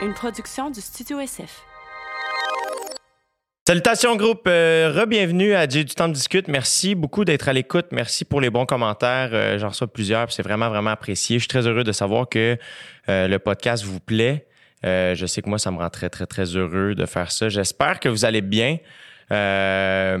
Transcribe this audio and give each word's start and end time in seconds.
une 0.00 0.14
production 0.14 0.70
du 0.70 0.80
Studio 0.80 1.18
SF. 1.18 1.64
Salutations 3.66 4.16
groupe, 4.16 4.46
euh, 4.46 4.92
re-bienvenue 4.94 5.54
à 5.54 5.68
J'ai 5.68 5.84
du 5.84 5.94
temps 5.94 6.08
de 6.08 6.14
discute. 6.14 6.48
Merci 6.48 6.94
beaucoup 6.94 7.24
d'être 7.24 7.48
à 7.48 7.52
l'écoute. 7.52 7.86
Merci 7.90 8.24
pour 8.24 8.40
les 8.40 8.48
bons 8.48 8.64
commentaires. 8.64 9.30
Euh, 9.32 9.58
J'en 9.58 9.68
reçois 9.68 9.92
plusieurs, 9.92 10.32
c'est 10.32 10.42
vraiment, 10.42 10.68
vraiment 10.68 10.90
apprécié. 10.90 11.38
Je 11.38 11.42
suis 11.42 11.48
très 11.48 11.66
heureux 11.66 11.84
de 11.84 11.92
savoir 11.92 12.28
que 12.28 12.56
euh, 13.08 13.28
le 13.28 13.38
podcast 13.38 13.84
vous 13.84 14.00
plaît. 14.00 14.46
Euh, 14.86 15.14
je 15.14 15.26
sais 15.26 15.42
que 15.42 15.48
moi, 15.48 15.58
ça 15.58 15.70
me 15.70 15.78
rend 15.78 15.90
très, 15.90 16.08
très, 16.08 16.26
très 16.26 16.44
heureux 16.56 16.94
de 16.94 17.04
faire 17.04 17.32
ça. 17.32 17.48
J'espère 17.48 17.98
que 17.98 18.08
vous 18.08 18.24
allez 18.24 18.40
bien. 18.40 18.78
Euh, 19.32 20.16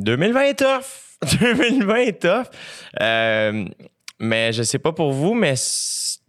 2020 0.00 0.40
est 0.42 0.58
tough. 0.58 0.86
2020 1.40 1.96
est 1.96 2.22
tough. 2.22 2.46
Euh, 3.00 3.64
mais 4.20 4.52
je 4.52 4.62
sais 4.62 4.78
pas 4.78 4.92
pour 4.92 5.12
vous, 5.12 5.34
mais 5.34 5.54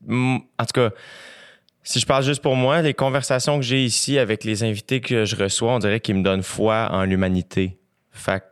en 0.09 0.65
tout 0.65 0.73
cas, 0.73 0.89
si 1.87 2.01
je 2.01 2.05
parle 2.05 2.23
juste 2.23 2.41
pour 2.41 2.57
moi, 2.57 2.81
les 2.81 2.93
conversations 2.93 3.57
que 3.57 3.63
j'ai 3.65 3.81
ici 3.83 4.19
avec 4.19 4.43
les 4.43 4.63
invités 4.63 4.99
que 4.99 5.23
je 5.23 5.37
reçois, 5.37 5.71
on 5.73 5.79
dirait 5.79 6.01
qu'ils 6.01 6.15
me 6.15 6.21
donnent 6.23 6.43
foi 6.43 6.89
en 6.91 7.05
l'humanité. 7.05 7.77
Fait 8.11 8.43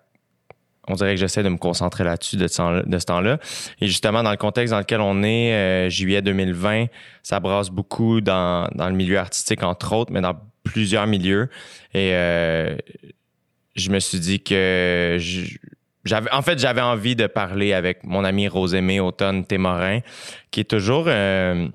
on 0.88 0.94
dirait 0.94 1.16
que 1.16 1.20
j'essaie 1.20 1.41
de 1.44 1.50
me 1.50 1.58
concentrer 1.58 2.04
là-dessus 2.04 2.38
de 2.38 2.48
ce 2.48 3.05
temps-là. 3.05 3.40
Et 3.82 3.88
justement, 3.88 4.22
dans 4.24 4.30
le 4.32 4.38
contexte 4.38 4.72
dans 4.72 4.77
lequel 4.80 5.02
on 5.02 5.24
est, 5.24 5.52
euh, 5.54 5.90
juillet 5.90 6.22
2020, 6.22 6.86
ça 7.24 7.40
brasse 7.40 7.72
beaucoup 7.72 8.22
dans, 8.22 8.70
dans 8.76 8.88
le 8.88 8.96
milieu 8.96 9.18
artistique, 9.18 9.63
entre 9.63 9.94
autres, 9.94 10.13
mais 10.13 10.22
dans 10.22 10.36
plusieurs 10.63 11.08
milieux. 11.08 11.49
Et 11.96 12.12
euh, 12.13 12.77
je 13.76 13.90
me 13.90 13.99
suis 13.99 14.20
dit 14.20 14.41
que 14.44 15.18
je- 15.20 15.58
j'avais, 16.05 16.32
en 16.32 16.44
fait, 16.44 16.60
j'avais 16.60 16.82
envie 16.82 17.16
de 17.16 17.26
parler 17.27 17.74
avec 17.74 18.04
mon 18.04 18.24
ami 18.24 18.48
Rosémée 18.48 18.99
Automne 18.99 19.44
Témorin, 19.44 19.99
qui 20.52 20.60
est 20.60 20.70
toujours, 20.70 21.05
euh, 21.08 21.68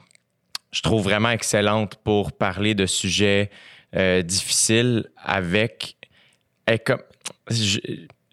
je 0.73 0.83
trouve 0.83 1.03
vraiment 1.03 1.31
excellente 1.31 1.97
pour 1.97 2.33
parler 2.33 2.75
de 2.75 2.87
sujets 2.87 3.51
euh, 3.97 4.23
difficiles 4.23 5.11
avec, 5.17 5.97
est 6.67 6.79
comme, 6.79 7.03
je, 7.51 7.79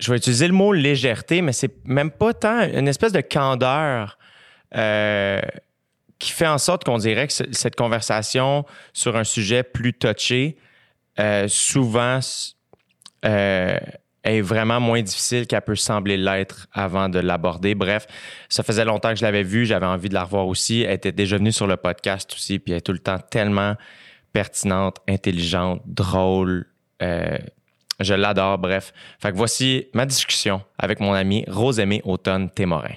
vais 0.07 0.17
utiliser 0.17 0.47
le 0.47 0.53
mot 0.53 0.71
légèreté, 0.73 1.41
mais 1.41 1.53
c'est 1.53 1.83
même 1.85 2.11
pas 2.11 2.33
tant 2.33 2.61
une 2.71 2.87
espèce 2.87 3.11
de 3.11 3.21
candeur 3.21 4.17
euh, 4.75 5.41
qui 6.19 6.31
fait 6.31 6.47
en 6.47 6.57
sorte 6.59 6.83
qu'on 6.83 6.97
dirait 6.99 7.27
que 7.27 7.33
ce- 7.33 7.51
cette 7.51 7.75
conversation 7.75 8.65
sur 8.93 9.15
un 9.15 9.23
sujet 9.23 9.63
plus 9.63 9.93
touché, 9.93 10.57
euh, 11.19 11.47
souvent 11.47 12.19
est 14.27 14.41
vraiment 14.41 14.79
moins 14.79 15.01
difficile 15.01 15.47
qu'elle 15.47 15.61
peut 15.61 15.75
sembler 15.75 16.17
l'être 16.17 16.67
avant 16.73 17.09
de 17.09 17.19
l'aborder. 17.19 17.75
Bref, 17.75 18.07
ça 18.49 18.63
faisait 18.63 18.85
longtemps 18.85 19.09
que 19.09 19.19
je 19.19 19.23
l'avais 19.23 19.43
vue, 19.43 19.65
j'avais 19.65 19.85
envie 19.85 20.09
de 20.09 20.13
la 20.13 20.23
revoir 20.23 20.47
aussi. 20.47 20.81
Elle 20.81 20.93
était 20.93 21.11
déjà 21.11 21.37
venue 21.37 21.51
sur 21.51 21.67
le 21.67 21.77
podcast 21.77 22.31
aussi, 22.33 22.59
puis 22.59 22.73
elle 22.73 22.79
est 22.79 22.81
tout 22.81 22.93
le 22.93 22.99
temps 22.99 23.19
tellement 23.19 23.75
pertinente, 24.33 24.97
intelligente, 25.07 25.81
drôle. 25.85 26.65
euh, 27.01 27.37
je 27.99 28.13
l'adore, 28.13 28.57
bref. 28.59 28.93
Fait 29.19 29.31
que 29.31 29.37
voici 29.37 29.87
ma 29.93 30.05
discussion 30.05 30.61
avec 30.77 30.99
mon 30.99 31.13
ami 31.13 31.43
Rosemée 31.47 32.01
Automne 32.05 32.49
Témorin. 32.49 32.93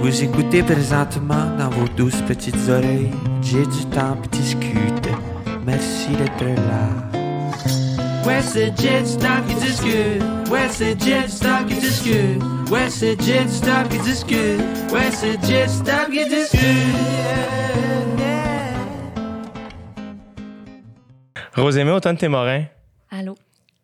Vous 0.00 0.24
écoutez 0.24 0.62
présentement 0.62 1.56
dans 1.56 1.70
vos 1.70 1.88
douces 1.96 2.22
petites 2.22 2.68
oreilles. 2.68 3.10
J'ai 3.40 3.64
du 3.66 3.84
temps 3.92 4.16
pour 4.16 4.28
discuter. 4.28 5.10
Merci 5.64 6.10
d'être 6.16 6.44
là. 6.44 7.21
Ouais, 8.26 8.40
c'est 8.42 8.72
Jet 8.80 9.04
Stop 9.04 9.46
qui 9.48 9.54
discute. 9.56 10.22
Ouais, 10.50 10.68
c'est 10.70 11.00
Jet 11.02 11.28
Stop 11.28 11.66
qui 11.68 11.74
discute. 11.74 12.42
Ouais, 12.70 12.88
c'est 12.88 13.20
Jet 13.20 13.48
Stop 13.48 13.88
qui 13.90 13.98
discute. 13.98 14.60
Ouais, 14.92 15.10
c'est 15.10 15.42
Jet 15.44 15.68
Stop 15.68 16.10
qui 16.10 16.24
discute. 16.28 16.62
Rosemée 21.54 21.90
Automne 21.90 22.16
Témorin, 22.16 22.64
Allô? 23.10 23.34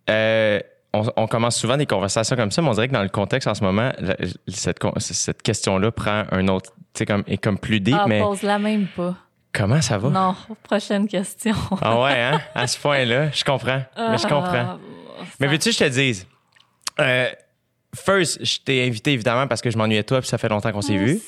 euh, 0.08 0.58
on, 0.94 1.04
on 1.16 1.26
commence 1.26 1.56
souvent 1.56 1.76
des 1.76 1.84
conversations 1.84 2.34
comme 2.34 2.50
ça, 2.50 2.62
mais 2.62 2.68
on 2.68 2.72
dirait 2.72 2.88
que 2.88 2.94
dans 2.94 3.02
le 3.02 3.10
contexte 3.10 3.46
en 3.46 3.54
ce 3.54 3.62
moment, 3.62 3.92
la- 3.98 4.16
cette, 4.48 4.78
cette 4.98 5.42
question-là 5.42 5.90
prend 5.92 6.22
un 6.30 6.48
autre, 6.48 6.72
tu 6.94 7.00
sais, 7.00 7.06
comme, 7.06 7.24
est 7.26 7.36
comme 7.36 7.58
plus 7.58 7.80
deep, 7.80 7.94
Ah, 7.98 8.06
mais 8.08 8.20
pose-la 8.22 8.58
même 8.58 8.86
pas. 8.96 9.16
Comment 9.58 9.82
ça 9.82 9.98
va? 9.98 10.08
Non, 10.08 10.34
prochaine 10.62 11.08
question. 11.08 11.54
Ah 11.82 12.00
ouais, 12.00 12.20
hein? 12.20 12.40
À 12.54 12.66
ce 12.66 12.78
point-là, 12.78 13.30
je 13.32 13.44
comprends. 13.44 13.82
Mais 13.96 14.18
je 14.18 14.26
comprends. 14.26 14.52
Ah, 14.54 14.78
Mais 15.40 15.48
veux-tu 15.48 15.70
que 15.70 15.74
je 15.74 15.78
te 15.78 15.88
dise? 15.88 16.26
Euh, 17.00 17.28
first, 17.94 18.44
je 18.44 18.58
t'ai 18.60 18.86
invité 18.86 19.12
évidemment 19.12 19.46
parce 19.46 19.60
que 19.60 19.70
je 19.70 19.76
m'ennuyais 19.76 20.04
toi 20.04 20.20
puis 20.20 20.28
ça 20.28 20.38
fait 20.38 20.48
longtemps 20.48 20.72
qu'on 20.72 20.82
s'est 20.82 20.96
vu. 20.96 21.20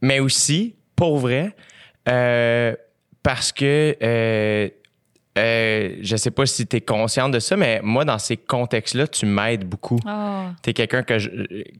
Mais 0.00 0.20
aussi, 0.20 0.76
pour 0.96 1.18
vrai, 1.18 1.54
euh, 2.08 2.74
parce 3.22 3.52
que 3.52 3.96
euh, 4.02 4.68
euh, 5.38 5.96
je 6.02 6.16
sais 6.16 6.30
pas 6.30 6.46
si 6.46 6.66
tu 6.66 6.76
es 6.76 6.80
consciente 6.80 7.32
de 7.32 7.38
ça, 7.38 7.56
mais 7.56 7.80
moi, 7.82 8.04
dans 8.04 8.18
ces 8.18 8.36
contextes-là, 8.36 9.06
tu 9.06 9.26
m'aides 9.26 9.64
beaucoup. 9.64 9.98
Ah, 10.06 10.52
Tu 10.62 10.70
es 10.70 10.72
quelqu'un 10.72 11.02
que, 11.02 11.18
je, 11.18 11.30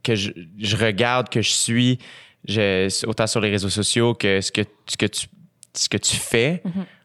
que 0.02 0.14
je, 0.14 0.30
je 0.58 0.76
regarde, 0.76 1.28
que 1.28 1.42
je 1.42 1.50
suis, 1.50 1.98
je, 2.46 3.06
autant 3.06 3.26
sur 3.26 3.40
les 3.40 3.50
réseaux 3.50 3.68
sociaux 3.70 4.14
que 4.14 4.40
ce 4.40 4.52
que, 4.52 4.62
ce 4.86 4.96
que, 4.96 5.06
tu, 5.06 5.26
ce 5.74 5.88
que 5.88 5.96
tu 5.96 6.16
fais. 6.16 6.62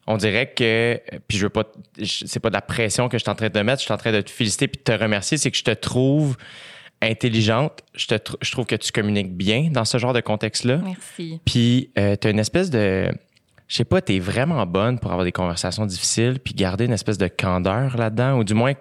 On 0.08 0.18
dirait 0.18 0.54
que, 0.54 1.02
puis 1.28 1.38
je 1.38 1.44
veux 1.46 1.50
pas, 1.50 1.64
c'est 2.04 2.40
pas 2.40 2.50
de 2.50 2.54
la 2.56 2.62
pression 2.62 3.10
que 3.10 3.18
je 3.18 3.24
suis 3.24 3.32
en 3.32 3.36
train 3.36 3.48
de 3.48 3.54
te 3.54 3.60
mettre, 3.60 3.80
je 3.80 3.86
suis 3.86 3.94
en 3.94 3.98
train 3.98 4.12
de 4.12 4.22
te 4.22 4.30
féliciter 4.30 4.68
puis 4.68 4.78
de 4.78 4.84
te 4.84 4.92
remercier, 4.92 5.38
c'est 5.38 5.50
que 5.50 5.58
je 5.58 5.64
te 5.64 5.72
trouve 5.72 6.38
intelligente, 7.02 7.82
je, 7.96 8.08
te, 8.08 8.16
tr- 8.16 8.36
je 8.42 8.52
trouve 8.52 8.66
que 8.66 8.76
tu 8.76 8.92
communiques 8.92 9.34
bien 9.36 9.70
dans 9.72 9.86
ce 9.86 9.98
genre 9.98 10.14
de 10.14 10.22
contexte-là. 10.22 10.78
merci. 10.84 11.40
Puis 11.46 11.92
euh, 11.98 12.16
tu 12.20 12.28
as 12.28 12.32
une 12.32 12.40
espèce 12.40 12.70
de. 12.70 13.10
Je 13.68 13.76
sais 13.78 13.84
pas, 13.86 14.00
tu 14.02 14.16
es 14.16 14.20
vraiment 14.20 14.64
bonne 14.68 15.00
pour 15.00 15.12
avoir 15.12 15.26
des 15.26 15.32
conversations 15.32 15.86
difficiles 15.88 16.40
puis 16.40 16.54
garder 16.54 16.86
une 16.86 16.94
espèce 16.94 17.18
de 17.18 17.28
candeur 17.28 17.98
là-dedans, 17.98 18.38
ou 18.38 18.44
du 18.44 18.54
moins. 18.54 18.74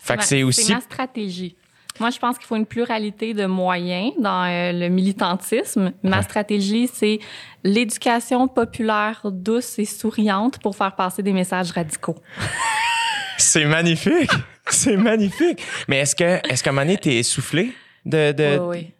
Fait 0.00 0.16
que 0.16 0.24
c'est 0.24 0.42
aussi. 0.42 0.72
ma 0.72 0.80
stratégie. 0.80 1.56
Moi, 2.00 2.10
je 2.10 2.18
pense 2.18 2.36
qu'il 2.38 2.46
faut 2.46 2.56
une 2.56 2.66
pluralité 2.66 3.32
de 3.34 3.46
moyens 3.46 4.12
dans 4.18 4.44
euh, 4.44 4.72
le 4.72 4.88
militantisme. 4.88 5.92
Ma 6.02 6.18
Ouais. 6.18 6.22
stratégie, 6.22 6.88
c'est 6.92 7.18
l'éducation 7.64 8.48
populaire 8.48 9.20
douce 9.24 9.78
et 9.78 9.84
souriante 9.84 10.58
pour 10.60 10.76
faire 10.76 10.94
passer 10.94 11.22
des 11.22 11.32
messages 11.32 11.70
radicaux. 11.72 12.16
C'est 13.38 13.64
magnifique! 13.66 14.30
c'est 14.68 14.96
magnifique! 14.96 15.62
Mais 15.88 15.98
est-ce 15.98 16.16
que, 16.16 16.40
est-ce 16.50 16.62
qu'à 16.62 16.70
un 16.70 16.72
moment 16.72 16.86
donné, 16.86 16.96
t'es 16.98 17.16
essoufflé 17.16 17.72
de. 18.04 18.32
de... 18.32 18.58
Oui, 18.60 18.78
oui. 18.78 18.92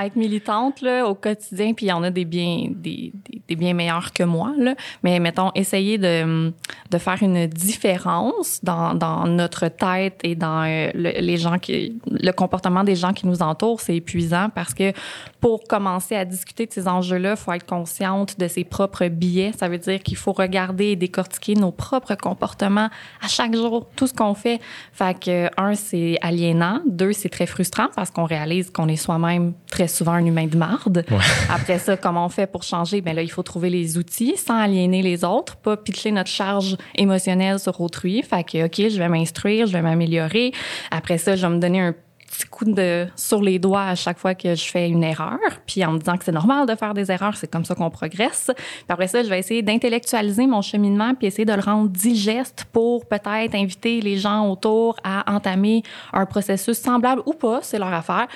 Être 0.00 0.16
militante 0.16 0.80
là, 0.80 1.06
au 1.06 1.14
quotidien, 1.14 1.74
puis 1.74 1.86
il 1.86 1.88
y 1.88 1.92
en 1.92 2.02
a 2.02 2.10
des 2.10 2.24
bien, 2.24 2.68
des, 2.70 3.12
des, 3.48 3.56
bien 3.56 3.74
meilleurs 3.74 4.12
que 4.12 4.22
moi, 4.22 4.52
là. 4.56 4.74
mais 5.02 5.18
mettons, 5.18 5.50
essayer 5.54 5.98
de, 5.98 6.52
de 6.90 6.98
faire 6.98 7.22
une 7.22 7.46
différence 7.46 8.60
dans, 8.62 8.94
dans 8.94 9.26
notre 9.26 9.68
tête 9.68 10.20
et 10.22 10.34
dans 10.34 10.62
euh, 10.62 10.90
le, 10.94 11.20
les 11.20 11.36
gens 11.36 11.58
qui, 11.58 11.98
le 12.06 12.30
comportement 12.32 12.84
des 12.84 12.96
gens 12.96 13.12
qui 13.12 13.26
nous 13.26 13.42
entourent, 13.42 13.80
c'est 13.80 13.96
épuisant 13.96 14.48
parce 14.54 14.74
que 14.74 14.92
pour 15.40 15.64
commencer 15.64 16.14
à 16.14 16.24
discuter 16.24 16.66
de 16.66 16.72
ces 16.72 16.88
enjeux-là, 16.88 17.30
il 17.32 17.36
faut 17.36 17.52
être 17.52 17.66
consciente 17.66 18.38
de 18.38 18.48
ses 18.48 18.64
propres 18.64 19.08
biais. 19.08 19.52
Ça 19.58 19.68
veut 19.68 19.78
dire 19.78 20.02
qu'il 20.02 20.16
faut 20.16 20.32
regarder 20.32 20.86
et 20.86 20.96
décortiquer 20.96 21.54
nos 21.54 21.72
propres 21.72 22.14
comportements 22.14 22.88
à 23.22 23.28
chaque 23.28 23.54
jour, 23.54 23.88
tout 23.96 24.06
ce 24.06 24.14
qu'on 24.14 24.34
fait. 24.34 24.60
Fait 24.92 25.18
que, 25.18 25.48
un, 25.60 25.74
c'est 25.74 26.18
aliénant. 26.22 26.80
Deux, 26.86 27.12
c'est 27.12 27.28
très 27.28 27.46
frustrant 27.46 27.88
parce 27.94 28.10
qu'on 28.10 28.24
réalise 28.24 28.70
qu'on 28.70 28.88
est 28.88 28.96
soi-même 28.96 29.54
très 29.70 29.87
souvent 29.88 30.12
un 30.12 30.24
humain 30.24 30.46
de 30.46 30.56
marde. 30.56 31.04
Après 31.50 31.78
ça, 31.78 31.96
comment 31.96 32.26
on 32.26 32.28
fait 32.28 32.46
pour 32.46 32.62
changer? 32.62 33.00
Ben 33.00 33.14
là, 33.14 33.22
il 33.22 33.30
faut 33.30 33.42
trouver 33.42 33.70
les 33.70 33.98
outils 33.98 34.36
sans 34.36 34.58
aliéner 34.58 35.02
les 35.02 35.24
autres, 35.24 35.56
pas 35.56 35.76
pitcher 35.76 36.12
notre 36.12 36.30
charge 36.30 36.76
émotionnelle 36.94 37.58
sur 37.58 37.80
autrui. 37.80 38.22
Fait 38.22 38.44
que, 38.44 38.66
OK, 38.66 38.90
je 38.90 38.98
vais 38.98 39.08
m'instruire, 39.08 39.66
je 39.66 39.72
vais 39.72 39.82
m'améliorer. 39.82 40.52
Après 40.90 41.18
ça, 41.18 41.36
je 41.36 41.46
vais 41.46 41.52
me 41.52 41.58
donner 41.58 41.80
un 41.80 41.94
petit 42.28 42.46
coup 42.46 42.64
de 42.64 43.06
sur 43.16 43.42
les 43.42 43.58
doigts 43.58 43.84
à 43.84 43.94
chaque 43.94 44.18
fois 44.18 44.34
que 44.34 44.54
je 44.54 44.64
fais 44.64 44.88
une 44.88 45.02
erreur, 45.02 45.38
puis 45.66 45.84
en 45.84 45.92
me 45.92 45.98
disant 45.98 46.16
que 46.16 46.24
c'est 46.24 46.32
normal 46.32 46.66
de 46.66 46.74
faire 46.74 46.94
des 46.94 47.10
erreurs, 47.10 47.36
c'est 47.36 47.50
comme 47.50 47.64
ça 47.64 47.74
qu'on 47.74 47.90
progresse. 47.90 48.50
Puis 48.54 48.84
après 48.88 49.08
ça, 49.08 49.22
je 49.22 49.28
vais 49.28 49.38
essayer 49.38 49.62
d'intellectualiser 49.62 50.46
mon 50.46 50.62
cheminement 50.62 51.14
puis 51.14 51.26
essayer 51.26 51.44
de 51.44 51.52
le 51.52 51.60
rendre 51.60 51.88
digeste 51.88 52.66
pour 52.72 53.06
peut-être 53.06 53.54
inviter 53.54 54.00
les 54.00 54.18
gens 54.18 54.48
autour 54.50 54.96
à 55.04 55.30
entamer 55.32 55.82
un 56.12 56.26
processus 56.26 56.78
semblable 56.78 57.22
ou 57.26 57.32
pas, 57.32 57.60
c'est 57.62 57.78
leur 57.78 57.92
affaire. 57.92 58.28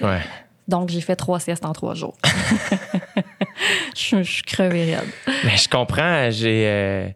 Ouais. 0.00 0.20
Donc, 0.68 0.88
j'ai 0.88 1.00
fait 1.02 1.16
trois 1.16 1.40
siestes 1.40 1.64
en 1.66 1.72
trois 1.72 1.94
jours. 1.94 2.16
je, 3.94 4.16
je 4.22 4.22
suis 4.22 4.42
crevée 4.42 4.94
raide. 4.96 5.08
Mais 5.44 5.56
je 5.56 5.68
comprends, 5.68 6.30
j'ai. 6.30 6.64
euh, 6.66 7.08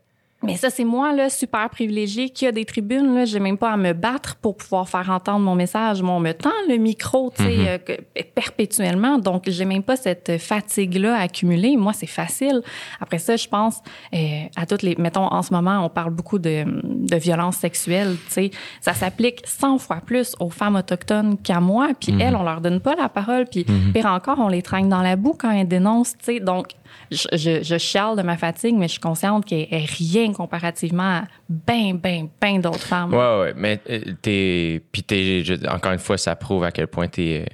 Mais 0.48 0.56
ça, 0.56 0.70
c'est 0.70 0.84
moi, 0.84 1.12
là, 1.12 1.30
super 1.30 1.68
privilégié, 1.70 2.30
qui 2.30 2.46
a 2.46 2.52
des 2.52 2.64
tribunes, 2.64 3.14
là. 3.14 3.24
J'ai 3.24 3.38
même 3.40 3.56
pas 3.58 3.70
à 3.70 3.76
me 3.76 3.92
battre 3.92 4.36
pour 4.36 4.56
pouvoir 4.56 4.88
faire 4.88 5.08
entendre 5.10 5.40
mon 5.44 5.54
message. 5.54 6.02
Moi, 6.02 6.14
on 6.14 6.20
me 6.20 6.32
tend 6.32 6.50
le 6.68 6.76
micro, 6.76 7.30
tu 7.36 7.42
sais, 7.44 7.56
Mhm. 7.56 7.66
euh, 7.66 8.22
perpétuellement. 8.34 9.18
Donc, 9.18 9.44
j'ai 9.46 9.64
même 9.64 9.82
pas 9.82 9.96
cette 9.96 10.38
fatigue-là 10.38 11.16
à 11.16 11.22
accumuler. 11.22 11.76
Moi, 11.76 11.92
c'est 11.92 12.06
facile. 12.06 12.62
Après 13.00 13.18
ça, 13.18 13.36
je 13.36 13.46
pense 13.48 13.80
euh, 14.14 14.18
à 14.56 14.66
toutes 14.66 14.82
les... 14.82 14.94
Mettons, 14.98 15.26
en 15.26 15.42
ce 15.42 15.52
moment, 15.52 15.84
on 15.84 15.88
parle 15.88 16.10
beaucoup 16.10 16.38
de, 16.38 16.64
de 16.64 17.16
violences 17.16 17.56
sexuelles, 17.56 18.16
tu 18.26 18.32
sais. 18.32 18.50
Ça 18.80 18.94
s'applique 18.94 19.42
100 19.44 19.78
fois 19.78 20.00
plus 20.04 20.34
aux 20.40 20.50
femmes 20.50 20.76
autochtones 20.76 21.36
qu'à 21.38 21.60
moi. 21.60 21.90
Puis 21.98 22.14
elles, 22.20 22.36
on 22.36 22.42
leur 22.42 22.60
donne 22.60 22.80
pas 22.80 22.94
la 22.94 23.08
parole. 23.08 23.46
Puis 23.50 23.64
pire 23.92 24.06
encore, 24.06 24.38
on 24.38 24.48
les 24.48 24.62
traîne 24.62 24.88
dans 24.88 25.02
la 25.02 25.16
boue 25.16 25.34
quand 25.38 25.50
elles 25.50 25.68
dénoncent, 25.68 26.16
tu 26.18 26.24
sais. 26.34 26.40
Donc, 26.40 26.68
je, 27.10 27.28
je, 27.32 27.62
je 27.62 27.78
chiale 27.78 28.16
de 28.16 28.22
ma 28.22 28.36
fatigue, 28.36 28.74
mais 28.76 28.86
je 28.88 28.92
suis 28.92 29.00
consciente 29.00 29.44
qu'elle 29.44 29.66
est 29.70 29.84
rien 29.90 30.32
comparativement 30.32 31.18
à 31.20 31.24
ben, 31.48 31.96
ben, 31.96 32.28
ben 32.40 32.60
d'autres 32.60 32.80
femmes. 32.80 33.12
Ouais, 33.12 33.40
ouais, 33.40 33.54
mais 33.56 33.80
euh, 33.90 34.00
t'es. 34.22 34.82
Puis 34.92 35.02
t'es. 35.02 35.42
Encore 35.68 35.92
une 35.92 35.98
fois, 35.98 36.18
ça 36.18 36.36
prouve 36.36 36.64
à 36.64 36.70
quel 36.70 36.86
point 36.88 37.08
t'es 37.08 37.46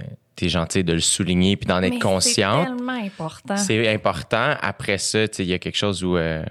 es 0.42 0.48
gentil 0.48 0.82
de 0.84 0.92
le 0.92 1.00
souligner 1.00 1.56
puis 1.56 1.66
d'en 1.66 1.80
être 1.82 1.94
Mais 1.94 1.98
consciente. 2.00 2.66
C'est 2.68 2.74
tellement 2.76 3.04
important. 3.04 3.56
C'est 3.56 3.88
important. 3.94 4.54
Après 4.60 4.98
ça, 4.98 5.20
il 5.38 5.44
y 5.46 5.52
a 5.54 5.58
quelque 5.58 5.76
chose 5.76 6.02
où. 6.04 6.16
euh, 6.16 6.44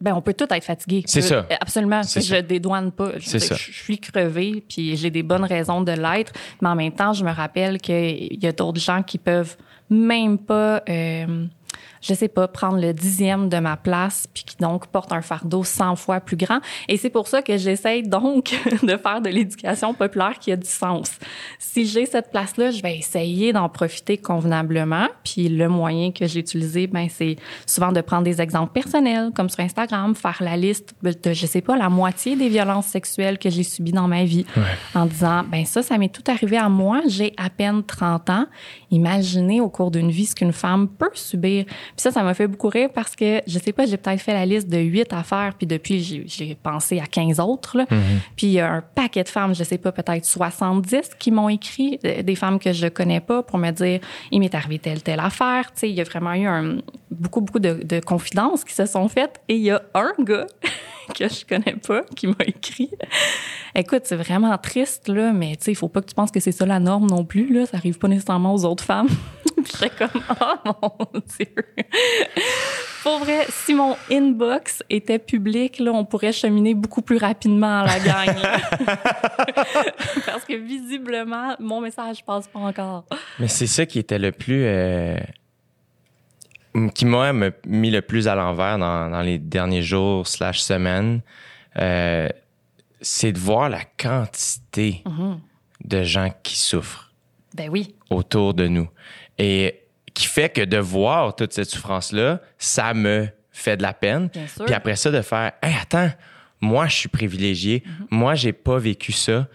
Ben, 0.00 0.12
on 0.14 0.20
peut 0.20 0.34
tout 0.34 0.46
être 0.52 0.64
fatigué. 0.64 1.02
C'est 1.06 1.22
ça. 1.22 1.46
Absolument. 1.60 2.02
C'est 2.02 2.20
je 2.20 2.34
ça. 2.34 2.42
dédouane 2.42 2.90
pas. 2.90 3.12
Je, 3.18 3.28
C'est 3.28 3.38
ça. 3.38 3.54
je 3.54 3.70
suis 3.72 3.98
crevée, 3.98 4.64
puis 4.68 4.96
j'ai 4.96 5.10
des 5.10 5.22
bonnes 5.22 5.44
raisons 5.44 5.82
de 5.82 5.92
l'être. 5.92 6.32
Mais 6.60 6.68
en 6.68 6.74
même 6.74 6.92
temps, 6.92 7.12
je 7.12 7.24
me 7.24 7.30
rappelle 7.30 7.78
qu'il 7.78 8.42
y 8.42 8.46
a 8.46 8.52
d'autres 8.52 8.80
gens 8.80 9.02
qui 9.02 9.18
peuvent 9.18 9.56
même 9.88 10.38
pas, 10.38 10.82
euh, 10.88 11.46
je 12.00 12.14
sais 12.14 12.28
pas, 12.28 12.48
prendre 12.48 12.80
le 12.80 12.92
dixième 12.92 13.48
de 13.48 13.58
ma 13.58 13.76
place, 13.76 14.26
puis 14.32 14.44
qui 14.44 14.56
donc 14.56 14.86
portent 14.86 15.12
un 15.12 15.22
fardeau 15.22 15.64
100 15.64 15.96
fois 15.96 16.20
plus 16.20 16.36
grand. 16.36 16.60
Et 16.88 16.96
c'est 16.96 17.10
pour 17.10 17.28
ça 17.28 17.42
que 17.42 17.56
j'essaye 17.56 18.02
donc 18.02 18.54
de 18.82 18.96
faire 18.96 19.20
de 19.20 19.28
l'éducation 19.28 19.94
populaire 19.94 20.38
qui 20.38 20.52
a 20.52 20.56
du 20.56 20.68
sens. 20.68 21.18
Si 21.58 21.86
j'ai 21.86 22.06
cette 22.06 22.30
place-là, 22.30 22.70
je 22.70 22.82
vais 22.82 22.96
essayer 22.96 23.52
d'en 23.52 23.68
profiter 23.68 24.16
convenablement. 24.16 25.08
Puis 25.24 25.48
le 25.48 25.68
moyen 25.68 26.12
que 26.12 26.26
j'ai 26.26 26.40
utilisé, 26.40 26.86
ben 26.86 27.08
c'est 27.10 27.36
souvent 27.66 27.92
de 27.92 28.00
prendre 28.00 28.24
des 28.24 28.40
exemples 28.40 28.72
personnels, 28.72 29.30
comme 29.34 29.48
sur 29.48 29.60
Instagram, 29.60 30.14
faire 30.14 30.38
la 30.40 30.56
liste 30.56 30.94
de, 31.02 31.32
je 31.32 31.46
sais 31.46 31.60
pas, 31.60 31.76
la 31.76 31.88
moitié 31.88 32.36
des 32.36 32.48
violences 32.48 32.86
sexuelles 32.86 33.38
que 33.38 33.50
j'ai 33.50 33.62
subies 33.62 33.92
dans 33.92 34.08
ma 34.08 34.24
vie, 34.24 34.46
en 34.94 35.06
disant, 35.06 35.44
ben 35.44 35.64
ça, 35.64 35.82
ça 35.82 35.98
m'est 35.98 36.12
tout 36.12 36.24
arrivé 36.30 36.56
à 36.56 36.68
moi. 36.68 37.02
J'ai 37.06 37.32
à 37.36 37.50
peine 37.50 37.82
30 37.82 38.30
ans. 38.30 38.46
Imaginez 38.90 39.60
au 39.60 39.68
cours 39.68 39.90
d'une 39.90 40.10
vie 40.10 40.26
ce 40.26 40.34
qu'une 40.34 40.52
femme 40.52 40.88
peut 40.88 41.10
subir. 41.14 41.64
Puis 41.66 41.74
ça, 41.96 42.10
ça 42.10 42.22
m'a 42.22 42.34
fait 42.34 42.46
beaucoup 42.48 42.68
rire 42.68 42.88
parce 42.94 43.14
que, 43.14 43.40
je 43.46 43.58
sais 43.58 43.72
pas, 43.72 43.86
j'ai 43.86 43.96
peut-être 43.96 44.20
fait 44.20 44.32
la 44.32 44.44
liste 44.46 44.68
de 44.68 44.78
8 44.78 45.12
affaires, 45.12 45.54
puis 45.56 45.66
depuis, 45.66 46.00
j'ai- 46.26 46.54
pensé 46.62 46.98
à 47.00 47.06
15 47.06 47.38
autres. 47.40 47.76
Là. 47.78 47.86
Puis 48.36 48.48
il 48.48 48.52
y 48.52 48.60
a 48.60 48.70
un 48.72 48.80
paquet 48.82 49.22
de 49.22 49.28
femmes, 49.28 49.54
je 49.54 49.62
sais 49.64 49.78
pas, 49.78 49.92
peut-être 49.92 50.24
70 50.24 51.10
qui 51.18 51.30
m'ont 51.30 51.48
écrit, 51.48 51.98
euh, 52.04 52.22
des 52.22 52.34
femmes 52.34 52.58
que 52.58 52.72
je 52.72 52.88
connais 52.88 53.20
pas, 53.20 53.42
pour 53.42 53.58
me 53.58 53.70
dire, 53.70 54.00
il 54.30 54.40
m'est 54.40 54.54
arrivé 54.54 54.78
telle, 54.78 55.02
telle 55.02 55.20
affaire. 55.20 55.72
Tu 55.72 55.80
sais, 55.80 55.90
il 55.90 55.94
y 55.94 56.00
a 56.00 56.04
vraiment 56.04 56.34
eu 56.34 56.46
un, 56.46 56.78
beaucoup, 57.10 57.40
beaucoup 57.40 57.58
de, 57.60 57.80
de 57.84 58.00
confidences 58.00 58.64
qui 58.64 58.74
se 58.74 58.86
sont 58.86 59.08
faites. 59.08 59.40
Et 59.48 59.54
il 59.54 59.62
y 59.62 59.70
a 59.70 59.80
un 59.94 60.12
gars 60.18 60.46
que 61.14 61.28
je 61.28 61.44
connais 61.46 61.76
pas 61.76 62.02
qui 62.16 62.26
m'a 62.26 62.34
écrit. 62.46 62.90
Écoute, 63.74 64.02
c'est 64.04 64.16
vraiment 64.16 64.56
triste, 64.58 65.08
là, 65.08 65.32
mais 65.32 65.56
tu 65.56 65.64
sais, 65.64 65.72
il 65.72 65.76
faut 65.76 65.88
pas 65.88 66.00
que 66.02 66.06
tu 66.06 66.14
penses 66.14 66.30
que 66.30 66.40
c'est 66.40 66.52
ça 66.52 66.66
la 66.66 66.80
norme 66.80 67.06
non 67.08 67.24
plus, 67.24 67.52
là. 67.52 67.66
Ça 67.66 67.76
arrive 67.76 67.98
pas 67.98 68.08
nécessairement 68.08 68.52
aux 68.54 68.64
autres 68.64 68.84
femmes. 68.84 69.08
J'étais 69.64 69.90
comme, 69.90 70.22
oh 70.40 70.88
mon 70.98 71.20
Dieu. 71.36 71.54
Pour 73.02 73.18
vrai, 73.20 73.46
si 73.48 73.74
mon 73.74 73.96
inbox 74.10 74.82
était 74.90 75.18
public, 75.18 75.78
là, 75.78 75.92
on 75.92 76.04
pourrait 76.04 76.32
cheminer 76.32 76.74
beaucoup 76.74 77.02
plus 77.02 77.16
rapidement 77.18 77.80
à 77.82 77.86
la 77.86 77.98
gang. 78.00 78.36
Parce 80.26 80.44
que 80.44 80.56
visiblement, 80.56 81.54
mon 81.60 81.80
message 81.80 82.24
passe 82.24 82.48
pas 82.48 82.58
encore. 82.60 83.04
Mais 83.38 83.48
c'est 83.48 83.66
ça 83.66 83.86
qui 83.86 83.98
était 83.98 84.18
le 84.18 84.32
plus. 84.32 84.64
euh, 84.64 85.16
qui 86.94 87.04
m'a 87.04 87.32
mis 87.66 87.90
le 87.90 88.00
plus 88.02 88.28
à 88.28 88.34
l'envers 88.34 88.78
dans, 88.78 89.10
dans 89.10 89.22
les 89.22 89.38
derniers 89.38 89.82
jours 89.82 90.26
slash 90.26 90.60
semaines. 90.60 91.20
euh, 91.78 92.28
c'est 93.00 93.32
de 93.32 93.38
voir 93.38 93.68
la 93.68 93.82
quantité 93.98 95.02
de 95.84 96.02
gens 96.02 96.30
qui 96.42 96.58
souffrent 96.58 97.12
Ben 97.54 97.68
oui. 97.70 97.94
autour 98.10 98.54
de 98.54 98.68
nous. 98.68 98.88
Et 99.38 99.80
qui 100.12 100.26
fait 100.26 100.50
que 100.50 100.60
de 100.62 100.76
voir 100.78 101.34
toute 101.34 101.52
cette 101.52 101.70
souffrance-là, 101.70 102.40
ça 102.58 102.92
me 102.94 103.28
fait 103.50 103.76
de 103.76 103.82
la 103.82 103.92
peine. 103.94 104.28
Bien 104.28 104.46
sûr. 104.46 104.64
Puis 104.66 104.74
après 104.74 104.96
ça, 104.96 105.10
de 105.10 105.22
faire 105.22 105.52
Hey, 105.62 105.74
attends, 105.80 106.10
moi, 106.60 106.86
je 106.88 106.96
suis 106.96 107.08
privilégié. 107.08 107.82
Moi, 108.10 108.34
j'ai 108.34 108.52
pas 108.52 108.78
vécu 108.78 109.12
ça. 109.12 109.48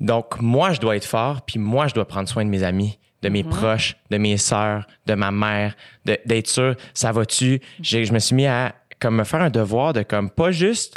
Donc, 0.00 0.40
moi, 0.40 0.72
je 0.72 0.80
dois 0.80 0.96
être 0.96 1.06
fort, 1.06 1.42
puis 1.42 1.58
moi, 1.58 1.88
je 1.88 1.94
dois 1.94 2.06
prendre 2.06 2.28
soin 2.28 2.44
de 2.44 2.50
mes 2.50 2.62
amis, 2.62 2.98
de 3.22 3.28
mes 3.30 3.42
proches, 3.42 3.96
de 4.10 4.18
mes 4.18 4.36
sœurs, 4.36 4.86
de 5.06 5.14
ma 5.14 5.30
mère, 5.30 5.74
d'être 6.04 6.46
sûr, 6.48 6.76
ça 6.94 7.12
va-tu? 7.12 7.60
J'ai- 7.80 8.04
Je 8.04 8.12
me 8.12 8.18
suis 8.18 8.36
mis 8.36 8.46
à 8.46 8.74
comme 9.00 9.16
me 9.16 9.24
faire 9.24 9.40
un 9.42 9.50
devoir 9.50 9.92
de 9.94 10.02
comme 10.02 10.30
pas 10.30 10.50
juste 10.52 10.94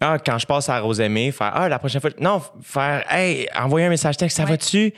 ah, 0.00 0.18
quand 0.24 0.38
je 0.38 0.46
passe 0.46 0.68
à 0.68 0.78
Rosemée, 0.80 1.32
faire 1.32 1.52
Ah, 1.54 1.68
la 1.68 1.78
prochaine 1.78 2.00
fois. 2.00 2.10
Non, 2.20 2.42
faire 2.62 3.04
Hey, 3.10 3.48
envoyer 3.56 3.86
un 3.86 3.90
message 3.90 4.16
texte, 4.16 4.36
ça 4.36 4.44
Ouais. 4.44 4.50
va-tu? 4.50 4.92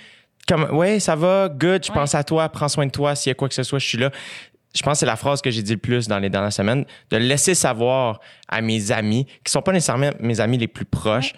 Comme 0.49 0.65
Ouais, 0.77 1.01
ça 1.01 1.17
va, 1.17 1.49
good, 1.49 1.85
je 1.85 1.91
Ouais. 1.91 1.95
pense 1.99 2.15
à 2.15 2.23
toi, 2.25 2.49
prends 2.49 2.69
soin 2.69 2.87
de 2.87 2.91
toi, 2.93 3.15
s'il 3.15 3.31
y 3.31 3.33
a 3.33 3.35
quoi 3.35 3.49
que 3.49 3.55
ce 3.55 3.63
soit, 3.63 3.79
je 3.79 3.87
suis 3.87 3.99
là. 3.99 4.11
Je 4.75 4.83
pense 4.83 4.93
que 4.93 4.99
c'est 5.01 5.07
la 5.07 5.17
phrase 5.17 5.41
que 5.41 5.51
j'ai 5.51 5.63
dit 5.63 5.73
le 5.73 5.79
plus 5.79 6.07
dans 6.07 6.19
les 6.19 6.29
dernières 6.31 6.53
semaines, 6.53 6.85
de 7.11 7.17
laisser 7.17 7.55
savoir 7.55 8.21
à 8.49 8.61
mes 8.61 8.93
amis, 8.93 9.27
qui 9.45 9.51
sont 9.51 9.63
pas 9.63 9.73
nécessairement 9.73 10.11
mes 10.21 10.39
amis 10.41 10.59
les 10.59 10.69
plus 10.69 10.85
proches, 10.85 11.33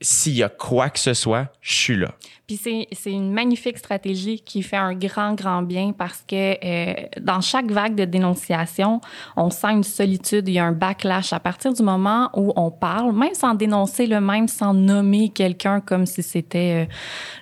s'il 0.00 0.34
y 0.34 0.42
a 0.42 0.48
quoi 0.48 0.90
que 0.90 0.98
ce 0.98 1.14
soit, 1.14 1.48
je 1.60 1.72
suis 1.74 1.96
là. 1.96 2.12
Puis 2.52 2.88
c'est, 2.92 3.10
une 3.10 3.32
magnifique 3.32 3.78
stratégie 3.78 4.40
qui 4.40 4.62
fait 4.62 4.76
un 4.76 4.92
grand, 4.92 5.34
grand 5.34 5.62
bien 5.62 5.92
parce 5.96 6.22
que 6.28 6.56
euh, 6.62 6.94
dans 7.18 7.40
chaque 7.40 7.70
vague 7.70 7.94
de 7.94 8.04
dénonciation, 8.04 9.00
on 9.36 9.48
sent 9.48 9.68
une 9.68 9.82
solitude, 9.82 10.48
il 10.48 10.54
y 10.54 10.58
a 10.58 10.64
un 10.66 10.72
backlash. 10.72 11.32
À 11.32 11.40
partir 11.40 11.72
du 11.72 11.82
moment 11.82 12.28
où 12.36 12.52
on 12.56 12.70
parle, 12.70 13.14
même 13.14 13.32
sans 13.32 13.54
dénoncer 13.54 14.06
le 14.06 14.20
même, 14.20 14.48
sans 14.48 14.74
nommer 14.74 15.30
quelqu'un 15.30 15.80
comme 15.80 16.04
si 16.04 16.22
c'était 16.22 16.84
euh, 16.84 16.92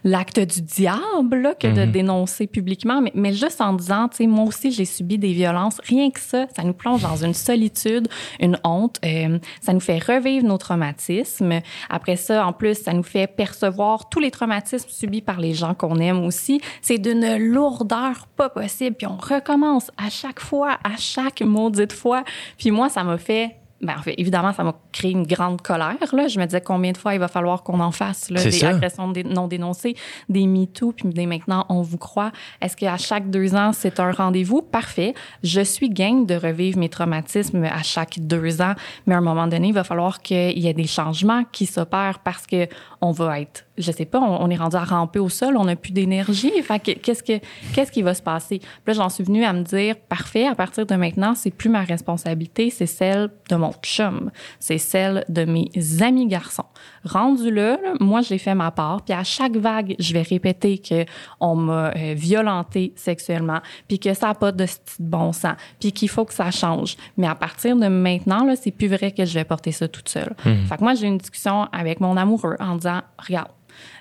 l'acte 0.05 0.39
du 0.39 0.63
diable 0.63 1.39
là, 1.39 1.55
que 1.55 1.67
de 1.67 1.87
dénoncer 1.87 2.47
publiquement, 2.47 3.01
mais, 3.01 3.11
mais 3.17 3.33
juste 3.33 3.61
en 3.61 3.73
disant, 3.73 4.09
tu 4.09 4.19
sais, 4.19 4.27
moi 4.29 4.45
aussi 4.45 4.71
j'ai 4.71 4.85
subi 4.85 5.19
des 5.19 5.33
violences, 5.33 5.81
rien 5.89 6.11
que 6.13 6.21
ça, 6.21 6.47
ça 6.55 6.63
nous 6.63 6.75
plonge 6.75 7.03
dans 7.03 7.17
une 7.17 7.35
solitude, 7.35 8.07
une 8.39 8.59
honte, 8.63 9.01
euh, 9.05 9.41
ça 9.61 9.73
nous 9.73 9.81
fait 9.81 9.99
revivre 9.99 10.47
nos 10.47 10.59
traumatismes. 10.59 11.61
Après 11.89 12.15
ça, 12.15 12.47
en 12.47 12.53
plus, 12.53 12.77
ça 12.77 12.93
nous 12.93 13.03
fait 13.03 13.27
percevoir 13.27 14.09
tous 14.09 14.21
les 14.21 14.31
traumatismes 14.31 14.89
subis 15.01 15.23
par 15.23 15.41
les 15.41 15.55
gens 15.55 15.75
qu'on 15.75 15.99
aime 15.99 16.25
aussi. 16.25 16.61
C'est 16.83 16.99
d'une 16.99 17.37
lourdeur 17.37 18.27
pas 18.37 18.49
possible. 18.49 18.97
Puis 18.97 19.07
on 19.07 19.17
recommence 19.17 19.91
à 19.97 20.11
chaque 20.11 20.41
fois, 20.41 20.79
à 20.85 20.97
chaque 20.97 21.43
maudite 21.43 21.93
fois. 21.93 22.25
Puis 22.59 22.71
moi, 22.71 22.89
ça 22.89 23.03
m'a 23.05 23.19
fait 23.19 23.57
ben, 23.81 23.95
en 23.99 24.03
fait, 24.03 24.15
évidemment, 24.19 24.53
ça 24.53 24.63
m'a 24.63 24.75
créé 24.93 25.13
une 25.13 25.27
grande 25.27 25.63
colère. 25.63 25.97
Là. 26.13 26.29
Je 26.29 26.39
me 26.39 26.45
disais 26.45 26.61
combien 26.61 26.93
de 26.93 26.99
fois 26.99 27.15
il 27.15 27.21
va 27.21 27.29
falloir 27.29 27.63
qu'on 27.63 27.81
en 27.81 27.93
fasse 27.93 28.31
là, 28.31 28.43
des 28.43 28.51
ça. 28.51 28.71
agressions 28.71 29.11
non 29.25 29.49
dénoncées, 29.49 29.97
des 30.29 30.47
MeToo, 30.47 30.93
puis 30.93 31.09
des 31.09 31.27
maintenant 31.27 31.65
on 31.69 31.81
vous 31.81 31.97
croit. 31.97 32.31
Est-ce 32.61 32.77
qu'à 32.77 32.99
chaque 32.99 33.31
deux 33.31 33.55
ans, 33.55 33.73
c'est 33.73 33.99
un 33.99 34.13
rendez-vous? 34.13 34.61
Parfait. 34.61 35.15
Je 35.43 35.63
suis 35.63 35.89
game 35.89 36.27
de 36.27 36.35
revivre 36.35 36.79
mes 36.79 36.91
traumatismes 36.91 37.65
à 37.65 37.83
chaque 37.83 38.19
deux 38.21 38.61
ans, 38.61 38.75
mais 39.07 39.15
à 39.15 39.19
un 39.19 39.23
moment 39.23 39.47
donné, 39.47 39.69
il 39.69 39.75
va 39.75 39.85
falloir 39.85 40.21
qu'il 40.21 40.59
y 40.59 40.69
ait 40.69 40.75
des 40.75 40.87
changements 40.87 41.45
qui 41.51 41.65
s'opèrent 41.65 42.19
parce 42.19 42.47
que 42.47 42.69
on 43.01 43.13
va 43.13 43.41
être, 43.41 43.65
je 43.81 43.93
sais 43.93 44.05
pas, 44.05 44.21
on, 44.21 44.45
on 44.45 44.51
est 44.51 44.57
rendu 44.57 44.77
à 44.77 44.85
ramper 44.85 45.19
au 45.19 45.29
sol, 45.29 45.57
on 45.57 45.65
n'a 45.65 45.77
plus 45.77 45.93
d'énergie. 45.93 46.53
Fait 46.63 46.79
que 46.79 46.93
qu'est-ce 46.93 47.23
que 47.23 47.41
qu'est-ce 47.75 47.93
qui 47.93 48.03
va 48.03 48.15
se 48.15 48.23
passer? 48.23 48.59
Puis 48.59 48.69
là, 48.89 48.93
j'en 48.95 49.09
suis 49.09 49.25
venue 49.25 49.45
à 49.45 49.53
me 49.53 49.63
dire, 49.63 49.97
parfait, 50.09 50.47
à 50.47 50.55
partir 50.55 50.87
de 50.87 50.95
maintenant, 50.95 51.35
c'est 51.35 51.51
plus 51.51 51.69
ma 51.69 51.83
responsabilité, 51.83 52.71
c'est 52.71 52.87
celle 52.87 53.31
de 53.49 53.57
mon 53.57 53.73
chum, 53.83 54.31
c'est 54.59 54.79
celle 54.79 55.25
de 55.29 55.45
mes 55.45 55.71
amis 56.03 56.27
garçons. 56.27 56.65
Rendu 57.05 57.51
là, 57.51 57.79
là, 57.83 57.95
moi, 58.01 58.21
j'ai 58.21 58.39
fait 58.39 58.55
ma 58.55 58.71
part, 58.71 59.03
puis 59.03 59.15
à 59.15 59.25
chaque 59.25 59.57
vague, 59.57 59.95
je 59.99 60.13
vais 60.13 60.23
répéter 60.23 60.79
que 60.79 61.05
on 61.41 61.57
m'a 61.57 61.91
euh, 61.91 62.15
violenté 62.17 62.93
sexuellement, 62.97 63.61
puis 63.89 63.99
que 63.99 64.15
ça 64.15 64.29
n'a 64.29 64.35
pas 64.35 64.53
de 64.53 64.67
bon 64.99 65.33
sens, 65.33 65.55
puis 65.79 65.93
qu'il 65.93 66.09
faut 66.09 66.25
que 66.25 66.35
ça 66.35 66.51
change. 66.51 66.97
Mais 67.17 67.27
à 67.27 67.35
partir 67.35 67.77
de 67.77 67.89
maintenant, 67.89 68.45
là, 68.45 68.57
c'est 68.57 68.71
plus 68.71 68.89
vrai 68.89 69.13
que 69.13 69.25
je 69.25 69.35
vais 69.35 69.45
porter 69.45 69.73
ça 69.73 69.89
toute 69.89 70.09
seule. 70.09 70.35
Fait 70.69 70.77
que 70.77 70.83
moi, 70.83 70.95
j'ai 70.95 71.07
une 71.07 71.19
discussion 71.19 71.69
avec 71.73 72.01
mon 72.01 72.17
amoureux 72.17 72.57
en 72.61 72.77
disant, 72.77 73.01
regarde, 73.19 73.49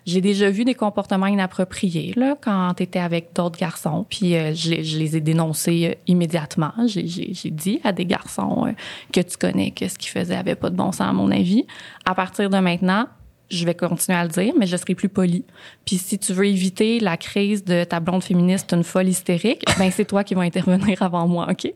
j'ai 0.06 0.22
déjà 0.22 0.50
vu 0.50 0.66
des 0.66 0.76
comportements 0.76 1.28
inappropriés 1.28 2.14
là, 2.16 2.36
quand 2.40 2.74
tu 2.76 2.84
étais 2.84 3.00
avec 3.00 3.34
d'autres 3.36 3.60
garçons, 3.60 4.06
puis 4.10 4.36
euh, 4.36 4.54
je, 4.54 4.72
les- 4.72 5.16
ai 5.16 5.22
dénoncés 5.22 5.90
euh, 5.92 5.96
immédiatement. 6.08 6.72
J'ai 6.88 7.04
dit 7.52 7.80
à 7.84 7.92
des 7.92 8.06
garçons 8.06 8.66
euh, 8.68 8.72
que 9.14 9.22
tu 9.22 9.38
connais 9.38 9.72
que 9.72 9.88
ce 9.88 9.98
qu'ils 9.98 10.12
faisaient 10.12 10.36
avait 10.36 10.56
pas 10.56 10.70
de 10.70 10.76
bon 10.76 10.92
sens 10.92 11.02
à 11.02 11.14
mon 11.14 11.32
avis. 11.32 11.66
À 12.06 12.16
partir 12.16 12.50
de 12.50 12.58
maintenant, 12.58 13.08
je 13.50 13.66
vais 13.66 13.74
continuer 13.74 14.18
à 14.18 14.24
le 14.24 14.30
dire, 14.30 14.54
mais 14.58 14.68
je 14.68 14.78
serai 14.78 14.96
plus 14.96 15.10
polie. 15.10 15.44
Puis 15.86 15.98
si 15.98 16.20
tu 16.20 16.34
veux 16.34 16.46
éviter 16.46 17.00
la 17.00 17.18
crise 17.18 17.64
de 17.66 17.84
ta 17.84 18.00
blonde 18.00 18.24
féministe, 18.24 18.72
une 18.74 18.84
folle 18.84 19.08
hystérique, 19.08 19.64
ben 19.78 19.90
c'est 19.92 20.06
toi 20.06 20.24
qui 20.24 20.36
vas 20.36 20.42
intervenir 20.42 21.02
avant 21.02 21.28
moi, 21.28 21.48
OK? 21.50 21.74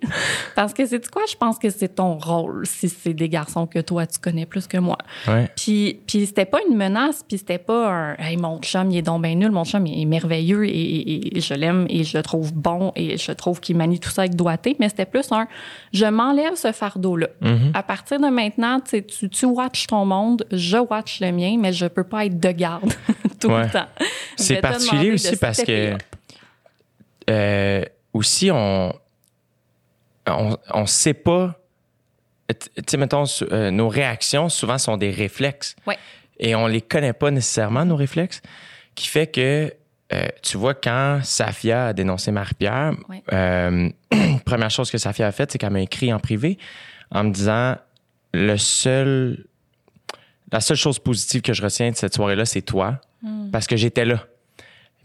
Parce 0.56 0.74
que 0.74 0.86
c'est 0.86 1.10
quoi? 1.10 1.24
Je 1.30 1.36
pense 1.36 1.58
que 1.58 1.70
c'est 1.70 1.96
ton 1.96 2.18
rôle 2.18 2.65
si 2.65 2.89
c'est 2.89 3.13
des 3.13 3.30
garçons 3.30 3.65
que 3.68 3.80
toi, 3.80 4.06
tu 4.06 4.20
connais 4.20 4.46
plus 4.46 4.68
que 4.68 4.77
moi. 4.77 4.98
Ouais. 5.27 5.50
Puis, 5.56 6.00
puis 6.08 6.25
c'était 6.25 6.46
pas 6.46 6.60
une 6.70 6.75
menace, 6.77 7.24
puis 7.27 7.38
c'était 7.38 7.58
pas 7.58 7.89
un 7.92 8.15
hey, 8.18 8.38
mon 8.38 8.60
chum, 8.60 8.92
il 8.92 8.98
est 8.98 9.01
donc 9.01 9.24
bien 9.24 9.36
nul, 9.36 9.51
mon 9.51 9.65
chum, 9.65 9.86
il 9.88 10.01
est 10.01 10.06
merveilleux 10.06 10.65
et, 10.65 10.70
et- 10.70 11.38
et 11.38 11.42
je 11.42 11.53
l'aime 11.53 11.86
et 11.89 12.03
je 12.03 12.18
le 12.18 12.24
trouve 12.24 12.53
bon 12.53 12.92
et 12.96 13.18
je 13.18 13.32
trouve 13.32 13.60
qu'il 13.60 13.75
manie 13.77 14.00
tout 14.00 14.10
ça 14.10 14.22
avec 14.24 14.36
doigté, 14.36 14.75
mais 14.80 14.89
c'était 14.89 15.06
plus 15.06 15.32
un 15.32 15.48
je 15.92 16.06
m'enlève 16.06 16.56
ce 16.56 16.72
fardeau-là. 16.72 17.27
À 17.74 17.84
partir 17.84 18.20
de 18.20 18.27
maintenant, 18.27 18.80
tu, 18.80 19.03
tu 19.30 19.46
watches 19.46 19.88
ton 19.88 20.06
monde, 20.06 20.46
je 20.51 20.77
watch 20.77 21.20
le 21.22 21.32
mien, 21.32 21.58
mais 21.63 21.74
je 21.74 21.86
peux 21.88 22.03
pas 22.03 22.25
être 22.25 22.39
de 22.39 22.51
garde 22.51 22.93
tout 23.39 23.50
Ouais. 23.50 23.63
le 23.63 23.70
temps. 23.70 23.88
C'est 24.36 24.62
particulier 24.62 25.12
aussi 25.13 25.36
parce 25.38 25.63
que 25.63 25.96
euh, 27.29 27.84
aussi 28.13 28.51
on 28.51 28.93
on, 30.27 30.58
on 30.74 30.86
sait 30.86 31.13
pas. 31.13 31.60
Tu 32.48 32.55
sais, 32.88 32.98
mettons, 32.98 33.24
euh, 33.51 33.72
nos 33.72 33.89
réactions 33.89 34.48
souvent 34.50 34.77
sont 34.77 34.98
des 34.98 35.12
réflexes. 35.12 35.75
Ouais. 35.88 35.98
Et 36.39 36.55
on 36.55 36.67
les 36.67 36.82
connaît 36.82 37.13
pas 37.13 37.32
nécessairement, 37.32 37.86
nos 37.86 37.96
réflexes, 37.96 38.41
qui 38.96 39.08
fait 39.08 39.27
que, 39.27 39.74
euh, 40.13 40.27
tu 40.41 40.58
vois, 40.58 40.74
quand 40.75 41.20
Safia 41.24 41.88
a 41.88 41.93
dénoncé 41.93 42.32
Marie-Pierre, 42.32 42.93
Ouais. 43.10 43.24
euh, 43.34 43.89
première 44.46 44.70
chose 44.72 44.91
que 44.91 44.98
Safia 44.98 45.27
a 45.27 45.32
faite, 45.32 45.51
c'est 45.51 45.58
qu'elle 45.58 45.72
m'a 45.72 45.82
écrit 45.82 46.13
en 46.13 46.20
privé 46.20 46.58
en 47.12 47.24
me 47.25 47.32
disant 47.32 47.75
le 48.34 48.58
seul, 48.58 49.46
la 50.53 50.62
seule 50.62 50.77
chose 50.77 51.00
positive 51.00 51.41
que 51.41 51.51
je 51.51 51.63
retiens 51.63 51.89
de 51.89 51.95
cette 51.95 52.13
soirée-là, 52.13 52.45
c'est 52.45 52.62
toi, 52.62 53.01
parce 53.51 53.65
que 53.65 53.75
j'étais 53.75 54.05
là. 54.05 54.24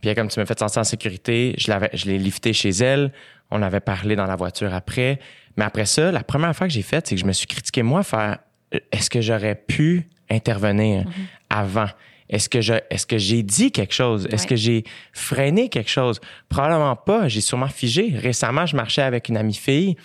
Puis 0.02 0.14
comme 0.14 0.28
tu 0.28 0.38
m'as 0.38 0.44
fait 0.46 0.58
sentir 0.58 0.80
en 0.80 0.84
sécurité, 0.84 1.54
je 1.56 1.70
l'avais, 1.70 1.88
je 1.94 2.04
l'ai 2.04 2.18
lifté 2.18 2.52
chez 2.52 2.68
elle. 2.68 3.12
On 3.50 3.62
avait 3.62 3.80
parlé 3.80 4.14
dans 4.14 4.26
la 4.26 4.36
voiture 4.36 4.74
après. 4.74 5.18
Mais 5.56 5.64
après 5.64 5.86
ça, 5.86 6.12
la 6.12 6.22
première 6.22 6.54
fois 6.54 6.68
que 6.68 6.72
j'ai 6.72 6.82
faite, 6.82 7.06
c'est 7.06 7.14
que 7.14 7.20
je 7.20 7.26
me 7.26 7.32
suis 7.32 7.46
critiqué 7.46 7.82
moi, 7.82 8.02
faire 8.02 8.38
euh, 8.74 8.78
est-ce 8.92 9.08
que 9.08 9.22
j'aurais 9.22 9.54
pu 9.54 10.08
intervenir 10.30 11.04
avant? 11.48 11.88
Est-ce 12.28 12.50
que 12.50 12.60
je, 12.60 12.74
est-ce 12.90 13.06
que 13.06 13.16
j'ai 13.16 13.42
dit 13.42 13.72
quelque 13.72 13.94
chose? 13.94 14.28
Est-ce 14.30 14.46
que 14.46 14.54
j'ai 14.54 14.84
freiné 15.14 15.70
quelque 15.70 15.90
chose? 15.90 16.20
Probablement 16.50 16.94
pas. 16.94 17.26
J'ai 17.26 17.40
sûrement 17.40 17.68
figé. 17.68 18.14
Récemment, 18.14 18.66
je 18.66 18.76
marchais 18.76 19.02
avec 19.02 19.30
une 19.30 19.38
amie 19.38 19.54
fille, 19.54 19.96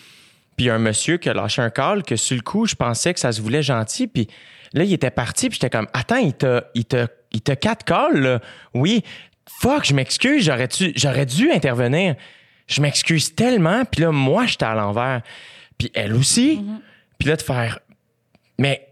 puis 0.55 0.69
un 0.69 0.79
monsieur 0.79 1.17
qui 1.17 1.27
a 1.27 1.33
lâché 1.33 1.62
un 1.62 1.69
call 1.69 2.03
que 2.03 2.15
sur 2.15 2.38
le 2.38 2.41
coup, 2.41 2.65
je 2.65 2.75
pensais 2.75 3.13
que 3.13 3.19
ça 3.19 3.33
se 3.33 3.41
voulait 3.41 3.62
gentil, 3.62 4.07
puis 4.07 4.29
là, 4.74 4.84
il 4.84 4.94
était 4.94 5.12
parti, 5.12 5.50
puis 5.50 5.60
j'étais 5.62 5.70
comme 5.70 5.88
attends, 5.94 6.18
il 6.18 6.34
t'a, 6.34 6.65
il 6.74 6.86
t'a, 6.86 7.08
il 7.32 7.42
t'a 7.42 7.56
quatre 7.56 7.86
calls, 7.86 8.20
là. 8.20 8.39
Oui. 8.74 9.03
Fuck, 9.48 9.86
je 9.86 9.94
m'excuse, 9.94 10.46
j'aurais 10.46 10.68
dû, 10.68 10.94
j'aurais 10.96 11.25
dû 11.25 11.51
intervenir. 11.51 12.15
Je 12.68 12.82
m'excuse 12.82 13.36
tellement, 13.36 13.84
puis 13.86 14.01
là, 14.01 14.12
moi, 14.12 14.46
j'étais 14.46 14.65
à 14.65 14.74
l'envers. 14.74 15.22
Puis 15.77 15.92
elle 15.94 16.13
aussi. 16.13 16.63
Puis 17.20 17.30
là, 17.30 17.36
de 17.36 17.42
faire. 17.42 17.80
Mais. 18.58 18.89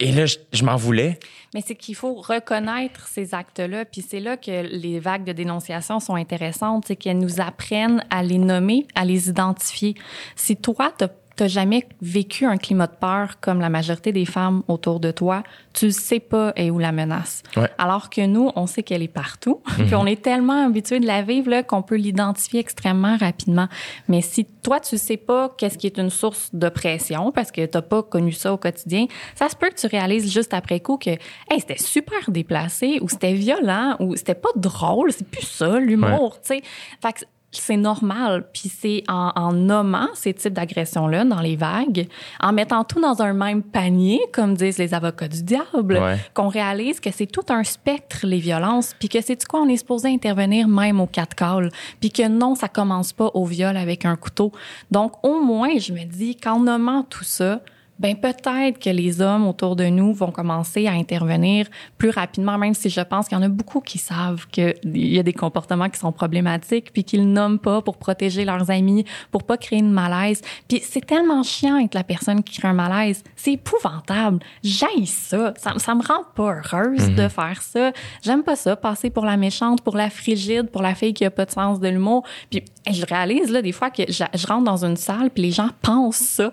Et 0.00 0.10
là, 0.10 0.26
je, 0.26 0.36
je 0.52 0.64
m'en 0.64 0.74
voulais. 0.74 1.20
Mais 1.54 1.62
c'est 1.64 1.76
qu'il 1.76 1.94
faut 1.94 2.14
reconnaître 2.14 3.06
ces 3.06 3.32
actes-là, 3.32 3.84
puis 3.84 4.02
c'est 4.02 4.18
là 4.18 4.36
que 4.36 4.62
les 4.66 4.98
vagues 4.98 5.22
de 5.22 5.32
dénonciation 5.32 6.00
sont 6.00 6.16
intéressantes, 6.16 6.86
c'est 6.88 6.96
qu'elles 6.96 7.20
nous 7.20 7.40
apprennent 7.40 8.04
à 8.10 8.24
les 8.24 8.38
nommer, 8.38 8.88
à 8.96 9.04
les 9.04 9.28
identifier. 9.28 9.94
Si 10.34 10.56
toi, 10.56 10.92
t'as 10.98 11.08
t'as 11.36 11.48
jamais 11.48 11.86
vécu 12.00 12.46
un 12.46 12.56
climat 12.56 12.86
de 12.86 12.94
peur 12.94 13.40
comme 13.40 13.60
la 13.60 13.68
majorité 13.68 14.12
des 14.12 14.24
femmes 14.24 14.62
autour 14.68 15.00
de 15.00 15.10
toi, 15.10 15.42
tu 15.72 15.90
sais 15.90 16.20
pas 16.20 16.52
est 16.56 16.70
où 16.70 16.78
la 16.78 16.92
menace. 16.92 17.42
Ouais. 17.56 17.68
Alors 17.78 18.10
que 18.10 18.24
nous, 18.24 18.50
on 18.54 18.66
sait 18.66 18.82
qu'elle 18.82 19.02
est 19.02 19.08
partout, 19.08 19.60
puis 19.86 19.94
on 19.94 20.06
est 20.06 20.22
tellement 20.22 20.66
habitué 20.66 21.00
de 21.00 21.06
la 21.06 21.22
vivre 21.22 21.50
là, 21.50 21.62
qu'on 21.62 21.82
peut 21.82 21.96
l'identifier 21.96 22.60
extrêmement 22.60 23.16
rapidement. 23.16 23.68
Mais 24.08 24.20
si 24.20 24.44
toi, 24.44 24.80
tu 24.80 24.96
sais 24.96 25.16
pas 25.16 25.52
qu'est-ce 25.56 25.78
qui 25.78 25.86
est 25.86 25.98
une 25.98 26.10
source 26.10 26.50
de 26.52 26.68
pression 26.68 27.32
parce 27.32 27.50
que 27.50 27.66
t'as 27.66 27.82
pas 27.82 28.02
connu 28.02 28.32
ça 28.32 28.52
au 28.52 28.56
quotidien, 28.56 29.06
ça 29.34 29.48
se 29.48 29.56
peut 29.56 29.68
que 29.68 29.80
tu 29.80 29.86
réalises 29.86 30.32
juste 30.32 30.54
après 30.54 30.80
coup 30.80 30.96
que 30.96 31.10
hey, 31.10 31.58
c'était 31.58 31.78
super 31.78 32.30
déplacé 32.30 32.98
ou 33.00 33.08
c'était 33.08 33.34
violent 33.34 33.96
ou 34.00 34.16
c'était 34.16 34.34
pas 34.34 34.50
drôle, 34.56 35.12
c'est 35.12 35.26
plus 35.26 35.46
ça 35.46 35.78
l'humour, 35.78 36.36
tu 36.40 36.54
sais. 36.54 36.62
Fait 37.02 37.12
que 37.12 37.20
c'est 37.62 37.76
normal. 37.76 38.46
Puis 38.52 38.68
c'est 38.68 39.04
en, 39.08 39.32
en 39.36 39.52
nommant 39.52 40.08
ces 40.14 40.34
types 40.34 40.52
d'agressions-là 40.52 41.24
dans 41.24 41.40
les 41.40 41.56
vagues, 41.56 42.08
en 42.40 42.52
mettant 42.52 42.84
tout 42.84 43.00
dans 43.00 43.22
un 43.22 43.32
même 43.32 43.62
panier, 43.62 44.20
comme 44.32 44.54
disent 44.54 44.78
les 44.78 44.94
avocats 44.94 45.28
du 45.28 45.42
diable, 45.42 45.98
Ouais. 45.98 46.16
qu'on 46.34 46.48
réalise 46.48 47.00
que 47.00 47.10
c'est 47.10 47.26
tout 47.26 47.44
un 47.50 47.64
spectre, 47.64 48.20
les 48.26 48.38
violences, 48.38 48.94
puis 48.98 49.08
que 49.08 49.20
c'est 49.20 49.36
du 49.36 49.46
quoi 49.46 49.60
on 49.60 49.68
est 49.68 49.76
supposé 49.76 50.08
intervenir 50.08 50.68
même 50.68 51.00
au 51.00 51.06
quatre 51.06 51.34
calls, 51.34 51.70
puis 52.00 52.10
que 52.10 52.26
non, 52.28 52.54
ça 52.54 52.68
commence 52.68 53.12
pas 53.12 53.30
au 53.34 53.44
viol 53.44 53.76
avec 53.76 54.04
un 54.04 54.16
couteau. 54.16 54.52
Donc, 54.90 55.12
au 55.24 55.40
moins, 55.42 55.78
je 55.78 55.92
me 55.92 56.04
dis, 56.04 56.36
qu'en 56.36 56.60
nommant 56.60 57.02
tout 57.02 57.24
ça, 57.24 57.60
ben 57.98 58.16
peut-être 58.16 58.78
que 58.78 58.90
les 58.90 59.20
hommes 59.20 59.46
autour 59.46 59.76
de 59.76 59.84
nous 59.84 60.12
vont 60.12 60.30
commencer 60.30 60.86
à 60.86 60.92
intervenir 60.92 61.68
plus 61.96 62.10
rapidement, 62.10 62.58
même 62.58 62.74
si 62.74 62.90
je 62.90 63.00
pense 63.00 63.28
qu'il 63.28 63.38
y 63.38 63.40
en 63.40 63.44
a 63.44 63.48
beaucoup 63.48 63.80
qui 63.80 63.98
savent 63.98 64.46
qu'il 64.48 64.74
y 64.84 65.18
a 65.18 65.22
des 65.22 65.32
comportements 65.32 65.88
qui 65.88 65.98
sont 65.98 66.12
problématiques, 66.12 66.92
puis 66.92 67.04
qu'ils 67.04 67.30
nomment 67.30 67.58
pas 67.58 67.82
pour 67.82 67.96
protéger 67.96 68.44
leurs 68.44 68.70
amis, 68.70 69.04
pour 69.30 69.44
pas 69.44 69.56
créer 69.56 69.78
une 69.78 69.92
malaise. 69.92 70.40
Puis 70.68 70.82
c'est 70.84 71.06
tellement 71.06 71.42
chiant 71.42 71.78
être 71.78 71.94
la 71.94 72.04
personne 72.04 72.42
qui 72.42 72.58
crée 72.58 72.68
un 72.68 72.72
malaise. 72.72 73.22
C'est 73.36 73.52
épouvantable. 73.52 74.40
J'haïs 74.62 75.06
ça. 75.06 75.54
ça. 75.56 75.74
Ça 75.78 75.94
me 75.94 76.02
rend 76.02 76.24
pas 76.34 76.56
heureuse 76.56 77.10
de 77.10 77.28
faire 77.28 77.62
ça. 77.62 77.92
J'aime 78.22 78.42
pas 78.42 78.56
ça, 78.56 78.76
passer 78.76 79.10
pour 79.10 79.24
la 79.24 79.36
méchante, 79.36 79.82
pour 79.82 79.96
la 79.96 80.10
frigide, 80.10 80.70
pour 80.70 80.82
la 80.82 80.94
fille 80.94 81.14
qui 81.14 81.24
a 81.24 81.30
pas 81.30 81.44
de 81.44 81.50
sens 81.50 81.80
de 81.80 81.88
l'humour. 81.88 82.24
Puis 82.50 82.64
je 82.90 83.04
réalise 83.06 83.50
là 83.50 83.62
des 83.62 83.72
fois 83.72 83.90
que 83.90 84.02
je, 84.08 84.24
je 84.34 84.46
rentre 84.46 84.64
dans 84.64 84.84
une 84.84 84.96
salle 84.96 85.30
puis 85.30 85.44
les 85.44 85.50
gens 85.52 85.70
pensent 85.80 86.16
ça. 86.16 86.52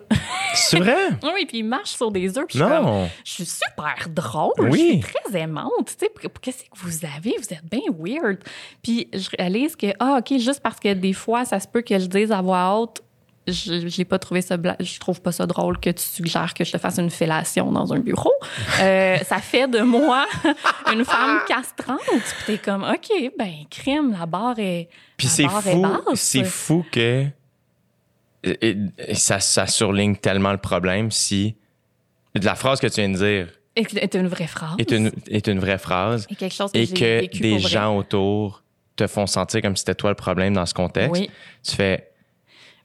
C'est 0.53 0.79
vrai? 0.79 0.95
Oui, 1.33 1.45
puis 1.45 1.59
ils 1.59 1.63
marchent 1.63 1.91
sur 1.95 2.11
des 2.11 2.37
œufs. 2.37 2.45
puis 2.47 2.57
je 2.59 2.63
suis 2.63 2.73
comme, 2.73 2.85
non. 2.85 3.09
je 3.25 3.31
suis 3.31 3.45
super 3.45 4.07
drôle, 4.09 4.53
Oui. 4.69 5.01
je 5.01 5.07
suis 5.07 5.13
très 5.21 5.39
aimante. 5.39 5.71
Tu 5.87 5.93
sais, 6.05 6.11
qu'est-ce 6.41 6.63
que 6.63 6.69
vous 6.75 7.05
avez? 7.05 7.35
Vous 7.37 7.53
êtes 7.53 7.65
bien 7.69 7.81
weird. 7.97 8.37
Puis 8.83 9.07
je 9.13 9.29
réalise 9.37 9.75
que, 9.75 9.87
ah, 9.99 10.17
OK, 10.19 10.37
juste 10.39 10.59
parce 10.61 10.79
que 10.79 10.93
des 10.93 11.13
fois, 11.13 11.45
ça 11.45 11.59
se 11.59 11.67
peut 11.67 11.81
que 11.81 11.97
je 11.99 12.05
dise 12.05 12.31
à 12.31 12.41
voix 12.41 12.75
haute, 12.79 13.01
je 13.47 13.87
j'ai 13.87 14.05
pas 14.05 14.19
trouvé 14.19 14.41
ça 14.43 14.55
bla- 14.55 14.75
je 14.79 14.99
trouve 14.99 15.19
pas 15.19 15.31
ça 15.31 15.47
drôle 15.47 15.79
que 15.79 15.89
tu 15.89 16.03
suggères 16.03 16.53
que 16.53 16.63
je 16.63 16.71
te 16.71 16.77
fasse 16.77 16.99
une 16.99 17.09
fellation 17.09 17.71
dans 17.71 17.91
un 17.91 17.97
bureau 17.97 18.31
Euh, 18.79 19.17
ça 19.25 19.39
fait 19.39 19.67
de 19.67 19.79
moi 19.79 20.27
une 20.93 21.03
femme 21.03 21.39
castrante 21.47 21.99
puis 22.07 22.45
t'es 22.45 22.57
comme 22.59 22.83
ok 22.83 23.31
ben 23.39 23.51
crime 23.71 24.15
la 24.17 24.27
barre 24.27 24.59
est 24.59 24.89
Puis 25.17 25.25
c'est 25.25 25.47
fou, 25.49 25.83
c'est 26.13 26.43
fou 26.43 26.85
que 26.91 27.25
et- 28.43 28.77
et 28.97 29.15
ça, 29.15 29.39
ça 29.39 29.67
surligne 29.67 30.15
tellement 30.15 30.51
le 30.51 30.57
problème 30.57 31.11
si 31.11 31.55
la 32.35 32.55
phrase 32.55 32.79
que 32.79 32.87
tu 32.87 33.01
viens 33.01 33.09
de 33.09 33.17
dire 33.17 33.47
c'est 33.89 34.15
une 34.15 34.27
vraie 34.27 34.47
phrase 34.47 34.75
est 34.79 34.91
une, 34.91 35.11
est 35.29 35.47
une 35.47 35.59
vraie 35.59 35.77
phrase 35.77 36.27
et 36.29 36.35
quelque 36.35 36.53
chose 36.53 36.71
que 36.71 36.77
et 36.77 36.87
que 36.87 37.19
vécu 37.21 37.39
des 37.41 37.59
gens 37.59 37.95
autour 37.97 38.63
te 38.95 39.07
font 39.07 39.27
sentir 39.27 39.61
comme 39.61 39.75
si 39.75 39.81
c'était 39.81 39.95
toi 39.95 40.09
le 40.09 40.15
problème 40.15 40.53
dans 40.53 40.65
ce 40.65 40.73
contexte. 40.73 41.11
oui 41.11 41.29
Tu 41.63 41.75
fais 41.75 42.09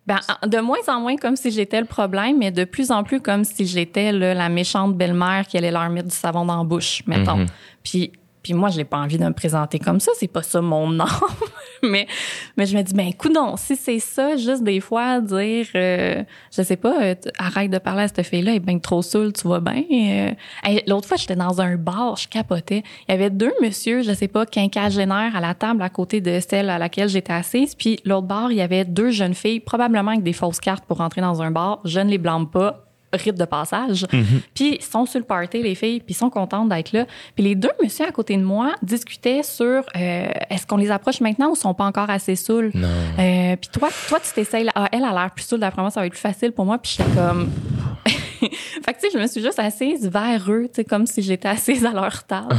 Ben, 0.06 0.20
de 0.46 0.58
moins 0.60 0.78
en 0.88 1.00
moins 1.00 1.16
comme 1.16 1.34
si 1.36 1.50
j'étais 1.50 1.80
le 1.80 1.86
problème, 1.86 2.38
mais 2.38 2.52
de 2.52 2.64
plus 2.64 2.92
en 2.92 3.02
plus 3.02 3.20
comme 3.20 3.42
si 3.44 3.66
j'étais 3.66 4.12
la 4.12 4.48
méchante 4.48 4.96
belle-mère 4.96 5.46
qui 5.48 5.56
allait 5.58 5.72
leur 5.72 5.88
mettre 5.90 6.08
du 6.08 6.14
savon 6.14 6.44
dans 6.44 6.58
la 6.58 6.64
bouche, 6.64 7.02
mettons. 7.06 7.38
Mhm. 7.38 7.46
Puis, 7.82 8.12
puis 8.42 8.54
moi, 8.54 8.68
j'ai 8.70 8.84
pas 8.84 8.98
envie 8.98 9.18
de 9.18 9.24
me 9.24 9.32
présenter 9.32 9.80
comme 9.80 9.98
ça, 9.98 10.12
c'est 10.16 10.28
pas 10.28 10.44
ça 10.44 10.60
mon 10.60 10.88
nom. 10.90 11.04
mais, 11.90 12.06
mais 12.56 12.66
je 12.66 12.76
me 12.76 12.82
dis, 12.82 12.94
ben, 12.94 13.12
coudon, 13.14 13.56
si 13.56 13.76
c'est 13.76 13.98
ça, 13.98 14.36
juste 14.36 14.62
des 14.62 14.80
fois 14.80 15.20
dire, 15.20 15.66
euh, 15.74 16.22
je 16.54 16.62
sais 16.62 16.76
pas, 16.76 17.02
euh, 17.02 17.14
arrête 17.38 17.70
de 17.70 17.78
parler 17.78 18.02
à 18.02 18.08
cette 18.08 18.22
fille-là, 18.22 18.52
elle 18.52 18.56
est 18.56 18.60
bien 18.60 18.78
trop 18.78 19.02
saoule, 19.02 19.32
tu 19.32 19.48
vas 19.48 19.60
bien. 19.60 19.82
Euh, 19.92 20.78
L'autre 20.86 21.08
fois, 21.08 21.16
j'étais 21.16 21.36
dans 21.36 21.60
un 21.60 21.76
bar, 21.76 22.16
je 22.16 22.28
capotais. 22.28 22.82
Il 23.08 23.12
y 23.12 23.14
avait 23.14 23.30
deux 23.30 23.52
messieurs, 23.60 24.02
je 24.02 24.12
sais 24.12 24.28
pas, 24.28 24.46
quinquagénaires 24.46 25.36
à 25.36 25.40
la 25.40 25.54
table 25.54 25.82
à 25.82 25.88
côté 25.88 26.20
de 26.20 26.40
celle 26.40 26.70
à 26.70 26.78
laquelle 26.78 27.08
j'étais 27.08 27.32
assise. 27.32 27.74
Puis 27.74 28.00
l'autre 28.04 28.26
bar, 28.26 28.50
il 28.52 28.58
y 28.58 28.62
avait 28.62 28.84
deux 28.84 29.10
jeunes 29.10 29.34
filles, 29.34 29.60
probablement 29.60 30.12
avec 30.12 30.22
des 30.22 30.32
fausses 30.32 30.60
cartes 30.60 30.84
pour 30.84 30.98
rentrer 30.98 31.20
dans 31.20 31.42
un 31.42 31.50
bar. 31.50 31.80
Je 31.84 32.00
ne 32.00 32.10
les 32.10 32.18
blâme 32.18 32.48
pas 32.48 32.85
rite 33.12 33.36
de 33.36 33.44
passage. 33.44 34.06
Puis 34.54 34.76
ils 34.76 34.82
sont 34.82 35.06
sur 35.06 35.18
le 35.18 35.24
party, 35.24 35.62
les 35.62 35.74
filles, 35.74 36.00
puis 36.00 36.14
ils 36.14 36.16
sont 36.16 36.30
contentes 36.30 36.68
d'être 36.68 36.92
là. 36.92 37.06
Puis 37.34 37.44
les 37.44 37.54
deux 37.54 37.70
messieurs 37.82 38.06
à 38.06 38.12
côté 38.12 38.36
de 38.36 38.42
moi 38.42 38.74
discutaient 38.82 39.42
sur 39.42 39.82
euh, 39.96 40.26
est-ce 40.50 40.66
qu'on 40.66 40.76
les 40.76 40.90
approche 40.90 41.20
maintenant 41.20 41.50
ou 41.50 41.54
sont 41.54 41.74
pas 41.74 41.84
encore 41.84 42.10
assez 42.10 42.36
saouls? 42.36 42.70
non. 42.74 42.88
Euh, 43.18 43.56
puis 43.56 43.70
toi, 43.72 43.88
toi, 44.08 44.18
tu 44.20 44.32
t'essayes. 44.32 44.68
Ah, 44.74 44.88
elle 44.92 45.04
a 45.04 45.12
l'air 45.12 45.30
plus 45.30 45.44
saoule. 45.44 45.60
D'après 45.60 45.82
moi, 45.82 45.90
ça 45.90 46.00
va 46.00 46.06
être 46.06 46.12
plus 46.12 46.20
facile 46.20 46.52
pour 46.52 46.64
moi. 46.64 46.78
Puis 46.78 46.96
j'étais 46.98 47.10
comme. 47.12 47.50
fait 48.10 48.94
que 48.94 49.00
tu 49.00 49.06
sais, 49.06 49.08
je 49.12 49.18
me 49.18 49.26
suis 49.26 49.42
juste 49.42 49.58
assise 49.58 50.08
vers 50.08 50.50
eux, 50.50 50.64
tu 50.64 50.76
sais, 50.76 50.84
comme 50.84 51.06
si 51.06 51.22
j'étais 51.22 51.48
assise 51.48 51.84
à 51.84 51.92
leur 51.92 52.24
table, 52.24 52.54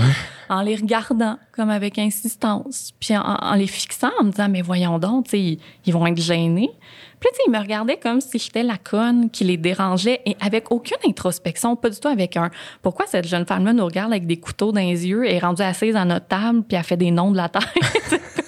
en 0.49 0.61
les 0.61 0.75
regardant 0.75 1.37
comme 1.51 1.69
avec 1.69 1.97
insistance, 1.99 2.93
puis 2.99 3.15
en, 3.17 3.21
en 3.21 3.53
les 3.55 3.67
fixant, 3.67 4.11
en 4.19 4.25
me 4.25 4.31
disant 4.31 4.49
mais 4.49 4.61
voyons 4.61 4.99
donc, 4.99 5.25
tu 5.25 5.31
sais, 5.31 5.39
ils, 5.39 5.59
ils 5.85 5.93
vont 5.93 6.05
être 6.07 6.21
gênés. 6.21 6.71
Puis 7.19 7.29
tu 7.31 7.37
sais, 7.37 7.43
ils 7.47 7.51
me 7.51 7.57
regardaient 7.57 7.97
comme 7.97 8.21
si 8.21 8.37
j'étais 8.37 8.63
la 8.63 8.77
conne 8.77 9.29
qui 9.29 9.43
les 9.43 9.57
dérangeait 9.57 10.21
et 10.25 10.37
avec 10.39 10.71
aucune 10.71 10.97
introspection, 11.05 11.75
pas 11.75 11.89
du 11.89 11.99
tout 11.99 12.07
avec 12.07 12.37
un 12.37 12.51
pourquoi 12.81 13.05
cette 13.07 13.27
jeune 13.27 13.45
femme-là 13.45 13.73
nous 13.73 13.85
regarde 13.85 14.11
avec 14.11 14.27
des 14.27 14.37
couteaux 14.37 14.71
dans 14.71 14.81
les 14.81 15.07
yeux 15.07 15.25
et 15.25 15.35
est 15.35 15.39
rendue 15.39 15.63
assise 15.63 15.95
à 15.95 16.05
notre 16.05 16.27
table 16.27 16.63
puis 16.63 16.77
elle 16.77 16.83
fait 16.83 16.97
des 16.97 17.11
noms 17.11 17.31
de 17.31 17.37
la 17.37 17.49
tête? 17.49 17.63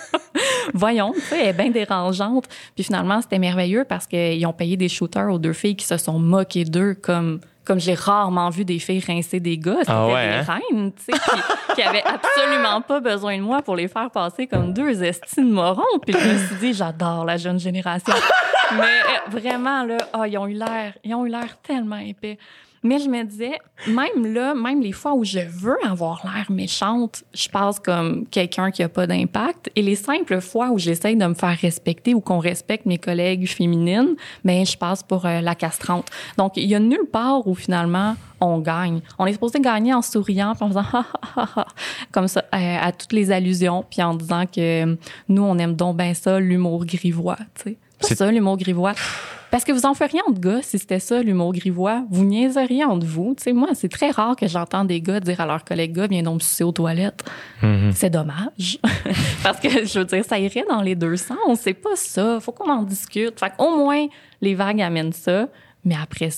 Voyons, 0.74 1.14
tu 1.14 1.22
sais, 1.22 1.40
elle 1.42 1.48
est 1.48 1.54
bien 1.54 1.70
dérangeante. 1.70 2.48
Puis 2.76 2.84
finalement, 2.84 3.22
c'était 3.22 3.40
merveilleux 3.40 3.86
parce 3.88 4.06
qu'ils 4.08 4.46
ont 4.46 4.54
payé 4.54 4.78
des 4.78 4.90
shooters 4.90 5.32
aux 5.32 5.40
deux 5.40 5.54
filles 5.54 5.76
qui 5.76 5.86
se 5.86 5.98
sont 5.98 6.20
moquées 6.20 6.66
d'eux 6.66 6.96
comme 6.96 7.40
comme 7.66 7.80
j'ai 7.80 7.94
rarement 7.94 8.50
vu 8.50 8.66
des 8.66 8.80
filles 8.80 9.04
rincer 9.06 9.40
des 9.40 9.60
gars, 9.60 9.76
c'était 9.82 9.92
Ah 9.92 10.08
ouais, 10.08 10.28
des 10.28 10.50
hein? 10.50 10.60
reines, 10.72 10.92
tu 10.92 11.04
sais, 11.04 11.12
qui, 11.12 11.76
qui 11.76 11.82
avaient 11.84 12.04
absolument 12.04 12.82
pas 12.82 13.00
besoin 13.00 13.38
de 13.38 13.44
moi 13.44 13.62
pour 13.62 13.76
les 13.76 13.88
faire 13.88 14.10
passer 14.10 14.48
comme 14.48 14.74
deux 14.74 15.04
estimes 15.04 15.52
morons. 15.52 16.00
Puis 16.04 16.16
je 16.20 16.28
me 16.30 16.38
suis 16.48 16.56
dit, 16.56 16.74
j'adore 16.74 17.26
la 17.26 17.38
jeune 17.38 17.60
génération. 17.60 18.16
Mais 18.76 18.82
euh, 18.82 19.30
vraiment, 19.40 19.84
là, 19.84 19.98
ah, 20.14 20.28
ils 20.28 20.36
ont 20.40 20.48
eu 20.48 20.54
l'air, 20.54 20.94
ils 21.04 21.14
ont 21.14 21.28
eu 21.28 21.30
l'air 21.30 21.58
tellement 21.62 21.98
épais. 21.98 22.40
Mais 22.84 23.00
je 23.00 23.10
me 23.10 23.24
disais, 23.24 23.58
même 23.88 24.34
là, 24.34 24.56
même 24.56 24.82
les 24.82 24.92
fois 24.94 25.14
où 25.14 25.24
je 25.26 25.40
veux 25.40 25.76
avoir 25.86 26.22
l'air 26.24 26.50
méchante, 26.50 27.24
je 27.34 27.50
passe 27.50 27.80
comme 27.80 28.26
quelqu'un 28.28 28.72
qui 28.72 28.84
a 28.84 28.90
pas 28.90 29.06
d'impact. 29.06 29.70
Et 29.76 29.82
les 29.82 29.96
simples 29.96 30.40
fois 30.40 30.70
où 30.70 30.78
j'essaye 30.80 31.16
de 31.18 31.26
me 31.26 31.34
faire 31.34 31.58
respecter 31.58 32.14
ou 32.14 32.22
qu'on 32.22 32.40
respecte 32.40 32.86
mes 32.86 32.98
collègues 32.98 33.48
féminines, 33.48 34.16
ben 34.46 34.66
je 34.66 34.78
passe 34.78 35.04
pour 35.04 35.26
euh, 35.26 35.42
la 35.42 35.56
castrante. 35.56 36.08
Donc, 36.38 36.54
il 36.56 36.66
y 36.68 36.76
a 36.76 36.80
nulle 36.80 37.08
part 37.12 37.46
où 37.48 37.56
finalement 37.56 38.16
on 38.42 38.60
gagne. 38.60 39.02
On 39.18 39.26
est 39.26 39.34
supposé 39.34 39.60
gagner 39.60 39.94
en 39.94 40.02
souriant, 40.02 40.54
puis 40.56 40.64
en 40.64 40.68
faisant 40.70 40.86
ha, 40.94 41.06
ha, 41.36 41.50
ha, 41.58 41.66
comme 42.14 42.30
ça 42.30 42.46
euh, 42.56 42.78
à 42.82 42.92
toutes 42.94 43.12
les 43.12 43.32
allusions, 43.32 43.84
puis 43.90 44.02
en 44.02 44.14
disant 44.14 44.46
que 44.46 44.86
euh, 44.86 44.96
nous 45.28 45.42
on 45.44 45.58
aime 45.58 45.76
donc 45.76 45.98
bien 45.98 46.14
ça 46.14 46.40
l'humour 46.40 46.86
grivois, 46.86 47.38
C'est- 47.56 48.16
ça 48.16 48.32
l'humour 48.32 48.56
grivois. 48.56 48.94
Parce 49.52 49.64
que 49.64 49.72
vous 49.72 49.86
en 49.86 49.94
feriez 49.94 50.20
entre 50.28 50.40
gars 50.40 50.62
si 50.62 50.78
c'était 50.78 51.00
ça 51.00 51.22
l'humour 51.24 51.54
grivois. 51.54 52.04
Vous 52.10 52.24
niaiseriez 52.24 52.84
entre 52.84 53.06
vous. 53.06 53.34
Tu 53.36 53.44
sais, 53.44 53.54
moi, 53.54 53.70
c'est 53.74 53.90
très 53.90 54.12
rare 54.12 54.36
que 54.36 54.48
j'entende 54.48 54.88
des 54.88 55.02
gars 55.02 55.20
dire 55.20 55.42
à 55.42 55.46
leurs 55.46 55.64
collègues 55.64 55.94
gars, 55.94 56.08
viens 56.08 56.24
donc 56.24 56.44
sucer 56.44 56.64
aux 56.64 56.72
toilettes. 56.72 57.24
C'est 57.94 58.10
dommage. 58.10 58.80
Parce 59.44 59.60
que, 59.60 59.86
je 59.86 60.00
veux 60.00 60.06
dire, 60.06 60.24
ça 60.24 60.38
irait 60.38 60.66
dans 60.70 60.82
les 60.82 60.96
deux 60.96 61.16
sens. 61.16 61.38
C'est 61.56 61.74
pas 61.74 61.96
ça. 61.96 62.40
Faut 62.40 62.52
qu'on 62.52 62.70
en 62.70 62.84
discute. 62.84 63.40
Fait 63.40 63.54
au 63.58 63.76
moins, 63.76 64.06
les 64.42 64.56
vagues 64.56 64.82
amènent 64.82 65.14
ça. 65.14 65.48
Mais 65.86 65.96
après, 66.02 66.30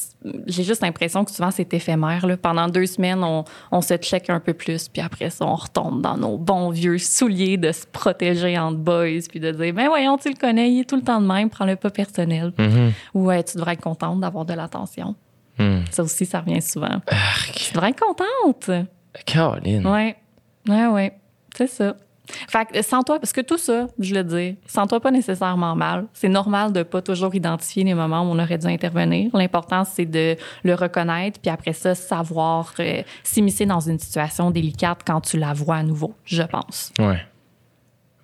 j'ai 0.45 0.63
juste 0.63 0.83
l'impression 0.83 1.25
que 1.25 1.31
souvent 1.31 1.49
c'est 1.49 1.73
éphémère. 1.73 2.27
Là. 2.27 2.37
Pendant 2.37 2.67
deux 2.67 2.85
semaines, 2.85 3.23
on, 3.23 3.43
on 3.71 3.81
se 3.81 3.95
check 3.97 4.29
un 4.29 4.39
peu 4.39 4.53
plus, 4.53 4.87
puis 4.87 5.01
après 5.01 5.31
ça, 5.31 5.45
on 5.45 5.55
retombe 5.55 6.01
dans 6.01 6.15
nos 6.15 6.37
bons 6.37 6.69
vieux 6.69 6.99
souliers 6.99 7.57
de 7.57 7.71
se 7.71 7.85
protéger 7.87 8.57
entre 8.59 8.77
boys, 8.77 9.25
puis 9.29 9.39
de 9.39 9.51
dire, 9.51 9.73
ben 9.73 9.87
voyons, 9.87 10.17
tu 10.17 10.29
le 10.29 10.35
connais, 10.35 10.71
il 10.71 10.81
est 10.81 10.89
tout 10.89 10.95
le 10.95 11.01
temps 11.01 11.19
de 11.19 11.25
même, 11.25 11.49
prends-le 11.49 11.75
pas 11.75 11.89
personnel. 11.89 12.53
Mhm. 12.57 12.93
Ou 13.15 13.25
ouais, 13.25 13.43
tu 13.43 13.57
devrais 13.57 13.73
être 13.73 13.81
contente 13.81 14.19
d'avoir 14.19 14.45
de 14.45 14.53
l'attention. 14.53 15.15
Hmm. 15.57 15.81
Ça 15.89 16.03
aussi, 16.03 16.25
ça 16.25 16.41
revient 16.41 16.61
souvent. 16.61 17.01
Arc. 17.07 17.51
Tu 17.53 17.73
devrais 17.73 17.89
être 17.89 17.99
contente. 17.99 18.71
Caroline. 19.25 19.85
Ouais, 19.85 20.15
ouais, 20.67 20.87
ouais. 20.87 21.13
C'est 21.55 21.67
ça. 21.67 21.95
Fait 22.47 22.65
que 22.65 22.81
sens-toi, 22.81 23.19
parce 23.19 23.33
que 23.33 23.41
tout 23.41 23.57
ça, 23.57 23.87
je 23.99 24.13
le 24.13 24.23
dis, 24.23 24.57
sens-toi 24.67 24.99
pas 24.99 25.11
nécessairement 25.11 25.75
mal. 25.75 26.05
C'est 26.13 26.29
normal 26.29 26.73
de 26.73 26.83
pas 26.83 27.01
toujours 27.01 27.33
identifier 27.35 27.83
les 27.83 27.93
moments 27.93 28.21
où 28.21 28.31
on 28.31 28.39
aurait 28.39 28.57
dû 28.57 28.67
intervenir. 28.67 29.29
L'important, 29.33 29.83
c'est 29.83 30.05
de 30.05 30.35
le 30.63 30.75
reconnaître, 30.75 31.39
puis 31.39 31.51
après 31.51 31.73
ça, 31.73 31.95
savoir 31.95 32.73
euh, 32.79 33.01
s'immiscer 33.23 33.65
dans 33.65 33.79
une 33.79 33.99
situation 33.99 34.51
délicate 34.51 35.01
quand 35.05 35.21
tu 35.21 35.37
la 35.37 35.53
vois 35.53 35.77
à 35.77 35.83
nouveau, 35.83 36.13
je 36.25 36.43
pense. 36.43 36.91
Ouais. 36.99 37.21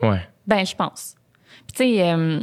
Ouais. 0.02 0.22
Ben, 0.46 0.66
je 0.66 0.76
pense. 0.76 1.16
Puis 1.68 1.76
tu 1.76 1.96
sais, 1.96 2.12
euh, 2.12 2.40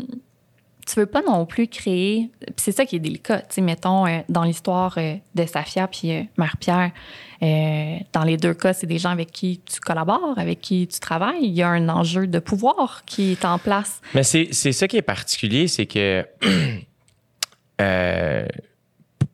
tu 0.87 1.01
veux 1.01 1.07
pas 1.07 1.23
non 1.23 1.47
plus 1.47 1.67
créer. 1.67 2.31
Puis 2.41 2.55
c'est 2.57 2.73
ça 2.73 2.85
qui 2.85 2.97
est 2.97 3.01
délicat. 3.01 3.41
Tu 3.41 3.47
sais, 3.51 3.61
mettons 3.61 4.07
euh, 4.07 4.21
dans 4.29 4.45
l'histoire 4.45 4.97
de 5.35 5.47
Safia 5.47 5.89
puis 5.89 6.13
euh, 6.13 6.23
Marie-Pierre, 6.37 6.91
euh, 7.45 7.99
dans 8.13 8.25
les 8.25 8.37
deux 8.39 8.55
cas, 8.55 8.73
c'est 8.73 8.87
des 8.87 8.99
gens 8.99 9.11
avec 9.11 9.31
qui 9.31 9.61
tu 9.65 9.79
collabores, 9.81 10.35
avec 10.39 10.61
qui 10.61 10.89
tu 10.89 10.99
travailles. 10.99 11.43
Il 11.43 11.53
y 11.53 11.63
a 11.63 11.69
un 11.69 11.89
enjeu 11.89 12.27
de 12.27 12.39
pouvoir 12.39 13.03
qui 13.05 13.33
est 13.33 13.45
en 13.45 13.59
place. 13.59 14.01
Mais 14.15 14.23
c'est 14.23 14.49
c'est 14.53 14.73
ça 14.73 14.89
qui 14.89 14.97
est 14.97 15.03
particulier, 15.03 15.69
c'est 15.69 15.87
que 15.87 16.27
euh, 17.81 18.47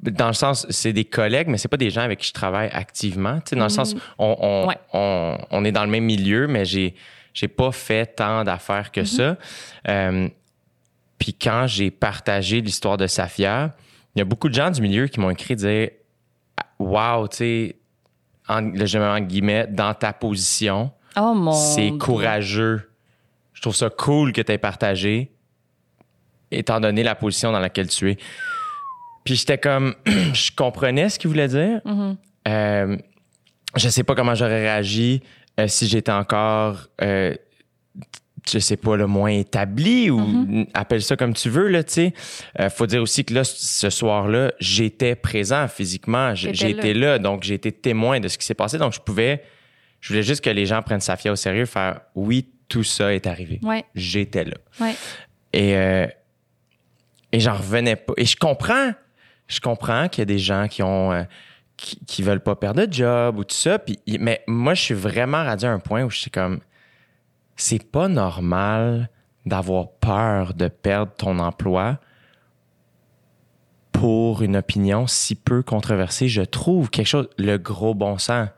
dans 0.02 0.28
le 0.28 0.32
sens, 0.32 0.66
c'est 0.70 0.92
des 0.92 1.04
collègues, 1.04 1.48
mais 1.48 1.58
c'est 1.58 1.68
pas 1.68 1.76
des 1.76 1.90
gens 1.90 2.00
avec 2.00 2.20
qui 2.20 2.28
je 2.28 2.32
travaille 2.32 2.70
activement. 2.72 3.36
Tu 3.40 3.50
sais, 3.50 3.56
dans 3.56 3.64
le 3.64 3.68
sens, 3.70 3.94
on, 4.18 4.36
on, 4.40 4.66
Ouais. 4.68 4.76
on, 4.92 5.36
on 5.50 5.64
est 5.64 5.72
dans 5.72 5.84
le 5.84 5.90
même 5.90 6.04
milieu, 6.04 6.46
mais 6.46 6.64
j'ai 6.64 6.94
j'ai 7.32 7.48
pas 7.48 7.70
fait 7.70 8.06
tant 8.16 8.42
d'affaires 8.42 8.90
que 8.90 9.04
ça. 9.04 9.36
Euh, 9.88 10.28
Puis 11.18 11.34
quand 11.34 11.66
j'ai 11.68 11.90
partagé 11.92 12.60
l'histoire 12.60 12.96
de 12.96 13.06
Safia, 13.06 13.76
il 14.16 14.18
y 14.18 14.22
a 14.22 14.24
beaucoup 14.24 14.48
de 14.48 14.54
gens 14.54 14.70
du 14.70 14.80
milieu 14.82 15.06
qui 15.06 15.20
m'ont 15.20 15.30
écrit 15.30 15.54
dire 15.54 15.90
Wow, 16.80 17.28
tu 17.28 17.36
sais, 17.36 17.76
en, 18.50 18.74
je 18.74 18.98
mets 18.98 19.04
en 19.04 19.20
guillemets, 19.20 19.66
dans 19.68 19.94
ta 19.94 20.12
position, 20.12 20.92
Oh 21.16 21.34
mon. 21.34 21.52
c'est 21.52 21.92
courageux. 21.98 22.90
Je 23.52 23.62
trouve 23.62 23.74
ça 23.76 23.90
cool 23.90 24.32
que 24.32 24.40
tu 24.40 24.52
aies 24.52 24.58
partagé, 24.58 25.32
étant 26.50 26.80
donné 26.80 27.02
la 27.02 27.14
position 27.14 27.52
dans 27.52 27.58
laquelle 27.60 27.88
tu 27.88 28.10
es. 28.10 28.16
Puis 29.24 29.36
j'étais 29.36 29.58
comme, 29.58 29.94
je 30.06 30.50
comprenais 30.56 31.08
ce 31.08 31.18
qu'il 31.18 31.28
voulait 31.28 31.48
dire. 31.48 31.80
Mhm. 31.84 32.16
Euh, 32.48 32.96
je 33.76 33.88
sais 33.88 34.02
pas 34.02 34.14
comment 34.14 34.34
j'aurais 34.34 34.62
réagi 34.62 35.22
euh, 35.58 35.68
si 35.68 35.86
j'étais 35.86 36.12
encore, 36.12 36.88
euh, 37.02 37.34
je 38.48 38.58
sais 38.58 38.76
pas, 38.76 38.96
le 38.96 39.06
moins 39.06 39.30
établi 39.30 40.10
ou 40.10 40.18
Mhm. 40.20 40.66
appelle 40.74 41.02
ça 41.02 41.16
comme 41.16 41.34
tu 41.34 41.48
veux, 41.50 41.68
là, 41.68 41.82
tu 41.84 41.92
sais. 41.92 42.14
Euh, 42.60 42.70
faut 42.70 42.86
dire 42.86 43.02
aussi 43.02 43.24
que 43.24 43.34
là, 43.34 43.44
ce 43.44 43.90
soir-là, 43.90 44.52
j'étais 44.60 45.14
présent 45.14 45.66
physiquement. 45.68 46.34
J- 46.34 46.46
T'étais 46.46 46.58
J'ai 46.58 46.70
été 46.70 46.94
là, 46.94 47.18
donc 47.18 47.42
j'ai 47.42 47.54
été 47.54 47.72
témoin 47.72 48.20
de 48.20 48.28
ce 48.28 48.38
qui 48.38 48.46
s'est 48.46 48.54
passé. 48.54 48.78
Donc 48.78 48.92
je 48.92 49.00
pouvais, 49.00 49.42
je 50.00 50.08
voulais 50.08 50.22
juste 50.22 50.42
que 50.44 50.50
les 50.50 50.66
gens 50.66 50.82
prennent 50.82 51.00
Safia 51.00 51.32
au 51.32 51.36
sérieux, 51.36 51.66
faire 51.66 52.00
oui, 52.14 52.48
tout 52.68 52.84
ça 52.84 53.12
est 53.14 53.26
arrivé. 53.26 53.58
Ouais, 53.62 53.84
J'étais 53.94 54.44
là. 54.44 54.56
ouais. 54.80 54.94
Et, 55.52 55.76
euh, 55.76 56.06
et 57.32 57.40
j'en 57.40 57.54
revenais 57.54 57.96
pas. 57.96 58.12
Et 58.16 58.24
je 58.24 58.36
comprends, 58.36 58.92
je 59.48 59.60
comprends 59.60 60.08
qu'il 60.08 60.20
y 60.20 60.22
a 60.22 60.26
des 60.26 60.38
gens 60.38 60.68
qui 60.68 60.82
ont 60.82 61.12
euh, 61.12 61.22
qui, 61.76 61.98
qui 62.06 62.22
veulent 62.22 62.42
pas 62.42 62.56
perdre 62.56 62.84
de 62.84 62.92
job 62.92 63.38
ou 63.38 63.44
tout 63.44 63.54
ça. 63.56 63.78
Puis, 63.78 63.98
mais 64.20 64.42
moi, 64.46 64.74
je 64.74 64.82
suis 64.82 64.94
vraiment 64.94 65.42
rendu 65.44 65.64
à 65.64 65.70
un 65.70 65.78
point 65.78 66.04
où 66.04 66.10
je 66.10 66.18
suis 66.18 66.30
comme, 66.30 66.60
c'est 67.60 67.90
pas 67.90 68.08
normal 68.08 69.10
d'avoir 69.46 69.90
peur 70.00 70.54
de 70.54 70.68
perdre 70.68 71.12
ton 71.16 71.38
emploi 71.38 71.98
pour 73.92 74.42
une 74.42 74.56
opinion 74.56 75.06
si 75.06 75.34
peu 75.34 75.62
controversée. 75.62 76.28
Je 76.28 76.42
trouve 76.42 76.90
quelque 76.90 77.06
chose, 77.06 77.28
le 77.36 77.58
gros 77.58 77.94
bon 77.94 78.18
sens. 78.18 78.48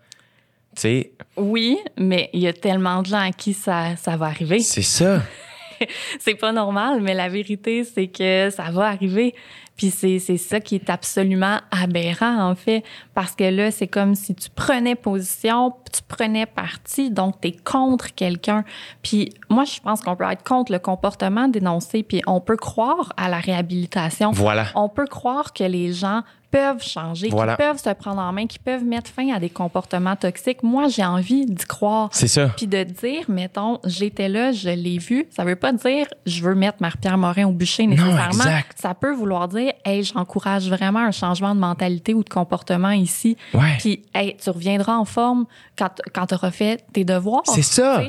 Tu 0.77 0.83
sais, 0.83 1.13
Oui, 1.37 1.79
mais 1.99 2.31
il 2.33 2.41
y 2.41 2.47
a 2.47 2.53
tellement 2.53 3.03
de 3.03 3.07
gens 3.07 3.19
à 3.21 3.33
qui 3.33 3.53
ça, 3.53 3.97
ça 3.97 4.17
va 4.17 4.27
arriver. 4.27 4.61
c'est 4.61 4.83
ça. 4.83 5.23
c'est 6.21 6.37
pas 6.37 6.53
normal, 6.53 7.01
mais 7.01 7.15
la 7.15 7.29
vérité, 7.29 7.85
c'est 7.85 8.07
que 8.07 8.51
ça 8.51 8.71
va 8.71 8.87
arriver. 8.87 9.35
Puis 9.83 9.91
c'est, 9.91 10.21
c'est 10.21 10.37
ça 10.37 10.61
qui 10.61 10.77
est 10.77 10.91
absolument 10.91 11.59
aberrant, 11.73 12.49
en 12.49 12.55
fait. 12.55 12.85
Parce 13.15 13.35
que 13.35 13.43
là, 13.43 13.73
c'est 13.73 13.89
comme 13.89 14.15
si 14.15 14.33
tu 14.33 14.49
prenais 14.49 14.95
position, 14.95 15.75
tu 15.93 16.03
prenais 16.07 16.47
parti, 16.47 17.11
donc 17.11 17.41
tu 17.41 17.49
es 17.49 17.51
contre 17.51 18.15
quelqu'un. 18.15 18.63
Puis 19.03 19.35
moi, 19.51 19.65
je 19.65 19.81
pense 19.81 20.01
qu'on 20.01 20.15
peut 20.15 20.31
être 20.31 20.45
contre 20.45 20.71
le 20.71 20.79
comportement 20.79 21.49
dénoncé, 21.49 22.05
puis 22.05 22.23
on 22.29 22.39
peut 22.39 22.57
croire 22.57 23.13
à 23.17 23.29
la 23.29 23.39
réhabilitation. 23.39 24.31
Voilà. 24.31 24.67
On 24.77 24.89
peut 24.89 25.09
croire 25.09 25.53
que 25.53 25.65
les 25.65 25.93
gens 25.93 26.23
peuvent 26.53 26.83
changer, 26.83 27.29
Voilà. 27.31 27.57
qu'ils 27.57 27.65
peuvent 27.65 27.79
se 27.79 27.91
prendre 27.91 28.21
en 28.21 28.31
main, 28.33 28.47
qu'ils 28.47 28.61
peuvent 28.61 28.85
mettre 28.85 29.11
fin 29.11 29.33
à 29.35 29.41
des 29.41 29.49
comportements 29.51 30.15
toxiques. 30.17 30.63
Moi, 30.63 30.89
j'ai 30.89 31.05
envie 31.05 31.47
d'y 31.47 31.65
croire. 31.65 32.11
C'est 32.13 32.29
ça. 32.29 32.49
Puis 32.57 32.67
de 32.67 32.85
dire, 32.85 33.25
mettons, 33.29 33.81
j'étais 33.85 34.29
là, 34.29 34.53
je 34.53 34.69
l'ai 34.69 34.99
vu, 34.99 35.27
ça 35.35 35.45
veut 35.45 35.57
pas 35.57 35.73
dire 35.73 36.07
je 36.27 36.43
veux 36.43 36.55
mettre 36.55 36.79
Marie-Pierre 36.81 37.17
Morin 37.19 37.47
au 37.47 37.53
bûcher 37.53 37.87
nécessairement. 37.87 38.27
exact. 38.45 38.79
Ça 38.79 38.95
peut 38.95 39.13
vouloir 39.13 39.49
dire, 39.49 39.73
hey, 39.85 40.05
j'encourage 40.05 40.69
vraiment 40.69 41.01
un 41.01 41.11
changement 41.11 41.55
de 41.55 41.61
mentalité 41.61 42.13
ou 42.15 42.23
de 42.23 42.29
comportement 42.29 42.91
ici. 42.91 43.37
Ouais. 43.55 43.77
Puis, 43.79 44.03
hey, 44.15 44.37
tu 44.37 44.51
reviendras 44.51 44.97
en 44.97 45.05
forme 45.07 45.47
quand, 45.79 45.91
quand 46.15 46.27
tu 46.27 46.35
auras 46.35 46.51
fait 46.51 46.85
tes 46.93 47.05
devoirs. 47.05 47.43
C'est 47.47 47.63
ça. 47.63 48.03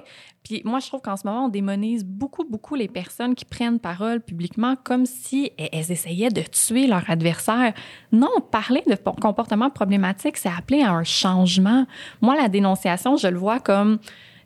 Puis 0.43 0.62
moi, 0.65 0.79
je 0.79 0.88
trouve 0.88 1.01
qu'en 1.01 1.15
ce 1.15 1.25
moment, 1.25 1.45
on 1.45 1.49
démonise 1.49 2.03
beaucoup, 2.03 2.43
beaucoup 2.43 2.75
les 2.75 2.88
personnes 2.89 3.34
qui 3.34 3.45
prennent 3.45 3.79
parole 3.79 4.19
publiquement 4.19 4.75
comme 4.84 5.06
si 5.06 5.51
elles 5.58 5.69
elles 5.71 5.91
essayaient 5.91 6.29
de 6.29 6.41
tuer 6.41 6.86
leur 6.88 7.10
adversaire. 7.10 7.73
Non, 8.12 8.29
parler 8.51 8.84
de 8.88 8.95
po- 8.95 9.13
comportement 9.13 9.69
problématique, 9.69 10.38
c'est 10.38 10.49
appeler 10.49 10.82
à 10.82 10.91
un 10.91 11.03
changement. 11.03 11.86
Moi, 12.21 12.36
la 12.36 12.49
dénonciation, 12.49 13.15
je 13.15 13.27
le 13.27 13.38
vois 13.38 13.60
comme 13.60 13.99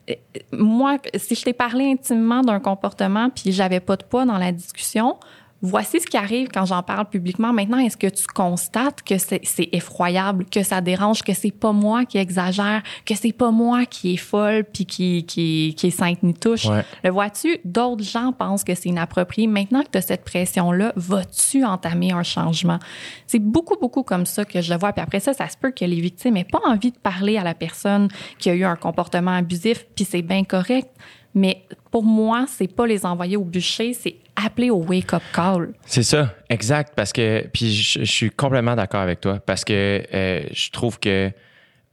euh, 0.09 0.13
moi, 0.51 0.97
si 1.15 1.35
je 1.35 1.43
t'ai 1.43 1.53
parlé 1.53 1.91
intimement 1.91 2.41
d'un 2.41 2.59
comportement 2.59 3.29
puis 3.29 3.51
j'avais 3.51 3.79
pas 3.79 3.95
de 3.97 4.03
poids 4.03 4.25
dans 4.25 4.37
la 4.37 4.51
discussion, 4.51 5.17
voici 5.61 5.99
ce 5.99 6.05
qui 6.05 6.17
arrive 6.17 6.49
quand 6.53 6.65
j'en 6.65 6.83
parle 6.83 7.09
publiquement. 7.09 7.53
Maintenant, 7.53 7.79
est-ce 7.79 7.97
que 7.97 8.07
tu 8.07 8.25
constates 8.27 9.01
que 9.01 9.17
c'est 9.17 9.69
effroyable, 9.71 10.45
que 10.45 10.63
ça 10.63 10.81
dérange, 10.81 11.23
que 11.23 11.33
c'est 11.33 11.51
pas 11.51 11.71
moi 11.71 12.05
qui 12.05 12.17
exagère, 12.17 12.83
que 13.05 13.15
c'est 13.15 13.31
pas 13.31 13.51
moi 13.51 13.85
qui 13.85 14.13
est 14.13 14.17
folle 14.17 14.63
puis 14.71 14.85
qui, 14.85 15.25
qui, 15.25 15.73
qui 15.75 15.87
est 15.87 15.91
sainte 15.91 16.23
ni 16.23 16.33
touche? 16.33 16.65
Ouais. 16.65 16.83
Le 17.03 17.09
vois-tu? 17.09 17.57
D'autres 17.65 18.03
gens 18.03 18.33
pensent 18.33 18.63
que 18.63 18.75
c'est 18.75 18.89
inapproprié. 18.89 19.47
Maintenant 19.47 19.81
que 19.81 19.89
tu 19.91 19.97
as 19.97 20.01
cette 20.01 20.23
pression-là, 20.23 20.93
vas-tu 20.95 21.63
entamer 21.63 22.11
un 22.11 22.23
changement? 22.23 22.79
C'est 23.25 23.39
beaucoup, 23.39 23.77
beaucoup 23.79 24.03
comme 24.03 24.25
ça 24.25 24.45
que 24.45 24.61
je 24.61 24.71
le 24.71 24.79
vois. 24.79 24.93
Puis 24.93 25.01
après 25.01 25.19
ça, 25.19 25.33
ça 25.33 25.47
se 25.49 25.57
peut 25.57 25.71
que 25.71 25.85
les 25.85 25.99
victimes 25.99 26.35
n'aient 26.35 26.43
pas 26.43 26.61
envie 26.65 26.91
de 26.91 26.97
parler 26.97 27.37
à 27.37 27.43
la 27.43 27.53
personne 27.53 28.09
qui 28.37 28.49
a 28.49 28.53
eu 28.53 28.63
un 28.63 28.75
comportement 28.75 29.31
abusif, 29.31 29.85
puis 29.95 30.05
c'est 30.05 30.21
bien 30.21 30.43
correct. 30.43 30.89
Mais 31.33 31.63
pour 31.91 32.03
moi, 32.03 32.45
c'est 32.47 32.73
pas 32.73 32.87
les 32.87 33.05
envoyer 33.05 33.37
au 33.37 33.43
bûcher, 33.43 33.93
c'est 33.93 34.17
appeler 34.45 34.69
au 34.69 34.77
wake-up 34.83 35.23
call. 35.33 35.73
C'est 35.85 36.03
ça, 36.03 36.33
exact. 36.49 36.93
Parce 36.95 37.11
que, 37.11 37.47
puis 37.51 37.73
je, 37.73 37.99
je 37.99 38.11
suis 38.11 38.29
complètement 38.29 38.75
d'accord 38.75 39.01
avec 39.01 39.19
toi, 39.19 39.39
parce 39.39 39.65
que 39.65 40.03
euh, 40.13 40.43
je 40.51 40.69
trouve 40.71 40.99
que 40.99 41.31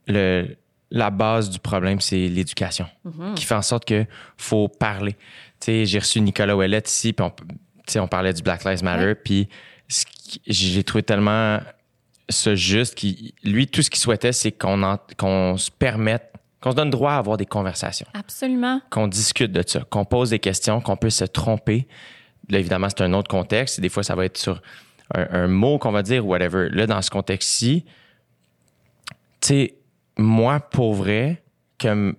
le, 0.06 0.56
la 0.90 1.10
base 1.10 1.50
du 1.50 1.58
problème, 1.58 2.00
c'est 2.00 2.28
l'éducation, 2.28 2.86
qui 3.34 3.44
fait 3.44 3.54
en 3.54 3.62
sorte 3.62 3.84
que 3.86 4.04
faut 4.36 4.68
parler. 4.68 5.14
Tu 5.60 5.66
sais, 5.66 5.86
j'ai 5.86 5.98
reçu 5.98 6.20
Nicolas 6.20 6.54
Ouellette 6.54 6.88
ici, 6.88 7.12
puis 7.12 7.26
on, 7.26 7.32
on 8.00 8.08
parlait 8.08 8.32
du 8.32 8.42
Black 8.42 8.64
Lives 8.64 8.84
Matter, 8.84 9.14
puis 9.14 9.48
ce 9.88 10.04
j'ai 10.46 10.82
trouvé 10.84 11.02
tellement 11.02 11.58
ça 12.28 12.54
juste. 12.54 12.94
Qui, 12.94 13.34
lui, 13.44 13.66
tout 13.66 13.82
ce 13.82 13.90
qu'il 13.90 14.00
souhaitait, 14.00 14.32
c'est 14.32 14.52
qu'on 14.52 14.98
qu'on 15.16 15.56
se 15.56 15.70
permette, 15.70 16.32
qu'on 16.60 16.70
se 16.70 16.76
donne 16.76 16.90
droit 16.90 17.12
à 17.12 17.18
avoir 17.18 17.36
des 17.36 17.46
conversations, 17.46 18.06
Absolument. 18.14 18.80
qu'on 18.90 19.06
discute 19.06 19.52
de 19.52 19.62
ça, 19.66 19.80
qu'on 19.90 20.04
pose 20.04 20.30
des 20.30 20.38
questions, 20.38 20.80
qu'on 20.80 20.96
peut 20.96 21.10
se 21.10 21.24
tromper. 21.24 21.86
Là, 22.48 22.58
évidemment, 22.58 22.88
c'est 22.88 23.02
un 23.02 23.12
autre 23.12 23.28
contexte. 23.30 23.80
Des 23.80 23.88
fois, 23.88 24.02
ça 24.02 24.14
va 24.14 24.24
être 24.24 24.36
sur 24.38 24.60
un, 25.14 25.26
un 25.30 25.46
mot 25.48 25.78
qu'on 25.78 25.92
va 25.92 26.02
dire, 26.02 26.26
whatever. 26.26 26.68
Là, 26.70 26.86
dans 26.86 27.00
ce 27.02 27.10
contexte-ci, 27.10 27.84
tu 29.40 29.48
sais, 29.48 29.74
moi, 30.16 30.60
pour 30.60 30.94
vrai, 30.94 31.42
comme 31.80 32.16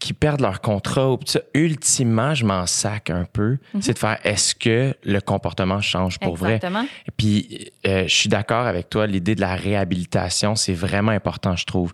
qui 0.00 0.14
perdent 0.14 0.40
leur 0.40 0.60
contrat 0.62 1.12
ou 1.12 1.18
tout 1.18 1.26
ça, 1.26 1.40
ultimement, 1.54 2.34
je 2.34 2.44
m'en 2.44 2.66
sac 2.66 3.10
un 3.10 3.26
peu. 3.30 3.58
C'est 3.80 3.92
de 3.92 3.98
faire 3.98 4.18
est-ce 4.24 4.54
que 4.54 4.96
le 5.04 5.20
comportement 5.20 5.80
change 5.80 6.18
pour 6.18 6.36
vrai? 6.36 6.54
Exactement. 6.54 6.86
Et 7.06 7.10
Puis, 7.16 7.70
euh, 7.86 8.04
je 8.08 8.14
suis 8.14 8.28
d'accord 8.30 8.66
avec 8.66 8.88
toi, 8.88 9.06
l'idée 9.06 9.34
de 9.34 9.42
la 9.42 9.54
réhabilitation, 9.54 10.56
c'est 10.56 10.72
vraiment 10.72 11.12
important, 11.12 11.54
je 11.54 11.66
trouve. 11.66 11.92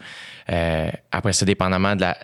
Euh, 0.50 0.88
après 1.10 1.32
ça, 1.32 1.44
dépendamment 1.44 1.96
de 1.96 2.02
la. 2.02 2.16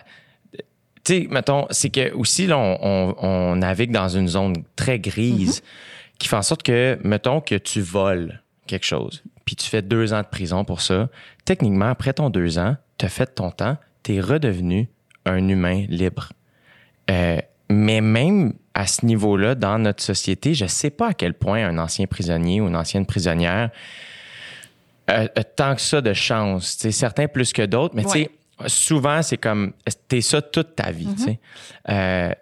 Tu 1.03 1.13
sais, 1.23 1.27
mettons, 1.29 1.67
c'est 1.69 1.89
que 1.89 2.13
aussi, 2.13 2.47
là, 2.47 2.57
on, 2.57 2.77
on- 2.81 3.15
on 3.19 3.55
navigue 3.57 3.91
dans 3.91 4.07
une 4.07 4.27
zone 4.27 4.53
très 4.75 4.99
grise 4.99 5.61
qui 6.17 6.27
fait 6.29 6.35
en 6.37 6.41
sorte 6.41 6.63
que, 6.63 6.97
mettons, 7.03 7.41
que 7.41 7.55
tu 7.55 7.81
voles 7.81 8.41
quelque 8.67 8.85
chose, 8.85 9.23
puis 9.43 9.55
tu 9.57 9.67
fais 9.69 9.81
deux 9.81 10.13
ans 10.13 10.21
de 10.21 10.27
prison 10.27 10.63
pour 10.63 10.79
ça. 10.81 11.09
Techniquement, 11.43 11.89
après 11.89 12.13
ton 12.13 12.29
deux 12.29 12.57
ans, 12.57 12.77
tu 12.97 13.05
as 13.05 13.09
fait 13.09 13.25
ton 13.35 13.51
temps, 13.51 13.77
tu 14.03 14.15
es 14.15 14.21
redevenu 14.21 14.87
un 15.25 15.45
humain 15.49 15.85
libre. 15.89 16.29
Euh, 17.11 17.39
mais 17.69 17.99
même 17.99 18.53
à 18.73 18.87
ce 18.87 19.05
niveau-là, 19.05 19.55
dans 19.55 19.77
notre 19.79 20.01
société, 20.01 20.53
je 20.53 20.65
sais 20.67 20.89
pas 20.89 21.09
à 21.09 21.13
quel 21.13 21.33
point 21.33 21.65
un 21.67 21.77
ancien 21.77 22.05
prisonnier 22.07 22.61
ou 22.61 22.67
une 22.67 22.75
ancienne 22.77 23.05
prisonnière 23.05 23.69
tant 25.55 25.75
que 25.75 25.81
ça 25.81 25.99
de 26.01 26.13
chance. 26.13 26.77
Tu 26.77 26.83
sais, 26.83 26.91
certains 26.91 27.27
plus 27.27 27.51
que 27.51 27.61
d'autres, 27.63 27.93
mais 27.95 28.03
tu 28.03 28.09
sais, 28.23 28.31
souvent, 28.67 29.21
c'est 29.21 29.37
comme, 29.37 29.73
t'es 30.07 30.21
ça 30.21 30.41
toute 30.41 30.75
ta 30.75 30.91
vie. 30.91 31.07
tu 31.15 31.23
sais? 31.23 31.39
Euh, 31.89 32.33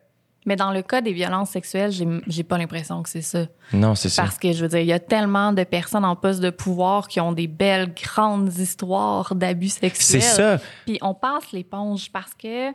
Mais 0.46 0.56
dans 0.56 0.72
le 0.72 0.82
cas 0.82 1.02
des 1.02 1.14
violences 1.14 1.52
sexuelles, 1.52 1.92
j'ai 1.92 2.08
j'ai 2.28 2.44
pas 2.44 2.58
l'impression 2.58 3.02
que 3.04 3.10
c'est 3.10 3.22
ça. 3.22 3.46
non, 3.74 3.96
c'est 3.96 4.10
ça. 4.10 4.24
Parce 4.24 4.38
que 4.38 4.52
je 4.52 4.62
veux 4.62 4.68
dire, 4.70 4.80
il 4.80 4.88
y 4.88 4.94
a 4.94 5.00
tellement 5.00 5.54
de 5.54 5.64
personnes 5.64 6.06
en 6.06 6.16
poste 6.16 6.40
de 6.42 6.50
pouvoir 6.50 7.08
qui 7.08 7.20
ont 7.20 7.32
des 7.32 7.48
belles 7.48 7.94
grandes 7.94 8.56
histoires 8.58 9.36
d'abus 9.36 9.70
sexuels. 9.70 10.22
C'est 10.22 10.28
ça. 10.36 10.58
Puis 10.86 10.98
on 11.02 11.14
passe 11.14 11.52
l'éponge 11.54 12.12
parce 12.12 12.34
que 12.34 12.72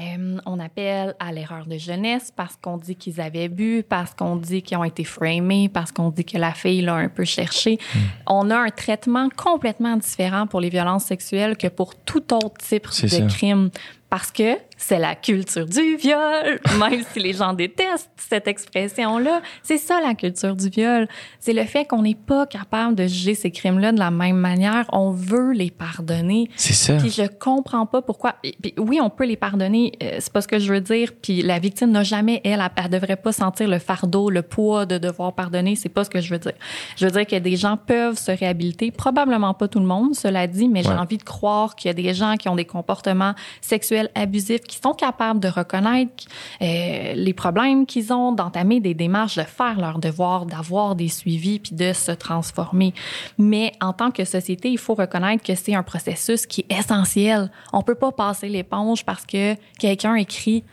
euh, 0.00 0.38
on 0.46 0.58
appelle 0.58 1.14
à 1.18 1.32
l'erreur 1.32 1.66
de 1.66 1.76
jeunesse 1.76 2.32
parce 2.34 2.56
qu'on 2.56 2.76
dit 2.76 2.96
qu'ils 2.96 3.20
avaient 3.20 3.48
bu, 3.48 3.84
parce 3.86 4.14
qu'on 4.14 4.36
dit 4.36 4.62
qu'ils 4.62 4.76
ont 4.78 4.84
été 4.84 5.04
framés, 5.04 5.68
parce 5.68 5.92
qu'on 5.92 6.10
dit 6.10 6.24
que 6.24 6.38
la 6.38 6.52
fille 6.52 6.82
l'a 6.82 6.94
un 6.94 7.08
peu 7.08 7.24
cherché. 7.24 7.78
Hmm. 7.94 7.98
On 8.26 8.50
a 8.50 8.58
un 8.58 8.70
traitement 8.70 9.28
complètement 9.36 9.96
différent 9.96 10.46
pour 10.46 10.60
les 10.60 10.70
violences 10.70 11.04
sexuelles 11.04 11.56
que 11.56 11.68
pour 11.68 11.94
tout 11.94 12.32
autre 12.32 12.58
type 12.58 12.86
de 12.86 13.08
ça. 13.08 13.26
crime. 13.26 13.70
Parce 14.10 14.32
que 14.32 14.56
c'est 14.76 14.98
la 14.98 15.14
culture 15.14 15.66
du 15.66 15.96
viol, 15.96 16.58
même 16.80 17.02
si 17.12 17.20
les 17.20 17.32
gens 17.32 17.52
détestent 17.52 18.10
cette 18.16 18.48
expression-là. 18.48 19.40
C'est 19.62 19.78
ça 19.78 20.00
la 20.00 20.14
culture 20.14 20.56
du 20.56 20.68
viol. 20.68 21.06
C'est 21.38 21.52
le 21.52 21.64
fait 21.64 21.84
qu'on 21.84 22.02
n'est 22.02 22.14
pas 22.16 22.46
capable 22.46 22.94
de 22.96 23.06
juger 23.06 23.34
ces 23.34 23.50
crimes-là 23.50 23.92
de 23.92 23.98
la 23.98 24.10
même 24.10 24.36
manière. 24.36 24.86
On 24.92 25.12
veut 25.12 25.52
les 25.52 25.70
pardonner. 25.70 26.50
C'est 26.56 26.72
ça. 26.72 26.96
Puis 26.96 27.10
je 27.10 27.22
comprends 27.22 27.86
pas 27.86 28.02
pourquoi. 28.02 28.34
puis 28.42 28.74
oui, 28.78 29.00
on 29.00 29.10
peut 29.10 29.26
les 29.26 29.36
pardonner, 29.36 29.92
euh, 30.02 30.16
c'est 30.18 30.32
pas 30.32 30.40
ce 30.40 30.48
que 30.48 30.58
je 30.58 30.72
veux 30.72 30.80
dire. 30.80 31.12
Puis 31.20 31.42
la 31.42 31.58
victime 31.58 31.90
n'a 31.90 32.02
jamais, 32.02 32.40
elle, 32.44 32.60
elle, 32.60 32.84
elle 32.84 32.90
devrait 32.90 33.16
pas 33.16 33.32
sentir 33.32 33.68
le 33.68 33.78
fardeau, 33.78 34.30
le 34.30 34.42
poids 34.42 34.86
de 34.86 34.98
devoir 34.98 35.34
pardonner. 35.34 35.76
C'est 35.76 35.88
pas 35.88 36.04
ce 36.04 36.10
que 36.10 36.20
je 36.20 36.32
veux 36.32 36.38
dire. 36.38 36.54
Je 36.96 37.04
veux 37.04 37.12
dire 37.12 37.26
que 37.26 37.36
des 37.36 37.56
gens 37.56 37.76
peuvent 37.76 38.18
se 38.18 38.32
réhabiliter. 38.32 38.90
Probablement 38.90 39.54
pas 39.54 39.68
tout 39.68 39.80
le 39.80 39.86
monde, 39.86 40.14
cela 40.14 40.46
dit, 40.46 40.68
mais 40.68 40.82
j'ai 40.82 40.88
envie 40.90 41.18
de 41.18 41.22
croire 41.22 41.76
qu'il 41.76 41.88
y 41.88 41.90
a 41.90 41.94
des 41.94 42.14
gens 42.14 42.36
qui 42.36 42.48
ont 42.48 42.56
des 42.56 42.64
comportements 42.64 43.34
sexuels 43.60 43.99
abusifs, 44.14 44.62
qui 44.62 44.78
sont 44.78 44.94
capables 44.94 45.40
de 45.40 45.48
reconnaître 45.48 46.24
euh, 46.62 47.12
les 47.14 47.34
problèmes 47.34 47.86
qu'ils 47.86 48.12
ont, 48.12 48.32
d'entamer 48.32 48.80
des 48.80 48.94
démarches, 48.94 49.36
de 49.36 49.42
faire 49.42 49.78
leur 49.80 49.98
devoir, 49.98 50.46
d'avoir 50.46 50.94
des 50.94 51.08
suivis, 51.08 51.58
puis 51.58 51.74
de 51.74 51.92
se 51.92 52.12
transformer. 52.12 52.94
Mais 53.38 53.72
en 53.80 53.92
tant 53.92 54.10
que 54.10 54.24
société, 54.24 54.70
il 54.70 54.78
faut 54.78 54.94
reconnaître 54.94 55.42
que 55.42 55.54
c'est 55.54 55.74
un 55.74 55.82
processus 55.82 56.46
qui 56.46 56.64
est 56.68 56.78
essentiel. 56.78 57.50
On 57.72 57.82
peut 57.82 57.94
pas 57.94 58.12
passer 58.12 58.48
l'éponge 58.48 59.04
parce 59.04 59.26
que 59.26 59.54
quelqu'un 59.78 60.14
écrit 60.14 60.64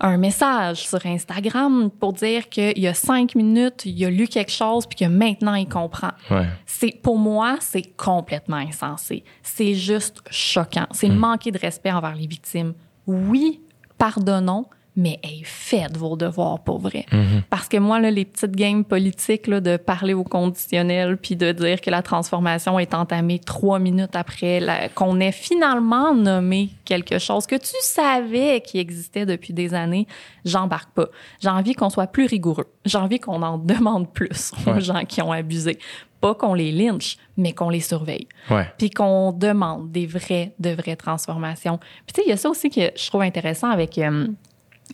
un 0.00 0.16
message 0.16 0.88
sur 0.88 1.04
Instagram 1.04 1.90
pour 1.90 2.12
dire 2.12 2.48
qu'il 2.48 2.78
y 2.78 2.88
a 2.88 2.94
cinq 2.94 3.34
minutes, 3.34 3.84
il 3.84 4.04
a 4.04 4.10
lu 4.10 4.26
quelque 4.26 4.52
chose 4.52 4.86
puis 4.86 4.98
que 4.98 5.04
maintenant 5.10 5.54
il 5.54 5.68
comprend. 5.68 6.12
Ouais. 6.30 6.46
C'est 6.66 6.98
pour 7.02 7.18
moi, 7.18 7.56
c'est 7.60 7.96
complètement 7.96 8.56
insensé. 8.56 9.24
C'est 9.42 9.74
juste 9.74 10.22
choquant. 10.30 10.86
C'est 10.90 11.08
manquer 11.08 11.50
de 11.50 11.58
respect 11.58 11.92
envers 11.92 12.14
les 12.14 12.26
victimes. 12.26 12.72
Oui, 13.06 13.60
pardonnons, 13.98 14.66
mais 14.96 15.18
hey, 15.22 15.42
faites 15.44 15.96
vos 15.96 16.16
devoirs 16.16 16.58
pour 16.60 16.78
vrai. 16.80 17.06
Parce 17.48 17.68
que 17.68 17.76
moi, 17.76 18.00
là, 18.00 18.10
les 18.10 18.24
petites 18.24 18.56
games 18.56 18.84
politiques 18.84 19.46
là, 19.46 19.60
de 19.60 19.76
parler 19.76 20.14
au 20.14 20.24
conditionnel 20.24 21.16
puis 21.16 21.36
de 21.36 21.52
dire 21.52 21.80
que 21.80 21.90
la 21.90 22.02
transformation 22.02 22.78
est 22.78 22.92
entamée 22.94 23.38
trois 23.38 23.78
minutes 23.78 24.14
après 24.16 24.90
qu'on 24.94 25.20
ait 25.20 25.32
finalement 25.32 26.14
nommé 26.14 26.70
quelque 26.84 27.18
chose 27.18 27.46
que 27.46 27.56
tu 27.56 27.74
savais 27.82 28.62
qui 28.66 28.78
existait 28.78 29.26
depuis 29.26 29.52
des 29.52 29.74
années, 29.74 30.06
j'embarque 30.44 30.90
pas. 30.92 31.06
J'ai 31.40 31.48
envie 31.50 31.74
qu'on 31.74 31.90
soit 31.90 32.06
plus 32.08 32.26
rigoureux. 32.26 32.66
J'ai 32.84 32.98
envie 32.98 33.20
qu'on 33.20 33.42
en 33.42 33.58
demande 33.64 34.12
plus 34.12 34.52
aux 34.66 34.70
Ouais. 34.70 34.80
gens 34.80 35.04
qui 35.04 35.22
ont 35.22 35.32
abusé. 35.32 35.78
Pas 36.20 36.34
qu'on 36.34 36.52
les 36.52 36.70
lynche, 36.70 37.16
mais 37.38 37.52
qu'on 37.54 37.70
les 37.70 37.80
surveille 37.80 38.26
Ouais. 38.50 38.66
puis 38.76 38.90
qu'on 38.90 39.32
demande 39.32 39.90
des 39.90 40.06
vraies, 40.06 40.52
de 40.58 40.70
vraies 40.70 40.96
transformations. 40.96 41.78
Puis 42.06 42.12
tu 42.14 42.20
sais, 42.20 42.22
il 42.26 42.30
y 42.30 42.32
a 42.32 42.36
ça 42.36 42.50
aussi 42.50 42.68
que 42.68 42.80
je 42.94 43.06
trouve 43.08 43.22
intéressant 43.22 43.70
avec 43.70 43.96
euh, 43.96 44.26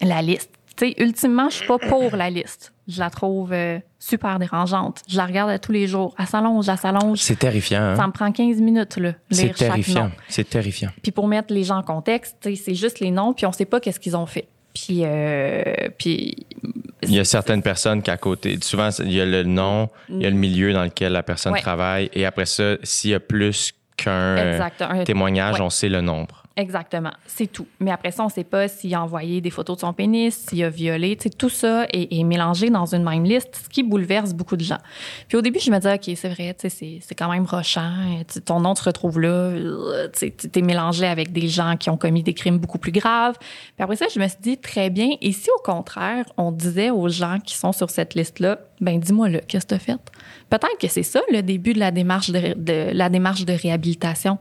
la 0.02 0.22
liste. 0.22 0.50
Tu 0.76 0.88
sais, 0.88 0.94
ultimement, 1.02 1.48
je 1.48 1.56
suis 1.56 1.66
pas 1.66 1.78
pour 1.78 2.14
la 2.16 2.28
liste. 2.28 2.72
Je 2.86 3.00
la 3.00 3.08
trouve 3.08 3.52
euh, 3.52 3.78
super 3.98 4.38
dérangeante. 4.38 5.00
Je 5.08 5.16
la 5.16 5.24
regarde 5.26 5.50
à 5.50 5.58
tous 5.58 5.72
les 5.72 5.86
jours. 5.86 6.14
Elle 6.18 6.26
s'allonge, 6.26 6.68
elle 6.68 6.76
s'allonge. 6.76 7.18
C'est 7.18 7.38
terrifiant. 7.38 7.80
hein? 7.80 7.96
Ça 7.96 8.06
me 8.06 8.12
prend 8.12 8.30
15 8.30 8.60
minutes, 8.60 8.96
là, 8.98 9.12
C'est 9.30 9.54
terrifiant. 9.54 10.10
C'est 10.28 10.48
terrifiant. 10.48 10.90
Puis 11.02 11.12
pour 11.12 11.26
mettre 11.28 11.52
les 11.54 11.64
gens 11.64 11.78
en 11.78 11.82
contexte, 11.82 12.36
c'est 12.42 12.74
juste 12.74 13.00
les 13.00 13.10
noms, 13.10 13.32
puis 13.32 13.46
on 13.46 13.52
sait 13.52 13.64
pas 13.64 13.80
qu'est-ce 13.80 13.98
qu'ils 13.98 14.16
ont 14.16 14.26
fait. 14.26 14.46
Puis, 14.74 15.00
euh, 15.04 15.62
puis 15.98 16.36
Il 17.02 17.14
y 17.14 17.18
a 17.18 17.24
certaines 17.24 17.62
personnes 17.62 18.02
qui 18.02 18.10
à 18.10 18.18
côté, 18.18 18.58
souvent 18.60 18.90
il 18.98 19.12
y 19.12 19.20
a 19.22 19.24
le 19.24 19.42
nom, 19.44 19.88
il 20.10 20.20
y 20.22 20.26
a 20.26 20.30
le 20.30 20.36
milieu 20.36 20.74
dans 20.74 20.84
lequel 20.84 21.12
la 21.12 21.22
personne 21.22 21.54
Ouais. 21.54 21.62
travaille, 21.62 22.10
et 22.12 22.26
après 22.26 22.44
ça, 22.46 22.74
s'il 22.82 23.12
y 23.12 23.14
a 23.14 23.20
plus 23.20 23.72
qu'un 23.96 24.68
témoignage, 25.06 25.54
ouais. 25.54 25.60
on 25.62 25.70
sait 25.70 25.88
le 25.88 26.02
nombre. 26.02 26.42
Exactement, 26.58 27.12
c'est 27.26 27.48
tout. 27.48 27.66
Mais 27.80 27.90
après 27.90 28.10
ça, 28.10 28.22
on 28.22 28.26
ne 28.26 28.30
sait 28.30 28.42
pas 28.42 28.66
s'il 28.66 28.94
a 28.94 29.02
envoyé 29.02 29.42
des 29.42 29.50
photos 29.50 29.76
de 29.76 29.80
son 29.82 29.92
pénis, 29.92 30.34
s'il 30.34 30.64
a 30.64 30.70
violé. 30.70 31.14
Tu 31.14 31.24
sais, 31.24 31.28
tout 31.30 31.50
ça 31.50 31.86
est, 31.92 32.24
mélangé 32.24 32.70
dans 32.70 32.86
une 32.94 33.02
même 33.02 33.24
liste, 33.24 33.60
ce 33.64 33.68
qui 33.68 33.82
bouleverse 33.82 34.32
beaucoup 34.32 34.56
de 34.56 34.64
gens. 34.64 34.78
Puis 35.28 35.36
au 35.36 35.42
début, 35.42 35.60
je 35.60 35.70
me 35.70 35.76
disais, 35.76 35.94
OK, 35.94 36.16
c'est 36.16 36.30
vrai, 36.30 36.56
tu 36.58 36.70
sais, 36.70 37.00
c'est, 37.02 37.14
quand 37.14 37.30
même 37.30 37.44
rochant. 37.44 37.92
Ton 38.46 38.60
nom 38.60 38.74
se 38.74 38.82
retrouve 38.82 39.20
là. 39.20 39.28
euh, 39.28 40.08
Tu 40.18 40.32
es 40.54 40.62
mélangé 40.62 41.06
avec 41.06 41.30
des 41.30 41.48
gens 41.48 41.76
qui 41.76 41.90
ont 41.90 41.98
commis 41.98 42.22
des 42.22 42.32
crimes 42.32 42.58
beaucoup 42.58 42.78
plus 42.78 42.92
graves. 42.92 43.36
Puis 43.38 43.82
après 43.84 43.96
ça, 43.96 44.06
je 44.12 44.18
me 44.18 44.26
suis 44.26 44.38
dit, 44.40 44.56
très 44.56 44.88
bien. 44.88 45.10
Et 45.20 45.32
si 45.32 45.50
au 45.50 45.62
contraire, 45.62 46.24
on 46.38 46.52
disait 46.52 46.88
aux 46.88 47.10
gens 47.10 47.38
qui 47.38 47.54
sont 47.54 47.72
sur 47.72 47.90
cette 47.90 48.14
liste-là, 48.14 48.60
ben 48.80 48.98
dis-moi 48.98 49.28
là, 49.28 49.40
qu'est-ce 49.40 49.66
que 49.66 49.70
tu 49.70 49.74
as 49.74 49.78
fait? 49.78 49.98
Peut-être 50.48 50.78
que 50.80 50.88
c'est 50.88 51.02
ça 51.02 51.20
le 51.32 51.42
début 51.42 51.72
de 51.72 51.80
la 51.80 51.90
démarche 51.90 52.30
de, 52.30 52.92
la 52.92 53.08
démarche 53.08 53.44
de 53.44 53.52
réhabilitation, 53.52 54.38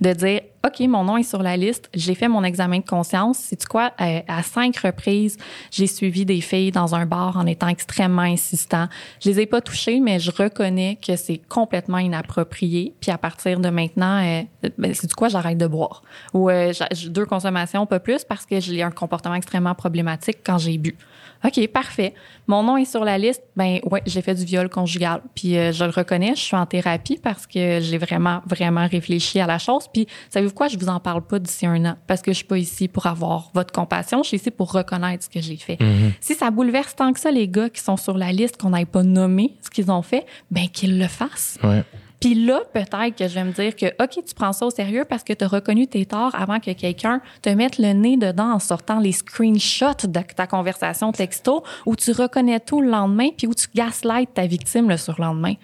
de 0.00 0.12
dire 0.12 0.40
OK, 0.66 0.80
mon 0.80 1.04
nom 1.04 1.16
est 1.16 1.22
sur 1.22 1.42
la 1.42 1.56
liste, 1.56 1.88
j'ai 1.94 2.14
fait 2.14 2.28
mon 2.28 2.42
examen 2.42 2.80
de 2.80 2.84
conscience. 2.84 3.38
C'est 3.38 3.56
tu 3.56 3.66
quoi 3.66 3.92
Euh, 4.00 4.20
à 4.26 4.42
cinq 4.42 4.76
reprises, 4.78 5.38
j'ai 5.70 5.86
suivi 5.86 6.26
des 6.26 6.40
filles 6.40 6.72
dans 6.72 6.94
un 6.94 7.06
bar 7.06 7.36
en 7.36 7.46
étant 7.46 7.68
extrêmement 7.68 8.22
insistant. 8.22 8.88
Je 9.20 9.30
les 9.30 9.40
ai 9.40 9.46
pas 9.46 9.60
touchées, 9.60 10.00
mais 10.00 10.18
je 10.18 10.32
reconnais 10.32 10.98
que 11.00 11.14
c'est 11.16 11.40
complètement 11.48 11.98
inapproprié. 11.98 12.94
Puis 13.00 13.12
à 13.12 13.18
partir 13.18 13.60
de 13.60 13.68
maintenant, 13.68 14.22
euh, 14.24 14.42
ben, 14.76 14.92
c'est 14.92 15.06
du 15.06 15.14
quoi 15.14 15.28
j'arrête 15.28 15.58
de 15.58 15.66
boire? 15.68 16.02
Ou 16.34 16.50
euh, 16.50 16.72
deux 17.06 17.26
consommations 17.26 17.86
pas 17.86 18.00
plus 18.00 18.24
parce 18.24 18.44
que 18.44 18.60
j'ai 18.60 18.82
un 18.82 18.90
comportement 18.90 19.36
extrêmement 19.36 19.74
problématique 19.74 20.38
quand 20.44 20.58
j'ai 20.58 20.78
bu. 20.78 20.96
OK, 21.44 21.66
parfait. 21.68 22.14
Mon 22.46 22.62
nom 22.62 22.76
est 22.76 22.84
sur 22.84 23.04
la 23.04 23.18
liste. 23.18 23.42
Ben 23.56 23.78
ouais, 23.90 24.02
j'ai 24.06 24.22
fait 24.22 24.34
du 24.34 24.44
viol 24.44 24.68
conjugal. 24.68 25.20
Puis 25.34 25.56
euh, 25.56 25.72
je 25.72 25.84
le 25.84 25.90
reconnais, 25.90 26.34
je 26.34 26.40
suis 26.40 26.56
en 26.56 26.66
thérapie 26.66 27.18
parce 27.22 27.46
que 27.46 27.80
j'ai 27.80 27.98
vraiment, 27.98 28.42
vraiment 28.46 28.86
réfléchi 28.86 29.40
à 29.40 29.46
la 29.46 29.58
chose. 29.58 29.86
Puis 29.92 30.06
savez-vous 30.30 30.54
quoi, 30.54 30.68
je 30.68 30.78
vous 30.78 30.88
en 30.88 31.00
parle 31.00 31.22
pas 31.22 31.38
d'ici 31.38 31.66
un 31.66 31.84
an 31.84 31.96
parce 32.06 32.22
que 32.22 32.32
je 32.32 32.36
suis 32.36 32.46
pas 32.46 32.58
ici 32.58 32.88
pour 32.88 33.06
avoir 33.06 33.50
votre 33.54 33.72
compassion. 33.72 34.22
Je 34.22 34.28
suis 34.28 34.36
ici 34.38 34.50
pour 34.50 34.72
reconnaître 34.72 35.24
ce 35.24 35.28
que 35.28 35.40
j'ai 35.40 35.56
fait. 35.56 35.78
Si 36.20 36.34
ça 36.34 36.50
bouleverse 36.50 36.94
tant 36.96 37.12
que 37.12 37.20
ça 37.20 37.30
les 37.30 37.48
gars 37.48 37.68
qui 37.68 37.80
sont 37.80 37.96
sur 37.96 38.16
la 38.16 38.32
liste, 38.32 38.56
qu'on 38.56 38.70
n'ait 38.70 38.84
pas 38.86 39.02
nommé 39.02 39.54
ce 39.62 39.70
qu'ils 39.70 39.90
ont 39.90 40.02
fait, 40.02 40.26
ben 40.50 40.68
qu'ils 40.68 40.98
le 40.98 41.08
fassent. 41.08 41.58
Ouais. 41.62 41.84
Puis 42.26 42.34
là, 42.34 42.62
peut-être 42.72 43.14
que 43.16 43.28
je 43.28 43.34
vais 43.36 43.44
me 43.44 43.52
dire 43.52 43.76
que, 43.76 43.86
OK, 44.02 44.24
tu 44.26 44.34
prends 44.34 44.52
ça 44.52 44.66
au 44.66 44.70
sérieux 44.70 45.04
parce 45.08 45.22
que 45.22 45.32
tu 45.32 45.44
as 45.44 45.46
reconnu 45.46 45.86
tes 45.86 46.04
torts 46.06 46.34
avant 46.34 46.58
que 46.58 46.72
quelqu'un 46.72 47.20
te 47.40 47.50
mette 47.50 47.78
le 47.78 47.92
nez 47.92 48.16
dedans 48.16 48.54
en 48.54 48.58
sortant 48.58 48.98
les 48.98 49.12
screenshots 49.12 50.08
de 50.08 50.20
ta 50.34 50.48
conversation 50.48 51.12
texto 51.12 51.62
où 51.86 51.94
tu 51.94 52.10
reconnais 52.10 52.58
tout 52.58 52.80
le 52.80 52.90
lendemain 52.90 53.28
puis 53.36 53.46
où 53.46 53.54
tu 53.54 53.68
gaslights 53.72 54.34
ta 54.34 54.44
victime 54.44 54.88
le 54.88 54.96
surlendemain. 54.96 55.54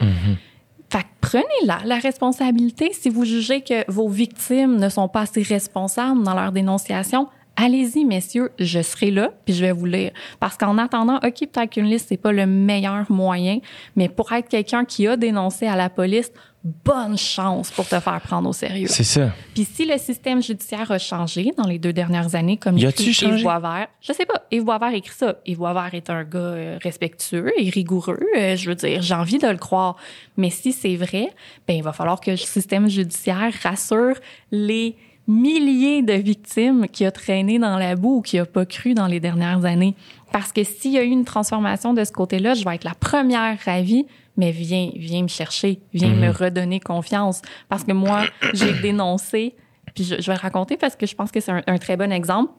Fait 0.89 1.03
que 1.03 1.09
prenez-la, 1.21 1.81
la 1.85 1.99
responsabilité. 1.99 2.93
Si 2.93 3.11
vous 3.11 3.25
jugez 3.25 3.63
que 3.63 3.91
vos 3.91 4.09
victimes 4.09 4.77
ne 4.77 4.89
sont 4.89 5.09
pas 5.09 5.23
assez 5.23 5.43
responsables 5.43 6.23
dans 6.23 6.35
leur 6.35 6.53
dénonciation, 6.53 7.27
allez-y, 7.57 8.05
messieurs, 8.05 8.51
je 8.59 8.81
serai 8.83 9.11
là, 9.11 9.31
puis 9.45 9.55
je 9.55 9.65
vais 9.65 9.73
vous 9.73 9.87
lire. 9.87 10.13
Parce 10.41 10.57
qu'en 10.57 10.79
attendant, 10.79 11.17
OK, 11.17 11.49
peut-être 11.53 11.71
qu'une 11.71 11.87
liste, 11.87 12.07
c'est 12.09 12.17
pas 12.17 12.33
le 12.33 12.47
meilleur 12.47 13.11
moyen, 13.11 13.59
mais 13.97 14.09
pour 14.09 14.33
être 14.33 14.49
quelqu'un 14.49 14.85
qui 14.85 15.07
a 15.07 15.17
dénoncé 15.17 15.67
à 15.67 15.77
la 15.77 15.91
police, 15.91 16.31
bonne 16.65 17.19
chance 17.19 17.71
pour 17.71 17.89
te 17.89 17.99
faire 17.99 18.21
prendre 18.21 18.49
au 18.49 18.53
sérieux. 18.53 18.87
C'est 18.89 19.05
ça. 19.05 19.33
Puis 19.55 19.65
si 19.65 19.85
le 19.85 19.99
système 19.99 20.41
judiciaire 20.41 20.91
a 20.93 20.99
changé 20.99 21.53
dans 21.57 21.67
les 21.67 21.79
deux 21.79 21.93
dernières 21.93 22.35
années, 22.37 22.57
comme 22.57 22.79
Y 22.79 22.89
écrit? 22.89 23.27
Yves 23.27 23.43
Boisvert, 23.43 23.89
je 24.01 24.13
sais 24.13 24.27
pas, 24.27 24.47
Yves 24.51 24.65
Boisvert 24.65 24.95
écrit 24.95 25.17
ça. 25.17 25.37
Yves 25.45 25.59
Boisvert 25.59 25.95
est 25.95 26.09
un 26.09 26.23
gars 26.23 26.39
euh, 26.39 26.79
respectueux 26.83 27.53
et 27.59 27.69
rigoureux, 27.69 28.21
euh, 28.37 28.57
je 28.57 28.69
veux 28.69 28.77
dire, 28.77 29.03
j'ai 29.03 29.15
envie 29.15 29.39
de 29.39 29.49
le 29.49 29.57
croire. 29.57 29.97
Mais 30.37 30.51
si 30.51 30.73
c'est 30.73 30.97
vrai, 30.97 31.31
ben 31.67 31.77
il 31.77 31.83
va 31.83 31.93
falloir 31.93 32.21
que 32.21 32.31
le 32.31 32.37
système 32.37 32.89
judiciaire 32.89 33.53
rassure 33.63 34.15
les 34.53 34.97
milliers 35.27 36.03
de 36.03 36.15
victimes 36.15 36.87
qui 36.89 37.05
a 37.05 37.11
traîné 37.11 37.59
dans 37.59 37.79
la 37.79 37.97
boue 37.97 38.19
ou 38.19 38.23
qui 38.23 38.39
a 38.39 38.47
pas 38.47 38.67
cru 38.67 38.95
dans 38.95 39.07
les 39.07 39.21
dernières 39.21 39.65
années. 39.65 39.95
Parce 40.33 40.53
que 40.53 40.65
s'il 40.65 40.93
y 40.93 40.99
a 40.99 41.03
eu 41.03 41.09
une 41.09 41.25
transformation 41.25 41.95
de 41.95 42.05
ce 42.05 42.13
côté-là, 42.13 42.55
je 42.55 42.65
vais 42.65 42.75
être 42.75 42.85
la 42.85 42.95
première 42.95 43.59
ravie, 43.65 44.07
mais 44.37 44.51
viens, 44.51 44.91
viens 44.95 45.23
me 45.23 45.29
chercher, 45.29 45.81
viens 45.93 46.15
me 46.15 46.31
redonner 46.31 46.81
confiance. 46.81 47.43
Parce 47.69 47.85
que 47.85 47.93
moi, 47.93 48.25
j'ai 48.55 48.73
dénoncé, 48.81 49.55
puis 49.95 50.05
je, 50.05 50.21
je 50.21 50.27
vais 50.27 50.35
le 50.37 50.41
raconter 50.41 50.77
parce 50.77 50.97
que 50.97 51.07
je 51.07 51.15
pense 51.15 51.31
que 51.31 51.41
c'est 51.41 51.53
un, 51.53 51.63
un 51.67 51.79
très 51.79 51.97
bon 51.97 52.13
exemple. 52.13 52.53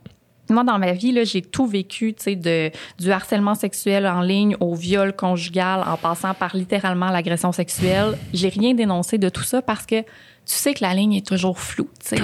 Moi, 0.49 0.63
dans 0.65 0.77
ma 0.77 0.91
vie, 0.91 1.13
là, 1.13 1.23
j'ai 1.23 1.41
tout 1.41 1.65
vécu, 1.65 2.13
tu 2.13 2.23
sais, 2.23 2.35
de, 2.35 2.69
du 2.99 3.11
harcèlement 3.11 3.55
sexuel 3.55 4.05
en 4.05 4.21
ligne 4.21 4.57
au 4.59 4.75
viol 4.75 5.15
conjugal, 5.15 5.83
en 5.87 5.95
passant 5.95 6.33
par 6.33 6.55
littéralement 6.55 7.09
l'agression 7.11 7.53
sexuelle. 7.53 8.17
J'ai 8.33 8.49
rien 8.49 8.73
dénoncé 8.73 9.17
de 9.17 9.29
tout 9.29 9.43
ça 9.43 9.61
parce 9.61 9.85
que 9.85 10.03
tu 10.45 10.53
sais 10.55 10.73
que 10.73 10.83
la 10.83 10.93
ligne 10.93 11.13
est 11.13 11.25
toujours 11.25 11.59
floue. 11.59 11.89
Tu 11.99 12.09
sais, 12.09 12.15
de- 12.17 12.23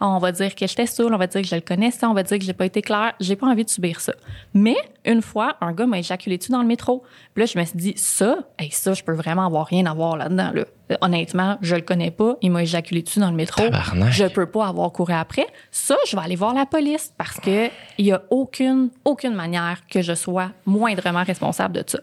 on 0.00 0.18
va 0.18 0.32
dire 0.32 0.54
que 0.54 0.66
j'étais 0.66 0.86
saoule, 0.86 1.14
on 1.14 1.18
va 1.18 1.26
dire 1.26 1.40
que 1.42 1.46
je 1.48 1.54
le 1.54 1.60
connaissais, 1.62 2.04
on 2.06 2.12
va 2.14 2.22
dire 2.22 2.38
que 2.38 2.44
j'ai 2.44 2.52
pas 2.52 2.66
été 2.66 2.82
claire. 2.82 3.14
J'ai 3.20 3.36
pas 3.36 3.46
envie 3.46 3.64
de 3.64 3.70
subir 3.70 4.00
ça. 4.00 4.12
Mais 4.54 4.76
une 5.04 5.22
fois, 5.22 5.56
un 5.60 5.72
gars 5.72 5.86
m'a 5.86 5.98
éjaculé 5.98 6.38
dessus 6.38 6.52
dans 6.52 6.60
le 6.62 6.66
métro. 6.68 7.02
Puis 7.34 7.42
là, 7.44 7.50
je 7.52 7.58
me 7.58 7.64
suis 7.64 7.78
dit, 7.78 7.94
ça, 7.96 8.38
hey, 8.58 8.70
ça, 8.70 8.92
je 8.94 9.02
peux 9.02 9.14
vraiment 9.14 9.46
avoir 9.46 9.66
rien 9.66 9.86
à 9.86 9.94
voir 9.94 10.16
là-dedans. 10.16 10.50
Là. 10.54 10.64
Euh, 10.90 10.96
Honnêtement, 11.00 11.58
je 11.62 11.74
le 11.74 11.82
connais 11.82 12.10
pas. 12.10 12.36
Il 12.42 12.50
m'a 12.50 12.62
éjaculé 12.62 13.02
dessus 13.02 13.20
dans 13.20 13.30
le 13.30 13.36
métro. 13.36 13.62
Tabarnak. 13.62 14.12
Je 14.12 14.24
peux 14.26 14.46
pas 14.46 14.66
avoir 14.66 14.90
couru 14.92 15.12
après. 15.12 15.46
Ça, 15.70 15.96
je 16.08 16.16
vais 16.16 16.22
aller 16.22 16.36
voir 16.36 16.54
la 16.54 16.66
police 16.66 17.12
parce 17.16 17.38
que 17.40 17.68
il 17.98 18.06
y 18.06 18.12
a 18.12 18.22
aucune, 18.30 18.90
aucune 19.04 19.34
manière 19.34 19.80
que 19.88 20.02
je 20.02 20.14
sois 20.14 20.50
moindrement 20.64 21.24
responsable 21.24 21.74
de 21.74 21.84
ça. 21.86 21.98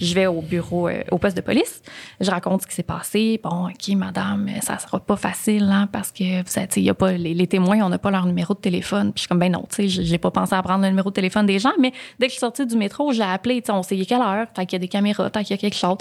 Je 0.00 0.14
vais 0.14 0.26
au 0.26 0.40
bureau, 0.40 0.88
euh, 0.88 1.02
au 1.10 1.18
poste 1.18 1.36
de 1.36 1.42
police. 1.42 1.82
Je 2.20 2.30
raconte 2.30 2.62
ce 2.62 2.66
qui 2.66 2.74
s'est 2.74 2.82
passé. 2.82 3.40
Bon, 3.42 3.68
OK, 3.68 3.88
madame, 3.96 4.48
euh, 4.48 4.60
ça 4.60 4.78
sera 4.78 5.00
pas 5.00 5.16
facile, 5.16 5.64
hein, 5.70 5.88
parce 5.90 6.12
que, 6.12 6.38
vous 6.42 6.48
savez, 6.48 6.68
il 6.76 6.84
y 6.84 6.90
a 6.90 6.94
pas, 6.94 7.12
les, 7.12 7.34
les 7.34 7.46
témoins, 7.46 7.80
on 7.82 7.88
n'a 7.88 7.98
pas 7.98 8.10
leur 8.10 8.26
numéro 8.26 8.54
de 8.54 8.60
téléphone. 8.60 9.12
Puis 9.12 9.14
je 9.16 9.20
suis 9.22 9.28
comme, 9.28 9.38
ben 9.40 9.50
non, 9.52 9.66
tu 9.68 9.88
sais, 9.88 10.04
j'ai 10.04 10.18
pas 10.18 10.30
pensé 10.30 10.54
à 10.54 10.62
prendre 10.62 10.82
le 10.82 10.88
numéro 10.88 11.10
de 11.10 11.14
téléphone 11.14 11.46
des 11.46 11.58
gens, 11.58 11.72
mais 11.80 11.92
dès 12.18 12.26
que 12.26 12.30
je 12.30 12.34
suis 12.34 12.40
sortie 12.40 12.64
du 12.66 12.76
métro, 12.76 13.12
j'ai 13.12 13.22
appelé, 13.22 13.60
tu 13.60 13.66
sais, 13.66 13.72
on 13.72 13.82
sait 13.82 13.96
quelle 14.04 14.20
heure, 14.20 14.46
tant 14.54 14.64
qu'il 14.64 14.74
y 14.74 14.76
a 14.76 14.78
des 14.78 14.88
caméras, 14.88 15.30
tant 15.30 15.40
qu'il 15.42 15.50
y 15.50 15.54
a 15.54 15.58
quelque 15.58 15.76
chose. 15.76 15.98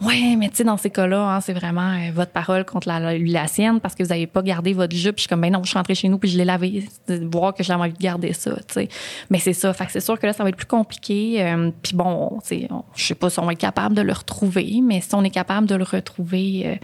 Ouais, 0.00 0.36
mais 0.36 0.48
tu 0.48 0.56
sais, 0.56 0.64
dans 0.64 0.76
ces 0.76 0.90
cas-là, 0.90 1.20
hein, 1.36 1.40
vraiment 1.52 1.92
euh, 1.92 2.10
votre 2.12 2.32
parole 2.32 2.64
contre 2.64 2.88
la, 2.88 3.18
la, 3.18 3.46
sienne 3.46 3.80
parce 3.80 3.94
que 3.94 4.02
vous 4.02 4.12
avez 4.12 4.26
pas 4.26 4.42
gardé 4.42 4.72
votre 4.72 4.94
jupe. 4.94 5.16
Je 5.16 5.22
suis 5.22 5.28
comme, 5.28 5.40
ben 5.40 5.52
non, 5.52 5.62
je 5.62 5.68
suis 5.68 5.78
rentrée 5.78 5.94
chez 5.94 6.08
nous 6.08 6.18
puis 6.18 6.30
je 6.30 6.38
l'ai 6.38 6.44
lavé. 6.44 6.84
Voir 7.08 7.54
que 7.54 7.62
j'avais 7.62 7.80
envie 7.80 7.92
de 7.92 7.98
garder 7.98 8.32
ça, 8.32 8.54
tu 8.54 8.62
sais. 8.74 8.88
Mais 9.30 9.38
c'est 9.38 9.52
ça. 9.52 9.72
Fait 9.72 9.86
que 9.86 9.92
c'est 9.92 10.00
sûr 10.00 10.18
que 10.18 10.26
là, 10.26 10.32
ça 10.32 10.42
va 10.42 10.48
être 10.48 10.56
plus 10.56 10.66
compliqué. 10.66 11.42
Euh, 11.42 11.70
puis 11.82 11.94
bon, 11.94 12.38
tu 12.42 12.60
sais, 12.60 12.68
je 12.94 13.04
sais 13.04 13.14
pas 13.14 13.30
si 13.30 13.38
on 13.38 13.46
va 13.46 13.52
être 13.52 13.58
capable 13.58 13.94
de 13.94 14.02
le 14.02 14.12
retrouver, 14.12 14.80
mais 14.82 15.00
si 15.00 15.14
on 15.14 15.22
est 15.24 15.30
capable 15.30 15.66
de 15.66 15.74
le 15.74 15.84
retrouver, 15.84 16.62
euh, 16.66 16.74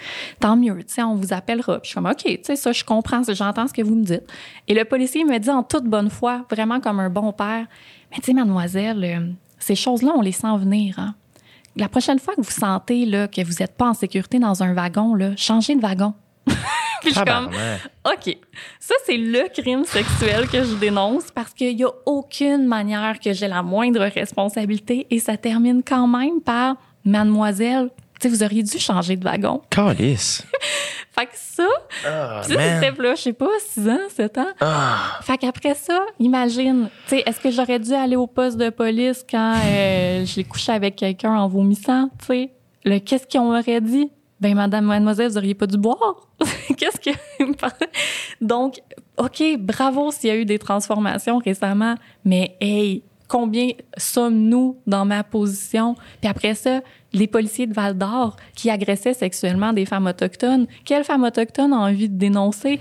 tant 0.41 0.57
mieux. 0.57 0.77
Tu 0.79 0.95
sais, 0.95 1.03
on 1.03 1.15
vous 1.15 1.33
appellera. 1.33 1.81
Puis 1.81 1.85
je 1.85 1.89
suis 1.89 1.95
comme, 1.95 2.07
OK, 2.07 2.25
tu 2.25 2.39
sais, 2.43 2.57
ça, 2.57 2.73
je 2.73 2.85
comprends, 2.85 3.23
j'entends 3.29 3.69
ce 3.69 3.73
que 3.73 3.83
vous 3.83 3.95
me 3.95 4.05
dites. 4.05 4.27
Et 4.67 4.75
le 4.75 4.85
policier 4.85 5.25
me 5.25 5.39
dit 5.39 5.51
en 5.51 5.63
toute 5.63 5.85
bonne 5.85 6.11
foi, 6.11 6.45
vraiment 6.51 6.81
comme 6.81 7.01
un 7.01 7.11
bon 7.11 7.33
père, 7.33 7.67
mais 8.11 8.19
tu 8.19 8.25
sais, 8.25 8.33
mademoiselle, 8.33 9.05
euh, 9.05 9.33
ces 9.59 9.75
choses-là, 9.75 10.13
on 10.17 10.21
les 10.21 10.33
sent 10.33 10.57
venir, 10.59 10.99
hein. 10.99 11.15
La 11.79 11.89
prochaine 11.89 12.19
fois 12.19 12.35
que 12.35 12.41
vous 12.41 12.51
sentez 12.51 13.07
là, 13.07 13.29
que 13.29 13.41
vous 13.45 13.55
n'êtes 13.61 13.77
pas 13.77 13.89
en 13.91 13.95
sécurité 13.95 14.39
dans 14.39 14.63
un 14.63 14.75
wagon, 14.75 15.15
là, 15.15 15.31
changez 15.37 15.77
de 15.77 15.81
wagon. 15.81 16.13
Puis 16.47 17.11
je 17.11 17.15
suis 17.15 17.25
comme. 17.25 17.51
OK, 18.05 18.37
ça, 18.81 18.95
c'est 19.07 19.17
le 19.17 19.49
crime 19.49 19.85
sexuel 19.85 20.49
que 20.49 20.65
je 20.65 20.75
dénonce 20.75 21.31
parce 21.33 21.55
qu'il 21.55 21.77
n'y 21.77 21.85
a 21.85 21.91
aucune 22.05 22.67
manière 22.67 23.21
que 23.21 23.33
j'ai 23.33 23.47
la 23.47 23.63
moindre 23.63 24.01
responsabilité 24.01 25.07
et 25.11 25.21
ça 25.21 25.37
termine 25.37 25.83
quand 25.87 26.09
même 26.09 26.41
par 26.41 26.77
Mademoiselle, 27.05 27.91
tu 28.21 28.29
sais, 28.29 28.35
vous 28.35 28.43
auriez 28.43 28.65
dû 28.65 28.79
changer 28.79 29.17
de 29.17 29.25
wagon. 29.25 29.63
Calice. 29.71 30.45
Fait 31.19 31.27
que 31.27 31.33
ça, 31.35 31.67
Ah, 32.07 32.43
ça, 32.43 32.49
c'était 32.49 33.03
là, 33.03 33.15
je 33.17 33.23
sais 33.23 33.33
pas, 33.33 33.49
6 33.59 33.89
ans, 33.89 33.99
7 34.09 34.39
ans. 34.39 34.47
Ah. 34.61 35.19
Fait 35.23 35.37
qu'après 35.37 35.75
ça, 35.75 36.01
imagine, 36.21 36.89
tu 37.09 37.17
sais, 37.17 37.23
est-ce 37.27 37.41
que 37.41 37.51
j'aurais 37.51 37.81
dû 37.81 37.93
aller 37.93 38.15
au 38.15 38.29
poste 38.29 38.57
de 38.57 38.71
police 38.71 39.25
quand 39.29 39.55
euh, 39.67 40.25
j'ai 40.27 40.45
couché 40.45 40.71
avec 40.71 40.95
quelqu'un 40.95 41.35
en 41.35 41.49
vomissant, 41.49 42.09
tu 42.21 42.27
sais? 42.27 42.51
Le 42.85 42.99
qu'est-ce 43.01 43.27
qu'on 43.27 43.47
m'aurait 43.47 43.81
dit? 43.81 44.13
Ben, 44.41 44.55
madame, 44.55 44.85
mademoiselle, 44.85 45.29
vous 45.31 45.39
auriez 45.39 45.55
pas 45.55 45.67
dû 45.67 45.77
boire. 45.77 46.29
qu'est-ce 46.77 47.01
que. 47.01 47.17
Donc, 48.41 48.81
OK, 49.17 49.43
bravo 49.59 50.13
s'il 50.13 50.31
y 50.31 50.33
a 50.33 50.37
eu 50.37 50.45
des 50.45 50.61
transformations 50.61 51.39
récemment, 51.39 51.97
mais 52.25 52.57
hey, 52.61 53.03
combien 53.27 53.71
sommes-nous 53.97 54.79
dans 54.87 55.05
ma 55.05 55.25
position? 55.25 55.97
Puis 56.21 56.31
après 56.31 56.55
ça, 56.55 56.81
les 57.13 57.27
policiers 57.27 57.67
de 57.67 57.75
Val 57.75 57.97
d'Or 57.97 58.37
qui 58.55 58.71
agressaient 58.71 59.15
sexuellement 59.15 59.73
des 59.73 59.87
femmes 59.87 60.07
autochtones. 60.07 60.67
Quelle 60.85 61.05
femme 61.05 61.25
autochtone 61.25 61.73
a 61.73 61.77
envie 61.77 62.09
de 62.09 62.19
dénoncer? 62.19 62.81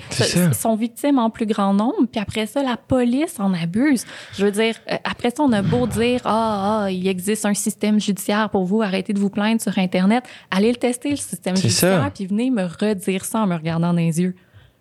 Sont 0.53 0.75
victimes 0.75 1.19
en 1.19 1.29
plus 1.29 1.45
grand 1.45 1.73
nombre, 1.73 2.07
puis 2.11 2.21
après 2.21 2.45
ça, 2.45 2.63
la 2.63 2.77
police 2.77 3.39
en 3.39 3.53
abuse. 3.53 4.05
Je 4.33 4.45
veux 4.45 4.51
dire, 4.51 4.75
euh, 4.91 4.95
après 5.03 5.29
ça, 5.29 5.43
on 5.43 5.51
a 5.51 5.61
beau 5.61 5.87
dire, 5.87 6.21
ah, 6.25 6.83
ah, 6.83 6.91
il 6.91 7.07
existe 7.07 7.45
un 7.45 7.53
système 7.53 7.99
judiciaire 7.99 8.49
pour 8.49 8.65
vous, 8.65 8.81
arrêtez 8.81 9.13
de 9.13 9.19
vous 9.19 9.29
plaindre 9.29 9.61
sur 9.61 9.77
Internet. 9.77 10.23
Allez 10.51 10.71
le 10.71 10.77
tester, 10.77 11.11
le 11.11 11.15
système 11.15 11.55
judiciaire, 11.55 12.03
ça. 12.03 12.11
puis 12.13 12.25
venez 12.25 12.49
me 12.49 12.63
redire 12.63 13.25
ça 13.25 13.41
en 13.41 13.47
me 13.47 13.55
regardant 13.55 13.87
dans 13.87 13.93
les 13.93 14.19
yeux. 14.21 14.35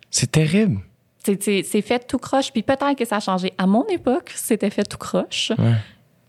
C'est 0.09 0.31
terrible. 0.31 0.81
C'est 1.23 1.81
fait 1.81 2.07
tout 2.07 2.19
croche, 2.19 2.51
puis 2.51 2.63
peut-être 2.63 2.95
que 2.95 3.05
ça 3.05 3.17
a 3.17 3.19
changé. 3.19 3.53
À 3.57 3.67
mon 3.67 3.85
époque, 3.87 4.31
c'était 4.35 4.69
fait 4.69 4.83
tout 4.83 4.97
croche. 4.97 5.51
Ouais. 5.57 5.73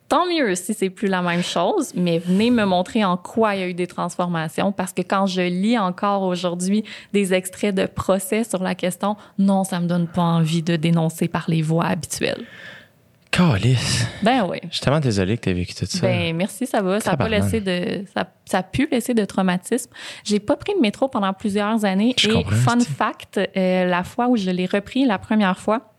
Tant 0.08 0.26
mieux 0.26 0.54
si 0.54 0.72
c'est 0.72 0.88
plus 0.88 1.08
la 1.08 1.20
même 1.20 1.42
chose, 1.42 1.92
mais 1.94 2.18
venez 2.18 2.50
me 2.50 2.64
montrer 2.64 3.04
en 3.04 3.18
quoi 3.18 3.54
il 3.54 3.60
y 3.60 3.62
a 3.62 3.68
eu 3.68 3.74
des 3.74 3.86
transformations 3.86 4.72
parce 4.72 4.94
que 4.94 5.02
quand 5.02 5.26
je 5.26 5.42
lis 5.42 5.78
encore 5.78 6.22
aujourd'hui 6.22 6.82
des 7.12 7.34
extraits 7.34 7.74
de 7.74 7.84
procès 7.84 8.44
sur 8.44 8.62
la 8.62 8.74
question, 8.74 9.16
non, 9.38 9.64
ça 9.64 9.80
me 9.80 9.86
donne 9.86 10.06
pas 10.06 10.22
envie 10.22 10.62
de 10.62 10.76
dénoncer 10.76 11.28
par 11.28 11.44
les 11.48 11.60
voies 11.60 11.84
habituelles. 11.84 12.46
Calice. 13.30 14.06
Ben 14.22 14.46
oui. 14.48 14.58
Je 14.70 14.76
suis 14.76 14.80
tellement 14.80 15.00
désolé 15.00 15.36
que 15.36 15.42
tu 15.42 15.50
as 15.50 15.52
vécu 15.52 15.74
tout 15.74 15.84
ça. 15.84 16.00
Ben 16.00 16.34
merci, 16.34 16.66
ça 16.66 16.80
va. 16.80 17.00
Ça 17.00 17.12
a 17.12 17.16
pas 17.16 17.28
laissé 17.28 17.60
de, 17.60 18.04
ça, 18.14 18.26
ça 18.46 18.58
a 18.58 18.62
pu 18.62 18.88
laisser 18.90 19.12
de 19.12 19.24
traumatisme. 19.26 19.90
J'ai 20.24 20.40
pas 20.40 20.56
pris 20.56 20.72
le 20.74 20.80
métro 20.80 21.08
pendant 21.08 21.32
plusieurs 21.34 21.84
années. 21.84 22.14
Je 22.18 22.30
et 22.30 22.44
fun 22.44 22.80
fact, 22.80 23.38
euh, 23.38 23.84
la 23.84 24.02
fois 24.04 24.28
où 24.28 24.36
je 24.36 24.50
l'ai 24.50 24.66
repris 24.66 25.04
la 25.04 25.18
première 25.18 25.58
fois, 25.58 25.92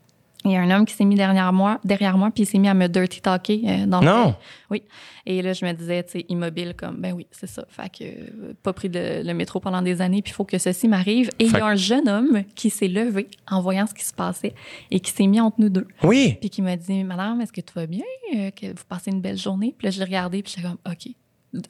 il 0.45 0.51
y 0.51 0.55
a 0.55 0.61
un 0.61 0.71
homme 0.71 0.85
qui 0.85 0.93
s'est 0.93 1.03
mis 1.03 1.15
derrière 1.15 1.51
moi, 1.51 1.79
derrière 1.83 2.17
moi, 2.17 2.31
puis 2.31 2.43
il 2.43 2.45
s'est 2.45 2.57
mis 2.59 2.69
à 2.69 2.73
me 2.73 2.87
dirty 2.87 3.19
talker 3.21 3.61
euh, 3.67 3.85
dans 3.85 4.01
Non. 4.01 4.35
Oui. 4.69 4.83
Et 5.25 5.41
là, 5.41 5.51
je 5.51 5.65
me 5.65 5.73
disais, 5.73 6.01
tu 6.03 6.11
sais, 6.11 6.25
immobile, 6.29 6.73
comme, 6.77 6.95
ben 7.01 7.11
oui, 7.13 7.27
c'est 7.31 7.45
ça. 7.47 7.65
Fait 7.67 7.89
que, 7.89 8.03
euh, 8.05 8.53
pas 8.63 8.71
pris 8.71 8.87
le, 8.87 9.21
le 9.23 9.33
métro 9.33 9.59
pendant 9.59 9.81
des 9.81 10.01
années, 10.01 10.21
puis 10.21 10.31
il 10.31 10.35
faut 10.35 10.45
que 10.45 10.57
ceci 10.57 10.87
m'arrive. 10.87 11.29
Et 11.39 11.45
il 11.45 11.51
y 11.51 11.57
a 11.57 11.65
un 11.65 11.75
jeune 11.75 12.07
homme 12.07 12.43
qui 12.55 12.69
s'est 12.69 12.87
levé 12.87 13.27
en 13.51 13.61
voyant 13.61 13.85
ce 13.85 13.93
qui 13.93 14.05
se 14.05 14.13
passait 14.13 14.53
et 14.91 15.01
qui 15.01 15.11
s'est 15.11 15.27
mis 15.27 15.41
entre 15.41 15.57
nous 15.59 15.69
deux. 15.69 15.87
Oui. 16.03 16.37
Puis 16.39 16.49
qui 16.49 16.61
m'a 16.61 16.77
dit, 16.77 17.03
Madame, 17.03 17.41
est-ce 17.41 17.51
que 17.51 17.61
tout 17.61 17.73
va 17.75 17.85
bien? 17.85 18.05
Euh, 18.35 18.49
que 18.51 18.67
vous 18.67 18.85
passez 18.87 19.11
une 19.11 19.21
belle 19.21 19.37
journée? 19.37 19.75
Puis 19.77 19.87
là, 19.87 19.91
je 19.91 19.99
l'ai 19.99 20.05
regardé, 20.05 20.41
puis 20.41 20.53
j'étais 20.55 20.67
comme, 20.67 20.77
OK, 20.89 21.09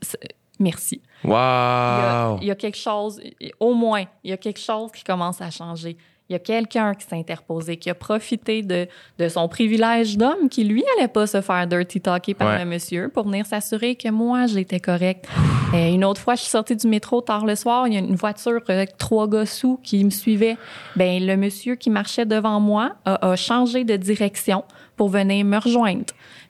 c'est- 0.04 0.20
merci. 0.60 1.02
Il 1.24 1.30
y, 1.32 1.34
a, 1.34 2.30
Wow. 2.34 2.40
il 2.42 2.48
y 2.48 2.52
a 2.52 2.56
quelque 2.56 2.78
chose, 2.78 3.20
au 3.60 3.74
moins, 3.74 4.04
il 4.24 4.30
y 4.30 4.34
a 4.34 4.38
quelque 4.38 4.60
chose 4.60 4.92
qui 4.92 5.04
commence 5.04 5.42
à 5.42 5.50
changer. 5.50 5.98
Il 6.30 6.34
y 6.34 6.36
a 6.36 6.40
quelqu'un 6.40 6.94
qui 6.94 7.08
s'est 7.08 7.16
interposé, 7.16 7.78
qui 7.78 7.90
a 7.90 7.96
profité 7.96 8.62
de, 8.62 8.88
de 9.18 9.28
son 9.30 9.48
privilège 9.48 10.16
d'homme, 10.16 10.48
qui 10.48 10.64
lui 10.64 10.84
allait 10.98 11.08
pas 11.08 11.26
se 11.26 11.42
faire 11.42 11.66
dirty 11.66 12.00
talker 12.02 12.36
par 12.36 12.50
Ouais. 12.50 12.60
le 12.60 12.66
monsieur 12.70 13.10
pour 13.10 13.26
venir 13.26 13.48
s'assurer 13.48 13.96
que 13.96 14.10
moi, 14.10 14.46
j'étais 14.46 14.80
correcte. 14.80 15.26
Euh, 15.74 15.92
une 15.92 16.06
autre 16.06 16.22
fois, 16.22 16.36
je 16.36 16.42
suis 16.42 16.50
sortie 16.52 16.76
du 16.76 16.88
métro 16.88 17.22
tard 17.22 17.46
le 17.48 17.56
soir, 17.56 17.88
il 17.88 17.94
y 17.96 17.98
a 17.98 18.00
une 18.00 18.16
voiture 18.16 18.62
avec 18.68 18.96
trois 18.98 19.28
gars 19.28 19.48
sous 19.48 19.78
qui 19.84 20.04
me 20.04 20.10
suivaient. 20.12 20.58
Ben, 20.96 21.26
le 21.26 21.36
monsieur 21.36 21.74
qui 21.76 21.90
marchait 21.90 22.26
devant 22.26 22.60
moi 22.60 22.92
a, 23.06 23.32
a 23.32 23.36
changé 23.36 23.84
de 23.84 23.96
direction 23.96 24.64
pour 24.96 25.10
venir 25.10 25.44
me 25.46 25.58
rejoindre. 25.58 26.04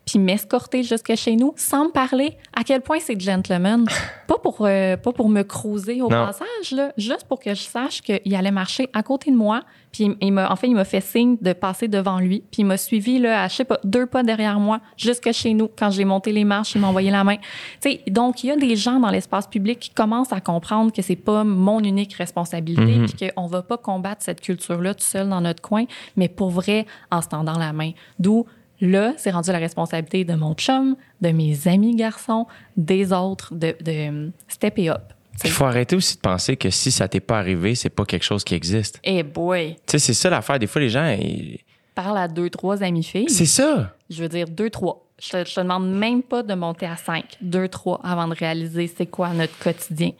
Puis 0.09 0.17
m'escorter 0.19 0.81
jusque 0.83 1.13
chez 1.15 1.35
nous 1.35 1.53
sans 1.55 1.85
me 1.85 1.91
parler. 1.91 2.35
À 2.55 2.63
quel 2.63 2.81
point 2.81 2.97
c'est 2.99 3.19
gentleman. 3.19 3.85
pas 4.27 4.37
pour 4.41 4.57
euh, 4.61 4.97
pas 4.97 5.11
pour 5.11 5.29
me 5.29 5.43
creuser 5.43 6.01
au 6.01 6.09
Non. 6.09 6.25
passage, 6.25 6.71
là, 6.71 6.91
juste 6.97 7.25
pour 7.27 7.39
que 7.39 7.53
je 7.53 7.61
sache 7.61 8.01
qu'il 8.01 8.35
allait 8.35 8.51
marcher 8.51 8.89
à 8.93 9.03
côté 9.03 9.29
de 9.31 9.35
moi. 9.35 9.61
Puis 9.91 10.15
il- 10.21 10.31
m'a, 10.33 10.51
en 10.51 10.55
fait, 10.55 10.67
il 10.67 10.75
m'a 10.75 10.83
fait 10.85 11.01
signe 11.01 11.37
de 11.41 11.51
passer 11.53 11.87
devant 11.87 12.19
lui. 12.19 12.41
Puis 12.51 12.61
il 12.61 12.65
m'a 12.65 12.77
suivi 12.77 13.17
là, 13.19 13.43
à, 13.43 13.47
je 13.47 13.55
sais 13.55 13.63
pas, 13.65 13.79
deux 13.83 14.05
pas 14.05 14.21
derrière 14.21 14.59
moi, 14.59 14.79
jusque 14.97 15.31
chez 15.31 15.53
nous. 15.55 15.67
Quand 15.77 15.89
j'ai 15.89 16.05
monté 16.05 16.31
les 16.31 16.43
marches, 16.43 16.75
il 16.75 16.81
m'a 16.81 16.87
envoyé 16.87 17.09
la 17.11 17.23
main. 17.23 17.37
Tu 17.81 17.91
sais, 17.91 18.01
donc 18.07 18.43
il 18.43 18.47
y 18.47 18.51
a 18.51 18.55
des 18.55 18.75
gens 18.75 18.99
dans 18.99 19.09
l'espace 19.09 19.47
public 19.47 19.79
qui 19.79 19.89
commencent 19.89 20.31
à 20.33 20.41
comprendre 20.41 20.91
que 20.91 21.01
c'est 21.01 21.15
pas 21.15 21.43
mon 21.43 21.79
unique 21.79 22.13
responsabilité, 22.13 22.97
Mhm. 22.97 23.07
puis 23.09 23.29
qu'on 23.35 23.47
va 23.47 23.61
pas 23.63 23.77
combattre 23.77 24.21
cette 24.23 24.41
culture-là 24.41 24.93
tout 24.93 25.03
seul 25.05 25.27
dans 25.29 25.41
notre 25.41 25.61
coin, 25.61 25.85
mais 26.15 26.29
pour 26.29 26.49
vrai, 26.51 26.85
en 27.11 27.21
se 27.21 27.27
tendant 27.27 27.57
la 27.57 27.73
main. 27.73 27.91
D'où 28.19 28.45
Là, 28.81 29.13
c'est 29.17 29.31
rendu 29.31 29.51
la 29.51 29.57
responsabilité 29.57 30.23
de 30.23 30.33
mon 30.35 30.53
chum, 30.53 30.95
de 31.21 31.29
mes 31.29 31.67
amis 31.67 31.95
garçons, 31.95 32.47
des 32.77 33.11
autres, 33.11 33.53
de, 33.53 33.75
de 33.81 34.31
step 34.47 34.77
it 34.77 34.89
up. 34.89 35.01
Il 35.43 35.51
faut 35.51 35.65
arrêter 35.65 35.95
aussi 35.95 36.15
de 36.15 36.21
penser 36.21 36.57
que 36.57 36.69
si 36.69 36.91
ça 36.91 37.07
t'est 37.07 37.19
pas 37.21 37.39
arrivé, 37.39 37.75
c'est 37.75 37.89
pas 37.89 38.03
quelque 38.05 38.23
chose 38.25 38.43
qui 38.43 38.55
existe. 38.55 38.99
Eh 39.03 39.23
boy, 39.23 39.75
Tu 39.75 39.91
sais, 39.91 39.99
c'est 39.99 40.13
ça 40.13 40.29
l'affaire. 40.29 40.59
Des 40.59 40.67
fois, 40.67 40.81
les 40.81 40.89
gens, 40.89 41.07
ils- 41.19 41.59
parle 41.95 42.17
à 42.17 42.27
deux, 42.29 42.49
trois 42.49 42.81
amis 42.83 43.03
filles. 43.03 43.29
c'est 43.29 43.45
ça. 43.45 43.93
Je 44.09 44.21
veux 44.21 44.29
dire 44.29 44.47
deux, 44.49 44.69
trois. 44.69 45.05
Je 45.21 45.29
te, 45.31 45.45
je 45.49 45.53
te 45.55 45.59
demande 45.59 45.89
même 45.91 46.23
pas 46.23 46.43
de 46.43 46.53
monter 46.53 46.85
à 46.85 46.95
cinq. 46.95 47.25
Deux, 47.41 47.67
trois 47.67 47.99
avant 48.03 48.27
de 48.27 48.33
réaliser 48.33 48.87
c'est 48.87 49.05
quoi 49.05 49.29
notre 49.33 49.57
quotidien. 49.59 50.11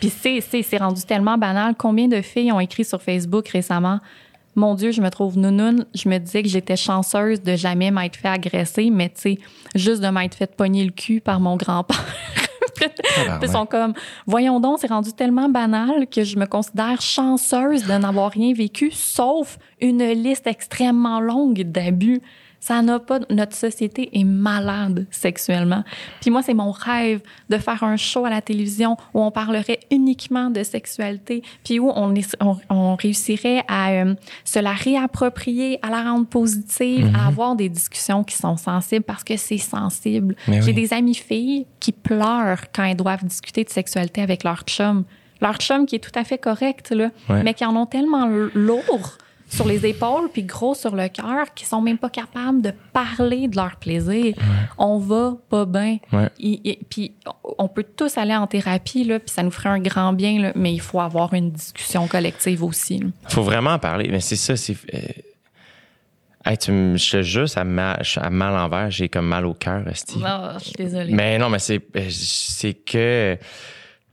Puis 0.00 0.10
c'est, 0.10 0.40
c'est, 0.40 0.62
c'est 0.62 0.78
rendu 0.78 1.02
tellement 1.02 1.36
banal. 1.38 1.74
Combien 1.78 2.08
de 2.08 2.20
filles 2.22 2.50
ont 2.50 2.58
écrit 2.60 2.84
sur 2.84 3.00
Facebook 3.02 3.48
récemment? 3.48 4.00
Mon 4.60 4.74
Dieu, 4.74 4.92
je 4.92 5.00
me 5.00 5.08
trouve 5.08 5.38
nounoun. 5.38 5.86
Je 5.94 6.06
me 6.06 6.18
disais 6.18 6.42
que 6.42 6.48
j'étais 6.50 6.76
chanceuse 6.76 7.40
de 7.40 7.56
jamais 7.56 7.90
m'être 7.90 8.16
fait 8.16 8.28
agresser, 8.28 8.90
mais 8.90 9.08
tu 9.08 9.20
sais, 9.20 9.38
juste 9.74 10.02
de 10.02 10.08
m'être 10.08 10.34
fait 10.34 10.54
pogner 10.54 10.84
le 10.84 10.90
cul 10.90 11.22
par 11.22 11.40
mon 11.40 11.56
grand-père. 11.56 12.04
Ils 13.42 13.48
sont 13.48 13.64
comme, 13.64 13.94
voyons 14.26 14.60
donc, 14.60 14.78
c'est 14.78 14.88
rendu 14.88 15.14
tellement 15.14 15.48
banal 15.48 16.06
que 16.08 16.24
je 16.24 16.38
me 16.38 16.44
considère 16.44 17.00
chanceuse 17.00 17.86
de 17.86 17.92
n'avoir 17.94 18.32
rien 18.32 18.52
vécu, 18.52 18.90
sauf 18.90 19.58
une 19.80 20.04
liste 20.04 20.46
extrêmement 20.46 21.20
longue 21.20 21.62
d'abus. 21.62 22.20
Ça 22.62 22.82
n'a 22.82 22.98
pas, 22.98 23.20
notre 23.30 23.56
société 23.56 24.10
est 24.12 24.24
malade 24.24 25.06
sexuellement. 25.10 25.82
Puis 26.20 26.30
moi, 26.30 26.42
c'est 26.42 26.52
mon 26.52 26.70
rêve 26.72 27.20
de 27.48 27.56
faire 27.56 27.82
un 27.84 27.96
show 27.96 28.26
à 28.26 28.30
la 28.30 28.42
télévision 28.42 28.98
où 29.14 29.22
on 29.22 29.30
parlerait 29.30 29.80
uniquement 29.90 30.50
de 30.50 30.62
sexualité, 30.62 31.42
puis 31.64 31.78
où 31.80 31.90
on, 31.94 32.14
est- 32.14 32.36
on, 32.40 32.56
on 32.68 32.96
réussirait 32.96 33.64
à 33.66 33.92
euh, 33.92 34.14
se 34.44 34.58
la 34.58 34.72
réapproprier, 34.72 35.78
à 35.82 35.88
la 35.90 36.02
rendre 36.02 36.26
positive, 36.26 37.06
Mhm. 37.06 37.16
à 37.16 37.26
avoir 37.28 37.56
des 37.56 37.68
discussions 37.70 38.24
qui 38.24 38.36
sont 38.36 38.56
sensibles 38.58 39.04
parce 39.04 39.24
que 39.24 39.36
c'est 39.38 39.56
sensible. 39.58 40.36
J'ai 40.46 40.60
oui. 40.60 40.74
des 40.74 40.92
amies 40.92 41.14
filles 41.14 41.66
qui 41.80 41.92
pleurent 41.92 42.64
quand 42.74 42.84
elles 42.84 42.96
doivent 42.96 43.24
discuter 43.24 43.64
de 43.64 43.70
sexualité 43.70 44.20
avec 44.20 44.44
leur 44.44 44.62
chum. 44.64 45.04
Leur 45.40 45.56
chum 45.56 45.86
qui 45.86 45.96
est 45.96 46.00
tout 46.00 46.16
à 46.18 46.24
fait 46.24 46.36
correct, 46.38 46.90
là, 46.90 47.08
Ouais. 47.30 47.42
mais 47.42 47.54
qui 47.54 47.64
en 47.64 47.74
ont 47.74 47.86
tellement 47.86 48.26
lourd 48.54 49.16
sur 49.50 49.66
les 49.66 49.84
épaules 49.84 50.30
puis 50.32 50.44
gros 50.44 50.74
sur 50.74 50.94
le 50.94 51.08
cœur 51.08 51.52
qu'ils 51.54 51.66
sont 51.66 51.82
même 51.82 51.98
pas 51.98 52.08
capables 52.08 52.62
de 52.62 52.72
parler 52.92 53.48
de 53.48 53.56
leur 53.56 53.76
plaisir. 53.76 54.34
On 54.78 54.98
va 54.98 55.36
pas 55.50 55.66
bien. 55.66 55.98
Ouais. 56.12 56.28
Il- 56.38 56.60
il- 56.64 56.78
Puis 56.88 57.12
on 57.58 57.68
peut 57.68 57.84
tous 57.84 58.16
aller 58.16 58.34
en 58.34 58.46
thérapie, 58.46 59.04
là, 59.04 59.18
puis 59.18 59.30
ça 59.30 59.42
nous 59.42 59.50
ferait 59.50 59.68
un 59.68 59.80
grand 59.80 60.12
bien, 60.12 60.40
là, 60.40 60.52
mais 60.54 60.72
il 60.72 60.80
faut 60.80 61.00
avoir 61.00 61.34
une 61.34 61.50
discussion 61.50 62.06
collective 62.06 62.62
aussi. 62.64 62.98
là. 62.98 63.06
faut 63.28 63.42
vraiment 63.42 63.70
en 63.70 63.78
parler. 63.78 64.08
Mais 64.10 64.20
c'est 64.20 64.36
ça, 64.36 64.56
c'est. 64.56 64.76
euh, 64.94 64.98
hey, 66.46 66.56
tu 66.56 66.72
me- 66.72 66.96
je 66.96 67.10
te 67.10 67.22
jure, 67.22 67.48
ça 67.48 67.64
me 67.64 67.70
met 67.72 67.82
à- 68.16 68.30
mal 68.30 68.54
envers. 68.56 68.90
J'ai 68.90 69.08
comme 69.08 69.26
mal 69.26 69.44
au 69.46 69.54
cœur, 69.54 69.86
Esti. 69.88 70.20
Ah, 70.24 70.56
je 70.58 70.64
suis 70.64 70.72
désolée. 70.74 71.12
Mais 71.12 71.38
non, 71.38 71.48
mais 71.50 71.58
c'est, 71.58 71.80
euh, 71.96 72.06
c'est 72.10 72.74
que 72.74 73.36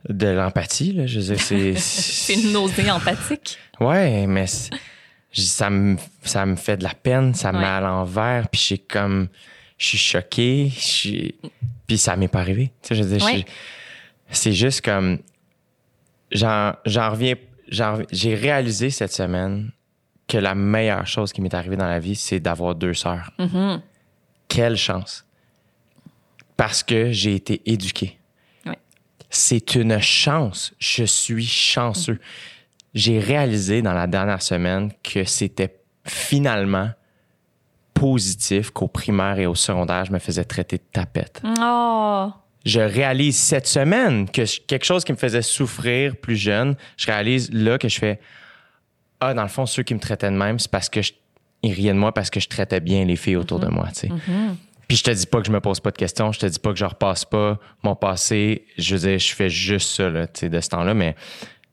de 0.10 0.28
l'empathie, 0.28 0.94
là. 0.94 1.06
Je 1.06 1.20
veux 1.20 1.26
dire, 1.36 1.40
c'est. 1.42 1.74
C'est 1.78 2.34
une 2.34 2.52
nausée 2.54 2.90
empathique. 2.92 3.58
Ouais, 3.80 4.26
mais 4.28 4.46
ça 5.46 5.70
me, 5.70 5.98
ça 6.24 6.46
me 6.46 6.56
fait 6.56 6.78
de 6.78 6.84
la 6.84 6.94
peine, 6.94 7.34
ça 7.36 7.52
me 7.52 7.58
Ouais. 7.58 7.64
met 7.64 7.70
à 7.70 7.82
l'envers, 7.82 8.48
puis 8.50 8.62
j'ai 8.62 8.78
comme. 8.78 9.28
Je 9.78 9.86
suis 9.90 9.98
choqué, 9.98 10.72
je 10.74 10.80
suis- 10.80 11.36
puis 11.86 11.98
ça 12.00 12.16
m'est 12.16 12.28
pas 12.28 12.40
arrivé. 12.40 12.72
Tu 12.82 12.88
sais, 12.90 12.96
je 12.96 13.04
veux 13.04 13.18
dire, 13.18 13.26
Ouais. 13.26 13.46
je- 14.32 14.36
c'est 14.36 14.54
juste 14.54 14.82
comme. 14.84 15.20
J'en, 16.32 16.74
reviens. 16.86 17.36
j'ai 18.12 18.36
réalisé 18.36 18.90
cette 18.90 19.14
semaine 19.14 19.72
que 20.28 20.38
la 20.38 20.56
meilleure 20.56 21.06
chose 21.08 21.32
qui 21.32 21.42
m'est 21.42 21.54
arrivée 21.54 21.78
dans 21.78 21.88
la 21.88 22.00
vie, 22.00 22.16
c'est 22.16 22.40
d'avoir 22.40 22.76
deux 22.76 22.94
sœurs. 22.94 23.32
Mhm. 23.40 23.82
Quelle 24.50 24.76
chance! 24.78 25.26
Parce 26.58 26.82
que 26.84 27.12
j'ai 27.12 27.36
été 27.36 27.62
éduqué. 27.66 28.18
Ouais. 28.66 28.78
C'est 29.30 29.76
une 29.76 30.00
chance. 30.00 30.74
Je 30.80 31.04
suis 31.04 31.46
chanceux. 31.46 32.20
J'ai 32.94 33.20
réalisé 33.20 33.82
dans 33.82 33.94
la 33.94 34.08
dernière 34.08 34.42
semaine 34.42 34.92
que 35.04 35.24
c'était 35.24 35.80
finalement 36.06 36.90
positif 37.94 38.70
qu'au 38.72 38.88
primaire 38.88 39.40
et 39.40 39.48
au 39.48 39.56
secondaire, 39.56 40.06
je 40.06 40.12
me 40.12 40.20
faisais 40.20 40.44
traiter 40.44 40.78
de 40.78 40.84
tapette. 40.92 41.42
Oh, 41.62 42.32
Je 42.66 42.80
réalise 42.82 43.38
cette 43.38 43.66
semaine 43.68 44.30
que 44.30 44.46
je- 44.46 44.60
quelque 44.62 44.86
chose 44.86 45.04
qui 45.04 45.12
me 45.14 45.18
faisait 45.18 45.42
souffrir 45.42 46.16
plus 46.18 46.36
jeune, 46.36 46.76
je 46.98 47.08
réalise 47.08 47.50
là 47.54 47.78
que 47.78 47.88
je 47.90 47.98
fais 48.00 48.20
Ah, 49.20 49.34
dans 49.34 49.42
le 49.42 49.48
fond, 49.48 49.66
ceux 49.66 49.82
qui 49.82 49.96
me 49.96 50.00
traitaient 50.00 50.30
de 50.30 50.36
même, 50.38 50.60
c'est 50.60 50.70
parce 50.70 50.90
que 50.90 51.02
je, 51.02 51.12
ils 51.64 51.74
riaient 51.74 51.94
de 51.94 51.98
moi 51.98 52.14
parce 52.14 52.30
que 52.30 52.40
je 52.40 52.48
traitais 52.48 52.80
bien 52.80 53.04
les 53.04 53.16
filles 53.16 53.36
autour 53.38 53.60
de 53.60 53.66
moi, 53.68 53.88
tu 53.88 54.02
sais. 54.02 54.10
Puis 54.88 54.98
je 54.98 55.04
te 55.04 55.10
dis 55.10 55.26
pas 55.26 55.40
que 55.42 55.48
je 55.48 55.52
me 55.52 55.60
pose 55.60 55.80
pas 55.80 55.90
de 55.90 55.98
questions, 55.98 56.32
je 56.32 56.40
te 56.40 56.46
dis 56.46 56.60
pas 56.60 56.72
que 56.72 56.78
je 56.78 56.86
repasse 56.86 57.26
pas 57.26 57.58
mon 57.84 57.96
passé. 57.96 58.66
Je 58.78 58.96
veux 58.96 59.10
dire, 59.10 59.18
je 59.18 59.34
fais 59.34 59.50
juste 59.50 59.90
ça, 59.96 60.08
là, 60.10 60.28
tu 60.28 60.42
sais, 60.42 60.50
de 60.50 60.60
ce 60.62 60.70
temps-là, 60.70 60.94
mais 60.94 61.16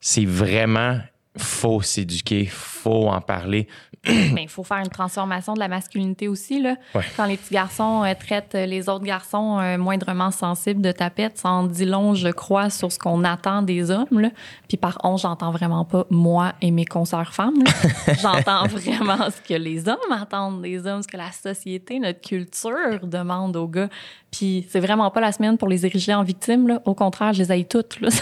c'est 0.06 0.26
vraiment 0.26 1.00
faut 1.38 1.80
s'éduquer, 1.80 2.44
faut 2.44 3.08
en 3.08 3.22
parler. 3.22 3.68
Mais 4.06 4.42
il 4.42 4.48
faut 4.48 4.64
faire 4.64 4.78
une 4.78 4.88
transformation 4.88 5.54
de 5.54 5.58
la 5.58 5.68
masculinité 5.68 6.28
aussi. 6.28 6.60
Là. 6.60 6.76
Ouais. 6.94 7.02
Quand 7.16 7.26
les 7.26 7.36
petits 7.36 7.54
garçons 7.54 8.04
euh, 8.04 8.12
traitent 8.18 8.54
les 8.54 8.88
autres 8.88 9.04
garçons 9.04 9.58
euh, 9.60 9.78
moindrement 9.78 10.30
sensibles 10.30 10.80
de 10.80 10.92
tapette, 10.92 11.38
ça 11.38 11.50
en 11.50 11.64
dit 11.64 11.84
long, 11.84 12.14
je 12.14 12.28
crois, 12.28 12.70
sur 12.70 12.90
ce 12.90 12.98
qu'on 12.98 13.24
attend 13.24 13.62
des 13.62 13.90
hommes. 13.90 14.20
Là. 14.20 14.30
Puis 14.68 14.76
par 14.76 14.98
on, 15.04 15.16
j'entends 15.16 15.50
vraiment 15.50 15.84
pas 15.84 16.06
moi 16.10 16.52
et 16.60 16.70
mes 16.70 16.84
consoeurs 16.84 17.34
femmes. 17.34 17.62
j'entends 18.22 18.66
vraiment 18.66 19.30
ce 19.30 19.40
que 19.46 19.54
les 19.58 19.88
hommes 19.88 20.12
attendent 20.12 20.62
des 20.62 20.86
hommes, 20.86 21.02
ce 21.02 21.08
que 21.08 21.16
la 21.16 21.32
société, 21.32 21.98
notre 21.98 22.20
culture 22.20 23.00
demande 23.02 23.56
aux 23.56 23.68
gars. 23.68 23.88
Puis 24.30 24.66
c'est 24.68 24.80
vraiment 24.80 25.10
pas 25.12 25.20
la 25.20 25.30
semaine 25.30 25.56
pour 25.56 25.68
les 25.68 25.86
ériger 25.86 26.12
en 26.12 26.24
victimes. 26.24 26.66
Là. 26.66 26.82
Au 26.84 26.94
contraire, 26.94 27.32
je 27.32 27.42
les 27.42 27.52
haïs 27.52 27.66
toutes. 27.66 28.00
Là, 28.00 28.08
je 28.12 28.18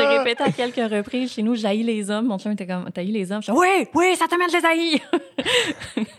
l'ai 0.00 0.18
répété 0.18 0.42
à 0.42 0.50
quelques 0.50 0.90
reprises. 0.90 1.32
Chez 1.32 1.42
nous, 1.42 1.54
j'haïs 1.54 1.84
les 1.84 2.10
hommes. 2.10 2.26
Mon 2.26 2.36
chum 2.38 2.50
était 2.52 2.66
comme, 2.66 2.90
t'haïs 2.90 3.12
les 3.12 3.30
hommes? 3.30 3.42
Je 3.46 3.52
dis, 3.52 3.58
oui, 3.58 3.86
oui, 3.94 4.16
ça 4.16 4.26
te 4.26 4.34
met 4.34 4.46
de 4.46 4.52
les 4.52 4.64
haïs. 4.64 5.00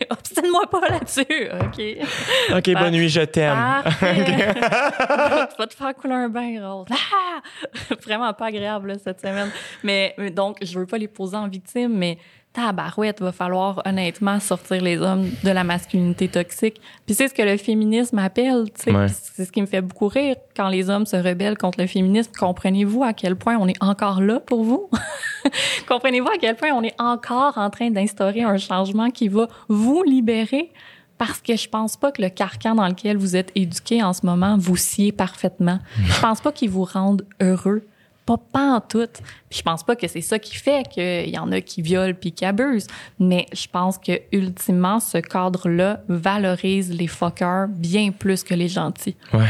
Obstine-moi 0.10 0.66
pas 0.70 0.88
là-dessus. 0.88 1.48
OK. 1.60 2.56
OK, 2.56 2.80
bonne 2.80 2.94
nuit, 2.94 3.08
je 3.10 3.20
t'aime. 3.20 3.82
Tu 3.84 4.06
vas 5.58 5.66
te 5.66 5.74
faire 5.74 5.94
couler 5.94 6.14
un 6.14 6.28
bain, 6.30 6.58
Rose. 6.66 6.86
Ah! 6.90 7.42
Vraiment 8.04 8.32
pas 8.32 8.46
agréable, 8.46 8.88
là, 8.88 8.94
cette 9.02 9.20
semaine. 9.20 9.50
Mais, 9.82 10.14
mais 10.16 10.30
donc, 10.30 10.56
je 10.62 10.78
veux 10.78 10.86
pas 10.86 10.96
les 10.96 11.08
poser 11.08 11.36
en 11.36 11.48
victime, 11.48 11.92
mais 11.98 12.16
tabarouette, 12.58 13.20
va 13.20 13.30
falloir 13.30 13.80
honnêtement 13.86 14.40
sortir 14.40 14.82
les 14.82 14.98
hommes 14.98 15.28
de 15.44 15.50
la 15.50 15.62
masculinité 15.62 16.26
toxique. 16.26 16.80
Puis 17.06 17.14
c'est 17.14 17.28
ce 17.28 17.34
que 17.34 17.42
le 17.42 17.56
féminisme 17.56 18.18
appelle, 18.18 18.64
tu 18.74 18.82
sais. 18.82 18.92
Ouais. 18.92 19.06
C'est 19.08 19.44
ce 19.44 19.52
qui 19.52 19.60
me 19.60 19.66
fait 19.66 19.80
beaucoup 19.80 20.08
rire 20.08 20.34
quand 20.56 20.68
les 20.68 20.90
hommes 20.90 21.06
se 21.06 21.16
rebellent 21.16 21.56
contre 21.56 21.80
le 21.80 21.86
féminisme. 21.86 22.32
Comprenez-vous 22.36 23.04
à 23.04 23.12
quel 23.12 23.36
point 23.36 23.56
on 23.58 23.68
est 23.68 23.80
encore 23.80 24.20
là 24.20 24.40
pour 24.40 24.64
vous? 24.64 24.90
Comprenez-vous 25.88 26.28
à 26.28 26.38
quel 26.40 26.56
point 26.56 26.72
on 26.72 26.82
est 26.82 27.00
encore 27.00 27.56
en 27.58 27.70
train 27.70 27.90
d'instaurer 27.90 28.42
un 28.42 28.58
changement 28.58 29.10
qui 29.10 29.28
va 29.28 29.46
vous 29.68 30.02
libérer? 30.02 30.72
Parce 31.16 31.40
que 31.40 31.56
je 31.56 31.68
pense 31.68 31.96
pas 31.96 32.10
que 32.10 32.22
le 32.22 32.28
carcan 32.28 32.74
dans 32.74 32.86
lequel 32.86 33.16
vous 33.16 33.36
êtes 33.36 33.52
éduqué 33.54 34.02
en 34.02 34.12
ce 34.12 34.26
moment 34.26 34.56
vous 34.58 34.76
sied 34.76 35.12
parfaitement. 35.12 35.78
Je 36.04 36.20
pense 36.20 36.40
pas 36.40 36.52
qu'il 36.52 36.70
vous 36.70 36.84
rende 36.84 37.24
heureux. 37.40 37.82
Pas, 38.28 38.36
pas 38.52 38.72
en 38.74 38.80
tout. 38.80 39.06
Puis 39.48 39.58
je 39.58 39.62
pense 39.62 39.82
pas 39.82 39.96
que 39.96 40.06
c'est 40.06 40.20
ça 40.20 40.38
qui 40.38 40.54
fait 40.54 40.86
qu'il 40.88 41.30
y 41.30 41.38
en 41.38 41.50
a 41.50 41.62
qui 41.62 41.80
violent 41.80 42.12
puis 42.20 42.32
qui 42.32 42.44
abusent. 42.44 42.86
Mais 43.18 43.46
je 43.54 43.66
pense 43.68 43.96
que 43.96 44.20
ultimement, 44.32 45.00
ce 45.00 45.16
cadre-là 45.18 46.02
valorise 46.08 46.90
les 46.92 47.06
fuckers 47.06 47.68
bien 47.68 48.10
plus 48.12 48.44
que 48.44 48.52
les 48.54 48.68
gentils. 48.68 49.16
Ouais. 49.32 49.46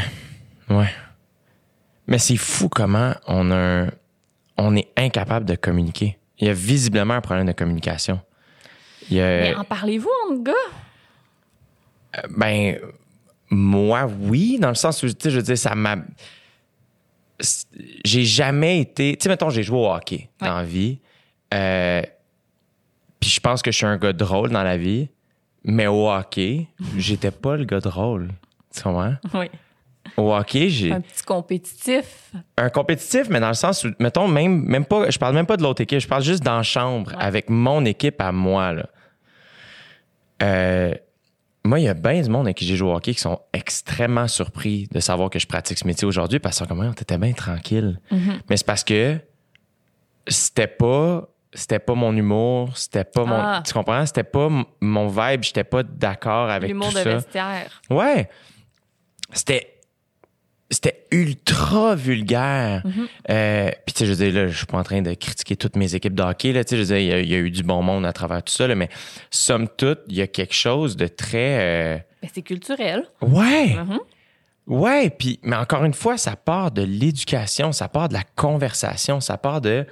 Ouais. 0.69 0.89
Mais 2.07 2.19
c'est 2.19 2.37
fou 2.37 2.69
comment 2.69 3.13
on 3.27 3.51
a 3.51 3.55
un- 3.55 3.91
on 4.57 4.75
est 4.77 4.87
incapable 4.97 5.45
de 5.45 5.55
communiquer. 5.55 6.17
Il 6.37 6.47
y 6.47 6.49
a 6.49 6.53
visiblement 6.53 7.15
un 7.15 7.21
problème 7.21 7.45
de 7.47 7.51
communication. 7.51 8.21
Il 9.09 9.17
y 9.17 9.21
a, 9.21 9.25
Mais 9.41 9.55
en 9.55 9.63
parlez-vous 9.65 10.09
entre 10.31 10.43
gars? 10.43 10.53
ben, 12.37 12.77
moi, 13.49 14.07
oui, 14.21 14.57
dans 14.59 14.69
le 14.69 14.75
sens 14.75 15.03
où, 15.03 15.07
tu 15.07 15.15
sais, 15.21 15.29
je 15.31 15.37
veux 15.37 15.43
dire, 15.43 15.57
ça 15.57 15.75
m'a. 15.75 15.97
J'ai 18.05 18.23
jamais 18.25 18.79
été. 18.81 19.15
Tu 19.17 19.23
sais, 19.23 19.29
mettons, 19.29 19.49
j'ai 19.49 19.63
joué 19.63 19.77
au 19.77 19.87
hockey 19.91 20.29
dans 20.39 20.55
la 20.57 20.63
vie. 20.63 20.99
Euh, 21.53 22.01
Puis 23.19 23.29
je 23.29 23.39
pense 23.39 23.61
que 23.61 23.71
je 23.71 23.77
suis 23.77 23.85
un 23.85 23.97
gars 23.97 24.13
drôle 24.13 24.49
dans 24.49 24.63
la 24.63 24.77
vie. 24.77 25.09
Mais 25.63 25.87
au 25.87 26.09
hockey, 26.09 26.67
j'étais 26.97 27.31
pas 27.31 27.55
le 27.57 27.65
gars 27.65 27.79
drôle. 27.79 28.29
Tu 28.75 28.81
comprends? 28.83 29.15
Oui. 29.33 29.49
Au 30.17 30.33
hockey, 30.33 30.69
j'ai 30.69 30.91
Un 30.91 31.01
petit 31.01 31.23
compétitif. 31.23 32.31
un 32.57 32.69
compétitif, 32.69 33.29
mais 33.29 33.39
dans 33.39 33.49
le 33.49 33.53
sens 33.53 33.83
où, 33.83 33.89
mettons, 33.99 34.27
même, 34.27 34.63
même 34.63 34.85
pas, 34.85 35.09
je 35.09 35.19
parle 35.19 35.35
même 35.35 35.45
pas 35.45 35.55
de 35.57 35.61
l'autre 35.63 35.81
équipe, 35.81 35.99
je 35.99 36.07
parle 36.07 36.23
juste 36.23 36.43
dans 36.43 36.57
la 36.57 36.63
chambre, 36.63 37.11
Ouais. 37.11 37.23
avec 37.23 37.49
mon 37.49 37.85
équipe 37.85 38.19
à 38.21 38.31
moi, 38.31 38.73
là. 38.73 38.85
Euh, 40.41 40.93
moi, 41.69 41.79
il 41.79 41.83
y 41.85 41.87
a 41.87 41.93
bien 41.93 42.21
du 42.21 42.29
monde 42.29 42.47
avec 42.47 42.57
qui 42.57 42.65
j'ai 42.65 42.75
joué 42.75 42.89
au 42.89 42.95
hockey 42.95 43.13
qui 43.13 43.19
sont 43.21 43.39
extrêmement 43.53 44.27
surpris 44.27 44.87
de 44.91 44.99
savoir 44.99 45.29
que 45.29 45.39
je 45.39 45.47
pratique 45.47 45.77
ce 45.77 45.85
métier 45.85 46.07
aujourd'hui 46.07 46.39
parce 46.39 46.57
qu'ils 46.57 46.65
sont 46.67 46.69
comme, 46.75 46.83
on 46.85 46.91
était 46.91 47.17
bien 47.17 47.33
tranquille. 47.33 47.99
Mhm. 48.11 48.41
Mais 48.49 48.57
c'est 48.57 48.65
parce 48.65 48.83
que 48.83 49.19
c'était 50.27 50.67
pas, 50.67 51.27
c'était 51.53 51.79
pas 51.79 51.93
mon 51.95 52.15
humour, 52.15 52.75
c'était 52.77 53.03
pas 53.03 53.23
mon, 53.25 53.35
Ah. 53.35 53.63
tu 53.65 53.73
comprends? 53.73 54.05
C'était 54.05 54.23
pas 54.23 54.49
mon 54.81 55.07
vibe, 55.07 55.43
j'étais 55.43 55.63
pas 55.63 55.83
d'accord 55.83 56.49
avec 56.49 56.69
L'humour 56.69 56.89
tout 56.89 56.97
de 56.97 57.03
ça. 57.03 57.15
vestiaire. 57.15 57.81
Ouais. 57.89 58.29
C'était. 59.31 59.78
C'était 60.71 61.05
ultra 61.11 61.95
vulgaire. 61.95 62.83
Mhm. 62.85 63.07
Euh, 63.31 63.71
Puis, 63.85 63.93
tu 63.93 63.99
sais, 63.99 64.05
je 64.05 64.11
veux 64.13 64.25
dire, 64.31 64.33
là, 64.41 64.47
je 64.49 64.55
suis 64.57 64.65
pas 64.67 64.77
en 64.77 64.83
train 64.83 65.01
de 65.01 65.13
critiquer 65.15 65.55
toutes 65.55 65.75
mes 65.75 65.95
équipes 65.95 66.13
de 66.13 66.21
hockey. 66.21 66.51
Là, 66.53 66.63
tu 66.63 66.69
sais, 66.69 66.75
je 66.77 66.81
veux 66.81 66.87
dire, 66.87 66.97
il 66.99 67.05
y 67.07 67.13
a- 67.13 67.19
il 67.21 67.29
y, 67.29 67.33
a 67.35 67.39
eu 67.39 67.49
du 67.49 67.63
bon 67.63 67.81
monde 67.81 68.05
à 68.05 68.13
travers 68.13 68.43
tout 68.43 68.53
ça, 68.53 68.67
là, 68.67 68.75
mais 68.75 68.89
somme 69.31 69.67
toute, 69.77 69.99
il 70.07 70.15
y 70.17 70.21
a 70.21 70.27
quelque 70.27 70.53
chose 70.53 70.95
de 70.95 71.07
très. 71.07 71.57
euh, 71.59 71.97
Ben, 72.21 72.29
c'est 72.33 72.41
culturel. 72.43 73.03
Ouais! 73.21 73.73
Mhm. 73.75 73.99
Ouais, 74.67 75.09
puis, 75.09 75.39
mais 75.41 75.55
encore 75.55 75.83
une 75.85 75.95
fois, 75.95 76.17
ça 76.17 76.35
part 76.35 76.69
de 76.69 76.83
l'éducation, 76.83 77.71
ça 77.71 77.87
part 77.87 78.07
de 78.07 78.13
la 78.13 78.23
conversation, 78.35 79.19
ça 79.21 79.37
part 79.39 79.61
de. 79.61 79.87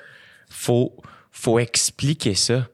Faut, 0.49 0.95
faut 1.31 1.57
expliquer 1.57 2.35
ça. 2.35 2.67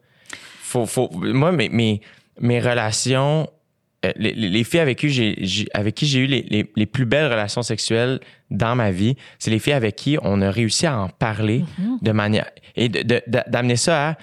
Faut, 0.62 0.86
faut, 0.86 1.10
moi, 1.14 1.54
mes, 1.54 1.70
mes, 1.70 2.02
mes 2.42 2.60
relations, 2.60 3.50
les, 4.18 4.34
les- 4.34 4.50
les 4.50 4.64
filles 4.64 4.80
avec 4.82 4.98
qui 5.00 5.10
j'ai, 5.10 5.68
avec 5.74 5.96
qui 5.96 6.06
j'ai 6.06 6.20
eu 6.20 6.26
les, 6.26 6.42
les, 6.50 6.72
les 6.76 6.86
plus 6.86 7.06
belles 7.06 7.32
relations 7.32 7.62
sexuelles 7.64 8.20
dans 8.52 8.76
ma 8.76 8.92
vie, 8.92 9.16
c'est 9.40 9.50
les 9.52 9.60
filles 9.60 9.74
avec 9.74 9.96
qui 9.96 10.18
on 10.22 10.42
a 10.42 10.52
réussi 10.52 10.86
à 10.86 11.00
en 11.00 11.10
parler 11.10 11.64
de 12.02 12.12
manière. 12.12 12.50
et 12.76 12.90
d'amener 12.90 13.76
ça 13.76 14.10
à. 14.10 14.16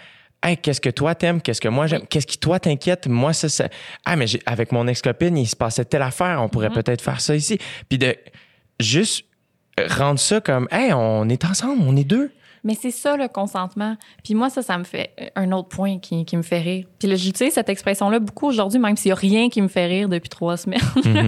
Hey, 0.43 0.57
qu'est-ce 0.57 0.81
que 0.81 0.89
toi 0.89 1.15
t'aimes? 1.15 1.43
Qu'est-ce 1.43 1.61
que 1.61 1.69
moi 1.69 1.87
j'aime? 1.87 2.07
Qu'est-ce 2.09 2.27
qui 2.27 2.39
toi 2.39 2.59
t'inquiète? 2.59 3.07
Moi, 3.09 3.35
ça, 3.35 3.49
ça. 3.51 3.69
Ah, 4.07 4.17
mais 4.17 4.27
j'ai- 4.27 4.41
avec 4.47 4.73
mon 4.73 4.87
ex-copine, 4.89 5.37
il 5.37 5.47
se 5.47 5.55
passait 5.57 5.85
telle 5.85 6.01
affaire, 6.03 6.41
on 6.43 6.49
pourrait 6.49 6.71
peut-être 6.71 7.03
faire 7.03 7.21
ça 7.21 7.37
ici. 7.37 7.59
Puis 7.91 7.99
de 7.99 8.15
juste 8.79 9.27
rendre 9.89 10.19
ça 10.19 10.41
comme, 10.41 10.67
hey, 10.71 10.93
on 10.95 11.29
est 11.29 11.45
ensemble, 11.45 11.83
on 11.87 11.95
est 11.97 12.05
deux. 12.05 12.31
Mais 12.65 12.75
c'est 12.75 12.91
ça 12.91 13.17
le 13.17 13.29
consentement. 13.29 13.97
Puis 14.23 14.35
moi, 14.35 14.51
ça, 14.51 14.63
ça 14.63 14.77
me 14.77 14.85
fait 14.85 15.11
un 15.37 15.51
autre 15.53 15.69
point 15.69 15.99
qui, 15.99 16.25
qui 16.25 16.37
me 16.37 16.43
fait 16.43 16.61
rire. 16.61 16.87
Puis 16.99 17.09
là, 17.09 17.15
j'utilise 17.17 17.55
cette 17.55 17.69
expression-là 17.69 18.19
beaucoup 18.19 18.47
aujourd'hui, 18.49 18.79
même 18.79 18.97
s'il 18.97 19.09
n'y 19.11 19.13
a 19.13 19.17
rien 19.17 19.49
qui 19.49 19.63
me 19.63 19.69
fait 19.69 19.87
rire 19.87 20.09
depuis 20.09 20.29
trois 20.29 20.57
semaines. 20.59 20.81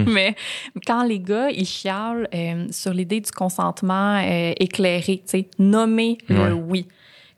Mais 0.07 0.35
quand 0.85 1.03
les 1.03 1.19
gars, 1.19 1.49
ils 1.49 1.65
chialent 1.65 2.27
euh, 2.33 2.67
sur 2.71 2.93
l'idée 2.93 3.21
du 3.21 3.31
consentement 3.31 4.17
euh, 4.23 4.53
éclairé, 4.59 5.17
tu 5.17 5.39
sais, 5.39 5.47
nommer 5.59 6.17
le 6.27 6.43
Ouais. 6.43 6.51
oui. 6.51 6.87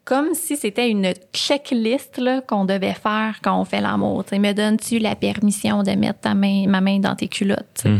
Comme 0.03 0.35
si 0.35 0.55
c'était 0.55 0.89
une 0.89 1.13
checklist 1.33 2.21
qu'on 2.47 2.65
devait 2.65 2.93
faire 2.93 3.39
quand 3.41 3.59
on 3.59 3.65
fait 3.65 3.81
l'amour. 3.81 4.23
Me 4.31 4.51
donnes-tu 4.53 4.99
la 4.99 5.15
permission 5.15 5.81
de 5.81 5.91
mettre 5.91 6.19
ta 6.19 6.35
main, 6.35 6.65
ma 6.67 6.79
main 6.81 6.99
dans 6.99 7.15
tes 7.15 7.27
culottes? 7.27 7.65
tu 7.81 7.89
sais? 7.89 7.95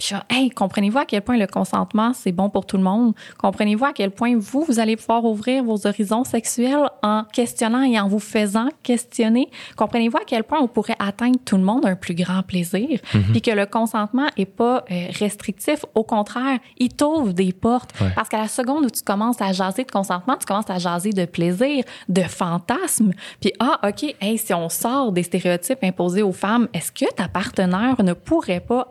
Puis 0.00 0.08
je 0.08 0.34
hey, 0.34 0.48
comprenez-vous 0.48 0.98
à 0.98 1.04
quel 1.04 1.20
point 1.20 1.36
le 1.36 1.46
consentement, 1.46 2.12
c'est 2.14 2.32
bon 2.32 2.48
pour 2.48 2.64
tout 2.64 2.78
le 2.78 2.82
monde? 2.82 3.12
Comprenez-vous 3.36 3.84
à 3.84 3.92
quel 3.92 4.10
point 4.10 4.34
vous, 4.34 4.64
vous 4.64 4.78
allez 4.80 4.96
pouvoir 4.96 5.26
ouvrir 5.26 5.62
vos 5.62 5.86
horizons 5.86 6.24
sexuels 6.24 6.88
en 7.02 7.24
questionnant 7.30 7.82
et 7.82 8.00
en 8.00 8.08
vous 8.08 8.18
faisant 8.18 8.68
questionner? 8.82 9.50
Comprenez-vous 9.76 10.16
à 10.16 10.22
quel 10.26 10.44
point 10.44 10.58
on 10.58 10.68
pourrait 10.68 10.96
atteindre 10.98 11.36
tout 11.44 11.58
le 11.58 11.64
monde 11.64 11.84
un 11.84 11.96
plus 11.96 12.14
grand 12.14 12.42
plaisir? 12.42 12.98
Puis 13.32 13.42
que 13.42 13.50
le 13.50 13.66
consentement 13.66 14.28
est 14.38 14.46
pas 14.46 14.84
euh, 14.90 15.08
restrictif. 15.18 15.84
Au 15.94 16.02
contraire, 16.02 16.58
il 16.78 16.88
t'ouvre 16.88 17.34
des 17.34 17.52
portes. 17.52 17.92
Ouais. 18.00 18.08
Parce 18.14 18.30
qu'à 18.30 18.38
la 18.38 18.48
seconde 18.48 18.86
où 18.86 18.90
tu 18.90 19.02
commences 19.02 19.42
à 19.42 19.52
jaser 19.52 19.84
de 19.84 19.90
consentement, 19.90 20.36
tu 20.38 20.46
commences 20.46 20.70
à 20.70 20.78
jaser 20.78 21.10
de 21.10 21.26
plaisir, 21.26 21.84
de 22.08 22.22
fantasme. 22.22 23.12
Puis, 23.38 23.52
ah, 23.60 23.78
OK, 23.86 24.14
hey, 24.22 24.38
si 24.38 24.54
on 24.54 24.70
sort 24.70 25.12
des 25.12 25.24
stéréotypes 25.24 25.84
imposés 25.84 26.22
aux 26.22 26.32
femmes, 26.32 26.68
est-ce 26.72 26.90
que 26.90 27.12
ta 27.12 27.28
partenaire 27.28 28.02
ne 28.02 28.14
pourrait 28.14 28.60
pas 28.60 28.90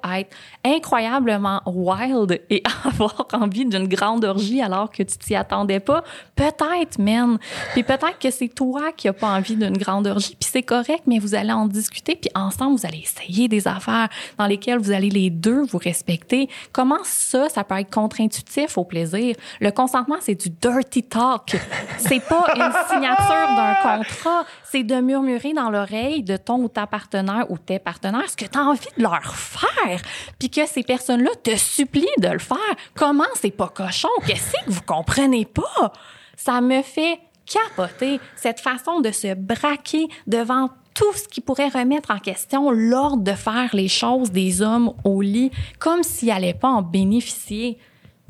être 0.64 0.99
incroyablement 1.00 1.62
wild 1.66 2.42
et 2.50 2.64
avoir 2.86 3.26
envie 3.34 3.66
d'une 3.66 3.88
grande 3.88 4.26
orgie 4.26 4.62
alors 4.62 4.92
que 4.92 5.04
tu 5.04 5.18
t'y 5.18 5.36
attendais 5.36 5.80
pas? 5.80 6.04
Peut-être, 6.36 7.00
man. 7.00 7.38
Puis 7.74 7.84
peut-être 7.84 8.20
que 8.20 8.32
c'est 8.32 8.50
toi 8.50 8.92
qui 8.96 9.08
n'as 9.08 9.14
pas 9.14 9.28
envie 9.28 9.56
d'une 9.56 9.78
grande 9.78 10.08
orgie, 10.08 10.36
puis 10.40 10.50
c'est 10.52 10.64
correct, 10.64 11.04
mais 11.08 11.20
vous 11.20 11.36
allez 11.36 11.52
en 11.52 11.66
discuter, 11.66 12.16
puis 12.16 12.30
ensemble, 12.36 12.78
vous 12.78 12.86
allez 12.86 13.00
essayer 13.00 13.48
des 13.48 13.68
affaires 13.68 14.10
dans 14.38 14.46
lesquelles 14.46 14.80
vous 14.80 14.92
allez 14.92 15.10
les 15.10 15.30
deux 15.30 15.64
vous 15.64 15.78
respecter. 15.78 16.50
Comment 16.72 17.04
ça, 17.04 17.50
ça 17.50 17.64
peut 17.64 17.80
être 17.80 17.94
contre-intuitif 17.94 18.78
au 18.78 18.84
plaisir? 18.84 19.36
Le 19.60 19.72
consentement, 19.72 20.18
c'est 20.20 20.36
du 20.36 20.50
dirty 20.50 21.04
talk. 21.04 21.56
C'est 21.98 22.22
pas 22.22 22.46
une 22.56 22.72
signature 22.90 23.56
d'un 23.56 23.76
contrat. 23.76 24.46
C'est 24.72 24.84
de 24.84 25.02
murmurer 25.02 25.54
dans 25.54 25.72
l'oreille 25.72 26.22
de 26.22 26.38
ton 26.38 26.62
ou 26.62 26.68
ta 26.68 26.86
partenaire 26.86 27.50
ou 27.50 27.58
tes 27.58 27.80
partenaires 27.80 28.30
ce 28.30 28.38
que 28.38 28.46
tu 28.46 28.58
as 28.58 28.64
envie 28.64 28.88
de 28.98 29.02
leur 29.02 29.36
faire. 29.36 30.00
Puis 30.38 30.50
que 30.50 30.68
ces 30.68 30.84
personnes-là 30.84 31.32
te 31.44 31.56
supplient 31.56 32.06
de 32.20 32.28
le 32.28 32.40
faire. 32.40 32.58
Comment 32.94 33.24
c'est 33.34 33.50
pas 33.50 33.70
cochon? 33.70 34.10
Qu'est-ce 34.28 34.52
que 34.52 34.70
vous 34.70 34.84
comprenez 34.84 35.46
pas? 35.46 35.92
Ça 36.36 36.62
me 36.62 36.84
fait 36.84 37.20
capoter 37.46 38.20
cette 38.36 38.60
façon 38.60 39.02
de 39.02 39.12
se 39.12 39.34
braquer 39.34 40.08
devant 40.28 40.70
tout 40.94 41.14
ce 41.14 41.28
qui 41.28 41.42
pourrait 41.42 41.70
remettre 41.70 42.12
en 42.12 42.20
question 42.20 42.72
l'ordre 42.72 43.24
de 43.24 43.32
faire 43.32 43.70
les 43.74 43.88
choses 43.88 44.32
des 44.32 44.62
hommes 44.62 44.94
au 45.04 45.22
lit, 45.22 45.50
comme 45.80 46.04
s'ils 46.04 46.28
n'allaient 46.28 46.54
pas 46.54 46.68
en 46.68 46.82
bénéficier. 46.82 47.78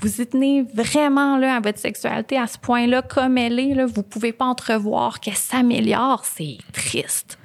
Vous 0.01 0.21
y 0.21 0.27
tenez 0.27 0.63
vraiment 0.73 1.37
là, 1.37 1.55
à 1.55 1.59
votre 1.59 1.79
sexualité 1.79 2.37
à 2.37 2.47
ce 2.47 2.57
point-là, 2.57 3.01
comme 3.01 3.37
elle 3.37 3.59
est, 3.59 3.73
là, 3.73 3.85
vous 3.85 4.03
pouvez 4.03 4.31
pas 4.31 4.45
entrevoir 4.45 5.19
qu'elle 5.19 5.35
s'améliore. 5.35 6.23
C'est 6.23 6.57
triste. 6.71 7.37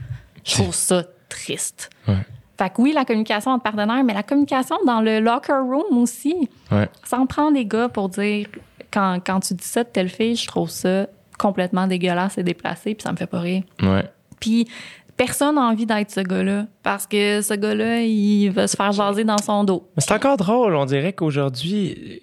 Je 0.44 0.54
trouve 0.54 0.74
ça 0.74 1.04
triste. 1.28 1.90
Ouais. 2.06 2.18
Fait 2.56 2.70
que 2.70 2.80
oui, 2.80 2.92
la 2.92 3.04
communication 3.04 3.50
entre 3.50 3.64
partenaires, 3.64 4.04
mais 4.04 4.14
la 4.14 4.22
communication 4.22 4.76
dans 4.86 5.00
le 5.00 5.18
locker 5.18 5.52
room 5.52 5.98
aussi. 5.98 6.48
Ouais. 6.70 6.88
Ça 7.02 7.18
en 7.18 7.26
prend 7.26 7.50
des 7.50 7.66
gars 7.66 7.88
pour 7.88 8.08
dire 8.08 8.46
quand, 8.92 9.18
quand 9.24 9.40
tu 9.40 9.54
dis 9.54 9.66
ça 9.66 9.82
de 9.82 9.88
telle 9.88 10.08
fille, 10.08 10.36
je 10.36 10.46
trouve 10.46 10.70
ça 10.70 11.08
complètement 11.38 11.88
dégueulasse 11.88 12.38
et 12.38 12.44
déplacé, 12.44 12.94
puis 12.94 13.02
ça 13.02 13.10
me 13.10 13.16
fait 13.16 13.26
pas 13.26 13.40
rire. 13.40 13.64
Ouais. 13.82 14.08
Puis 14.38 14.68
personne 15.16 15.56
n'a 15.56 15.62
envie 15.62 15.86
d'être 15.86 16.10
ce 16.10 16.20
gars-là 16.20 16.66
parce 16.84 17.06
que 17.06 17.42
ce 17.42 17.54
gars-là, 17.54 18.02
il 18.02 18.50
va 18.50 18.68
se 18.68 18.76
faire 18.76 18.92
jaser 18.92 19.24
dans 19.24 19.38
son 19.38 19.64
dos. 19.64 19.88
Mais 19.96 20.02
c'est 20.06 20.14
encore 20.14 20.36
drôle. 20.36 20.76
On 20.76 20.84
dirait 20.84 21.12
qu'aujourd'hui, 21.12 22.22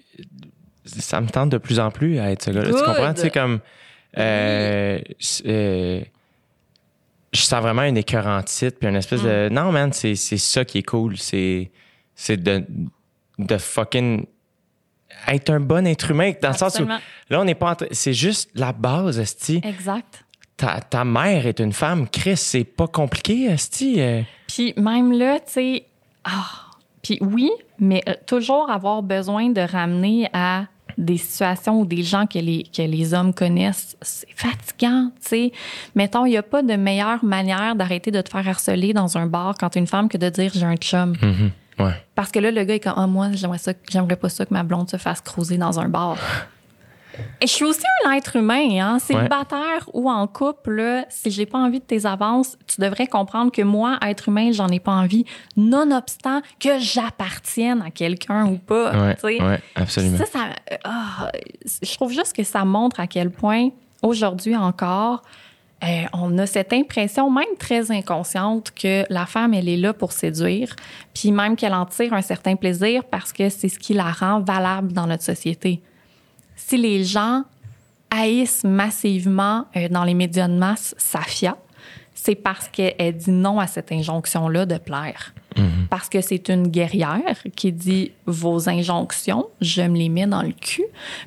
ça 0.98 1.20
me 1.20 1.28
tente 1.28 1.50
de 1.50 1.58
plus 1.58 1.78
en 1.80 1.90
plus 1.90 2.18
à 2.18 2.30
être 2.30 2.42
ce 2.44 2.50
gars-là. 2.50 2.68
Tu 2.68 2.84
comprends? 2.84 3.14
Tu 3.14 3.20
sais, 3.22 3.30
comme. 3.30 3.60
euh, 4.18 4.98
euh, 5.46 6.00
je 7.32 7.40
sens 7.40 7.62
vraiment 7.62 7.82
une 7.84 7.96
écœurantite, 7.96 8.78
puis 8.78 8.88
une 8.88 8.96
espèce 8.96 9.22
de. 9.22 9.48
Mm. 9.48 9.54
Non, 9.54 9.72
man, 9.72 9.92
c'est 9.92 10.14
ça 10.16 10.64
qui 10.64 10.78
est 10.78 10.82
cool. 10.82 11.16
C'est 11.16 11.70
de, 12.28 12.64
de 13.38 13.58
fucking 13.58 14.26
être 15.28 15.50
un 15.50 15.60
bon 15.60 15.86
être 15.86 16.10
humain. 16.10 16.32
Dans 16.42 16.48
le 16.50 16.54
sens 16.56 16.78
où. 16.78 16.86
Là, 16.86 17.40
on 17.40 17.44
n'est 17.44 17.54
pas 17.54 17.70
en 17.70 17.74
train- 17.76 17.86
C'est 17.92 18.12
juste 18.12 18.50
la 18.54 18.72
base, 18.72 19.18
Esti. 19.18 19.60
Exact. 19.64 20.24
Ta, 20.56 20.80
ta 20.80 21.04
mère 21.04 21.46
est 21.46 21.58
une 21.60 21.72
femme. 21.72 22.06
Chris, 22.08 22.36
c'est 22.36 22.64
pas 22.64 22.86
compliqué, 22.86 23.44
Esti. 23.46 24.00
Euh, 24.00 24.22
Puis 24.46 24.74
même 24.76 25.10
là, 25.12 25.40
tu 25.40 25.52
sais, 25.52 25.84
ah, 26.24 26.66
puis 27.02 27.18
oui, 27.22 27.50
mais 27.78 28.02
toujours 28.26 28.70
avoir 28.70 29.02
besoin 29.02 29.48
de 29.48 29.60
ramener 29.62 30.28
à 30.32 30.66
des 31.02 31.18
situations 31.18 31.80
ou 31.80 31.86
des 31.86 32.02
gens 32.02 32.26
que 32.26 32.38
les, 32.38 32.64
que 32.64 32.82
les 32.82 33.14
hommes 33.14 33.34
connaissent, 33.34 33.96
c'est 34.00 34.28
fatigant, 34.34 35.10
tu 35.20 35.28
sais. 35.28 35.52
Mettons, 35.94 36.24
il 36.24 36.30
n'y 36.30 36.36
a 36.36 36.42
pas 36.42 36.62
de 36.62 36.74
meilleure 36.74 37.24
manière 37.24 37.74
d'arrêter 37.74 38.10
de 38.10 38.20
te 38.20 38.30
faire 38.30 38.46
harceler 38.46 38.92
dans 38.92 39.18
un 39.18 39.26
bar 39.26 39.54
quand 39.58 39.70
t'es 39.70 39.80
une 39.80 39.86
femme 39.86 40.08
que 40.08 40.18
de 40.18 40.28
dire 40.28 40.50
j'ai 40.54 40.64
un 40.64 40.76
chum. 40.76 41.14
mhm. 41.20 41.50
Ouais. 41.78 41.94
Parce 42.14 42.30
que 42.30 42.38
là, 42.38 42.50
le 42.50 42.64
gars 42.64 42.74
est 42.74 42.80
comme, 42.80 42.92
ah, 42.96 43.06
moi, 43.06 43.28
j'aimerais 43.32 43.58
ça, 43.58 43.72
j'aimerais 43.90 44.16
pas 44.16 44.28
ça 44.28 44.44
que 44.44 44.52
ma 44.52 44.62
blonde 44.62 44.90
se 44.90 44.98
fasse 44.98 45.20
creuser 45.20 45.56
dans 45.56 45.80
un 45.80 45.88
bar. 45.88 46.16
Je 47.40 47.46
suis 47.46 47.64
aussi 47.64 47.84
un 48.04 48.12
être 48.12 48.36
humain, 48.36 48.68
hein. 48.80 48.98
Célibataire 48.98 49.88
ou 49.92 50.10
en 50.10 50.26
couple, 50.26 50.72
là, 50.72 51.04
si 51.08 51.30
j'ai 51.30 51.46
pas 51.46 51.58
envie 51.58 51.80
de 51.80 51.84
tes 51.84 52.06
avances, 52.06 52.56
tu 52.66 52.80
devrais 52.80 53.06
comprendre 53.06 53.50
que 53.50 53.62
moi, 53.62 53.98
être 54.02 54.28
humain, 54.28 54.52
j'en 54.52 54.68
ai 54.68 54.80
pas 54.80 54.92
envie, 54.92 55.24
nonobstant 55.56 56.40
que 56.60 56.78
j'appartienne 56.78 57.82
à 57.82 57.90
quelqu'un 57.90 58.46
ou 58.46 58.58
pas. 58.58 58.92
Ouais, 58.92 59.14
tu 59.14 59.20
sais. 59.20 59.42
ouais, 59.42 59.60
absolument. 59.74 60.18
Ça, 60.18 60.26
ça, 60.26 60.40
ah, 60.84 61.30
je 61.82 61.94
trouve 61.94 62.12
juste 62.12 62.34
que 62.34 62.44
ça 62.44 62.64
montre 62.64 63.00
à 63.00 63.06
quel 63.06 63.30
point, 63.30 63.70
aujourd'hui 64.02 64.56
encore, 64.56 65.22
euh, 65.82 66.04
on 66.12 66.38
a 66.38 66.46
cette 66.46 66.72
impression, 66.72 67.28
même 67.30 67.56
très 67.58 67.90
inconsciente, 67.90 68.70
que 68.70 69.04
la 69.10 69.26
femme, 69.26 69.52
elle 69.52 69.68
est 69.68 69.76
là 69.76 69.92
pour 69.92 70.12
séduire, 70.12 70.76
puis 71.12 71.32
même 71.32 71.56
qu'elle 71.56 71.74
en 71.74 71.86
tire 71.86 72.12
un 72.12 72.22
certain 72.22 72.54
plaisir 72.54 73.02
parce 73.04 73.32
que 73.32 73.48
c'est 73.48 73.68
ce 73.68 73.78
qui 73.78 73.92
la 73.92 74.12
rend 74.12 74.40
valable 74.40 74.92
dans 74.92 75.08
notre 75.08 75.24
société. 75.24 75.82
Si 76.66 76.76
les 76.76 77.04
gens 77.04 77.42
haïssent 78.10 78.64
massivement 78.64 79.66
euh, 79.76 79.88
dans 79.88 80.04
les 80.04 80.14
médias 80.14 80.48
de 80.48 80.54
masse 80.54 80.94
Safia, 80.98 81.56
c'est 82.14 82.34
parce 82.34 82.68
qu'elle 82.68 83.16
dit 83.16 83.30
non 83.30 83.58
à 83.58 83.66
cette 83.66 83.90
injonction-là 83.90 84.66
de 84.66 84.78
plaire. 84.78 85.34
Parce 85.90 86.08
que 86.08 86.22
c'est 86.22 86.48
une 86.48 86.68
guerrière 86.68 87.42
qui 87.54 87.72
dit 87.72 88.12
vos 88.24 88.70
injonctions, 88.70 89.48
je 89.60 89.82
me 89.82 89.98
les 89.98 90.08
mets 90.08 90.26
dans 90.26 90.40
le 90.40 90.52
cul. 90.52 90.84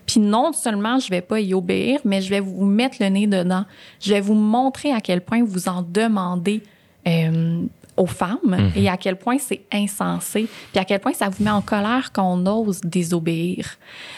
Puis 0.08 0.20
non 0.20 0.52
seulement 0.52 0.98
je 0.98 1.10
vais 1.10 1.22
pas 1.22 1.40
y 1.40 1.54
obéir, 1.54 2.00
mais 2.06 2.22
je 2.22 2.30
vais 2.32 2.40
vous 2.40 2.66
mettre 2.66 2.98
le 3.02 3.10
nez 3.10 3.28
dedans. 3.28 3.66
Je 4.00 4.14
vais 4.14 4.22
vous 4.22 4.34
montrer 4.34 4.92
à 4.92 5.02
quel 5.02 5.22
point 5.22 5.44
vous 5.44 5.70
en 5.70 5.84
demandez 5.84 6.64
euh, 7.08 7.62
aux 7.98 8.08
femmes 8.08 8.72
et 8.76 8.90
à 8.90 8.98
quel 8.98 9.16
point 9.16 9.38
c'est 9.38 9.62
insensé, 9.72 10.48
puis 10.72 10.80
à 10.80 10.86
quel 10.86 11.00
point 11.00 11.14
ça 11.14 11.30
vous 11.30 11.44
met 11.44 11.52
en 11.52 11.62
colère 11.62 12.12
qu'on 12.12 12.46
ose 12.48 12.82
désobéir. 12.82 13.78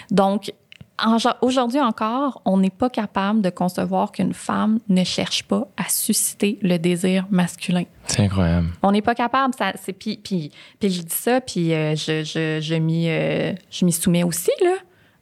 Donc, 0.09 0.53
en- 1.03 1.17
aujourd'hui 1.41 1.79
encore, 1.79 2.41
on 2.45 2.57
n'est 2.57 2.69
pas 2.69 2.89
capable 2.89 3.41
de 3.41 3.49
concevoir 3.49 4.11
qu'une 4.11 4.33
femme 4.33 4.79
ne 4.89 5.03
cherche 5.03 5.43
pas 5.43 5.67
à 5.77 5.89
susciter 5.89 6.57
le 6.61 6.77
désir 6.77 7.25
masculin. 7.29 7.83
C'est 8.07 8.23
incroyable. 8.23 8.67
On 8.83 8.91
n'est 8.91 9.01
pas 9.01 9.15
capable. 9.15 9.53
Ça, 9.57 9.73
c'est 9.83 9.93
puis, 9.93 10.19
puis, 10.23 10.51
puis 10.79 10.89
je 10.89 11.01
dis 11.01 11.15
ça, 11.15 11.41
puis 11.41 11.73
euh, 11.73 11.95
je, 11.95 12.23
je, 12.23 12.59
je 12.61 12.75
m'y, 12.75 13.09
euh, 13.09 13.53
je 13.69 13.85
m'y 13.85 13.91
soumets 13.91 14.23
aussi 14.23 14.51
là. 14.63 14.75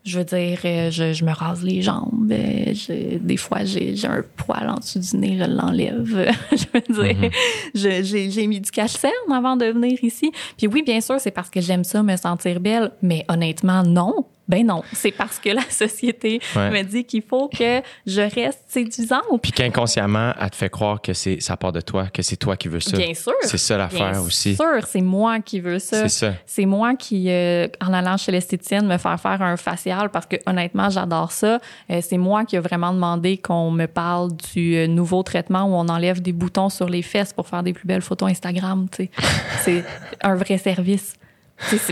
Je 0.03 0.19
veux 0.19 0.23
dire, 0.25 0.59
euh, 0.65 0.91
je, 0.91 1.13
je 1.13 1.25
me 1.25 1.31
rase 1.33 1.63
les 1.63 1.81
jambes. 1.81 2.31
euh, 2.31 2.73
je- 2.75 3.17
des 3.17 3.37
fois, 3.37 3.63
j'ai, 3.65 3.95
j'ai 3.95 4.07
un 4.07 4.23
poil 4.37 4.69
en 4.69 4.75
dessous 4.75 4.99
du 4.99 5.17
nez, 5.17 5.35
je 5.39 5.45
l'enlève. 5.45 6.05
je 6.51 6.65
veux 6.71 7.03
dire, 7.03 7.31
je- 7.73 8.03
j'ai, 8.03 8.29
j'ai 8.29 8.45
mis 8.45 8.61
du 8.61 8.69
cache-cerne 8.69 9.31
avant 9.33 9.57
de 9.57 9.65
venir 9.65 9.97
ici. 10.03 10.31
Puis 10.57 10.67
oui, 10.67 10.83
bien 10.83 11.01
sûr, 11.01 11.19
c'est 11.19 11.31
parce 11.31 11.49
que 11.49 11.59
j'aime 11.59 11.83
ça, 11.83 12.03
me 12.03 12.15
sentir 12.17 12.59
belle. 12.59 12.91
Mais 13.01 13.25
honnêtement, 13.29 13.81
non. 13.81 14.27
Ben 14.47 14.65
non, 14.65 14.83
c'est 14.93 15.11
parce 15.11 15.39
que 15.39 15.49
la 15.49 15.61
société 15.69 16.39
Ouais. 16.55 16.69
me 16.69 16.81
dit 16.83 17.03
qu'il 17.03 17.23
faut 17.23 17.47
que 17.49 17.81
je 18.05 18.21
reste 18.21 18.59
séduisante. 18.67 19.23
Puis 19.41 19.51
qu'inconsciemment, 19.51 20.33
elle 20.39 20.49
te 20.51 20.55
fait 20.55 20.69
croire 20.69 21.01
que 21.01 21.13
c'est 21.13 21.39
ça 21.41 21.57
part 21.57 21.71
de 21.71 21.81
toi, 21.81 22.07
que 22.13 22.21
c'est 22.21 22.35
toi 22.35 22.55
qui 22.55 22.67
veux 22.67 22.79
ça. 22.79 22.95
Bien 22.97 23.13
sûr. 23.13 23.33
C'est 23.41 23.57
ça 23.57 23.77
l'affaire 23.77 24.11
Bien 24.11 24.21
aussi. 24.21 24.55
sûr, 24.55 24.85
c'est 24.87 25.01
moi 25.01 25.39
qui 25.39 25.59
veux 25.59 25.79
ça. 25.79 26.03
C'est 26.03 26.09
ça. 26.27 26.33
C'est 26.45 26.65
moi 26.65 26.95
qui, 26.95 27.29
euh, 27.29 27.67
en 27.81 27.91
allant 27.93 28.17
chez 28.17 28.31
l'esthéticienne, 28.31 28.85
me 28.87 28.97
faire 28.97 29.19
faire 29.19 29.41
un 29.41 29.57
facial 29.57 30.09
parce 30.09 30.25
que 30.27 30.35
honnêtement, 30.45 30.89
j'adore 30.89 31.31
ça. 31.31 31.59
Euh, 31.89 31.99
c'est 32.01 32.17
moi 32.17 32.45
qui 32.45 32.55
ai 32.55 32.59
vraiment 32.59 32.93
demandé 32.93 33.37
qu'on 33.37 33.71
me 33.71 33.87
parle 33.87 34.31
du 34.53 34.75
euh, 34.75 34.87
nouveau 34.87 35.23
traitement 35.23 35.63
où 35.63 35.73
on 35.73 35.89
enlève 35.89 36.21
des 36.21 36.33
boutons 36.33 36.69
sur 36.69 36.87
les 36.87 37.01
fesses 37.01 37.33
pour 37.33 37.47
faire 37.47 37.63
des 37.63 37.73
plus 37.73 37.87
belles 37.87 38.01
photos 38.01 38.29
Instagram. 38.29 38.87
tu 38.91 39.05
sais. 39.05 39.11
c'est 39.63 39.83
un 40.21 40.35
vrai 40.35 40.57
service. 40.57 41.13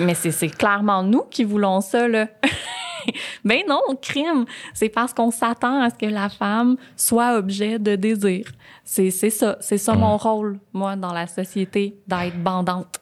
Mais 0.02 0.14
c'est 0.14 0.50
clairement 0.50 1.04
nous 1.04 1.24
qui 1.24 1.44
voulons 1.44 1.82
ça, 1.82 2.08
là. 2.08 2.28
ben 3.46 3.62
non, 3.68 3.82
crime. 4.02 4.46
C'est 4.74 4.90
parce 4.90 5.14
qu'on 5.14 5.32
s'attend 5.32 5.82
à 5.82 5.90
ce 5.90 5.96
que 5.96 6.06
la 6.06 6.30
femme 6.30 6.78
soit 6.96 7.38
objet 7.38 7.80
de 7.80 7.96
désir. 7.96 8.52
C'est 8.84 9.12
ça. 9.12 9.58
C'est 9.62 9.78
ça 9.78 9.94
mon 9.96 10.18
rôle, 10.18 10.60
moi, 10.74 10.96
dans 10.96 11.14
la 11.14 11.28
société, 11.28 11.98
d'être 12.08 12.38
bandante. 12.38 13.00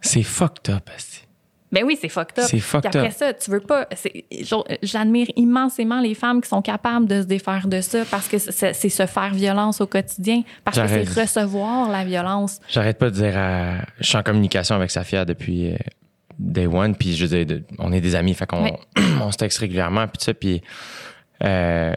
C'est 0.00 0.22
fucked 0.22 0.72
up. 0.72 0.90
Ben 1.72 1.82
oui, 1.84 1.98
c'est 2.00 2.08
fucked 2.08 2.38
up. 2.38 2.44
C'est 2.48 2.60
fucked 2.60 2.88
Puis 2.88 3.00
après 3.00 3.10
up. 3.10 3.16
ça, 3.16 3.34
tu 3.34 3.50
veux 3.50 3.60
pas. 3.60 3.88
J'admire 4.82 5.26
immensément 5.34 6.00
les 6.00 6.14
femmes 6.14 6.40
qui 6.40 6.48
sont 6.48 6.62
capables 6.62 7.08
de 7.08 7.22
se 7.22 7.26
défaire 7.26 7.66
de 7.66 7.80
ça 7.80 8.04
parce 8.08 8.28
que 8.28 8.38
c'est 8.38 8.88
se 8.88 9.06
faire 9.06 9.34
violence 9.34 9.80
au 9.80 9.86
quotidien, 9.88 10.42
parce 10.62 10.78
que 10.78 10.86
c'est 10.86 11.20
recevoir 11.20 11.90
la 11.90 12.04
violence. 12.04 12.60
J'arrête 12.68 12.98
pas 12.98 13.10
de 13.10 13.16
dire 13.16 13.36
à... 13.36 13.78
Je 13.98 14.06
suis 14.06 14.16
en 14.16 14.22
communication 14.22 14.76
avec 14.76 14.92
Safia 14.92 15.24
depuis 15.24 15.72
euh, 15.72 15.76
day 16.38 16.66
one, 16.66 16.94
puis 16.94 17.14
je 17.14 17.26
veux 17.26 17.44
dire, 17.44 17.60
on 17.78 17.92
est 17.92 18.00
des 18.00 18.14
amis, 18.14 18.34
fait 18.34 18.46
qu'on 18.46 18.64
Ouais. 18.64 18.78
on 19.22 19.30
se 19.30 19.36
texte 19.36 19.58
régulièrement, 19.58 20.06
puis 20.06 20.18
tout 20.18 20.24
ça, 20.24 20.34
puis 20.34 20.62
euh, 21.42 21.94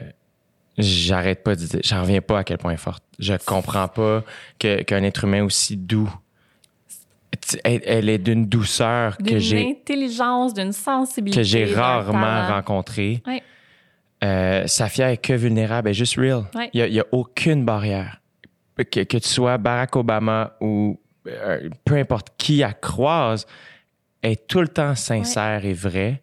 j'arrête 0.78 1.44
pas 1.44 1.56
de 1.56 1.66
dire... 1.66 1.80
J'en 1.84 2.02
reviens 2.02 2.22
pas 2.22 2.40
à 2.40 2.44
quel 2.44 2.58
point 2.58 2.72
elle 2.72 2.76
est 2.76 2.82
forte. 2.82 3.04
Je 3.20 3.34
comprends 3.46 3.88
pas 3.88 4.24
qu'un 4.60 5.04
être 5.04 5.24
humain 5.24 5.44
aussi 5.44 5.78
doux... 5.78 6.12
Elle, 7.64 7.82
elle 7.86 8.10
est 8.10 8.18
d'une 8.18 8.48
douceur 8.48 9.18
que 9.18 9.24
D'une 9.24 9.40
j'ai 9.40 9.70
intelligence, 9.70 10.54
d'une 10.54 10.72
sensibilité. 10.72 11.42
que 11.42 11.44
j'ai 11.44 11.66
rarement 11.66 12.22
talent. 12.22 12.56
rencontré. 12.56 13.22
Ouais. 13.28 13.44
Euh, 14.24 14.66
Safia 14.66 15.12
est 15.12 15.18
que 15.18 15.34
vulnérable, 15.34 15.88
elle 15.88 15.92
est 15.92 15.94
juste 15.94 16.16
real. 16.16 16.46
Ouais. 16.56 16.70
Il 16.74 16.90
n'y 16.90 17.00
a, 17.00 17.06
aucune 17.12 17.64
barrière. 17.64 18.22
Que, 18.78 19.04
que 19.04 19.18
tu 19.18 19.28
sois 19.28 19.58
Barack 19.58 19.96
Obama 19.96 20.54
ou 20.62 21.00
euh, 21.28 21.70
peu 21.84 21.96
importe 21.96 22.30
qui 22.38 22.62
elle 22.62 22.80
croise, 22.80 23.46
est 24.32 24.48
tout 24.48 24.62
le 24.62 24.68
temps 24.68 24.96
sincère 24.96 25.66
et 25.66 25.74
vraie. 25.74 26.22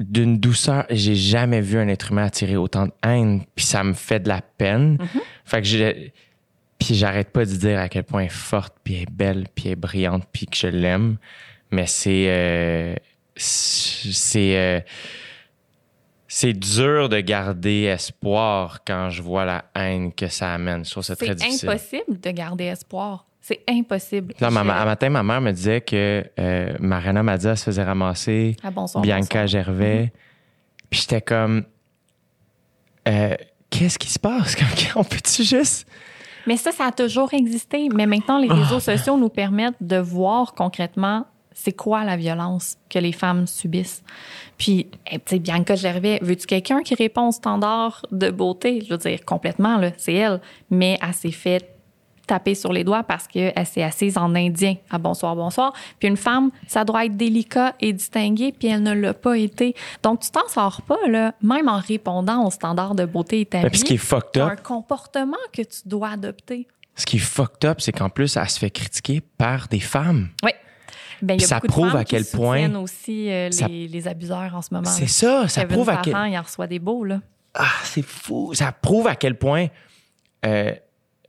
D'une 0.00 0.38
douceur, 0.38 0.84
j'ai 0.90 1.14
jamais 1.14 1.62
vu 1.62 1.78
un 1.78 1.88
être 1.88 2.12
humain 2.12 2.24
attirer 2.26 2.56
autant 2.56 2.86
de 2.86 2.92
haine, 3.02 3.44
puis 3.54 3.64
ça 3.64 3.82
me 3.82 3.94
fait 3.94 4.20
de 4.20 4.28
la 4.28 4.42
peine. 4.42 4.98
Fait 5.44 5.62
que 5.62 5.66
j'ai. 5.66 6.12
Puis 6.78 6.94
j'arrête 6.94 7.30
pas 7.30 7.46
de 7.46 7.50
dire 7.54 7.78
à 7.78 7.88
quel 7.88 8.04
point 8.04 8.20
elle 8.20 8.26
est 8.26 8.30
forte, 8.30 8.74
puis 8.84 8.96
elle 8.96 9.02
est 9.04 9.10
belle, 9.10 9.46
puis 9.54 9.66
elle 9.66 9.72
est 9.72 9.76
brillante, 9.76 10.24
puis 10.30 10.44
que 10.46 10.56
je 10.56 10.66
l'aime. 10.66 11.16
Mais 11.70 11.86
c'est. 11.86 12.26
euh, 12.28 12.94
c'est. 13.36 14.56
euh, 14.58 14.80
c'est 16.28 16.52
dur 16.52 17.08
de 17.08 17.20
garder 17.20 17.84
espoir 17.84 18.80
quand 18.86 19.08
je 19.08 19.22
vois 19.22 19.46
la 19.46 19.64
haine 19.74 20.12
que 20.12 20.26
ça 20.28 20.52
amène. 20.52 20.84
Je 20.84 20.90
trouve 20.90 21.04
ça 21.04 21.16
très 21.16 21.28
C'est 21.28 21.34
difficile. 21.36 21.70
impossible 21.70 22.20
de 22.20 22.30
garder 22.32 22.64
espoir. 22.64 23.26
C'est 23.48 23.60
impossible. 23.68 24.34
Là, 24.40 24.50
ma- 24.50 24.64
matin, 24.64 25.08
ma 25.08 25.22
mère 25.22 25.40
me 25.40 25.52
disait 25.52 25.80
que 25.80 26.24
euh, 26.36 26.72
Mariana 26.80 27.22
Madia 27.22 27.54
se 27.54 27.62
faisait 27.62 27.84
ramasser, 27.84 28.56
Ah, 28.60 28.72
bonsoir, 28.72 29.02
Bianca 29.02 29.20
bonsoir. 29.20 29.44
Mm-hmm. 29.44 29.48
Gervais. 29.48 30.12
Puis 30.90 31.00
j'étais 31.02 31.20
comme, 31.20 31.62
euh, 33.06 33.36
qu'est-ce 33.70 34.00
qui 34.00 34.08
se 34.10 34.18
passe? 34.18 34.56
On 34.96 35.04
peut-tu 35.04 35.44
juste? 35.44 35.86
Mais 36.48 36.56
ça, 36.56 36.72
ça 36.72 36.86
a 36.86 36.90
toujours 36.90 37.32
existé. 37.34 37.88
Mais 37.94 38.06
maintenant, 38.06 38.40
les 38.40 38.48
Ah. 38.50 38.54
réseaux 38.54 38.80
sociaux 38.80 39.16
nous 39.16 39.28
permettent 39.28 39.80
de 39.80 39.96
voir 39.98 40.52
concrètement 40.54 41.24
c'est 41.52 41.72
quoi 41.72 42.02
la 42.02 42.16
violence 42.16 42.76
que 42.90 42.98
les 42.98 43.12
femmes 43.12 43.46
subissent. 43.46 44.02
Puis, 44.58 44.88
eh, 45.10 45.18
tu 45.20 45.22
sais, 45.26 45.38
Bianca 45.38 45.76
Gervais, 45.76 46.18
veux-tu 46.20 46.46
quelqu'un 46.46 46.82
qui 46.82 46.96
répond 46.96 47.28
au 47.28 47.32
standard 47.32 48.04
de 48.10 48.28
beauté? 48.30 48.82
Je 48.84 48.90
veux 48.90 48.98
dire, 48.98 49.24
complètement, 49.24 49.78
là, 49.78 49.92
c'est 49.96 50.14
elle. 50.14 50.40
Mais 50.68 50.98
elle 51.00 51.14
s'est 51.14 51.30
fait 51.30 51.75
taper 52.26 52.54
sur 52.54 52.72
les 52.72 52.84
doigts 52.84 53.02
parce 53.02 53.26
qu'elle 53.28 53.52
s'est 53.66 53.82
assise 53.82 54.18
en 54.18 54.34
indien 54.34 54.74
à 54.90 54.98
bonsoir, 54.98 55.36
bonsoir. 55.36 55.72
Puis 55.98 56.08
une 56.08 56.16
femme, 56.16 56.50
ça 56.66 56.84
doit 56.84 57.04
être 57.04 57.16
délicat 57.16 57.74
et 57.80 57.92
distingué, 57.92 58.52
puis 58.52 58.68
elle 58.68 58.82
ne 58.82 58.92
l'a 58.92 59.14
pas 59.14 59.36
été. 59.38 59.74
Donc, 60.02 60.20
tu 60.20 60.30
t'en 60.30 60.46
sors 60.48 60.82
pas, 60.82 60.98
là, 61.08 61.32
même 61.42 61.68
en 61.68 61.78
répondant 61.78 62.44
aux 62.46 62.50
standards 62.50 62.94
de 62.94 63.04
beauté 63.04 63.40
établis. 63.42 63.70
Puis 63.70 63.78
ce 63.80 63.84
qui 63.84 63.94
est 63.94 63.98
fucked 63.98 64.40
up, 64.42 64.50
un 64.52 64.56
comportement 64.56 65.36
que 65.52 65.62
tu 65.62 65.80
dois 65.86 66.10
adopter. 66.10 66.66
ce 66.94 67.06
qui 67.06 67.16
est 67.16 67.20
fucked 67.20 67.68
up, 67.68 67.80
c'est 67.80 67.92
qu'en 67.92 68.08
plus, 68.10 68.36
elle 68.36 68.48
se 68.48 68.58
fait 68.58 68.70
critiquer 68.70 69.20
par 69.20 69.68
des 69.68 69.80
femmes. 69.80 70.28
Oui. 70.42 70.50
Ben, 71.22 71.40
y 71.40 71.44
a 71.44 71.46
ça 71.46 71.60
de 71.60 71.66
prouve 71.66 71.96
à 71.96 72.04
quel 72.04 72.24
qui 72.26 72.36
point- 72.36 72.74
aussi 72.74 73.30
euh, 73.30 73.46
les, 73.46 73.52
Ça- 73.52 73.68
les 73.68 74.08
abuseurs 74.08 74.54
en 74.54 74.60
ce 74.60 74.68
moment. 74.74 74.84
C'est 74.90 75.06
ça, 75.06 75.48
ça 75.48 75.62
Kevin 75.62 75.74
prouve 75.76 75.88
à 75.88 75.96
quel... 75.96 76.14
Il 76.28 76.38
en 76.38 76.42
reçoit 76.42 76.66
des 76.66 76.78
beaux, 76.78 77.04
là. 77.04 77.20
Ah, 77.54 77.64
c'est 77.84 78.02
fou. 78.02 78.52
Ça 78.52 78.70
prouve 78.72 79.06
à 79.06 79.14
quel 79.16 79.38
point 79.38 79.68
euh, 80.44 80.72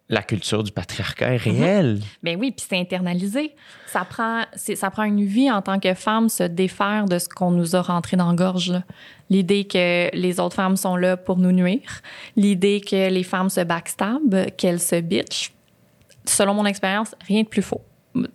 la 0.09 0.21
culture 0.21 0.63
du 0.63 0.71
patriarcat 0.71 1.33
est 1.33 1.37
réelle. 1.37 1.99
Ben 2.23 2.37
oui, 2.39 2.51
puis 2.51 2.65
c'est 2.67 2.77
internalisé. 2.77 3.53
Ça 3.87 4.05
prend, 4.05 4.43
ça 4.55 4.89
prend 4.89 5.03
une 5.03 5.25
vie 5.25 5.51
en 5.51 5.61
tant 5.61 5.79
que 5.79 5.93
femme 5.93 6.29
se 6.29 6.43
défaire 6.43 7.05
de 7.05 7.19
ce 7.19 7.27
qu'on 7.27 7.51
nous 7.51 7.75
a 7.75 7.81
rentré 7.81 8.15
dans 8.15 8.29
la 8.29 8.35
gorge. 8.35 8.73
L'idée 9.29 9.65
que 9.65 10.09
les 10.15 10.39
autres 10.39 10.55
femmes 10.55 10.77
sont 10.77 10.95
là 10.95 11.17
pour 11.17 11.37
nous 11.37 11.51
nuire, 11.51 12.01
l'idée 12.37 12.79
que 12.79 13.09
les 13.09 13.23
femmes 13.23 13.49
se 13.49 13.61
backstab, 13.61 14.55
qu'elles 14.55 14.79
se 14.79 15.01
bitch. 15.01 15.51
Selon 16.23 16.53
mon 16.53 16.65
expérience, 16.65 17.13
rien 17.27 17.43
de 17.43 17.47
plus 17.47 17.61
faux. 17.61 17.81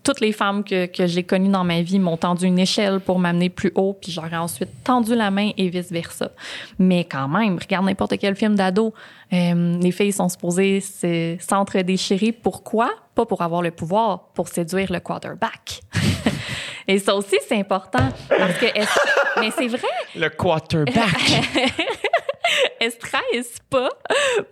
Toutes 0.04 0.20
les 0.20 0.32
femmes 0.32 0.62
que, 0.64 0.86
que 0.86 1.06
j'ai 1.06 1.22
connues 1.24 1.48
dans 1.50 1.64
ma 1.64 1.82
vie 1.82 1.98
m'ont 1.98 2.16
tendu 2.16 2.46
une 2.46 2.58
échelle 2.58 3.00
pour 3.00 3.18
m'amener 3.18 3.48
plus 3.48 3.72
haut, 3.74 3.94
puis 4.00 4.12
j'aurais 4.12 4.36
ensuite 4.36 4.68
tendu 4.84 5.14
la 5.14 5.30
main 5.30 5.50
et 5.56 5.68
vice-versa. 5.68 6.30
Mais 6.78 7.04
quand 7.04 7.28
même, 7.28 7.58
regarde 7.58 7.86
n'importe 7.86 8.18
quel 8.18 8.36
film 8.36 8.54
d'ado, 8.54 8.92
euh, 9.32 9.78
les 9.80 9.92
filles 9.92 10.12
sont 10.12 10.28
supposées 10.28 10.80
se- 10.80 11.36
s'entre-déchirer. 11.40 12.32
Pourquoi? 12.32 12.90
Pas 13.14 13.24
pour 13.26 13.42
avoir 13.42 13.62
le 13.62 13.70
pouvoir, 13.70 14.28
pour 14.34 14.48
séduire 14.48 14.92
le 14.92 15.00
quarterback. 15.00 15.80
et 16.88 16.98
ça 16.98 17.14
aussi, 17.14 17.36
c'est 17.48 17.58
important. 17.58 18.08
Parce 18.28 18.54
que, 18.58 18.66
mais 19.40 19.50
c'est 19.50 19.68
vrai, 19.68 19.88
Le 20.16 20.28
quarterback. 20.28 21.42
elle 22.80 22.90
stresse 22.90 23.56
pas 23.70 23.88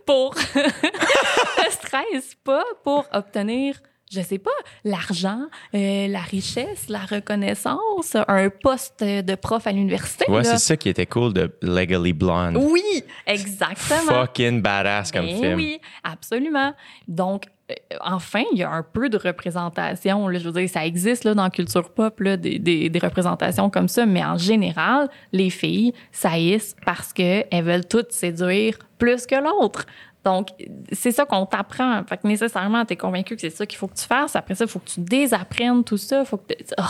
pour 0.07 0.35
elle 0.55 1.73
stresse 1.73 2.35
pas 2.45 2.65
pour 2.85 3.05
obtenir 3.13 3.75
je 4.11 4.21
sais 4.21 4.39
pas 4.39 4.51
l'argent 4.85 5.43
euh, 5.75 6.09
la 6.09 6.21
richesse 6.21 6.89
la 6.89 7.01
reconnaissance 7.01 8.17
un 8.29 8.51
poste 8.51 9.03
de 9.05 9.35
prof 9.35 9.67
à 9.67 9.73
l'université 9.73 10.31
ouais, 10.31 10.45
c'est 10.45 10.59
ça 10.59 10.77
qui 10.77 10.89
était 10.89 11.07
cool 11.07 11.33
de 11.33 11.51
Legally 11.63 12.13
Blonde. 12.13 12.57
oui 12.57 13.05
exactement 13.27 14.13
Fucking 14.27 14.63
badass 14.63 15.13
comme 15.13 15.27
Ben 15.27 15.37
film. 15.41 15.55
oui 15.55 15.81
absolument 16.03 16.75
donc 17.09 17.45
euh, 17.71 17.75
enfin, 18.01 18.43
il 18.53 18.59
y 18.59 18.65
a 18.65 18.71
un 18.71 18.83
peu 18.83 19.09
de 19.09 19.17
représentation. 19.17 20.27
Là, 20.27 20.41
je 20.41 20.49
veux 20.49 20.61
dire, 20.61 20.69
ça 20.69 20.85
existe 20.85 21.23
là, 21.23 21.35
dans 21.35 21.45
la 21.45 21.51
culture 21.51 21.91
pop, 21.91 22.19
là, 22.19 22.37
des, 22.37 22.59
des, 22.59 22.89
des 22.91 22.99
représentations 22.99 23.71
comme 23.71 23.87
ça, 23.87 24.07
mais 24.07 24.25
en 24.25 24.37
général, 24.37 25.09
les 25.33 25.51
filles 25.51 25.93
saillissent 26.11 26.75
parce 26.85 27.13
qu'elles 27.13 27.47
veulent 27.63 27.87
toutes 27.87 28.11
séduire 28.11 28.77
plus 28.99 29.25
que 29.27 29.37
l'autre. 29.37 29.87
Donc, 30.25 30.49
c'est 30.93 31.13
ça 31.13 31.25
qu'on 31.25 31.47
t'apprend. 31.47 32.03
Fait 32.09 32.19
que 32.19 32.27
nécessairement, 32.27 32.85
tu 32.85 32.93
es 32.93 32.97
convaincu 32.97 33.35
que 33.37 33.41
c'est 33.41 33.51
ça 33.51 33.65
qu'il 33.67 33.79
faut 33.79 33.87
que 33.89 33.97
tu 33.97 34.05
fasses. 34.05 34.37
Après 34.37 34.55
ça, 34.55 34.65
il 34.65 34.71
faut 34.71 34.79
que 34.79 34.91
tu 34.91 35.01
désapprennes 35.01 35.83
tout 35.85 35.97
ça. 35.97 36.25
Faut 36.25 36.37
que 36.37 36.53
tu- 36.53 36.65
Oh, 36.79 36.83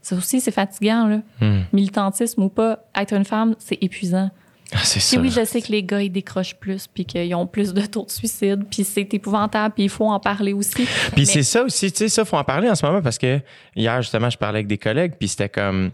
ça 0.00 0.16
aussi, 0.16 0.40
c'est 0.40 0.50
fatigant, 0.52 1.06
là. 1.06 1.18
Hmm. 1.40 1.62
Militantisme 1.72 2.42
ou 2.44 2.48
pas, 2.48 2.78
être 2.94 3.14
une 3.14 3.24
femme, 3.24 3.54
c'est 3.58 3.78
épuisant. 3.80 4.30
Ah, 4.74 4.78
c'est 4.84 5.00
ça. 5.00 5.20
oui, 5.20 5.30
je 5.30 5.44
sais 5.44 5.60
que 5.60 5.70
les 5.70 5.82
gars, 5.82 6.00
ils 6.00 6.08
décrochent 6.10 6.54
plus, 6.54 6.86
puis 6.86 7.04
qu'ils 7.04 7.34
ont 7.34 7.46
plus 7.46 7.74
de 7.74 7.82
taux 7.84 8.06
de 8.06 8.10
suicide, 8.10 8.64
puis 8.70 8.84
c'est 8.84 9.12
épouvantable, 9.12 9.74
puis 9.74 9.84
il 9.84 9.90
faut 9.90 10.08
en 10.10 10.18
parler 10.18 10.54
aussi. 10.54 10.84
Puis 10.86 10.86
Mais- 11.18 11.24
c'est 11.26 11.42
ça 11.42 11.62
aussi, 11.62 11.92
tu 11.92 11.98
sais, 11.98 12.08
ça, 12.08 12.24
faut 12.24 12.38
en 12.38 12.44
parler 12.44 12.70
en 12.70 12.74
ce 12.74 12.86
moment 12.86 13.02
parce 13.02 13.18
que 13.18 13.38
hier, 13.76 14.00
justement, 14.00 14.30
je 14.30 14.38
parlais 14.38 14.58
avec 14.60 14.68
des 14.68 14.78
collègues, 14.78 15.12
puis 15.18 15.28
c'était 15.28 15.50
comme 15.50 15.90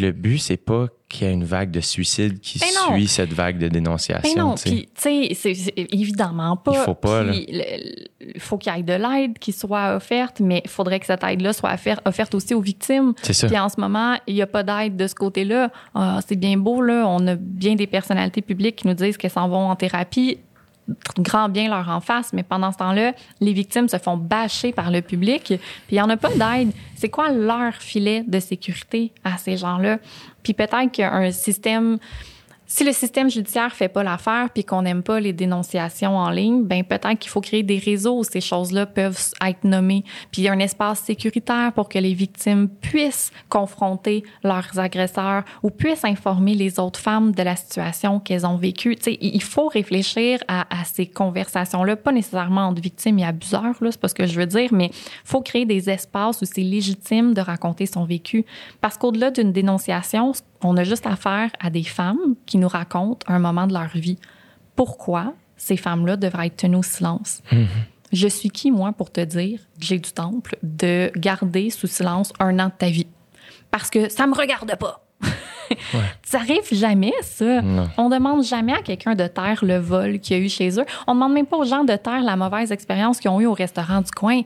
le 0.00 0.12
but, 0.12 0.38
c'est 0.38 0.56
pas 0.56 0.86
qu'il 1.08 1.26
y 1.26 1.30
ait 1.30 1.34
une 1.34 1.44
vague 1.44 1.70
de 1.70 1.80
suicide 1.80 2.40
qui 2.40 2.58
Ben 2.58 2.66
suit 2.94 3.06
cette 3.06 3.32
vague 3.32 3.58
de 3.58 3.68
dénonciation. 3.68 4.32
Ben 4.34 4.40
non, 4.42 4.54
puis 4.54 4.88
tu 4.94 5.34
sais, 5.34 5.34
c'est- 5.34 5.72
évidemment 5.76 6.56
pas. 6.56 6.72
Il 6.74 6.78
faut 6.84 6.94
pas, 6.94 7.24
Puis 7.24 7.46
le- 7.50 8.06
Il 8.34 8.40
faut 8.40 8.56
qu'il 8.56 8.72
y 8.74 8.78
ait 8.78 8.82
de 8.82 8.92
l'aide 8.94 9.38
qui 9.38 9.52
soit 9.52 9.96
offerte, 9.96 10.40
mais 10.40 10.62
il 10.64 10.70
faudrait 10.70 11.00
que 11.00 11.06
cette 11.06 11.22
aide-là 11.24 11.52
soit 11.52 11.74
offerte 12.04 12.34
aussi 12.34 12.54
aux 12.54 12.60
victimes. 12.60 13.12
C'est 13.22 13.32
ça. 13.32 13.46
Puis 13.48 13.58
en 13.58 13.68
ce 13.68 13.80
moment, 13.80 14.16
il 14.26 14.34
n'y 14.34 14.42
a 14.42 14.46
pas 14.46 14.62
d'aide 14.62 14.96
de 14.96 15.06
ce 15.06 15.14
côté-là. 15.14 15.70
Ah, 15.94 16.20
c'est 16.26 16.36
bien 16.36 16.56
beau, 16.56 16.80
là. 16.80 17.04
On 17.08 17.26
a 17.26 17.34
bien 17.34 17.74
des 17.74 17.86
personnalités 17.88 18.40
publiques 18.40 18.76
qui 18.76 18.86
nous 18.86 18.94
disent 18.94 19.16
qu'elles 19.16 19.30
s'en 19.32 19.48
vont 19.48 19.68
en 19.70 19.76
thérapie. 19.76 20.38
Grand 21.18 21.48
bien 21.48 21.68
leur 21.68 21.88
en 21.88 22.00
face, 22.00 22.32
mais 22.32 22.42
pendant 22.42 22.72
ce 22.72 22.78
temps-là, 22.78 23.12
les 23.40 23.52
victimes 23.52 23.88
se 23.88 23.98
font 23.98 24.16
bâcher 24.16 24.72
par 24.72 24.90
le 24.90 25.00
public, 25.00 25.44
puis 25.46 25.60
il 25.90 25.94
n'y 25.94 26.00
en 26.00 26.10
a 26.10 26.16
pas 26.16 26.30
d'aide. 26.30 26.72
C'est 26.96 27.08
quoi 27.08 27.30
leur 27.30 27.74
filet 27.74 28.24
de 28.26 28.40
sécurité 28.40 29.12
à 29.22 29.38
ces 29.38 29.56
gens-là? 29.56 29.98
Puis 30.42 30.54
peut-être 30.54 30.90
qu'un 30.90 31.30
système 31.30 31.98
si 32.74 32.84
le 32.84 32.92
système 32.94 33.28
judiciaire 33.28 33.74
fait 33.74 33.90
pas 33.90 34.02
l'affaire 34.02 34.48
puis 34.48 34.64
qu'on 34.64 34.80
n'aime 34.80 35.02
pas 35.02 35.20
les 35.20 35.34
dénonciations 35.34 36.16
en 36.16 36.30
ligne, 36.30 36.64
ben 36.64 36.82
peut-être 36.84 37.18
qu'il 37.18 37.30
faut 37.30 37.42
créer 37.42 37.62
des 37.62 37.76
réseaux 37.76 38.20
où 38.20 38.24
ces 38.24 38.40
choses-là 38.40 38.86
peuvent 38.86 39.20
être 39.46 39.64
nommées, 39.64 40.04
puis 40.30 40.48
un 40.48 40.58
espace 40.58 41.00
sécuritaire 41.00 41.74
pour 41.74 41.90
que 41.90 41.98
les 41.98 42.14
victimes 42.14 42.70
puissent 42.70 43.30
confronter 43.50 44.22
leurs 44.42 44.78
agresseurs 44.78 45.44
ou 45.62 45.68
puissent 45.68 46.06
informer 46.06 46.54
les 46.54 46.80
autres 46.80 46.98
femmes 46.98 47.32
de 47.32 47.42
la 47.42 47.56
situation 47.56 48.20
qu'elles 48.20 48.46
ont 48.46 48.56
vécue. 48.56 48.96
Tu 48.96 49.02
sais, 49.02 49.18
il 49.20 49.42
faut 49.42 49.68
réfléchir 49.68 50.42
à, 50.48 50.62
à 50.74 50.84
ces 50.84 51.04
conversations-là, 51.04 51.96
pas 51.96 52.12
nécessairement 52.12 52.68
entre 52.68 52.80
victimes 52.80 53.18
et 53.18 53.26
abuseurs, 53.26 53.76
là, 53.82 53.90
c'est 53.90 54.00
pas 54.00 54.08
ce 54.08 54.14
que 54.14 54.26
je 54.26 54.40
veux 54.40 54.46
dire, 54.46 54.70
mais 54.72 54.90
faut 55.24 55.42
créer 55.42 55.66
des 55.66 55.90
espaces 55.90 56.40
où 56.40 56.46
c'est 56.46 56.62
légitime 56.62 57.34
de 57.34 57.42
raconter 57.42 57.84
son 57.84 58.06
vécu. 58.06 58.46
Parce 58.80 58.96
qu'au-delà 58.96 59.30
d'une 59.30 59.52
dénonciation, 59.52 60.32
on 60.64 60.76
a 60.76 60.84
juste 60.84 61.06
affaire 61.06 61.50
à 61.60 61.70
des 61.70 61.84
femmes 61.84 62.34
qui 62.46 62.58
nous 62.58 62.68
racontent 62.68 63.26
un 63.28 63.38
moment 63.38 63.66
de 63.66 63.72
leur 63.72 63.88
vie. 63.88 64.18
Pourquoi 64.76 65.34
ces 65.56 65.76
femmes-là 65.76 66.16
devraient 66.16 66.46
être 66.46 66.56
tenues 66.56 66.76
au 66.76 66.82
silence? 66.82 67.42
Je 68.12 68.28
suis 68.28 68.50
qui, 68.50 68.70
moi, 68.70 68.92
pour 68.92 69.10
te 69.10 69.20
dire, 69.22 69.60
j'ai 69.78 69.98
du 69.98 70.12
temple, 70.12 70.56
de 70.62 71.10
garder 71.16 71.70
sous 71.70 71.86
silence 71.86 72.32
un 72.40 72.58
an 72.58 72.66
de 72.66 72.72
ta 72.76 72.88
vie? 72.90 73.06
Parce 73.70 73.88
que 73.88 74.10
ça 74.10 74.26
me 74.26 74.34
regarde 74.34 74.76
pas. 74.76 75.02
Ça 76.22 76.38
arrive 76.38 76.68
jamais, 76.72 77.14
ça. 77.22 77.62
Non. 77.62 77.88
On 77.96 78.10
demande 78.10 78.44
jamais 78.44 78.74
à 78.74 78.82
quelqu'un 78.82 79.14
de 79.14 79.26
taire 79.26 79.64
le 79.64 79.78
vol 79.78 80.18
qu'il 80.20 80.36
y 80.36 80.40
a 80.40 80.42
eu 80.42 80.48
chez 80.48 80.78
eux. 80.78 80.84
On 81.06 81.14
demande 81.14 81.32
même 81.32 81.46
pas 81.46 81.56
aux 81.56 81.64
gens 81.64 81.84
de 81.84 81.96
taire 81.96 82.22
la 82.22 82.36
mauvaise 82.36 82.72
expérience 82.72 83.18
qu'ils 83.18 83.30
ont 83.30 83.40
eue 83.40 83.46
au 83.46 83.54
restaurant 83.54 84.02
du 84.02 84.10
coin. 84.10 84.42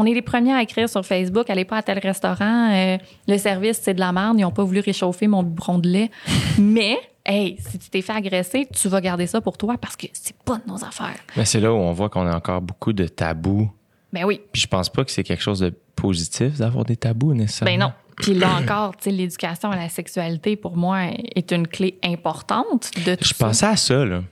On 0.00 0.06
est 0.06 0.14
les 0.14 0.22
premiers 0.22 0.52
à 0.54 0.62
écrire 0.62 0.88
sur 0.88 1.04
Facebook, 1.04 1.50
allez 1.50 1.64
pas 1.64 1.78
à 1.78 1.82
tel 1.82 1.98
restaurant, 1.98 2.70
euh, 2.72 2.98
le 3.26 3.36
service 3.36 3.80
c'est 3.82 3.94
de 3.94 4.00
la 4.00 4.12
merde, 4.12 4.36
ils 4.38 4.44
ont 4.44 4.52
pas 4.52 4.62
voulu 4.62 4.78
réchauffer 4.78 5.26
mon 5.26 5.42
biberon 5.42 5.78
de 5.78 5.88
lait. 5.88 6.10
Mais, 6.58 6.96
hey, 7.26 7.56
si 7.58 7.78
tu 7.80 7.90
t'es 7.90 8.00
fait 8.00 8.12
agresser, 8.12 8.68
tu 8.72 8.88
vas 8.88 9.00
garder 9.00 9.26
ça 9.26 9.40
pour 9.40 9.58
toi 9.58 9.74
parce 9.76 9.96
que 9.96 10.06
c'est 10.12 10.36
pas 10.44 10.58
de 10.58 10.70
nos 10.70 10.84
affaires. 10.84 11.16
Mais 11.36 11.44
c'est 11.44 11.58
là 11.58 11.72
où 11.72 11.76
on 11.76 11.92
voit 11.92 12.08
qu'on 12.10 12.26
a 12.28 12.36
encore 12.36 12.60
beaucoup 12.60 12.92
de 12.92 13.06
tabous. 13.08 13.68
Ben 14.12 14.24
oui, 14.24 14.40
Puis 14.52 14.62
je 14.62 14.66
pense 14.68 14.88
pas 14.88 15.04
que 15.04 15.10
c'est 15.10 15.24
quelque 15.24 15.42
chose 15.42 15.58
de 15.58 15.74
positif 15.96 16.58
d'avoir 16.58 16.84
des 16.84 16.96
tabous 16.96 17.34
nécessairement. 17.34 17.72
ben 17.76 17.80
non. 17.80 17.92
Puis 18.22 18.34
là 18.34 18.50
encore, 18.60 18.96
tu 18.96 19.04
sais, 19.04 19.10
l'éducation 19.10 19.70
à 19.72 19.76
la 19.76 19.88
sexualité, 19.88 20.54
pour 20.54 20.76
moi, 20.76 21.06
est 21.34 21.50
une 21.50 21.66
clé 21.66 21.98
importante 22.04 22.90
de 23.04 23.16
tout 23.16 23.24
Je 23.24 23.34
ça. 23.34 23.46
pensais 23.46 23.66
à 23.66 23.76
ça, 23.76 24.04
là. 24.04 24.22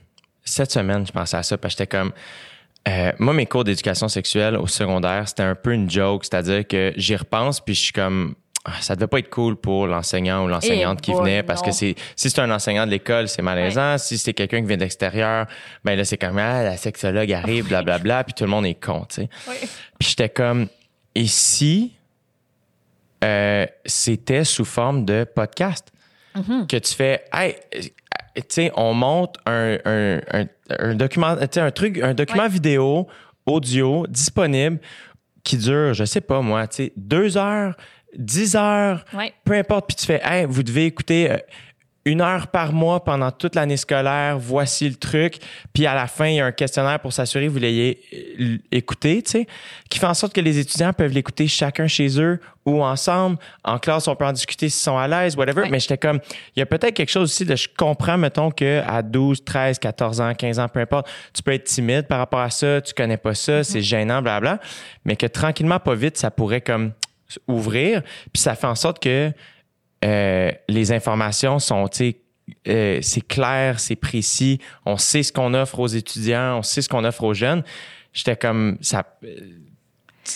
Cette 0.43 0.71
semaine, 0.71 1.05
je 1.05 1.11
pensais 1.11 1.35
à 1.35 1.43
ça 1.43 1.57
parce 1.57 1.75
que 1.75 1.79
j'étais 1.83 1.97
comme. 1.97 2.11
Euh, 2.87 3.11
moi, 3.19 3.33
mes 3.33 3.45
cours 3.45 3.63
d'éducation 3.63 4.07
sexuelle 4.07 4.55
au 4.55 4.67
secondaire, 4.67 5.27
c'était 5.27 5.43
un 5.43 5.55
peu 5.55 5.73
une 5.73 5.89
joke, 5.89 6.23
c'est-à-dire 6.25 6.65
que 6.67 6.93
j'y 6.95 7.15
repense, 7.15 7.59
puis 7.59 7.75
je 7.75 7.81
suis 7.81 7.91
comme. 7.93 8.35
ah, 8.65 8.71
Ça 8.81 8.95
devait 8.95 9.07
pas 9.07 9.19
être 9.19 9.29
cool 9.29 9.55
pour 9.57 9.87
l'enseignant 9.87 10.45
ou 10.45 10.47
l'enseignante 10.47 10.99
Eh 11.01 11.05
qui 11.05 11.11
boy, 11.11 11.21
venait 11.21 11.43
parce 11.43 11.61
non. 11.61 11.67
que 11.67 11.73
c'est 11.73 11.95
si 12.15 12.29
c'est 12.29 12.39
un 12.39 12.49
enseignant 12.51 12.85
de 12.85 12.91
l'école, 12.91 13.27
c'est 13.27 13.41
malaisant. 13.41 13.97
Si 13.97 14.17
c'est 14.17 14.33
quelqu'un 14.33 14.61
qui 14.61 14.67
vient 14.67 14.77
de 14.77 14.83
l'extérieur, 14.83 15.47
ben 15.83 15.95
là, 15.97 16.05
c'est 16.05 16.17
comme 16.17 16.37
ah, 16.37 16.63
la 16.63 16.77
sexologue 16.77 17.31
arrive, 17.33 17.67
blablabla, 17.67 18.23
puis 18.23 18.33
tout 18.33 18.43
le 18.45 18.49
monde 18.49 18.65
est 18.65 18.75
con, 18.81 19.05
tu 19.09 19.23
sais. 19.23 19.29
Puis 19.99 20.09
j'étais 20.09 20.29
comme, 20.29 20.67
et 21.15 21.27
si 21.27 21.93
euh, 23.23 23.65
c'était 23.85 24.43
sous 24.43 24.65
forme 24.65 25.03
de 25.05 25.23
podcast? 25.25 25.91
Que 26.69 26.77
tu 26.77 26.93
fais, 26.93 27.23
hey, 27.33 27.55
tu 28.41 28.47
sais, 28.49 28.71
on 28.75 28.93
monte 28.93 29.35
un, 29.45 29.77
un, 29.85 30.19
un, 30.31 30.45
un 30.79 30.95
document, 30.95 31.35
un 31.39 31.71
truc, 31.71 31.99
un 32.01 32.13
document 32.13 32.43
Ouais. 32.43 32.49
vidéo, 32.49 33.07
audio, 33.45 34.05
disponible, 34.07 34.79
qui 35.43 35.57
dure, 35.57 35.93
je 35.93 36.03
sais 36.05 36.21
pas 36.21 36.41
moi, 36.41 36.67
tu 36.67 36.75
sais, 36.75 36.93
deux 36.97 37.37
heures, 37.37 37.75
dix 38.17 38.55
heures, 38.55 39.05
Ouais. 39.13 39.33
peu 39.45 39.53
importe. 39.53 39.87
Puis 39.87 39.95
tu 39.95 40.05
fais, 40.05 40.21
hey, 40.23 40.45
vous 40.45 40.63
devez 40.63 40.85
écouter 40.85 41.31
euh, 41.31 41.37
une 42.07 42.21
heure 42.21 42.47
par 42.47 42.71
mois 42.71 43.03
pendant 43.03 43.31
toute 43.31 43.53
l'année 43.53 43.75
scolaire, 43.75 44.39
voici 44.39 44.87
le 44.87 44.95
truc. 44.95 45.39
Puis 45.73 45.85
à 45.85 45.93
la 45.93 46.07
fin, 46.07 46.27
il 46.27 46.35
y 46.35 46.39
a 46.39 46.45
un 46.45 46.53
questionnaire 46.53 47.01
pour 47.01 47.11
s'assurer 47.11 47.47
que 47.47 47.51
vous 47.51 47.59
l'ayez 47.59 47.99
euh, 48.39 48.57
écouté, 48.71 49.21
tu 49.21 49.31
sais, 49.31 49.47
qui 49.89 49.99
fait 49.99 50.05
en 50.05 50.13
sorte 50.13 50.31
que 50.31 50.39
les 50.39 50.57
étudiants 50.57 50.93
peuvent 50.93 51.11
l'écouter 51.11 51.49
chacun 51.49 51.87
chez 51.87 52.21
eux 52.21 52.39
ou 52.65 52.81
ensemble. 52.81 53.37
En 53.65 53.77
classe, 53.77 54.07
on 54.07 54.15
peut 54.15 54.25
en 54.25 54.31
discuter 54.31 54.69
s'ils 54.69 54.83
sont 54.83 54.97
à 54.97 55.05
l'aise, 55.09 55.35
whatever. 55.35 55.69
Mais 55.69 55.81
j'étais 55.81 55.97
comme, 55.97 56.21
il 56.55 56.59
y 56.59 56.61
a 56.61 56.65
peut-être 56.65 56.93
quelque 56.93 57.11
chose 57.11 57.23
aussi 57.23 57.43
de, 57.43 57.57
je 57.57 57.67
comprends, 57.77 58.17
mettons, 58.17 58.51
que 58.51 58.81
à 58.87 59.01
12, 59.01 59.43
13, 59.43 59.77
14 59.77 60.21
ans, 60.21 60.33
15 60.33 60.59
ans, 60.59 60.69
peu 60.69 60.79
importe, 60.79 61.09
tu 61.33 61.43
peux 61.43 61.51
être 61.51 61.65
timide 61.65 62.07
par 62.07 62.19
rapport 62.19 62.39
à 62.39 62.49
ça, 62.49 62.79
tu 62.79 62.93
connais 62.93 63.17
pas 63.17 63.33
ça, 63.33 63.65
c'est 63.65 63.81
gênant, 63.81 64.21
blabla. 64.21 64.59
Mais 65.03 65.17
que 65.17 65.25
tranquillement, 65.25 65.79
pas 65.79 65.95
vite, 65.95 66.17
ça 66.17 66.31
pourrait 66.31 66.61
comme 66.61 66.93
ouvrir. 67.49 68.01
Puis 68.31 68.41
ça 68.41 68.55
fait 68.55 68.67
en 68.67 68.75
sorte 68.75 69.03
que 69.03 69.33
euh, 70.05 70.51
les 70.67 70.91
informations 70.91 71.59
sont, 71.59 71.87
tu 71.87 72.15
euh, 72.67 72.99
c'est 73.01 73.27
clair, 73.27 73.79
c'est 73.79 73.95
précis. 73.95 74.59
On 74.85 74.97
sait 74.97 75.23
ce 75.23 75.33
qu'on 75.33 75.53
offre 75.53 75.79
aux 75.79 75.87
étudiants, 75.87 76.59
on 76.59 76.61
sait 76.61 76.81
ce 76.81 76.89
qu'on 76.89 77.03
offre 77.03 77.23
aux 77.23 77.33
jeunes. 77.33 77.63
J'étais 78.13 78.35
comme 78.35 78.77
ça. 78.81 79.17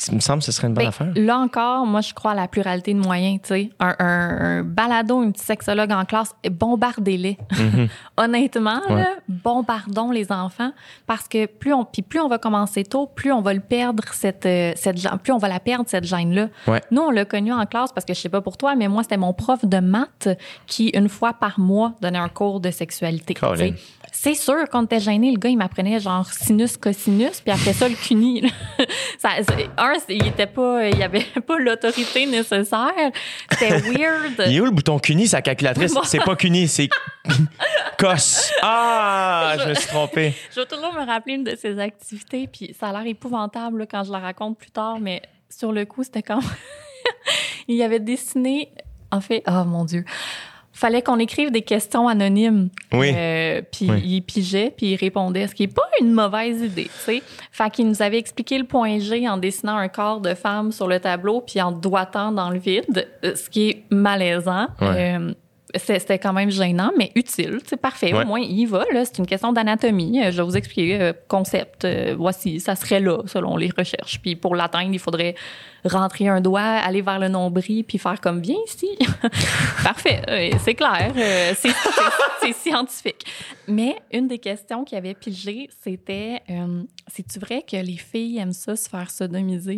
Il 0.09 0.15
me 0.15 0.19
semble 0.19 0.39
que 0.39 0.45
ce 0.45 0.51
serait 0.51 0.67
une 0.67 0.73
bonne 0.73 0.83
Ben, 0.85 0.89
affaire. 0.89 1.11
Là 1.15 1.37
encore, 1.37 1.85
moi, 1.85 2.01
je 2.01 2.13
crois 2.13 2.31
à 2.31 2.35
la 2.35 2.47
pluralité 2.47 2.93
de 2.93 2.99
moyens. 2.99 3.39
Tu 3.43 3.47
sais, 3.49 3.69
un, 3.79 3.95
un, 3.99 4.59
un 4.59 4.63
balado, 4.63 5.23
une 5.23 5.31
petite 5.33 5.45
sexologue 5.45 5.91
en 5.91 6.05
classe, 6.05 6.33
bombardez-les. 6.49 7.37
Honnêtement, 8.17 8.81
Mhm. 8.87 8.95
Ouais. 8.95 9.01
là, 9.01 9.09
bombardons 9.27 10.11
les 10.11 10.31
enfants 10.31 10.71
parce 11.07 11.27
que 11.27 11.45
plus 11.45 11.73
on, 11.73 11.85
puis 11.85 12.01
plus 12.01 12.19
on 12.19 12.27
va 12.27 12.37
commencer 12.37 12.83
tôt, 12.83 13.07
plus 13.07 13.31
on 13.31 13.41
va 13.41 13.53
le 13.53 13.59
perdre 13.59 14.03
cette, 14.13 14.45
euh, 14.45 14.73
cette, 14.75 14.97
plus 15.23 15.33
on 15.33 15.37
va 15.37 15.47
la 15.47 15.59
perdre 15.59 15.85
cette 15.87 16.03
gêne 16.05 16.33
là. 16.33 16.47
Ouais. 16.67 16.81
Nous, 16.91 17.01
on 17.01 17.09
l'a 17.11 17.25
connu 17.25 17.51
en 17.53 17.65
classe 17.65 17.91
parce 17.91 18.05
que 18.05 18.13
je 18.13 18.19
sais 18.19 18.29
pas 18.29 18.41
pour 18.41 18.57
toi, 18.57 18.75
mais 18.75 18.87
moi, 18.87 19.03
c'était 19.03 19.17
mon 19.17 19.33
prof 19.33 19.65
de 19.65 19.79
maths 19.79 20.29
qui 20.67 20.89
une 20.89 21.09
fois 21.09 21.33
par 21.33 21.59
mois 21.59 21.93
donnait 22.01 22.17
un 22.19 22.29
cours 22.29 22.59
de 22.59 22.71
sexualité. 22.71 23.33
C'est 24.23 24.35
sûr, 24.35 24.69
quand 24.71 24.85
t'es 24.85 24.99
gêné, 24.99 25.31
le 25.31 25.39
gars, 25.39 25.49
il 25.49 25.57
m'apprenait 25.57 25.99
genre 25.99 26.31
sinus, 26.31 26.77
cosinus, 26.77 27.41
puis 27.41 27.51
après 27.51 27.73
ça, 27.73 27.89
le 27.89 27.95
cuni. 27.95 28.43
ça, 29.17 29.29
c'est- 29.39 29.67
un, 29.79 29.93
il 30.09 30.27
était 30.27 30.45
pas, 30.45 30.89
il 30.89 31.01
avait 31.01 31.25
pas 31.47 31.57
l'autorité 31.57 32.27
nécessaire. 32.27 32.91
C'était 33.49 33.79
weird. 33.79 34.43
Il 34.45 34.57
est 34.57 34.59
où 34.59 34.65
le 34.65 34.69
bouton 34.69 34.99
CUNY, 34.99 35.27
sa 35.27 35.41
calculatrice? 35.41 35.95
Bon. 35.95 36.03
C'est 36.03 36.23
pas 36.23 36.35
CUNY, 36.35 36.67
c'est 36.67 36.87
COS. 37.97 38.51
Ah, 38.61 39.55
je 39.59 39.69
me 39.69 39.73
suis 39.73 39.87
trompé. 39.87 40.35
Je 40.51 40.59
vais 40.59 40.67
toujours 40.67 40.93
me 40.93 41.03
rappeler 41.03 41.33
une 41.33 41.43
de 41.43 41.55
ses 41.55 41.79
activités, 41.79 42.45
puis 42.45 42.75
ça 42.79 42.89
a 42.89 42.91
l'air 42.91 43.07
épouvantable 43.07 43.79
là, 43.79 43.85
quand 43.89 44.03
je 44.03 44.11
la 44.11 44.19
raconte 44.19 44.55
plus 44.59 44.69
tard, 44.69 44.99
mais 44.99 45.23
sur 45.49 45.71
le 45.71 45.85
coup, 45.85 46.03
c'était 46.03 46.21
comme... 46.21 46.43
il 47.67 47.81
avait 47.81 47.99
dessiné... 47.99 48.71
En 49.13 49.19
fait, 49.19 49.41
oh 49.47 49.65
mon 49.65 49.83
Dieu, 49.83 50.05
fallait 50.81 51.01
qu'on 51.01 51.19
écrive 51.19 51.51
des 51.51 51.61
questions 51.61 52.07
anonymes. 52.07 52.69
Oui. 52.91 53.11
Euh, 53.15 53.61
puis 53.71 53.89
Oui. 53.89 54.01
il 54.03 54.21
pigeait, 54.23 54.73
puis 54.75 54.87
il 54.87 54.95
répondait, 54.95 55.47
ce 55.47 55.55
qui 55.55 55.63
est 55.63 55.73
pas 55.73 55.87
une 56.01 56.11
mauvaise 56.11 56.61
idée, 56.61 56.85
tu 56.85 56.89
sais. 57.05 57.23
Fait 57.51 57.69
qu'il 57.69 57.87
nous 57.87 58.01
avait 58.01 58.17
expliqué 58.17 58.57
le 58.57 58.63
point 58.65 58.97
G 58.99 59.29
en 59.29 59.37
dessinant 59.37 59.77
un 59.77 59.87
corps 59.87 60.19
de 60.21 60.33
femme 60.33 60.71
sur 60.71 60.87
le 60.87 60.99
tableau, 60.99 61.41
puis 61.41 61.61
en 61.61 61.71
doigtant 61.71 62.31
dans 62.31 62.49
le 62.49 62.57
vide, 62.59 63.07
euh, 63.23 63.35
ce 63.35 63.49
qui 63.49 63.69
est 63.69 63.83
malaisant. 63.91 64.67
Ouais. 64.81 65.15
Euh, 65.17 65.33
c'était 65.75 66.19
quand 66.19 66.33
même 66.33 66.51
gênant, 66.51 66.91
mais 66.97 67.11
utile. 67.15 67.59
C'est 67.65 67.79
parfait. 67.79 68.13
Ouais. 68.13 68.23
Au 68.23 68.25
moins, 68.25 68.39
il 68.39 68.59
y 68.59 68.65
va. 68.65 68.83
Là. 68.93 69.05
C'est 69.05 69.17
une 69.17 69.25
question 69.25 69.53
d'anatomie. 69.53 70.21
Euh, 70.21 70.31
Je 70.31 70.37
vais 70.37 70.43
vous 70.43 70.57
expliquer. 70.57 71.01
euh, 71.01 71.13
concept, 71.27 71.85
euh, 71.85 72.15
voici, 72.17 72.59
ça 72.59 72.75
serait 72.75 72.99
là, 72.99 73.19
selon 73.25 73.57
les 73.57 73.71
recherches. 73.75 74.19
Puis 74.21 74.35
pour 74.35 74.55
l'atteindre, 74.55 74.91
il 74.93 74.99
faudrait 74.99 75.35
rentrer 75.83 76.27
un 76.27 76.41
doigt, 76.41 76.61
aller 76.61 77.01
vers 77.01 77.19
le 77.19 77.27
nombril, 77.27 77.83
puis 77.83 77.97
faire 77.97 78.19
comme 78.21 78.39
bien 78.41 78.57
ici. 78.67 78.89
Parfait. 79.83 80.21
C'est 80.59 80.75
clair. 80.75 81.11
C'est, 81.55 81.71
scientifique. 82.53 83.25
Mais 83.67 83.95
une 84.11 84.27
des 84.27 84.39
questions 84.39 84.83
qu'il 84.83 84.97
avait 84.97 85.13
pigé, 85.13 85.69
c'était 85.83 86.41
euh, 86.49 86.83
c'est-tu 87.07 87.39
vrai 87.39 87.63
que 87.69 87.77
les 87.77 87.97
filles 87.97 88.39
aiment 88.39 88.53
ça, 88.53 88.75
se 88.75 88.89
faire 88.89 89.09
sodomiser? 89.09 89.77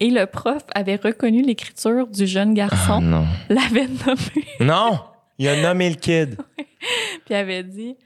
Et 0.00 0.10
le 0.10 0.26
prof 0.26 0.62
avait 0.74 0.96
reconnu 0.96 1.42
l'écriture 1.42 2.06
du 2.08 2.26
jeune 2.26 2.50
Ah 2.50 2.66
garçon, 2.68 3.00
non. 3.00 3.26
l'avait 3.48 3.86
nommé, 3.86 4.46
Non! 4.60 5.00
Il 5.38 5.48
a 5.48 5.60
nommé 5.62 5.90
le 5.90 5.96
kid. 5.96 6.36
puis 7.24 7.34
avait 7.34 7.62
dit 7.64 7.96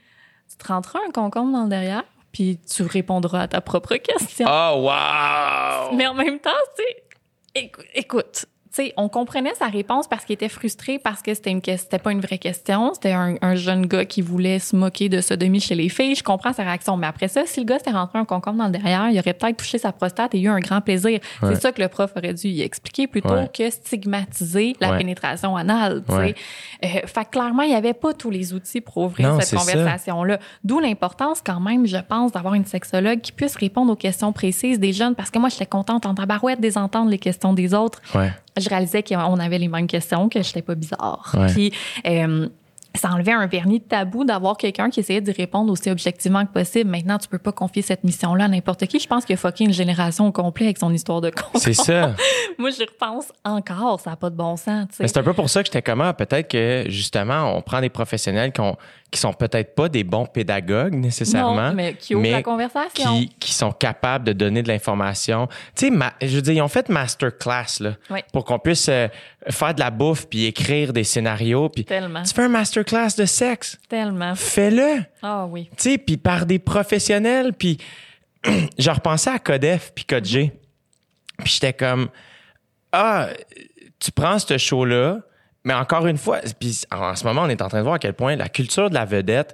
Tu 0.49 0.57
te 0.57 0.67
rentreras 0.67 0.99
un 1.07 1.11
concombre 1.11 1.51
dans 1.51 1.63
le 1.63 1.69
derrière, 1.69 2.03
puis 2.31 2.59
tu 2.67 2.83
répondras 2.83 3.41
à 3.41 3.47
ta 3.47 3.61
propre 3.61 3.95
question. 3.97 4.47
Oh, 4.49 4.81
wow! 4.89 5.95
Mais 5.95 6.07
en 6.07 6.13
même 6.15 6.39
temps, 6.39 6.49
tu 6.75 6.83
sais, 6.83 7.03
écou- 7.67 7.85
écoute, 7.93 8.45
tu 8.45 8.45
sais, 8.83 8.93
on 8.97 9.09
comprenait 9.09 9.53
sa 9.55 9.67
réponse 9.67 10.07
parce 10.07 10.25
qu'il 10.25 10.33
était 10.33 10.49
frustré 10.49 10.99
parce 10.99 11.21
que 11.21 11.33
c'était 11.33 11.51
une 11.51 11.61
c'était 11.63 11.99
pas 11.99 12.11
une 12.11 12.21
vraie 12.21 12.37
question, 12.37 12.93
c'était 12.93 13.11
un, 13.11 13.35
un 13.41 13.55
jeune 13.55 13.85
gars 13.85 14.05
qui 14.05 14.21
voulait 14.21 14.59
se 14.59 14.75
moquer 14.75 15.09
de 15.09 15.21
sodomie 15.21 15.59
chez 15.59 15.75
les 15.75 15.89
filles. 15.89 16.15
Je 16.15 16.23
comprends 16.23 16.53
sa 16.53 16.63
réaction, 16.63 16.97
mais 16.97 17.07
après 17.07 17.27
ça, 17.27 17.43
si 17.45 17.59
le 17.59 17.65
gars 17.65 17.77
s'était 17.77 17.91
rentré 17.91 18.17
un 18.19 18.25
concombre 18.25 18.57
dans 18.57 18.65
le 18.65 18.71
derrière, 18.71 19.09
il 19.09 19.19
aurait 19.19 19.33
peut-être 19.33 19.57
touché 19.57 19.77
sa 19.77 19.91
prostate 19.91 20.33
et 20.35 20.39
eu 20.41 20.47
un 20.47 20.59
grand 20.59 20.81
plaisir. 20.81 21.19
Ouais. 21.41 21.53
C'est 21.55 21.61
ça 21.61 21.71
que 21.71 21.81
le 21.81 21.87
prof 21.87 22.11
aurait 22.15 22.33
dû 22.33 22.47
y 22.47 22.61
expliquer 22.61 23.07
plutôt 23.07 23.29
Ouais. 23.33 23.49
que 23.53 23.69
stigmatiser 23.69 24.75
la 24.79 24.91
Ouais. 24.91 24.97
pénétration 24.97 25.55
anale. 25.55 26.03
tu 26.07 26.11
sais. 26.13 26.17
Ouais. 26.19 26.35
Euh, 26.85 26.87
fait 27.05 27.25
que 27.25 27.29
clairement, 27.31 27.63
il 27.63 27.69
n'y 27.69 27.75
avait 27.75 27.93
pas 27.93 28.13
tous 28.13 28.29
les 28.29 28.53
outils 28.53 28.81
pour 28.81 28.97
ouvrir 28.97 29.33
Non, 29.33 29.39
cette 29.39 29.57
conversation-là. 29.59 30.39
D'où 30.63 30.79
l'importance, 30.79 31.41
quand 31.45 31.59
même, 31.59 31.85
je 31.85 31.97
pense, 31.97 32.31
d'avoir 32.31 32.53
une 32.53 32.65
sexologue 32.65 33.21
qui 33.21 33.31
puisse 33.31 33.55
répondre 33.55 33.91
aux 33.91 33.95
questions 33.95 34.31
précises 34.33 34.79
des 34.79 34.93
jeunes. 34.93 35.15
Parce 35.15 35.29
que 35.31 35.39
moi, 35.39 35.49
j'étais 35.49 35.65
contente 35.65 36.05
en 36.05 36.15
tabarouette 36.15 36.59
des 36.61 36.77
entendre 36.77 37.09
les 37.11 37.19
questions 37.19 37.53
des 37.53 37.73
autres. 37.73 38.01
Je 38.59 38.69
réalisais 38.69 39.03
qu'on 39.03 39.39
avait 39.39 39.57
les 39.59 39.67
mêmes 39.67 39.87
questions, 39.87 40.29
que 40.29 40.41
j'étais 40.41 40.61
pas 40.61 40.75
bizarre. 40.75 41.33
Ouais. 41.37 41.47
Puis, 41.47 41.71
euh, 42.07 42.47
ça 42.95 43.11
enlevait 43.11 43.31
un 43.33 43.45
vernis 43.45 43.79
de 43.79 43.83
tabou 43.83 44.25
d'avoir 44.25 44.57
quelqu'un 44.57 44.89
qui 44.89 44.99
essayait 44.99 45.21
d'y 45.21 45.31
répondre 45.31 45.71
aussi 45.71 45.91
objectivement 45.91 46.43
que 46.43 46.51
possible. 46.51 46.89
Maintenant, 46.89 47.19
tu 47.19 47.27
peux 47.27 47.37
pas 47.37 47.51
confier 47.51 47.83
cette 47.83 48.03
mission-là 48.03 48.45
à 48.45 48.47
n'importe 48.47 48.87
qui. 48.87 48.99
Je 48.99 49.07
pense 49.07 49.25
qu'il 49.25 49.35
a 49.35 49.37
fucké 49.37 49.63
une 49.65 49.73
génération 49.73 50.25
au 50.27 50.31
complet 50.31 50.65
avec 50.65 50.79
son 50.79 50.91
histoire 50.91 51.21
de 51.21 51.29
con. 51.29 51.43
C'est 51.53 51.73
ça. 51.73 52.15
Moi, 52.57 52.71
j'y 52.71 52.83
repense 52.85 53.31
encore. 53.45 53.99
Ça 53.99 54.09
n'a 54.09 54.15
pas 54.15 54.31
de 54.31 54.35
bon 54.35 54.57
sens, 54.57 54.87
c'est 54.91 55.17
un 55.17 55.23
peu 55.23 55.33
pour 55.33 55.49
ça 55.51 55.61
que 55.61 55.67
j'étais 55.67 55.83
comment 55.83 56.11
peut-être 56.15 56.47
que 56.49 56.85
justement 56.89 57.55
on 57.55 57.61
prend 57.61 57.79
des 57.79 57.89
professionnels 57.89 58.51
qui, 58.51 58.61
ont- 58.61 58.75
qui 59.11 59.19
sont 59.19 59.33
peut-être 59.33 59.73
pas 59.73 59.89
des 59.89 60.03
bons 60.03 60.25
pédagogues 60.27 60.93
nécessairement, 60.93 61.69
Non, 61.69 61.73
mais 61.73 61.95
qui 61.95 62.13
ouvrent 62.13 62.29
la 62.29 62.43
conversation. 62.43 63.17
qui, 63.19 63.29
qui 63.39 63.53
sont 63.53 63.71
capables 63.71 64.23
de 64.25 64.33
donner 64.33 64.61
de 64.61 64.67
l'information. 64.67 65.47
Tu 65.75 65.85
sais, 65.87 65.89
ma- 65.89 66.13
je 66.21 66.27
veux 66.35 66.41
dire, 66.43 66.53
ils 66.53 66.61
ont 66.61 66.67
fait 66.67 66.89
masterclass 66.89 67.79
là 67.79 67.93
Ouais. 68.11 68.23
pour 68.31 68.45
qu'on 68.45 68.59
puisse 68.59 68.87
euh, 68.87 69.07
faire 69.49 69.73
de 69.73 69.79
la 69.79 69.89
bouffe 69.89 70.27
puis 70.27 70.45
écrire 70.45 70.93
des 70.93 71.03
scénarios 71.03 71.69
puis 71.69 71.85
Tellement. 71.85 72.21
tu 72.21 72.33
fais 72.33 72.43
un 72.43 72.49
masterclass 72.49 73.15
de 73.17 73.25
sexe, 73.25 73.79
Tellement. 73.89 74.35
fais-le. 74.35 75.03
Ah 75.23 75.45
oui. 75.49 75.69
Tu 75.77 75.91
sais, 75.91 75.97
puis 75.97 76.17
par 76.17 76.45
des 76.45 76.59
professionnels, 76.59 77.53
puis 77.53 77.77
je 78.77 78.89
repensais 78.91 79.31
à 79.31 79.39
Codef 79.39 79.91
puis 79.95 80.05
Code 80.05 80.25
G. 80.25 80.51
Puis 81.39 81.53
j'étais 81.53 81.73
comme 81.73 82.09
ah, 82.91 83.29
tu 83.99 84.11
prends 84.11 84.37
ce 84.39 84.57
show-là, 84.57 85.19
mais 85.69 85.75
encore 85.75 86.07
une 86.07 86.17
fois, 86.17 86.39
puis 86.59 86.81
en 86.91 87.15
ce 87.15 87.23
moment, 87.25 87.43
on 87.43 87.49
est 87.49 87.61
en 87.61 87.67
train 87.67 87.77
de 87.77 87.83
voir 87.83 87.95
à 87.95 87.99
quel 87.99 88.13
point 88.13 88.35
la 88.35 88.49
culture 88.49 88.89
de 88.89 88.95
la 88.95 89.05
vedette, 89.05 89.53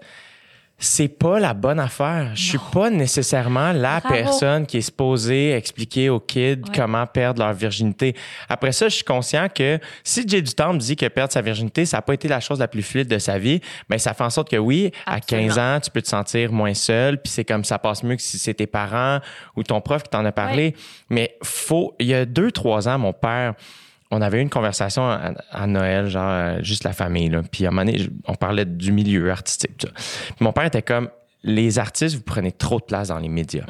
c'est 0.78 1.08
pas 1.10 1.40
la 1.40 1.54
bonne 1.54 1.80
affaire. 1.80 2.32
Je 2.36 2.42
suis 2.50 2.60
pas 2.72 2.90
nécessairement 2.90 3.72
la 3.74 4.00
Bravo. 4.00 4.14
personne 4.16 4.66
qui 4.66 4.78
est 4.78 4.82
supposée 4.82 5.52
expliquer 5.54 6.10
aux 6.10 6.20
kids 6.20 6.38
Ouais. 6.66 6.72
comment 6.76 7.06
perdre 7.08 7.42
leur 7.44 7.54
virginité. 7.54 8.14
Après 8.50 8.72
ça, 8.74 8.88
je 8.90 8.96
suis 8.96 9.04
conscient 9.06 9.48
que 9.48 9.80
si 10.04 10.28
Jay 10.28 10.42
Dutemps 10.42 10.74
dit 10.74 10.96
que 10.98 11.06
perdre 11.08 11.32
sa 11.34 11.42
virginité, 11.42 11.86
ça 11.86 11.98
n'a 11.98 12.02
pas 12.02 12.14
été 12.14 12.28
la 12.30 12.40
chose 12.42 12.60
la 12.60 12.68
plus 12.68 12.84
fluide 12.84 13.08
de 13.10 13.20
sa 13.20 13.38
vie, 13.40 13.62
mais 13.90 13.98
ça 14.00 14.14
fait 14.14 14.24
en 14.26 14.30
sorte 14.30 14.50
que 14.50 14.58
oui, 14.58 14.92
à 15.06 15.16
Absolument. 15.16 15.48
15 15.48 15.60
ans, 15.60 15.80
tu 15.82 15.92
peux 15.92 16.02
te 16.02 16.10
sentir 16.10 16.52
moins 16.52 16.74
seul, 16.74 17.22
puis 17.22 17.32
c'est 17.32 17.46
comme 17.46 17.64
ça 17.66 17.78
passe 17.80 18.04
mieux 18.04 18.16
que 18.18 18.22
si 18.22 18.38
c'est 18.38 18.54
tes 18.56 18.68
parents 18.68 19.20
ou 19.56 19.64
ton 19.64 19.80
prof 19.82 20.04
qui 20.04 20.10
t'en 20.10 20.24
a 20.26 20.32
parlé. 20.34 20.76
Mais 21.10 21.38
faut, 21.44 21.96
il 22.00 22.08
y 22.08 22.14
a 22.14 22.26
deux, 22.26 22.52
trois 22.52 22.88
ans, 22.90 22.98
mon 23.00 23.14
père, 23.14 23.54
on 24.16 24.22
avait 24.22 24.40
eu 24.40 24.42
une 24.42 24.50
conversation 24.50 25.04
à, 25.10 25.34
à 25.52 25.68
Noël, 25.68 26.08
genre 26.08 26.30
euh, 26.30 26.60
juste 26.64 26.84
la 26.84 26.94
famille, 26.94 27.30
là. 27.30 27.42
Puis 27.52 27.66
à 27.66 27.70
un 27.70 27.72
moment 27.72 27.86
donné, 27.86 28.08
on 28.28 28.36
parlait 28.36 28.66
du 28.66 28.92
milieu 28.92 29.30
artistique. 29.32 29.78
tout 29.78 29.88
ça. 29.88 29.94
Puis 30.36 30.44
mon 30.44 30.52
père 30.54 30.66
était 30.66 30.82
comme, 30.82 31.10
les 31.44 31.78
artistes, 31.80 32.16
vous 32.16 32.24
prenez 32.24 32.52
trop 32.52 32.80
de 32.80 32.86
place 32.86 33.10
dans 33.10 33.20
les 33.20 33.30
médias. 33.30 33.66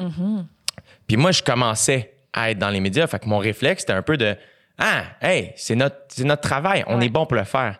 Puis 1.06 1.16
moi, 1.16 1.32
je 1.32 1.42
commençais 1.42 2.14
à 2.32 2.50
être 2.50 2.58
dans 2.58 2.70
les 2.70 2.80
médias, 2.80 3.06
fait 3.06 3.18
que 3.18 3.28
mon 3.28 3.38
réflexe, 3.38 3.82
c'était 3.82 3.92
un 3.92 4.02
peu 4.02 4.16
de, 4.16 4.34
ah, 4.78 5.02
hey, 5.22 5.52
c'est 5.56 5.74
notre, 5.74 5.96
c'est 6.08 6.24
notre 6.24 6.42
travail, 6.42 6.84
on 6.86 6.98
Ouais. 6.98 7.06
est 7.06 7.08
bon 7.10 7.26
pour 7.26 7.36
le 7.36 7.44
faire. 7.44 7.78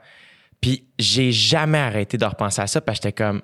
Puis 0.60 0.86
j'ai 0.98 1.32
jamais 1.32 1.78
arrêté 1.78 2.16
de 2.18 2.24
repenser 2.24 2.62
à 2.62 2.66
ça 2.66 2.80
parce 2.80 2.98
que 2.98 3.04
j'étais 3.08 3.22
comme, 3.24 3.42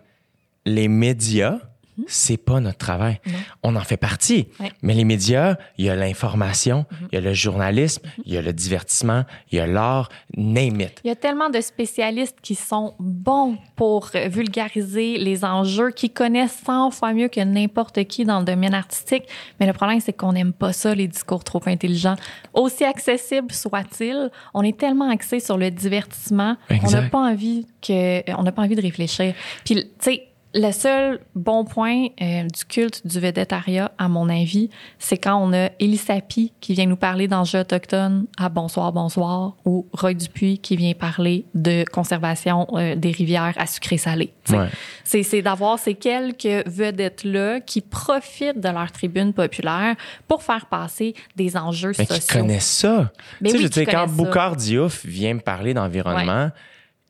les 0.64 0.88
médias, 0.88 1.58
c'est 2.06 2.36
pas 2.36 2.60
notre 2.60 2.78
travail. 2.78 3.20
On 3.62 3.76
en 3.76 3.80
fait 3.80 3.96
partie. 3.96 4.48
Ouais. 4.60 4.72
Mais 4.82 4.94
les 4.94 5.04
médias, 5.04 5.56
il 5.78 5.84
y 5.84 5.90
a 5.90 5.96
l'information, 5.96 6.86
il 7.10 7.14
y 7.14 7.18
a 7.18 7.20
le 7.20 7.34
journalisme, 7.34 8.02
il 8.24 8.32
y 8.32 8.36
a 8.36 8.42
le 8.42 8.52
divertissement, 8.52 9.24
il 9.50 9.58
y 9.58 9.60
a 9.60 9.66
l'art, 9.66 10.08
name 10.36 10.80
it. 10.80 11.00
Il 11.04 11.08
y 11.08 11.10
a 11.10 11.16
tellement 11.16 11.50
de 11.50 11.60
spécialistes 11.60 12.38
qui 12.42 12.54
sont 12.54 12.94
bons 12.98 13.58
pour 13.76 14.10
vulgariser 14.26 15.18
les 15.18 15.44
enjeux, 15.44 15.90
qui 15.90 16.10
connaissent 16.10 16.60
100 16.64 16.90
fois 16.90 17.12
mieux 17.12 17.28
que 17.28 17.40
n'importe 17.40 18.04
qui 18.04 18.24
dans 18.24 18.40
le 18.40 18.44
domaine 18.44 18.74
artistique. 18.74 19.24
Mais 19.60 19.66
le 19.66 19.72
problème, 19.72 20.00
c'est 20.00 20.12
qu'on 20.12 20.32
n'aime 20.32 20.52
pas 20.52 20.72
ça, 20.72 20.94
les 20.94 21.08
discours 21.08 21.44
trop 21.44 21.62
intelligents. 21.66 22.16
Aussi 22.54 22.84
accessibles 22.84 23.52
soient-ils, 23.52 24.30
on 24.54 24.62
est 24.62 24.78
tellement 24.78 25.10
axé 25.10 25.40
sur 25.40 25.58
le 25.58 25.70
divertissement, 25.70 26.56
on 26.70 26.74
n'a 26.74 26.80
Exact. 26.80 27.10
pas 27.10 27.18
envie 27.18 27.66
que, 27.80 28.30
on 28.36 28.42
n'a 28.42 28.52
pas 28.52 28.62
envie 28.62 28.76
de 28.76 28.82
réfléchir. 28.82 29.34
Puis, 29.64 29.74
tu 29.74 29.90
sais, 30.00 30.28
le 30.54 30.70
seul 30.70 31.20
bon 31.34 31.64
point 31.64 32.08
euh, 32.20 32.42
du 32.42 32.64
culte 32.68 33.06
du 33.06 33.18
vedettariat, 33.20 33.90
à 33.96 34.08
mon 34.08 34.28
avis, 34.28 34.68
c'est 34.98 35.16
quand 35.16 35.36
on 35.36 35.52
a 35.54 35.70
Élie 35.80 35.96
Sapi 35.96 36.52
qui 36.60 36.74
vient 36.74 36.84
nous 36.86 36.96
parler 36.96 37.26
d'enjeux 37.26 37.60
autochtones 37.60 38.26
à 38.36 38.50
Bonsoir, 38.50 38.92
Bonsoir, 38.92 39.54
ou 39.64 39.86
Roy 39.94 40.12
Dupuis 40.12 40.58
qui 40.58 40.76
vient 40.76 40.92
parler 40.92 41.46
de 41.54 41.84
conservation 41.90 42.66
euh, 42.74 42.94
des 42.96 43.12
rivières 43.12 43.54
à 43.56 43.66
sucré-salé. 43.66 44.32
Tu 44.44 44.52
sais, 44.52 44.58
Ouais. 44.58 44.68
C'est, 45.04 45.22
c'est 45.22 45.40
d'avoir 45.40 45.78
ces 45.78 45.94
quelques 45.94 46.66
vedettes-là 46.68 47.60
qui 47.60 47.80
profitent 47.80 48.60
de 48.60 48.68
leur 48.68 48.92
tribune 48.92 49.32
populaire 49.32 49.96
pour 50.28 50.42
faire 50.42 50.66
passer 50.66 51.14
des 51.34 51.56
enjeux 51.56 51.92
Mais 51.98 52.04
qui 52.06 52.16
sociaux. 52.20 52.40
connaissent 52.40 52.66
ça. 52.78 53.10
Mais 53.40 53.50
tu 53.50 53.56
sais, 53.58 53.64
oui, 53.64 53.70
je 53.74 53.90
quand. 53.90 54.06
Boucard 54.08 54.56
Diouf 54.56 55.06
vient 55.06 55.32
me 55.34 55.40
parler 55.40 55.72
d'environnement, 55.72 56.50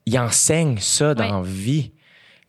il 0.06 0.16
enseigne 0.18 0.78
ça 0.78 1.14
dans 1.14 1.40
Ouais. 1.42 1.48
vie. 1.48 1.90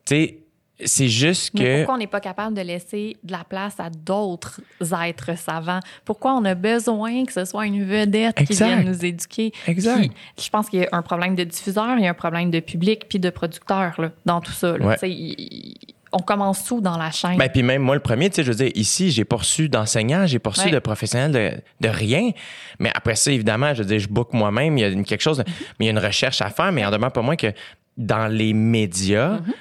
Tu 0.06 0.16
sais, 0.16 0.38
c'est 0.84 1.08
juste 1.08 1.52
Mais 1.54 1.60
que. 1.64 1.78
pourquoi 1.78 1.96
on 1.96 1.98
n'est 1.98 2.08
pas 2.08 2.20
capable 2.20 2.56
de 2.56 2.62
laisser 2.62 3.18
de 3.24 3.32
la 3.32 3.44
place 3.44 3.80
à 3.80 3.90
d'autres 3.90 4.60
êtres 5.06 5.38
savants? 5.38 5.80
Pourquoi 6.06 6.34
on 6.34 6.44
a 6.46 6.56
besoin 6.56 7.26
que 7.26 7.34
ce 7.34 7.46
soit 7.46 7.66
une 7.68 7.84
vedette 7.86 8.36
qui 8.46 8.54
vienne 8.54 8.86
nous 8.86 9.06
éduquer? 9.06 9.52
Exact. 9.68 10.00
Puis, 10.00 10.12
je 10.46 10.50
pense 10.50 10.70
qu'il 10.70 10.80
y 10.82 10.86
a 10.86 10.90
un 10.92 11.02
problème 11.02 11.36
de 11.36 11.44
diffuseur, 11.44 11.98
il 11.98 12.04
y 12.04 12.08
a 12.08 12.10
un 12.10 12.14
problème 12.16 12.52
de 12.52 12.60
public 12.60 13.06
puis 13.08 13.20
de 13.20 13.30
producteur 13.30 13.94
là, 14.00 14.12
dans 14.26 14.42
tout 14.42 14.52
ça. 14.52 14.78
là. 14.78 14.86
Ouais. 14.86 14.98
Il- 15.10 15.76
on 16.16 16.20
commence 16.20 16.64
tout 16.66 16.80
dans 16.80 16.96
la 16.98 17.10
chaîne? 17.10 17.38
Ben, 17.38 17.50
puis 17.50 17.64
même 17.64 17.82
moi, 17.82 17.96
le 17.96 18.02
premier, 18.02 18.30
tu 18.30 18.36
sais, 18.36 18.44
je 18.44 18.52
veux 18.52 18.58
dire, 18.58 18.72
ici, 18.76 19.10
j'ai 19.10 19.26
pas 19.26 19.38
reçu 19.38 19.68
d'enseignants, 19.68 20.28
j'ai 20.28 20.38
pas 20.38 20.52
reçu 20.52 20.66
Ouais. 20.66 20.72
de 20.72 20.78
professionnels 20.78 21.32
de, 21.32 21.88
de 21.88 21.92
rien. 21.92 22.30
Mais 22.78 22.92
après 22.94 23.16
ça, 23.16 23.32
évidemment, 23.32 23.74
je 23.74 23.82
veux 23.82 23.88
dire, 23.88 23.98
je 23.98 24.08
book 24.08 24.32
moi-même, 24.32 24.78
il 24.78 24.82
y 24.82 24.84
a 24.84 24.90
une- 24.90 25.06
quelque 25.06 25.22
chose, 25.22 25.40
de- 25.40 25.44
mais 25.80 25.86
il 25.86 25.86
y 25.86 25.90
a 25.90 25.92
une 25.92 25.98
recherche 26.06 26.40
à 26.44 26.52
faire, 26.52 26.72
mais 26.72 26.86
en 26.86 26.92
demeure 26.92 27.12
pas 27.12 27.24
moins 27.24 27.36
que 27.36 27.52
dans 27.98 28.28
les 28.28 28.54
médias, 28.54 29.38
Mm-hmm. 29.38 29.54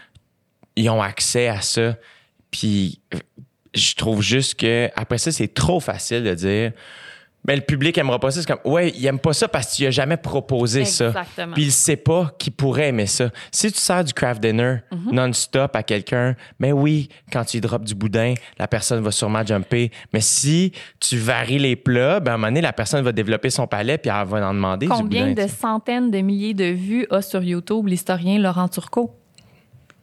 Ils 0.77 0.89
ont 0.91 1.03
accès 1.03 1.49
à 1.49 1.61
ça. 1.61 1.97
Puis 2.51 3.01
je 3.75 3.95
trouve 3.95 4.23
juste 4.23 4.55
que 4.61 4.91
après 4.97 5.19
ça, 5.19 5.33
c'est 5.33 5.53
trop 5.53 5.81
facile 5.81 6.25
de 6.25 6.35
dire. 6.35 6.73
Ben, 7.45 7.57
le 7.57 7.61
public 7.63 7.99
aimera 7.99 8.21
pas 8.21 8.31
ça. 8.31 8.41
C'est 8.41 8.47
comme, 8.47 8.73
ouais, 8.73 8.93
il 8.95 9.05
aime 9.05 9.19
pas 9.19 9.33
ça 9.33 9.49
parce 9.49 9.67
que 9.73 9.75
tu 9.75 9.83
lui 9.83 9.89
as 9.89 9.91
jamais 9.91 10.17
proposé 10.17 10.85
ça. 10.85 11.09
Exactement. 11.09 11.55
Puis 11.55 11.65
il 11.65 11.73
sait 11.73 11.97
pas 11.97 12.31
qu'il 12.39 12.53
pourrait 12.53 12.91
aimer 12.91 13.07
ça. 13.07 13.31
Si 13.51 13.73
tu 13.73 13.81
sers 13.81 14.05
du 14.05 14.13
craft 14.13 14.41
dinner 14.41 14.77
Mhm. 14.93 15.11
non-stop 15.13 15.75
à 15.75 15.83
quelqu'un, 15.83 16.37
ben 16.61 16.71
oui, 16.73 17.09
quand 17.33 17.45
tu 17.45 17.61
drops 17.61 17.85
du 17.85 17.97
boudin, 17.97 18.35
la 18.61 18.69
personne 18.69 19.03
va 19.03 19.11
sûrement 19.11 19.45
jumper. 19.45 19.91
Mais 20.13 20.21
si 20.21 20.71
tu 21.01 21.17
varies 21.19 21.59
les 21.59 21.75
plats, 21.75 22.21
ben 22.21 22.31
à 22.31 22.35
un 22.35 22.39
moment 22.39 22.47
donné, 22.47 22.61
la 22.61 22.73
personne 22.73 23.03
va 23.05 23.11
développer 23.11 23.51
son 23.51 23.67
palais 23.67 23.99
puis 23.99 24.09
elle 24.15 24.25
va 24.25 24.49
en 24.49 24.55
demander 24.55 24.87
du 24.87 24.93
Combien 24.93 25.31
boudin. 25.31 25.43
de 25.45 25.51
centaines 25.51 26.13
de 26.13 26.19
milliers 26.19 26.55
de 26.55 26.67
vues 26.67 27.09
a 27.11 27.23
sur 27.23 27.43
YouTube 27.43 27.89
l'historien 27.89 28.39
Laurent 28.39 28.69
Turcot? 28.69 29.19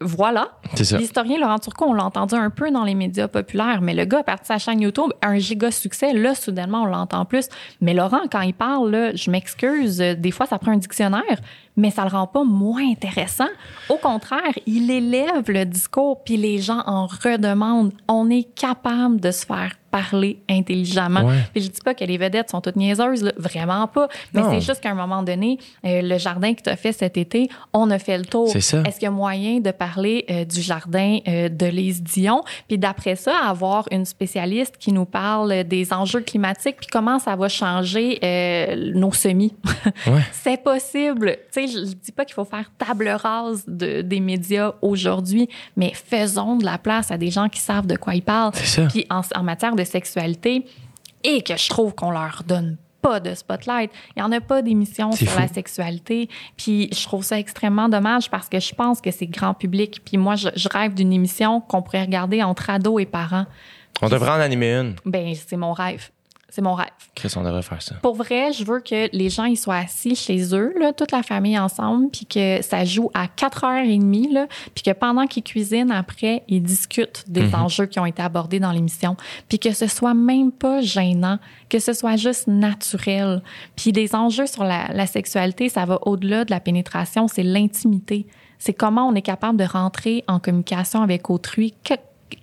Voilà. 0.02 0.52
L'historien 0.98 1.40
Laurent 1.40 1.60
Turcot, 1.60 1.86
on 1.88 1.94
l'a 1.94 2.06
entendu 2.06 2.36
un 2.36 2.50
peu 2.50 2.72
dans 2.72 2.86
les 2.86 2.96
médias 2.96 3.28
populaires, 3.28 3.82
mais 3.82 3.94
le 3.94 4.06
gars 4.06 4.20
a 4.20 4.24
parti 4.24 4.46
sa 4.46 4.58
chaîne 4.58 4.80
YouTube, 4.80 5.12
un 5.22 5.38
giga 5.38 5.72
succès. 5.72 6.14
Là, 6.14 6.36
soudainement, 6.36 6.84
on 6.84 6.86
l'entend 6.86 7.26
plus. 7.26 7.50
Mais 7.82 7.94
Laurent, 7.94 8.22
quand 8.32 8.42
il 8.42 8.54
parle, 8.54 8.92
là, 8.92 9.16
je 9.16 9.30
m'excuse, 9.30 10.02
euh, 10.02 10.16
des 10.16 10.32
fois, 10.32 10.46
ça 10.46 10.58
prend 10.58 10.72
un 10.72 10.78
dictionnaire, 10.78 11.40
mais 11.80 11.92
ça 11.92 12.04
le 12.04 12.10
rend 12.10 12.28
pas 12.28 12.44
moins 12.44 12.86
intéressant. 12.92 13.48
Au 13.88 13.96
contraire, 13.96 14.54
il 14.66 14.92
élève 14.92 15.50
le 15.50 15.64
discours, 15.66 16.24
puis 16.24 16.36
les 16.36 16.60
gens 16.60 16.84
en 16.86 17.08
redemandent. 17.08 17.94
On 18.08 18.30
est 18.30 18.44
capable 18.54 19.20
de 19.22 19.32
se 19.32 19.46
faire 19.46 19.72
parler 19.90 20.40
intelligemment. 20.50 21.22
Ouais. 21.22 21.38
Puis 21.54 21.64
je 21.64 21.70
dis 21.70 21.82
pas 21.84 21.94
que 21.94 22.04
les 22.04 22.18
vedettes 22.18 22.50
sont 22.50 22.62
toutes 22.62 22.76
niaiseuses, 22.76 23.24
là, 23.24 23.32
vraiment 23.38 23.88
pas. 23.88 24.08
Mais 24.34 24.42
c'est 24.50 24.62
juste 24.62 24.82
qu'à 24.82 24.92
un 24.92 24.96
moment 24.96 25.24
donné, 25.24 25.58
euh, 25.86 26.02
le 26.02 26.18
jardin 26.18 26.54
que 26.54 26.62
tu 26.62 26.70
as 26.70 26.76
fait 26.76 26.92
cet 26.92 27.18
été, 27.18 27.50
on 27.74 27.90
a 27.92 28.00
fait 28.00 28.18
le 28.18 28.26
tour. 28.26 28.50
C'est 28.50 28.62
ça. 28.62 28.82
Est-ce 28.86 29.00
qu'il 29.00 29.06
y 29.06 29.08
a 29.08 29.12
moyen 29.12 29.60
de 29.60 29.72
parler 29.72 30.26
euh, 30.30 30.46
du 30.46 30.62
jardin 30.62 31.20
euh, 31.28 31.50
de 31.50 31.66
Lise 31.66 32.04
Dion, 32.04 32.44
puis 32.68 32.78
d'après 32.78 33.16
ça, 33.16 33.34
avoir 33.46 33.86
une 33.92 34.06
spécialiste 34.06 34.78
qui 34.78 34.92
nous 34.92 35.06
parle 35.06 35.64
des 35.64 35.92
enjeux 35.94 36.22
climatiques, 36.22 36.78
puis 36.78 36.88
comment 36.92 37.20
ça 37.20 37.36
va 37.36 37.50
changer 37.50 38.20
nos 38.94 39.12
semis? 39.12 39.54
Ouais. 40.08 40.22
C'est 40.32 40.62
possible. 40.62 41.38
Tu 41.52 41.68
sais, 41.68 41.68
je, 41.70 41.80
je 41.80 41.94
dis 41.94 42.12
pas 42.12 42.26
qu'il 42.26 42.34
faut 42.34 42.46
faire 42.46 42.72
table 42.78 43.10
rase 43.10 43.64
de, 43.68 44.02
des 44.02 44.20
médias 44.20 44.74
aujourd'hui, 44.82 45.48
mais 45.78 45.94
faisons 45.94 46.58
de 46.58 46.66
la 46.66 46.78
place 46.78 47.12
à 47.12 47.18
des 47.18 47.32
gens 47.32 47.50
qui 47.50 47.60
savent 47.60 47.88
de 47.88 47.96
quoi 47.96 48.16
ils 48.16 48.22
parlent. 48.22 48.52
C'est 48.56 48.66
ça. 48.66 48.88
Puis 48.88 49.06
en, 49.10 49.22
en 49.36 49.44
matière 49.44 49.76
de 49.76 49.84
sexualité, 49.84 50.66
et 51.24 51.42
que 51.42 51.58
je 51.58 51.70
trouve 51.70 51.94
qu'on 51.96 52.12
leur 52.12 52.44
donne 52.48 52.78
pas 53.02 53.20
de 53.20 53.34
spotlight. 53.34 53.92
Il 54.16 54.20
n'y 54.20 54.24
en 54.24 54.32
a 54.32 54.42
pas 54.42 54.62
d'émission 54.62 55.12
sur 55.12 55.28
fou. 55.28 55.40
la 55.40 55.48
sexualité. 55.48 56.30
Puis 56.58 56.90
je 56.94 57.04
trouve 57.04 57.24
ça 57.24 57.40
extrêmement 57.40 57.90
dommage 57.90 58.30
parce 58.30 58.50
que 58.50 58.60
je 58.60 58.74
pense 58.74 59.00
que 59.02 59.12
c'est 59.12 59.28
grand 59.28 59.54
public. 59.54 60.02
Puis 60.04 60.18
moi, 60.18 60.36
je, 60.36 60.50
je 60.56 60.68
rêve 60.70 60.94
d'une 60.94 61.14
émission 61.14 61.62
qu'on 61.62 61.82
pourrait 61.82 62.04
regarder 62.04 62.44
entre 62.44 62.70
ados 62.70 63.02
et 63.02 63.06
parents. 63.06 63.46
On 64.02 64.10
devrait 64.10 64.32
en 64.32 64.40
animer 64.40 64.74
une. 64.74 64.96
Ben, 65.06 65.34
c'est 65.36 65.58
mon 65.58 65.74
rêve. 65.74 66.10
C'est 66.52 66.62
mon 66.62 66.74
rêve. 66.74 66.88
Chris, 67.16 67.32
on 67.36 67.44
devrait 67.44 67.62
faire 67.62 67.82
ça. 67.82 67.96
Pour 68.02 68.16
vrai, 68.16 68.52
je 68.54 68.64
veux 68.66 68.80
que 68.80 69.08
les 69.16 69.30
gens 69.30 69.44
ils 69.46 69.56
soient 69.58 69.76
assis 69.78 70.16
chez 70.16 70.56
eux, 70.56 70.74
là, 70.80 70.94
toute 70.94 71.12
la 71.12 71.22
famille 71.24 71.58
ensemble, 71.60 72.10
puis 72.10 72.26
que 72.26 72.62
ça 72.62 72.86
joue 72.86 73.12
à 73.14 73.28
4h30, 73.28 74.34
là, 74.34 74.48
puis 74.74 74.84
que 74.84 74.92
pendant 74.92 75.28
qu'ils 75.28 75.44
cuisinent, 75.44 75.92
après, 75.92 76.44
ils 76.48 76.62
discutent 76.64 77.24
des 77.28 77.44
Mhm. 77.44 77.56
enjeux 77.56 77.86
qui 77.86 78.00
ont 78.00 78.06
été 78.06 78.22
abordés 78.22 78.60
dans 78.60 78.72
l'émission, 78.72 79.16
puis 79.48 79.60
que 79.60 79.72
ce 79.74 79.88
soit 79.88 80.14
même 80.14 80.52
pas 80.52 80.82
gênant, 80.82 81.40
que 81.70 81.80
ce 81.80 81.94
soit 81.94 82.16
juste 82.16 82.48
naturel. 82.48 83.42
Puis 83.76 83.92
des 83.92 84.16
enjeux 84.16 84.48
sur 84.48 84.64
la, 84.64 84.88
la 84.94 85.06
sexualité, 85.06 85.70
ça 85.70 85.86
va 85.86 86.00
au-delà 86.08 86.46
de 86.46 86.52
la 86.52 86.60
pénétration, 86.60 87.28
c'est 87.28 87.44
l'intimité. 87.44 88.26
C'est 88.58 88.74
comment 88.74 89.08
on 89.08 89.16
est 89.16 89.22
capable 89.22 89.58
de 89.58 89.64
rentrer 89.64 90.24
en 90.28 90.40
communication 90.40 91.02
avec 91.02 91.30
autrui. 91.30 91.74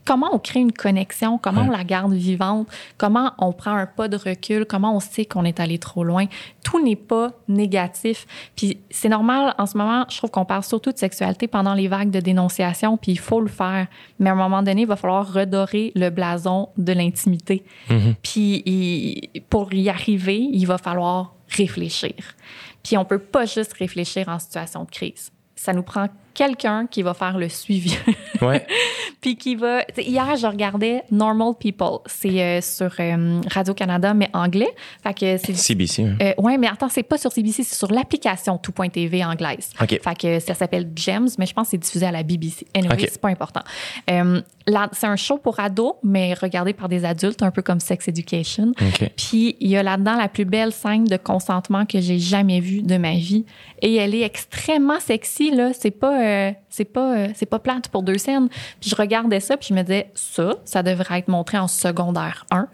Comment 0.05 0.29
on 0.33 0.39
crée 0.39 0.61
une 0.61 0.73
connexion, 0.73 1.39
comment 1.39 1.63
Ouais. 1.63 1.69
on 1.69 1.71
la 1.71 1.85
garde 1.85 2.13
vivante, 2.13 2.69
comment 2.97 3.33
on 3.39 3.53
prend 3.53 3.73
un 3.73 3.87
pas 3.87 4.09
de 4.09 4.17
recul, 4.17 4.65
comment 4.67 4.95
on 4.97 5.01
sait 5.01 5.25
qu'on 5.25 5.45
est 5.45 5.61
allé 5.61 5.79
trop 5.79 6.05
loin. 6.05 6.27
Tout 6.65 6.83
n'est 6.83 6.97
pas 6.97 7.33
négatif. 7.49 8.27
Puis 8.57 8.79
c'est 8.91 9.09
normal, 9.09 9.55
en 9.59 9.67
ce 9.67 9.77
moment, 9.79 10.05
je 10.09 10.17
trouve 10.19 10.31
qu'on 10.31 10.45
parle 10.45 10.63
surtout 10.65 10.93
de 10.93 10.99
sexualité 10.99 11.47
pendant 11.49 11.75
les 11.75 11.89
vagues 11.89 12.11
de 12.11 12.21
dénonciation, 12.21 12.97
puis 12.97 13.13
il 13.13 13.19
faut 13.19 13.41
le 13.41 13.49
faire. 13.49 13.87
Mais 14.19 14.31
à 14.31 14.33
un 14.33 14.37
moment 14.37 14.63
donné, 14.63 14.83
il 14.83 14.89
va 14.89 14.97
falloir 14.97 15.33
redorer 15.33 15.93
le 15.95 16.11
blason 16.11 16.69
de 16.77 16.93
l'intimité. 16.93 17.65
Puis 18.23 18.63
il- 18.67 19.43
pour 19.51 19.73
y 19.73 19.89
arriver, 19.89 20.39
il 20.53 20.65
va 20.67 20.79
falloir 20.79 21.35
réfléchir. 21.49 22.15
Puis 22.83 22.97
on 22.97 23.05
peut 23.05 23.19
pas 23.19 23.45
juste 23.47 23.73
réfléchir 23.75 24.29
en 24.29 24.39
situation 24.39 24.85
de 24.85 24.91
crise. 24.91 25.31
Ça 25.55 25.73
nous 25.73 25.83
prend 25.83 26.07
quelqu'un 26.37 26.87
qui 26.87 27.03
va 27.03 27.15
faire 27.15 27.39
le 27.39 27.49
suivi. 27.49 27.97
Ouais. 28.43 28.67
puis 29.23 29.39
qui 29.39 29.55
va. 29.55 29.81
Hier, 29.97 30.37
je 30.37 30.47
regardais 30.47 31.05
Normal 31.11 31.55
People. 31.59 32.01
C'est 32.05 32.43
euh, 32.43 32.61
sur 32.61 32.93
euh, 33.01 33.41
Radio-Canada, 33.51 34.13
mais 34.13 34.29
anglais. 34.35 34.69
Fait 35.03 35.15
que 35.15 35.39
c'est. 35.39 35.55
CBC. 35.57 36.03
hein. 36.03 36.17
Euh, 36.21 36.35
ouais, 36.37 36.59
mais 36.59 36.67
attends, 36.69 36.91
c'est 36.91 37.03
pas 37.03 37.17
sur 37.17 37.33
CBC, 37.33 37.63
c'est 37.63 37.75
sur 37.77 37.91
l'application 37.91 38.59
tout.tv 38.59 39.25
anglaise. 39.25 39.71
OK. 39.81 39.99
Fait 40.05 40.19
que 40.19 40.39
ça 40.39 40.53
s'appelle 40.53 40.91
Gems, 40.95 41.31
mais 41.39 41.47
je 41.47 41.55
pense 41.55 41.69
que 41.69 41.71
c'est 41.71 41.79
diffusé 41.79 42.05
à 42.05 42.13
la 42.13 42.23
BBC. 42.23 42.67
Anyway, 42.75 42.93
OK. 42.93 43.09
c'est 43.11 43.21
pas 43.21 43.29
important. 43.31 43.63
Euh, 44.11 44.43
c'est 44.93 45.07
un 45.07 45.17
show 45.17 45.39
pour 45.39 45.59
ados, 45.59 45.95
mais 46.03 46.35
regardé 46.35 46.75
par 46.75 46.91
des 46.91 47.07
adultes, 47.07 47.43
un 47.43 47.51
peu 47.51 47.63
comme 47.63 47.81
Sex 47.81 48.07
Education. 48.09 48.73
OK. 48.83 49.11
Puis 49.17 49.57
il 49.61 49.69
y 49.71 49.79
a 49.79 49.83
là-dedans 49.83 50.17
la 50.17 50.29
plus 50.29 50.45
belle 50.45 50.73
scène 50.73 51.05
de 51.05 51.17
consentement 51.17 51.87
que 51.87 52.03
j'ai 52.03 52.19
jamais 52.19 52.61
vue 52.61 52.83
de 52.83 52.99
ma 52.99 53.13
vie. 53.15 53.47
Et 53.81 53.95
elle 53.95 54.15
est 54.15 54.23
extrêmement 54.23 55.01
sexy 55.01 55.53
là. 55.53 55.71
C'est 55.73 55.91
pas, 55.91 56.21
euh, 56.27 56.53
c'est 56.69 56.85
pas, 56.85 57.17
euh, 57.17 57.29
c'est 57.35 57.47
pas 57.47 57.59
plate 57.59 57.89
pour 57.89 58.03
deux 58.03 58.19
scènes. 58.19 58.49
Puis 58.81 58.91
je 58.91 58.97
regardais 58.97 59.41
ça 59.41 59.57
puis 59.57 59.69
je 59.71 59.75
me 59.75 59.83
disais 59.83 60.11
ça, 60.15 60.55
ça 60.65 60.83
devrait 60.83 61.19
être 61.19 61.29
montré 61.29 61.59
en 61.59 61.69
secondaire 61.69 62.45
1 62.51 62.69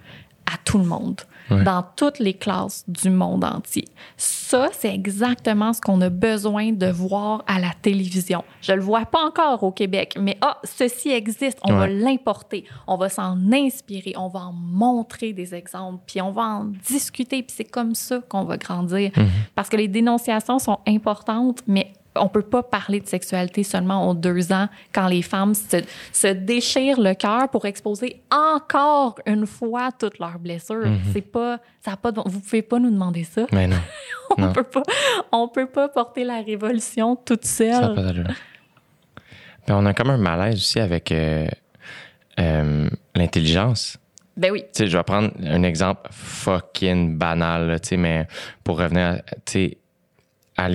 à 0.52 0.56
tout 0.64 0.78
le 0.78 0.84
monde. 0.84 1.20
Ouais. 1.50 1.64
Dans 1.64 1.82
toutes 1.96 2.20
les 2.20 2.34
classes 2.34 2.84
du 2.86 3.10
monde 3.10 3.44
entier. 3.44 3.86
Ça, 4.16 4.68
c'est 4.72 4.94
exactement 4.94 5.72
ce 5.72 5.80
qu'on 5.80 6.00
a 6.00 6.08
besoin 6.08 6.72
de 6.72 6.86
voir 6.86 7.42
à 7.48 7.58
la 7.58 7.70
télévision. 7.82 8.44
Je 8.60 8.72
le 8.72 8.80
vois 8.80 9.04
pas 9.04 9.18
encore 9.26 9.62
au 9.64 9.72
Québec, 9.72 10.16
mais 10.18 10.38
ah, 10.40 10.58
ceci 10.62 11.10
existe. 11.10 11.58
On 11.64 11.74
va 11.74 11.88
l'importer, 11.88 12.64
on 12.86 12.96
va 12.96 13.08
s'en 13.08 13.36
inspirer, 13.52 14.14
on 14.16 14.28
va 14.28 14.40
en 14.40 14.52
montrer 14.52 15.32
des 15.32 15.54
exemples, 15.54 16.02
puis 16.06 16.22
on 16.22 16.30
va 16.30 16.42
en 16.42 16.64
discuter, 16.88 17.42
puis 17.42 17.54
c'est 17.56 17.64
comme 17.64 17.96
ça 17.96 18.20
qu'on 18.28 18.44
va 18.44 18.56
grandir. 18.56 19.10
Parce 19.56 19.68
que 19.68 19.76
les 19.76 19.88
dénonciations 19.88 20.60
sont 20.60 20.78
importantes, 20.86 21.62
mais 21.66 21.92
on 22.16 22.28
peut 22.28 22.42
pas 22.42 22.62
parler 22.62 23.00
de 23.00 23.06
sexualité 23.08 23.62
seulement 23.62 24.08
aux 24.08 24.14
deux 24.14 24.52
ans 24.52 24.68
quand 24.92 25.06
les 25.08 25.22
femmes 25.22 25.54
se, 25.54 25.78
se 26.12 26.26
déchirent 26.28 27.00
le 27.00 27.14
cœur 27.14 27.48
pour 27.48 27.64
exposer 27.64 28.20
encore 28.30 29.18
une 29.26 29.46
fois 29.46 29.90
toutes 29.92 30.18
leurs 30.18 30.38
blessures. 30.38 30.86
C'est 31.12 31.22
pas, 31.22 31.58
ça 31.84 31.92
a 31.92 31.96
pas, 31.96 32.12
de- 32.12 32.20
vous 32.24 32.40
pouvez 32.40 32.62
pas 32.62 32.78
nous 32.78 32.90
demander 32.90 33.24
ça. 33.24 33.46
Mais 33.52 33.66
non. 33.66 33.76
On 34.38 34.42
Non. 34.42 34.52
peut 34.52 34.62
pas, 34.62 34.82
on 35.30 35.48
peut 35.48 35.66
pas 35.66 35.88
porter 35.90 36.24
la 36.24 36.40
révolution 36.40 37.16
toute 37.16 37.44
Ça 37.44 37.64
a 37.64 37.80
seule. 37.82 37.94
pas 37.94 38.02
d'allure. 38.02 38.26
Puis 39.66 39.74
on 39.74 39.84
a 39.86 39.92
comme 39.94 40.10
un 40.10 40.16
malaise 40.16 40.56
aussi 40.56 40.80
avec 40.80 41.12
euh, 41.12 41.46
euh, 42.40 42.88
l'intelligence. 43.14 43.98
Ben 44.36 44.50
oui. 44.50 44.64
Je 44.78 44.84
vais 44.96 45.02
prendre 45.02 45.30
un 45.44 45.62
exemple 45.62 46.08
fucking 46.10 47.18
banal, 47.18 47.68
là, 47.68 47.76
mais 47.98 48.26
pour 48.64 48.78
revenir, 48.78 49.20
à- 50.56 50.64
à 50.64 50.68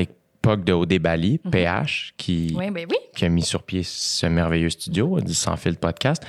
l'époque 0.47 0.65
de 0.65 0.73
Odé 0.73 0.99
Bali, 0.99 1.39
PH, 1.39 2.13
qui, 2.17 2.53
Oui, 2.55 2.71
ben 2.71 2.85
oui. 2.89 2.97
qui 3.15 3.25
a 3.25 3.29
mis 3.29 3.41
sur 3.41 3.63
pied 3.63 3.83
ce 3.83 4.25
merveilleux 4.27 4.69
studio 4.69 5.19
du 5.19 5.33
Sans 5.33 5.57
Fil 5.57 5.75
podcast. 5.75 6.25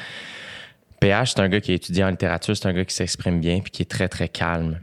PH, 1.00 1.32
c'est 1.34 1.40
un 1.40 1.48
gars 1.48 1.60
qui 1.60 1.70
a 1.70 1.74
étudié 1.74 2.02
en 2.02 2.10
littérature, 2.10 2.56
c'est 2.56 2.66
un 2.66 2.72
gars 2.72 2.84
qui 2.84 2.94
s'exprime 2.94 3.40
bien 3.40 3.60
puis 3.60 3.70
qui 3.70 3.82
est 3.82 3.90
très, 3.90 4.08
très 4.08 4.28
calme. 4.28 4.80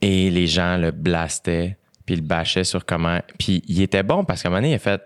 Et 0.00 0.30
les 0.30 0.46
gens 0.46 0.76
le 0.76 0.92
blastaient 0.92 1.76
puis 2.06 2.16
le 2.16 2.22
bâchaient 2.22 2.64
sur 2.64 2.86
comment... 2.86 3.20
Puis 3.38 3.62
il 3.66 3.82
était 3.82 4.02
bon 4.02 4.24
parce 4.24 4.42
qu'à 4.42 4.48
un 4.48 4.50
moment 4.50 4.62
donné, 4.62 4.72
il 4.72 4.76
a 4.76 4.78
fait 4.78 5.02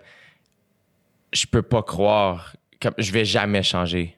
«Je 1.33 1.45
peux 1.47 1.63
pas 1.63 1.81
croire... 1.81 2.55
Comme, 2.79 2.93
je 2.97 3.11
vais 3.11 3.25
jamais 3.25 3.63
changer. 3.63 4.17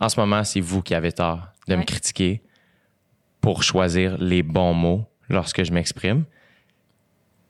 En 0.00 0.08
ce 0.08 0.18
moment, 0.18 0.42
c'est 0.42 0.60
vous 0.60 0.82
qui 0.82 0.94
avez 0.94 1.12
tort 1.12 1.48
de 1.68 1.76
me 1.76 1.82
critiquer 1.84 2.42
pour 3.40 3.62
choisir 3.62 4.16
les 4.18 4.42
bons 4.42 4.74
mots 4.74 5.04
lorsque 5.28 5.62
je 5.62 5.72
m'exprime. 5.72 6.24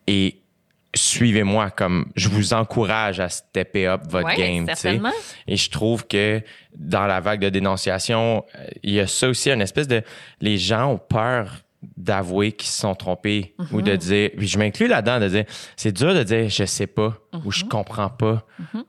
Et 0.07 0.41
suivez-moi 0.97 1.71
comme 1.71 2.07
je 2.17 2.29
vous 2.29 2.53
encourage 2.55 3.21
à 3.21 3.29
stepper 3.29 3.87
up 3.87 4.03
votre 4.09 4.27
Ouais, 4.27 4.37
game. 4.37 4.67
certainement. 4.67 5.13
Et 5.47 5.57
je 5.57 5.71
trouve 5.71 6.07
que 6.07 6.43
dans 6.75 7.07
la 7.07 7.21
vague 7.21 7.41
de 7.41 7.49
dénonciation, 7.49 8.45
il 8.83 8.95
y 8.95 9.01
a 9.01 9.07
ça 9.07 9.29
aussi, 9.29 9.51
une 9.51 9.63
espèce 9.63 9.89
de. 9.89 10.03
Les 10.41 10.59
gens 10.59 10.93
ont 10.93 10.99
peur 10.99 11.63
d'avouer 11.97 12.53
qu'ils 12.53 12.69
se 12.71 12.81
sont 12.81 12.95
trompés 12.95 13.55
ou 13.71 13.77
Mhm. 13.79 13.83
de 13.83 13.97
dire. 13.97 14.31
Puis 14.37 14.49
je 14.49 14.59
m'inclus 14.59 14.89
là-dedans 14.89 15.21
de 15.21 15.29
dire 15.29 15.45
c'est 15.77 15.93
dur 15.93 16.15
de 16.15 16.23
dire 16.25 16.49
je 16.49 16.65
sais 16.65 16.87
pas 16.89 17.15
ou 17.33 17.39
Mhm. 17.47 17.53
je 17.53 17.65
comprends 17.67 18.09
pas 18.09 18.45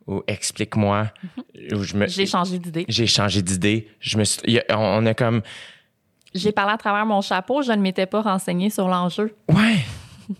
ou 0.08 0.24
explique-moi 0.28 1.08
ou 1.74 1.84
je 1.84 1.96
me. 1.96 2.08
J'ai 2.08 2.26
changé 2.26 2.58
d'idée. 2.58 2.86
J'ai 2.90 3.06
changé 3.06 3.42
d'idée. 3.42 3.88
Je 4.00 4.18
me 4.18 4.24
suis- 4.24 4.60
a- 4.70 4.80
on 4.80 5.06
a 5.06 5.14
comme. 5.14 5.42
J'ai 6.34 6.52
parlé 6.52 6.74
à 6.74 6.78
travers 6.78 7.06
mon 7.06 7.22
chapeau, 7.22 7.62
je 7.62 7.72
ne 7.72 7.82
m'étais 7.82 8.06
pas 8.06 8.22
renseignée 8.22 8.70
sur 8.70 8.88
l'enjeu. 8.88 9.36
Ouais. 9.50 9.78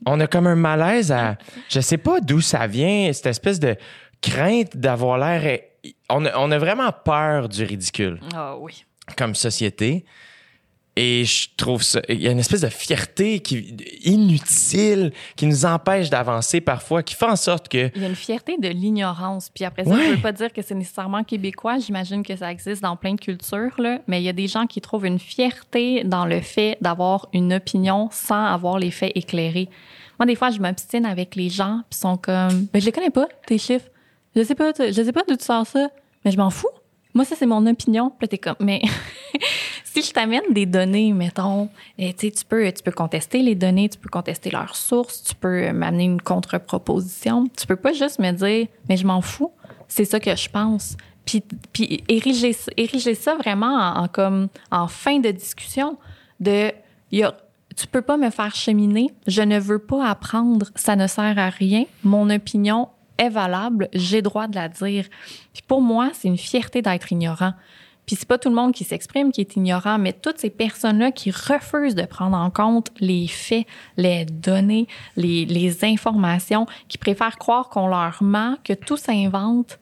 On 0.06 0.20
a 0.20 0.28
comme 0.28 0.48
un 0.48 0.56
malaise 0.56 1.12
à. 1.12 1.38
Je 1.70 1.80
sais 1.80 1.98
pas 1.98 2.20
d'où 2.20 2.42
ça 2.42 2.68
vient, 2.68 3.12
cette 3.14 3.28
espèce 3.28 3.60
de 3.60 3.76
crainte 4.22 4.76
d'avoir 4.76 5.18
l'air. 5.18 5.60
On 6.10 6.26
a, 6.26 6.38
on 6.38 6.52
a 6.52 6.58
vraiment 6.58 6.92
peur 6.92 7.48
du 7.50 7.64
ridicule 7.64 8.20
Ah 8.36 8.56
oui. 8.58 8.86
comme 9.16 9.36
société. 9.36 10.06
Et 11.00 11.26
je 11.26 11.50
trouve 11.56 11.84
ça. 11.84 12.02
Il 12.10 12.20
y 12.20 12.28
a 12.28 12.32
une 12.32 12.40
espèce 12.40 12.62
de 12.62 12.70
fierté 12.70 13.40
qui, 13.40 13.76
inutile 14.04 15.12
qui 15.36 15.46
nous 15.46 15.66
empêche 15.66 16.10
d'avancer 16.10 16.60
parfois, 16.60 17.04
qui 17.04 17.14
fait 17.14 17.26
en 17.26 17.36
sorte 17.36 17.70
que. 17.70 17.92
Il 17.96 18.02
y 18.02 18.06
a 18.06 18.08
une 18.08 18.16
fierté 18.16 18.58
de 18.58 18.68
l'ignorance. 18.68 19.50
Puis 19.54 19.64
après 19.64 19.84
ça, 19.84 19.92
Ouais. 19.92 20.04
je 20.06 20.10
ne 20.10 20.16
veux 20.16 20.22
pas 20.22 20.32
dire 20.32 20.52
que 20.52 20.62
c'est 20.62 20.76
nécessairement 20.76 21.24
québécois. 21.24 21.78
J'imagine 21.78 22.24
que 22.24 22.36
ça 22.36 22.52
existe 22.52 22.82
dans 22.82 22.96
plein 22.96 23.14
de 23.14 23.20
cultures, 23.22 23.76
là. 23.80 24.00
Mais 24.08 24.22
il 24.22 24.26
y 24.26 24.30
a 24.30 24.34
des 24.34 24.48
gens 24.48 24.66
qui 24.66 24.82
trouvent 24.82 25.06
une 25.06 25.20
fierté 25.20 26.04
dans 26.04 26.26
le 26.26 26.42
fait 26.42 26.78
d'avoir 26.82 27.28
une 27.34 27.54
opinion 27.54 28.10
sans 28.12 28.46
avoir 28.46 28.80
les 28.80 28.92
faits 28.92 29.12
éclairés. 29.16 29.70
Moi, 30.20 30.26
des 30.26 30.36
fois, 30.36 30.50
je 30.50 30.60
m'obstine 30.60 31.06
avec 31.06 31.36
les 31.36 31.50
gens, 31.50 31.82
puis 31.90 32.00
sont 32.00 32.18
comme, 32.18 32.66
ben, 32.74 32.80
je 32.80 32.86
les 32.88 32.92
connais 32.92 33.12
pas, 33.12 33.28
tes 33.46 33.60
chiffres. 33.60 33.86
Je 34.36 34.42
sais 34.44 34.56
pas, 34.56 34.72
je 34.80 34.92
sais 34.92 35.12
pas 35.12 35.22
d'où 35.28 35.36
tu 35.36 35.46
sors 35.46 35.66
ça, 35.68 35.90
mais 36.26 36.32
je 36.32 36.38
m'en 36.38 36.50
fous. 36.50 36.68
Moi, 37.14 37.26
ça, 37.26 37.36
c'est 37.36 37.46
mon 37.46 37.66
opinion. 37.66 38.12
Mais 38.60 38.82
si 39.84 40.02
je 40.02 40.12
t'amène 40.12 40.44
des 40.52 40.66
données, 40.66 41.14
mettons, 41.14 41.70
et, 41.98 42.14
tu 42.14 42.32
peux, 42.48 42.72
tu 42.72 42.84
peux 42.84 42.92
contester 42.92 43.42
les 43.42 43.56
données, 43.56 43.90
tu 43.90 43.98
peux 43.98 44.10
contester 44.10 44.52
leurs 44.52 44.76
sources, 44.76 45.24
tu 45.24 45.36
peux 45.36 45.72
m'amener 45.72 46.06
une 46.06 46.22
contre-proposition. 46.22 47.48
Tu 47.58 47.66
peux 47.66 47.76
pas 47.76 47.94
juste 47.94 48.20
me 48.20 48.32
dire, 48.32 48.68
mais 48.90 48.98
je 48.98 49.08
m'en 49.08 49.22
fous. 49.22 49.52
C'est 49.88 50.06
ça 50.06 50.20
que 50.20 50.36
je 50.36 50.50
pense. 50.50 50.96
Puis, 51.26 51.44
puis 51.74 52.04
ériger, 52.08 52.56
ériger 52.78 53.16
ça 53.16 53.36
vraiment 53.36 53.94
en, 53.96 54.08
comme 54.08 54.48
en 54.72 54.88
fin 54.88 55.20
de 55.20 55.32
discussion 55.32 55.98
de 56.40 56.72
y 57.12 57.24
tu 57.78 57.86
peux 57.86 58.02
pas 58.02 58.18
me 58.18 58.32
faire 58.32 58.56
cheminer, 58.56 59.12
je 59.28 59.44
ne 59.44 59.60
veux 59.60 59.78
pas 59.78 60.10
apprendre, 60.10 60.66
ça 60.76 60.96
ne 60.96 61.06
sert 61.06 61.38
à 61.38 61.50
rien. 61.50 61.86
Mon 62.04 62.30
opinion 62.32 62.90
est 63.18 63.30
valable, 63.30 63.90
j'ai 63.94 64.22
droit 64.22 64.48
de 64.48 64.56
la 64.56 64.70
dire. 64.70 65.06
Puis 65.54 65.64
pour 65.68 65.82
moi, 65.82 66.12
c'est 66.14 66.28
une 66.28 66.38
fierté 66.38 66.82
d'être 66.82 67.12
ignorant. 67.12 67.54
Puis 68.06 68.16
c'est 68.16 68.28
pas 68.28 68.38
tout 68.38 68.50
le 68.50 68.56
monde 68.56 68.72
qui 68.72 68.86
s'exprime 68.86 69.34
qui 69.34 69.42
est 69.42 69.56
ignorant, 69.58 70.00
mais 70.00 70.14
toutes 70.14 70.40
ces 70.40 70.50
personnes-là 70.50 71.12
qui 71.12 71.30
refusent 71.30 71.96
de 71.96 72.06
prendre 72.06 72.38
en 72.38 72.50
compte 72.50 72.90
les 73.00 73.28
faits, 73.28 73.68
les 73.98 74.24
données, 74.24 74.88
les, 75.18 75.46
les 75.46 75.84
informations, 75.84 76.66
qui 76.88 76.98
préfèrent 76.98 77.38
croire 77.38 77.68
qu'on 77.68 77.88
leur 77.88 78.24
ment, 78.24 78.56
que 78.64 78.72
tout 78.72 78.96
s'invente, 78.96 79.78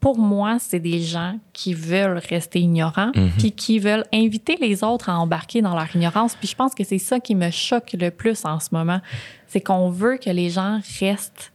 pour 0.00 0.18
moi, 0.18 0.58
c'est 0.60 0.78
des 0.78 1.00
gens 1.00 1.38
qui 1.52 1.72
veulent 1.72 2.20
rester 2.28 2.60
ignorants, 2.60 3.10
puis 3.38 3.52
qui 3.52 3.78
veulent 3.78 4.04
inviter 4.12 4.56
les 4.60 4.84
autres 4.84 5.08
à 5.08 5.18
embarquer 5.18 5.62
dans 5.62 5.74
leur 5.74 5.96
ignorance. 5.96 6.36
Puis 6.36 6.48
je 6.48 6.54
pense 6.54 6.74
que 6.74 6.84
c'est 6.84 6.98
ça 6.98 7.18
qui 7.18 7.34
me 7.34 7.50
choque 7.50 7.94
le 7.98 8.10
plus 8.10 8.44
en 8.44 8.60
ce 8.60 8.68
moment, 8.72 9.00
c'est 9.46 9.60
qu'on 9.62 9.88
veut 9.88 10.18
que 10.18 10.30
les 10.30 10.50
gens 10.50 10.80
restent 11.00 11.52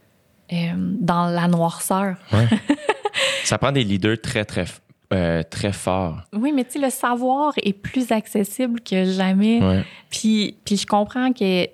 euh, 0.53 0.55
dans 0.75 1.27
la 1.27 1.47
noirceur. 1.47 2.15
Ouais. 2.33 2.47
ça 3.43 3.57
prend 3.57 3.71
des 3.71 3.83
leaders 3.83 4.19
très, 4.21 4.45
très, 4.45 4.65
euh, 5.13 5.43
très 5.49 5.71
forts. 5.71 6.21
Oui, 6.33 6.51
mais 6.51 6.63
tu 6.63 6.73
sais, 6.73 6.79
le 6.79 6.89
savoir 6.89 7.53
est 7.57 7.73
plus 7.73 8.11
accessible 8.11 8.81
que 8.81 9.05
jamais. 9.05 9.61
Ouais. 9.61 9.83
Puis, 10.09 10.55
puis 10.65 10.77
je 10.77 10.85
comprends 10.85 11.33
que 11.33 11.63
euh, 11.63 11.67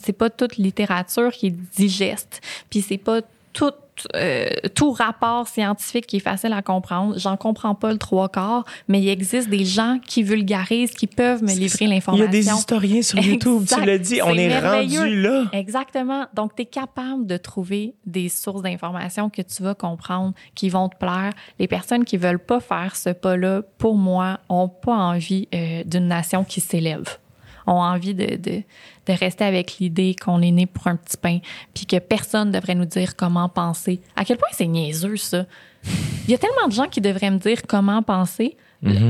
c'est 0.00 0.12
pas 0.12 0.30
toute 0.30 0.56
littérature 0.56 1.32
qui 1.32 1.48
est 1.48 1.56
digeste, 1.76 2.40
puis 2.70 2.80
c'est 2.80 2.98
pas 2.98 3.20
tout 3.52 3.72
euh, 4.14 4.48
tout 4.74 4.90
rapport 4.92 5.48
scientifique 5.48 6.06
qui 6.06 6.16
est 6.16 6.20
facile 6.20 6.52
à 6.52 6.62
comprendre. 6.62 7.18
J'en 7.18 7.36
comprends 7.36 7.74
pas 7.74 7.92
le 7.92 7.98
trois 7.98 8.28
quarts, 8.28 8.64
mais 8.88 9.00
il 9.00 9.08
existe 9.08 9.48
des 9.48 9.64
gens 9.64 9.98
qui 10.06 10.22
vulgarisent, 10.22 10.92
qui 10.92 11.06
peuvent 11.06 11.42
me 11.42 11.52
livrer 11.52 11.84
Il 11.84 11.88
y 11.88 11.94
l'information. 11.94 12.26
a 12.26 12.30
des 12.30 12.48
historiens 12.48 13.02
sur 13.02 13.18
YouTube, 13.22 13.62
Exact. 13.62 13.80
tu 13.80 13.86
l'as 13.86 13.98
dit, 13.98 14.20
on 14.22 14.34
est 14.34 14.58
rendu 14.58 15.20
là. 15.22 15.44
Exactement. 15.52 16.26
Donc, 16.34 16.54
tu 16.56 16.62
es 16.62 16.66
capable 16.66 17.26
de 17.26 17.36
trouver 17.36 17.94
des 18.06 18.28
sources 18.28 18.62
d'informations 18.62 19.30
que 19.30 19.42
tu 19.42 19.62
vas 19.62 19.74
comprendre, 19.74 20.34
qui 20.54 20.68
vont 20.68 20.88
te 20.88 20.96
plaire. 20.96 21.32
Les 21.58 21.68
personnes 21.68 22.04
qui 22.04 22.16
veulent 22.16 22.38
pas 22.38 22.60
faire 22.60 22.96
ce 22.96 23.10
pas-là, 23.10 23.62
pour 23.78 23.96
moi, 23.96 24.40
ont 24.48 24.68
pas 24.68 24.94
envie 24.94 25.48
euh, 25.54 25.82
d'une 25.84 26.08
nation 26.08 26.44
qui 26.44 26.60
s'élève 26.60 27.18
ont 27.66 27.80
envie 27.80 28.12
de, 28.14 28.36
de, 28.36 28.62
de 29.06 29.12
rester 29.12 29.44
avec 29.44 29.78
l'idée 29.78 30.14
qu'on 30.14 30.42
est 30.42 30.50
né 30.50 30.66
pour 30.66 30.86
un 30.86 30.96
petit 30.96 31.16
pain, 31.16 31.38
puis 31.74 31.86
que 31.86 31.98
personne 31.98 32.50
devrait 32.50 32.74
nous 32.74 32.84
dire 32.84 33.16
comment 33.16 33.48
penser. 33.48 34.00
À 34.16 34.24
quel 34.24 34.36
point 34.36 34.48
c'est 34.52 34.66
niaiseux, 34.66 35.16
ça? 35.16 35.44
Il 35.84 36.30
y 36.30 36.34
a 36.34 36.38
tellement 36.38 36.68
de 36.68 36.72
gens 36.72 36.86
qui 36.86 37.00
devraient 37.00 37.30
me 37.30 37.38
dire 37.38 37.62
comment 37.68 38.02
penser. 38.02 38.56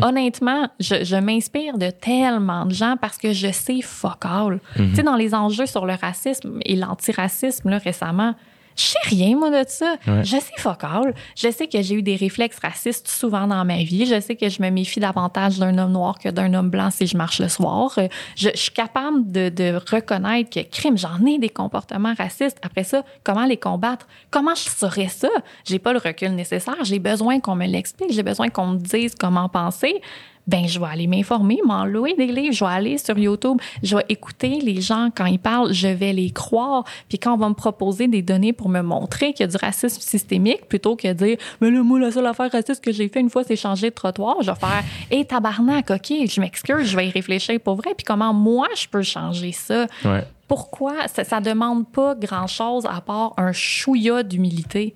Honnêtement, 0.03 0.69
je, 0.81 1.03
je 1.03 1.17
m'inspire 1.17 1.79
de 1.79 1.89
tellement 1.89 2.67
de 2.67 2.75
gens 2.75 2.97
parce 3.01 3.17
que 3.17 3.33
je 3.33 3.51
sais 3.51 3.81
fuck 3.81 4.25
all. 4.25 4.61
Tu 4.77 4.97
sais, 4.97 5.03
dans 5.03 5.17
les 5.17 5.35
enjeux 5.35 5.65
sur 5.65 5.87
le 5.87 5.95
racisme 5.95 6.59
et 6.67 6.77
l'antiracisme, 6.77 7.71
là, 7.71 7.79
récemment, 7.79 8.35
je 8.77 8.83
sais 8.83 8.99
rien, 9.05 9.37
moi, 9.37 9.51
de 9.51 9.69
ça. 9.69 9.97
Ouais. 10.07 10.25
Je 10.25 10.37
sais 10.37 10.53
fuck 10.59 10.85
all. 10.85 11.15
Je 11.37 11.51
sais 11.51 11.67
que 11.67 11.83
j'ai 11.83 11.95
eu 11.95 12.03
des 12.03 12.17
réflexes 12.17 12.59
racistes 12.61 13.09
souvent 13.09 13.47
dans 13.47 13.65
ma 13.65 13.79
vie. 13.79 14.07
Je 14.07 14.21
sais 14.21 14.37
que 14.37 14.49
je 14.49 14.63
me 14.63 14.71
méfie 14.71 15.01
davantage 15.01 15.59
d'un 15.59 15.77
homme 15.79 15.93
noir 15.93 16.19
que 16.19 16.29
d'un 16.29 16.53
homme 16.55 16.71
blanc 16.71 16.91
si 16.91 17.07
je 17.07 17.17
marche 17.17 17.41
le 17.41 17.49
soir. 17.49 17.93
Euh, 17.99 18.09
Je, 18.37 18.49
je 18.55 18.59
suis 18.59 18.73
capable 18.73 19.31
de, 19.31 19.49
de 19.49 19.81
reconnaître 19.91 20.51
que, 20.51 20.61
crime, 20.61 20.97
j'en 20.97 21.25
ai 21.27 21.39
des 21.39 21.49
comportements 21.49 22.15
racistes. 22.17 22.59
Après 22.63 22.85
ça, 22.85 23.05
comment 23.25 23.45
les 23.45 23.57
combattre? 23.57 24.07
Comment 24.31 24.55
je 24.55 24.69
saurais 24.71 25.09
ça? 25.09 25.29
J'ai 25.65 25.79
pas 25.79 25.93
le 25.93 25.99
recul 25.99 26.31
nécessaire. 26.35 26.77
J'ai 26.85 26.99
besoin 26.99 27.41
qu'on 27.41 27.57
me 27.57 27.67
l'explique. 27.67 28.13
J'ai 28.13 28.23
besoin 28.23 28.49
qu'on 28.49 28.69
me 28.69 28.79
dise 28.79 29.15
comment 29.19 29.49
penser 29.49 30.01
ben 30.47 30.67
je 30.67 30.79
vais 30.79 30.87
aller 30.87 31.07
m'informer, 31.07 31.59
m'en 31.65 31.85
louer 31.85 32.15
des 32.15 32.27
livres, 32.27 32.55
je 32.55 32.65
vais 32.65 32.71
aller 32.71 32.99
sur 32.99 33.19
YouTube, 33.19 33.59
je 33.83 33.97
vais 33.97 34.05
écouter 34.09 34.61
les 34.61 34.81
gens 34.81 35.11
quand 35.15 35.27
ils 35.27 35.39
parlent, 35.39 35.73
je 35.73 35.89
vais 35.89 36.13
les 36.13 36.31
croire. 36.31 36.85
Puis 37.09 37.19
quand 37.19 37.35
on 37.35 37.37
va 37.37 37.49
me 37.49 37.55
proposer 37.55 38.09
des 38.09 38.23
données 38.23 38.53
pour 38.53 38.69
me 38.69 38.81
montrer 38.81 39.33
qu'il 39.33 39.47
y 39.47 39.49
a 39.49 39.53
du 39.53 39.57
racisme 39.57 40.01
systémique, 40.01 40.67
plutôt 40.69 40.97
que 40.97 41.09
de 41.09 41.13
dire 41.13 41.37
mais 41.61 41.71
là 41.71 41.83
moi 41.83 41.99
la 42.01 42.11
seule 42.11 42.27
affaire 42.27 42.51
raciste 42.51 42.83
que 42.83 42.93
j'ai 42.93 43.09
fait 43.09 43.21
une 43.21 43.31
fois 43.31 43.45
c'est 43.45 43.57
changer 43.57 43.91
de 43.91 43.95
trottoir, 43.95 44.37
je 44.43 44.51
vais 44.51 44.59
faire 44.59 44.83
hé 45.11 45.25
tabarnak, 45.25 45.91
ok, 45.91 46.13
je 46.29 46.41
m'excuse, 46.41 46.87
je 46.87 46.97
vais 46.97 47.09
y 47.09 47.11
réfléchir 47.11 47.59
pour 47.61 47.77
vrai. 47.77 47.95
Puis 47.97 48.05
comment 48.05 48.33
moi 48.33 48.69
je 48.77 48.87
peux 48.89 49.03
changer 49.03 49.53
ça? 49.53 49.87
Ouais. 50.05 50.25
Pourquoi? 50.49 51.09
Ça, 51.09 51.25
ça 51.25 51.41
demande 51.41 51.89
pas 51.89 52.15
grand 52.15 52.47
chose 52.47 52.85
à 52.85 53.01
part 53.01 53.33
un 53.39 53.53
chouïa 53.53 54.23
d'humilité. 54.23 54.95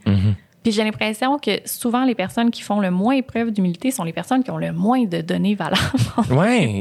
Puis 0.66 0.72
j'ai 0.72 0.82
l'impression 0.82 1.38
que 1.38 1.60
souvent 1.64 2.04
les 2.04 2.16
personnes 2.16 2.50
qui 2.50 2.60
font 2.60 2.80
le 2.80 2.90
moins 2.90 3.22
preuve 3.22 3.52
d'humilité 3.52 3.92
sont 3.92 4.02
les 4.02 4.12
personnes 4.12 4.42
qui 4.42 4.50
ont 4.50 4.56
le 4.58 4.72
moins 4.72 5.04
de 5.04 5.20
données 5.20 5.54
valables. 5.54 5.80
Ouais. 6.28 6.80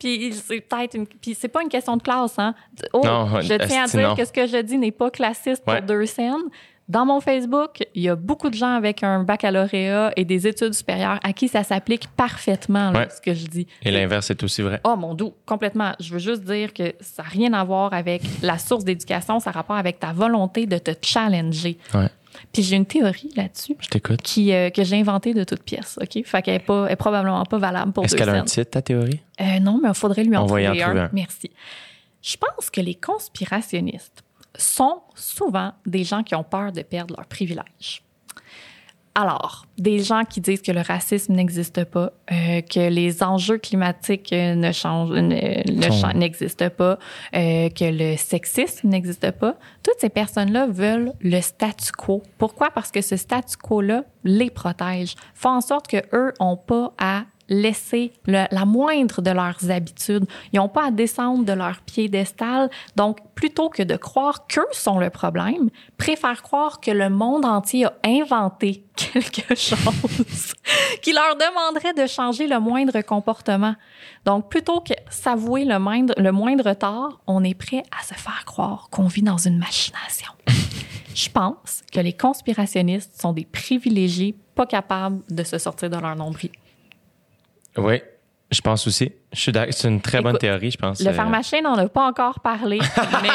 puis 0.00 0.32
c'est 0.32 0.60
peut-être 0.60 0.94
une 0.96 1.06
puis 1.06 1.36
c'est 1.38 1.46
pas 1.46 1.62
une 1.62 1.68
question 1.68 1.96
de 1.96 2.02
classe 2.02 2.36
hein. 2.38 2.54
Oh, 2.92 3.02
Non, 3.04 3.40
je 3.40 3.54
tiens 3.54 3.84
à 3.84 3.86
dire 3.86 4.08
non. 4.08 4.14
que 4.16 4.24
ce 4.24 4.32
que 4.32 4.48
je 4.48 4.56
dis 4.62 4.78
n'est 4.78 4.90
pas 4.90 5.12
classiste 5.12 5.62
Ouais. 5.64 5.76
pour 5.78 5.86
deux 5.86 6.06
scènes. 6.06 6.34
Dans 6.88 7.06
mon 7.06 7.20
Facebook, 7.20 7.84
il 7.94 8.02
y 8.02 8.08
a 8.08 8.16
beaucoup 8.16 8.50
de 8.50 8.54
gens 8.56 8.74
avec 8.74 9.04
un 9.04 9.22
baccalauréat 9.22 10.10
et 10.16 10.24
des 10.24 10.48
études 10.48 10.74
supérieures 10.74 11.20
à 11.22 11.32
qui 11.32 11.46
ça 11.46 11.62
s'applique 11.62 12.08
parfaitement, 12.16 12.90
là, 12.90 12.98
Ouais. 13.02 13.08
ce 13.14 13.20
que 13.20 13.32
je 13.32 13.46
dis. 13.46 13.68
Et 13.84 13.92
l'inverse 13.92 14.28
est 14.30 14.42
aussi 14.42 14.60
vrai. 14.62 14.80
Oh 14.82 14.96
mon 14.96 15.14
doux, 15.14 15.32
complètement. 15.46 15.92
Je 16.00 16.12
veux 16.12 16.18
juste 16.18 16.42
dire 16.42 16.72
que 16.74 16.92
ça 16.98 17.22
n'a 17.22 17.28
rien 17.28 17.52
à 17.52 17.62
voir 17.62 17.94
avec 17.94 18.22
la 18.42 18.58
source 18.58 18.82
d'éducation, 18.82 19.38
ça 19.38 19.50
a 19.50 19.52
rapport 19.52 19.76
avec 19.76 20.00
ta 20.00 20.12
volonté 20.12 20.66
de 20.66 20.78
te 20.78 20.90
challenger. 21.00 21.78
Ouais. 21.94 22.08
Puis 22.52 22.62
j'ai 22.62 22.76
une 22.76 22.86
théorie 22.86 23.30
là-dessus 23.36 23.76
Je 23.80 23.88
t'écoute. 23.88 24.22
qui, 24.22 24.52
euh, 24.52 24.70
que 24.70 24.82
j'ai 24.84 24.98
inventée 24.98 25.34
de 25.34 25.44
toutes 25.44 25.62
pièces, 25.62 25.98
OK? 26.00 26.24
Fait 26.24 26.42
qu'elle 26.42 26.54
est, 26.56 26.58
pas, 26.58 26.86
elle 26.86 26.92
est 26.92 26.96
probablement 26.96 27.44
pas 27.44 27.58
valable 27.58 27.92
pour 27.92 28.04
Est-ce 28.04 28.16
qu'elle 28.16 28.28
a 28.28 28.34
un 28.34 28.44
titre, 28.44 28.70
ta 28.70 28.82
théorie? 28.82 29.20
Euh, 29.40 29.60
non, 29.60 29.78
mais 29.82 29.88
il 29.88 29.94
faudrait 29.94 30.24
lui 30.24 30.36
en 30.36 30.46
trouver, 30.46 30.68
en 30.68 30.74
trouver 30.74 30.82
un. 30.82 31.04
un. 31.04 31.10
Merci. 31.12 31.50
Je 32.22 32.36
pense 32.36 32.70
que 32.70 32.80
les 32.80 32.94
conspirationnistes 32.94 34.22
sont 34.56 35.00
souvent 35.14 35.72
des 35.86 36.04
gens 36.04 36.22
qui 36.22 36.34
ont 36.34 36.44
peur 36.44 36.72
de 36.72 36.82
perdre 36.82 37.14
leurs 37.16 37.26
privilèges. 37.26 38.02
Alors, 39.16 39.66
des 39.76 40.02
gens 40.04 40.22
qui 40.24 40.40
disent 40.40 40.62
que 40.62 40.70
le 40.70 40.82
racisme 40.82 41.32
n'existe 41.34 41.84
pas, 41.84 42.12
euh, 42.30 42.60
que 42.60 42.88
les 42.88 43.22
enjeux 43.24 43.58
climatiques 43.58 44.32
euh, 44.32 44.54
ne 44.54 44.70
changent, 44.70 45.10
ne, 45.10 45.68
ne 45.70 45.82
Sont- 45.82 46.00
cha- 46.00 46.12
n'existent 46.14 46.70
pas, 46.70 46.96
euh, 47.34 47.68
que 47.70 47.84
le 47.84 48.16
sexisme 48.16 48.88
n'existe 48.88 49.32
pas, 49.32 49.56
toutes 49.82 49.98
ces 49.98 50.10
personnes-là 50.10 50.68
veulent 50.68 51.12
le 51.20 51.40
statu 51.40 51.90
quo. 51.92 52.22
Pourquoi? 52.38 52.70
Parce 52.70 52.92
que 52.92 53.00
ce 53.02 53.16
statu 53.16 53.56
quo-là 53.56 54.04
les 54.22 54.48
protège, 54.50 55.14
fait 55.34 55.48
en 55.48 55.60
sorte 55.60 55.88
que 55.88 55.98
eux 56.14 56.32
ont 56.38 56.56
pas 56.56 56.92
à 56.98 57.24
laisser 57.50 58.12
la 58.26 58.64
moindre 58.64 59.20
de 59.20 59.30
leurs 59.30 59.70
habitudes. 59.70 60.24
Ils 60.52 60.56
n'ont 60.56 60.68
pas 60.68 60.86
à 60.86 60.90
descendre 60.90 61.44
de 61.44 61.52
leur 61.52 61.80
piédestal. 61.82 62.70
Donc, 62.96 63.18
plutôt 63.34 63.68
que 63.68 63.82
de 63.82 63.96
croire 63.96 64.46
qu'eux 64.46 64.66
sont 64.72 64.98
le 64.98 65.10
problème, 65.10 65.68
préfèrent 65.98 66.42
croire 66.42 66.80
que 66.80 66.92
le 66.92 67.10
monde 67.10 67.44
entier 67.44 67.86
a 67.86 67.92
inventé 68.06 68.84
quelque 68.96 69.54
chose 69.54 70.54
qui 71.02 71.12
leur 71.12 71.36
demanderait 71.36 71.92
de 71.92 72.06
changer 72.06 72.46
le 72.46 72.60
moindre 72.60 73.00
comportement. 73.02 73.74
Donc, 74.24 74.48
plutôt 74.48 74.80
que 74.80 74.94
s'avouer 75.10 75.64
le 75.64 75.78
moindre, 75.78 76.14
le 76.16 76.30
moindre 76.30 76.72
tort, 76.74 77.20
on 77.26 77.42
est 77.42 77.54
prêt 77.54 77.82
à 77.90 78.04
se 78.04 78.14
faire 78.14 78.44
croire 78.44 78.88
qu'on 78.90 79.06
vit 79.06 79.22
dans 79.22 79.38
une 79.38 79.58
machination. 79.58 80.32
Je 81.14 81.28
pense 81.28 81.82
que 81.92 81.98
les 81.98 82.12
conspirationnistes 82.12 83.20
sont 83.20 83.32
des 83.32 83.44
privilégiés 83.44 84.36
pas 84.54 84.66
capables 84.66 85.20
de 85.28 85.42
se 85.42 85.58
sortir 85.58 85.90
de 85.90 85.96
leur 85.96 86.14
nombril. 86.14 86.50
Oui, 87.76 88.02
je 88.50 88.60
pense 88.60 88.86
aussi. 88.86 89.12
Je 89.32 89.40
suis 89.40 89.52
d'ac- 89.52 89.72
C'est 89.72 89.88
une 89.88 90.00
très 90.00 90.20
bonne 90.20 90.38
théorie, 90.38 90.70
je 90.72 90.76
pense. 90.78 91.00
Le 91.00 91.08
Euh, 91.08 91.12
pharmacien 91.12 91.62
n'en 91.62 91.76
a 91.76 91.88
pas 91.88 92.06
encore 92.06 92.40
parlé, 92.40 92.78
mais 93.22 93.28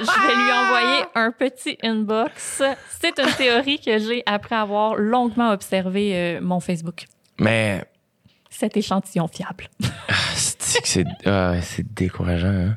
je 0.00 0.26
vais 0.26 0.34
lui 0.36 0.52
envoyer 0.52 1.04
un 1.14 1.32
petit 1.32 1.76
inbox. 1.82 2.62
C'est 3.00 3.18
une 3.18 3.32
théorie 3.32 3.80
que 3.80 3.98
j'ai 3.98 4.22
après 4.26 4.54
avoir 4.56 4.94
longuement 4.94 5.50
observé 5.52 6.12
euh, 6.14 6.40
mon 6.40 6.60
Facebook. 6.60 7.04
Mais 7.38 7.84
Cet 8.50 8.76
échantillon 8.76 9.26
fiable. 9.28 9.68
c'est 10.34 10.62
c'est 10.84 11.04
ah, 11.26 11.54
c'est 11.60 11.92
décourageant. 11.94 12.48
hein. 12.48 12.76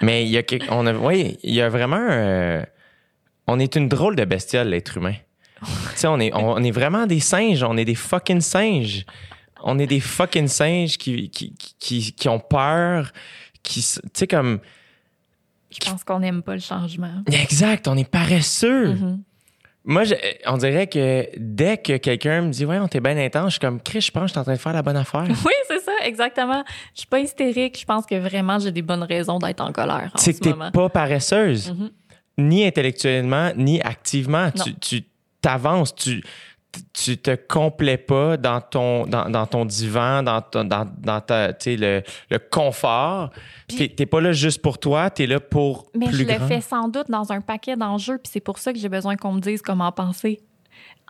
Mais 0.00 0.24
il 0.24 0.30
y 0.30 0.38
a 0.38 0.42
on 0.70 0.86
a 0.86 0.94
oui, 0.94 1.38
il 1.42 1.52
y 1.54 1.60
a 1.60 1.68
vraiment 1.68 2.06
euh, 2.08 2.62
on 3.46 3.58
est 3.58 3.76
une 3.76 3.88
drôle 3.88 4.16
de 4.16 4.24
bestiole 4.24 4.68
l'être 4.68 4.96
humain. 4.96 5.14
tu 5.60 5.66
sais 5.96 6.06
on 6.06 6.18
est 6.20 6.32
on, 6.32 6.52
on 6.52 6.62
est 6.62 6.70
vraiment 6.70 7.06
des 7.06 7.20
singes, 7.20 7.62
on 7.62 7.76
est 7.76 7.84
des 7.84 7.94
fucking 7.96 8.40
singes. 8.40 9.04
On 9.62 9.78
est 9.78 9.86
des 9.86 10.00
fucking 10.00 10.48
singes 10.48 10.96
qui 10.98 11.30
qui 11.30 11.54
qui, 11.78 12.12
qui 12.12 12.28
ont 12.28 12.40
peur, 12.40 13.12
qui 13.62 13.80
tu 13.82 14.00
sais 14.14 14.26
comme 14.26 14.60
Je 15.70 15.78
pense 15.78 16.04
qu'on 16.04 16.20
n'aime 16.20 16.42
pas 16.42 16.54
le 16.54 16.60
changement. 16.60 17.22
exact, 17.30 17.88
on 17.88 17.96
est 17.96 18.08
paresseux. 18.08 18.94
Mhm. 18.94 19.22
Moi, 19.84 20.04
je- 20.04 20.14
on 20.46 20.58
dirait 20.58 20.86
que 20.86 21.26
dès 21.38 21.78
que 21.78 21.96
quelqu'un 21.96 22.42
me 22.42 22.50
dit 22.50 22.64
Ouais, 22.66 22.78
on 22.78 22.88
t'est 22.88 23.00
bien 23.00 23.16
intense, 23.16 23.46
je 23.46 23.50
suis 23.52 23.60
comme 23.60 23.80
Chris, 23.80 24.02
je 24.02 24.10
pense 24.10 24.22
que 24.24 24.26
je 24.28 24.32
suis 24.32 24.38
en 24.40 24.44
train 24.44 24.52
de 24.54 24.58
faire 24.58 24.72
la 24.74 24.82
bonne 24.82 24.96
affaire. 24.96 25.24
Oui, 25.46 25.52
c'est 25.66 25.80
ça, 25.80 25.92
exactement. 26.04 26.62
Je 26.94 27.00
suis 27.00 27.06
pas 27.06 27.20
hystérique. 27.20 27.78
Je 27.80 27.84
pense 27.86 28.04
que 28.04 28.14
vraiment, 28.16 28.58
j'ai 28.58 28.70
des 28.72 28.82
bonnes 28.82 29.02
raisons 29.04 29.38
d'être 29.38 29.60
en 29.62 29.72
colère 29.72 30.10
C'est 30.16 30.32
ce 30.34 30.40
que 30.40 30.50
t'es 30.50 30.70
pas 30.72 30.88
paresseuse, 30.90 31.70
Mhm. 31.72 31.90
ni 32.38 32.66
intellectuellement, 32.66 33.50
ni 33.56 33.80
activement. 33.80 34.50
Non. 34.56 34.64
Tu 34.80 35.04
t'avances, 35.40 35.94
tu, 35.94 36.22
tu 36.92 37.18
te 37.18 37.34
complais 37.34 37.96
pas 37.98 38.36
dans 38.36 38.60
ton, 38.60 39.06
dans, 39.06 39.28
dans 39.28 39.46
ton 39.46 39.64
divan, 39.64 40.22
dans, 40.22 40.40
ton, 40.42 40.64
dans, 40.64 40.86
dans 40.98 41.20
ta, 41.20 41.52
tu 41.52 41.76
le, 41.76 42.02
le 42.30 42.38
confort. 42.38 43.30
T'es 43.68 43.88
t'es 43.88 44.06
pas 44.06 44.20
là 44.20 44.32
juste 44.32 44.62
pour 44.62 44.78
toi, 44.78 45.10
t'es 45.10 45.26
là 45.26 45.40
pour 45.40 45.86
Mais 45.94 46.06
plus 46.06 46.16
je 46.18 46.24
le 46.24 46.34
grand. 46.34 46.46
fais 46.48 46.60
sans 46.60 46.88
doute 46.88 47.10
dans 47.10 47.32
un 47.32 47.40
paquet 47.40 47.76
d'enjeux, 47.76 48.18
puis 48.18 48.30
c'est 48.32 48.40
pour 48.40 48.58
ça 48.58 48.72
que 48.72 48.78
j'ai 48.78 48.88
besoin 48.88 49.16
qu'on 49.16 49.32
me 49.32 49.40
dise 49.40 49.62
comment 49.62 49.92
penser. 49.92 50.40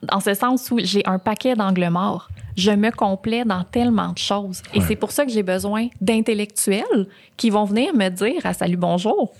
Dans 0.02 0.20
ce 0.20 0.32
sens 0.34 0.70
où 0.70 0.78
j'ai 0.80 1.04
un 1.06 1.18
paquet 1.18 1.56
d'angles 1.56 1.88
morts. 1.88 2.28
Je 2.56 2.70
me 2.70 2.90
complais 2.90 3.44
dans 3.44 3.64
tellement 3.64 4.12
de 4.12 4.18
choses. 4.18 4.62
Et 4.74 4.80
c'est 4.80 4.94
pour 4.96 5.10
ça 5.10 5.24
que 5.24 5.30
j'ai 5.32 5.42
besoin 5.42 5.88
d'intellectuels 6.00 7.08
qui 7.36 7.50
vont 7.50 7.64
venir 7.64 7.94
me 7.94 8.08
dire 8.08 8.44
à 8.44 8.54
Salut 8.54 8.76
Bonjour, 8.76 9.32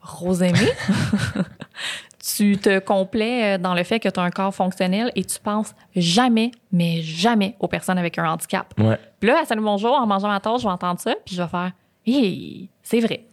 Rosémie, 0.00 0.58
tu 2.24 2.56
te 2.56 2.78
complais 2.78 3.54
euh, 3.54 3.58
dans 3.58 3.74
le 3.74 3.82
fait 3.84 4.00
que 4.00 4.08
tu 4.08 4.18
as 4.18 4.22
un 4.22 4.30
corps 4.30 4.54
fonctionnel 4.54 5.12
et 5.14 5.24
tu 5.24 5.38
penses 5.38 5.74
jamais, 5.94 6.52
mais 6.72 7.02
jamais 7.02 7.54
aux 7.60 7.68
personnes 7.68 7.98
avec 7.98 8.18
un 8.18 8.30
handicap. 8.30 8.72
Ouais. 8.78 8.98
Puis 9.20 9.28
là, 9.28 9.40
à 9.42 9.44
Salut 9.44 9.62
Bonjour, 9.62 9.92
en 9.92 10.06
mangeant 10.06 10.28
ma 10.28 10.40
toast, 10.40 10.62
je 10.62 10.68
vais 10.68 10.72
entendre 10.72 11.00
ça, 11.00 11.14
puis 11.24 11.34
je 11.34 11.42
vais 11.42 11.48
faire 11.48 11.72
Hé, 12.06 12.68
c'est 12.82 13.00
vrai. 13.00 13.24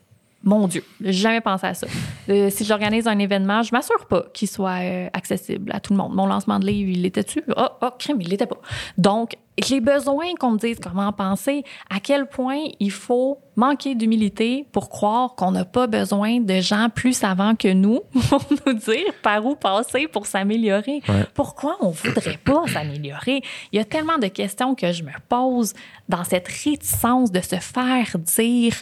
Mon 0.43 0.67
Dieu, 0.67 0.83
j'ai 1.01 1.13
jamais 1.13 1.41
pensé 1.41 1.67
à 1.67 1.73
ça. 1.75 1.87
Euh, 2.29 2.49
si 2.49 2.65
j'organise 2.65 3.07
un 3.07 3.19
événement, 3.19 3.61
je 3.61 3.71
m'assure 3.71 4.05
pas 4.07 4.23
qu'il 4.33 4.47
soit 4.47 4.81
euh, 4.81 5.07
accessible 5.13 5.71
à 5.71 5.79
tout 5.79 5.93
le 5.93 5.97
monde. 5.97 6.15
Mon 6.15 6.25
lancement 6.25 6.57
de 6.57 6.65
livre, 6.65 6.89
il 6.89 7.05
était-tu? 7.05 7.43
Oh, 7.55 7.67
oh, 7.81 7.89
crème, 7.99 8.19
il 8.21 8.29
l'était 8.29 8.47
pas. 8.47 8.59
Donc, 8.97 9.37
j'ai 9.63 9.81
besoin 9.81 10.33
qu'on 10.39 10.51
me 10.51 10.57
dise 10.57 10.79
comment 10.81 11.11
penser, 11.11 11.63
à 11.89 11.99
quel 11.99 12.27
point 12.27 12.63
il 12.79 12.91
faut 12.91 13.37
manquer 13.55 13.93
d'humilité 13.95 14.65
pour 14.71 14.89
croire 14.89 15.35
qu'on 15.35 15.51
n'a 15.51 15.65
pas 15.65 15.85
besoin 15.85 16.39
de 16.39 16.59
gens 16.61 16.87
plus 16.89 17.13
savants 17.13 17.55
que 17.55 17.71
nous 17.71 17.99
pour 18.29 18.41
nous 18.65 18.73
dire 18.73 19.13
par 19.21 19.45
où 19.45 19.55
passer 19.55 20.07
pour 20.07 20.25
s'améliorer. 20.25 21.01
Ouais. 21.07 21.25
Pourquoi 21.35 21.77
on 21.81 21.89
voudrait 21.89 22.39
pas 22.43 22.65
s'améliorer? 22.67 23.41
Il 23.71 23.77
y 23.77 23.79
a 23.79 23.85
tellement 23.85 24.17
de 24.17 24.27
questions 24.27 24.73
que 24.73 24.91
je 24.91 25.03
me 25.03 25.11
pose 25.29 25.73
dans 26.09 26.23
cette 26.23 26.47
réticence 26.47 27.31
de 27.31 27.41
se 27.41 27.57
faire 27.57 28.17
dire 28.17 28.73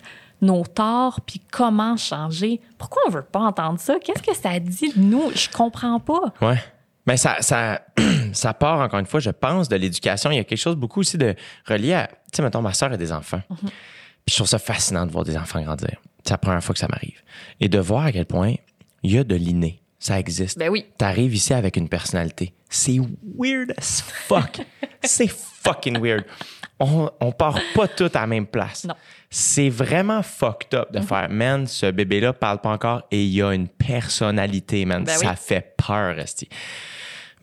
nos 0.42 0.64
torts 0.64 1.22
puis 1.22 1.42
comment 1.52 1.98
changer. 1.98 2.62
Pourquoi 2.78 3.02
on 3.08 3.12
veut 3.12 3.24
pas 3.24 3.40
entendre 3.40 3.80
ça? 3.80 3.98
Qu'est-ce 4.00 4.24
que 4.24 4.36
ça 4.36 4.60
dit 4.60 4.94
de 4.94 5.00
nous? 5.00 5.32
Je 5.34 5.50
comprends 5.50 6.00
pas. 6.00 6.34
Ouais. 6.42 6.60
Mais 7.06 7.18
ça, 7.18 7.38
ça, 7.42 7.82
ça 8.34 8.54
part, 8.54 8.80
encore 8.82 9.00
une 9.00 9.06
fois, 9.06 9.20
je 9.20 9.32
pense, 9.32 9.68
de 9.68 9.76
l'éducation. 9.76 10.32
Il 10.32 10.38
y 10.38 10.40
a 10.40 10.44
quelque 10.44 10.60
chose 10.60 10.76
beaucoup 10.76 11.00
aussi 11.00 11.18
de 11.18 11.36
relié 11.66 11.94
à. 11.94 12.08
Tu 12.08 12.16
sais, 12.36 12.42
mettons, 12.42 12.62
ma 12.62 12.74
soeur 12.74 12.92
a 12.92 12.98
des 12.98 13.12
enfants. 13.12 13.42
Puis 13.60 14.32
je 14.32 14.36
trouve 14.36 14.48
ça 14.48 14.60
fascinant 14.60 15.06
de 15.06 15.12
voir 15.12 15.24
des 15.24 15.36
enfants 15.38 15.62
grandir. 15.62 15.98
C'est 16.24 16.32
la 16.32 16.38
première 16.38 16.64
fois 16.64 16.74
que 16.74 16.80
ça 16.80 16.88
m'arrive. 16.88 17.22
Et 17.60 17.68
de 17.68 17.80
voir 17.80 18.06
à 18.06 18.12
quel 18.12 18.26
point 18.26 18.54
il 19.02 19.12
y 19.12 19.18
a 19.18 19.24
de 19.24 19.36
l'inné. 19.36 19.82
Ça 19.98 20.20
existe. 20.20 20.58
Ben 20.58 20.70
oui. 20.70 20.86
T'arrives 20.98 21.34
ici 21.34 21.54
avec 21.54 21.76
une 21.76 21.90
personnalité. 21.90 22.54
C'est 22.70 23.00
weird 23.38 23.74
as 23.78 24.02
fuck. 24.02 24.62
C'est 25.04 25.28
fucking 25.28 26.00
weird. 26.00 26.26
On, 26.80 27.10
on 27.20 27.32
part 27.32 27.60
pas 27.74 27.88
tous 27.88 28.16
à 28.16 28.22
la 28.22 28.28
même 28.28 28.46
place. 28.46 28.86
Non. 28.86 28.96
C'est 29.30 29.70
vraiment 29.70 30.24
fucked 30.24 30.74
up 30.74 30.92
de 30.92 31.02
faire, 31.02 31.30
man, 31.30 31.68
ce 31.68 31.92
bébé-là 31.92 32.34
parle 32.34 32.62
pas 32.62 32.72
encore 32.72 33.04
et 33.12 33.24
il 33.24 33.42
a 33.44 33.54
une 33.54 33.68
personnalité, 33.68 34.86
man. 34.86 35.04
Ben 35.04 35.18
ça 35.18 35.32
oui. 35.32 35.36
fait 35.38 35.76
peur, 35.78 36.18
esti. 36.18 36.50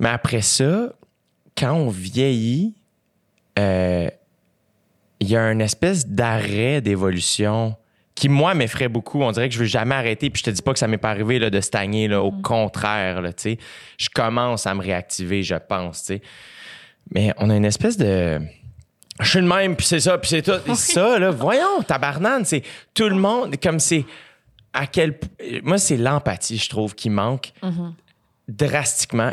Mais 0.00 0.08
après 0.08 0.42
ça, 0.42 0.92
quand 1.56 1.72
on 1.72 1.88
vieillit, 1.88 2.74
euh, 3.58 4.10
il 5.20 5.28
y 5.28 5.36
a 5.36 5.50
une 5.52 5.60
espèce 5.60 6.08
d'arrêt 6.08 6.80
d'évolution 6.80 7.76
qui, 8.14 8.28
moi, 8.28 8.54
m'effraie 8.54 8.88
beaucoup. 8.88 9.22
On 9.22 9.30
dirait 9.30 9.48
que 9.48 9.54
je 9.54 9.60
veux 9.60 9.66
jamais 9.66 9.94
arrêter. 9.94 10.30
Puis 10.30 10.40
je 10.40 10.50
te 10.50 10.50
dis 10.50 10.62
pas 10.62 10.72
que 10.72 10.78
ça 10.78 10.88
m'est 10.88 10.98
pas 10.98 11.10
arrivé 11.10 11.38
là, 11.38 11.50
de 11.50 11.60
stagner. 11.60 12.08
Là, 12.08 12.22
Au 12.22 12.32
contraire, 12.32 13.22
là, 13.22 13.32
tu 13.32 13.42
sais. 13.42 13.58
je 13.98 14.08
commence 14.08 14.66
à 14.66 14.74
me 14.74 14.82
réactiver, 14.82 15.42
je 15.42 15.54
pense. 15.54 16.00
tu 16.00 16.14
sais. 16.14 16.22
Mais 17.14 17.32
on 17.38 17.50
a 17.50 17.56
une 17.56 17.64
espèce 17.64 17.96
de... 17.96 18.40
Je 19.20 19.28
suis 19.30 19.40
le 19.40 19.46
même, 19.46 19.76
puis 19.76 19.86
c'est 19.86 20.00
ça, 20.00 20.18
puis 20.18 20.28
c'est 20.28 20.42
tout. 20.42 20.70
Et 20.70 20.74
ça, 20.74 21.18
là, 21.18 21.30
voyons, 21.30 21.82
tabarnane, 21.86 22.44
c'est 22.44 22.62
tout 22.94 23.08
le 23.08 23.16
monde, 23.16 23.56
comme 23.62 23.80
c'est... 23.80 24.04
À 24.72 24.86
quel... 24.86 25.18
Moi, 25.62 25.78
c'est 25.78 25.96
l'empathie, 25.96 26.58
je 26.58 26.68
trouve, 26.68 26.94
qui 26.94 27.08
manque 27.08 27.52
drastiquement. 28.46 29.32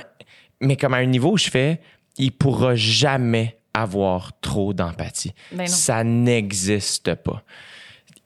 Mais 0.61 0.77
comme 0.77 0.93
à 0.93 0.97
un 0.97 1.05
niveau 1.05 1.33
où 1.33 1.37
je 1.37 1.49
fais, 1.49 1.81
il 2.17 2.31
pourra 2.31 2.75
jamais 2.75 3.57
avoir 3.73 4.31
trop 4.39 4.73
d'empathie. 4.73 5.33
Ben 5.51 5.67
ça 5.67 6.03
n'existe 6.03 7.15
pas. 7.15 7.43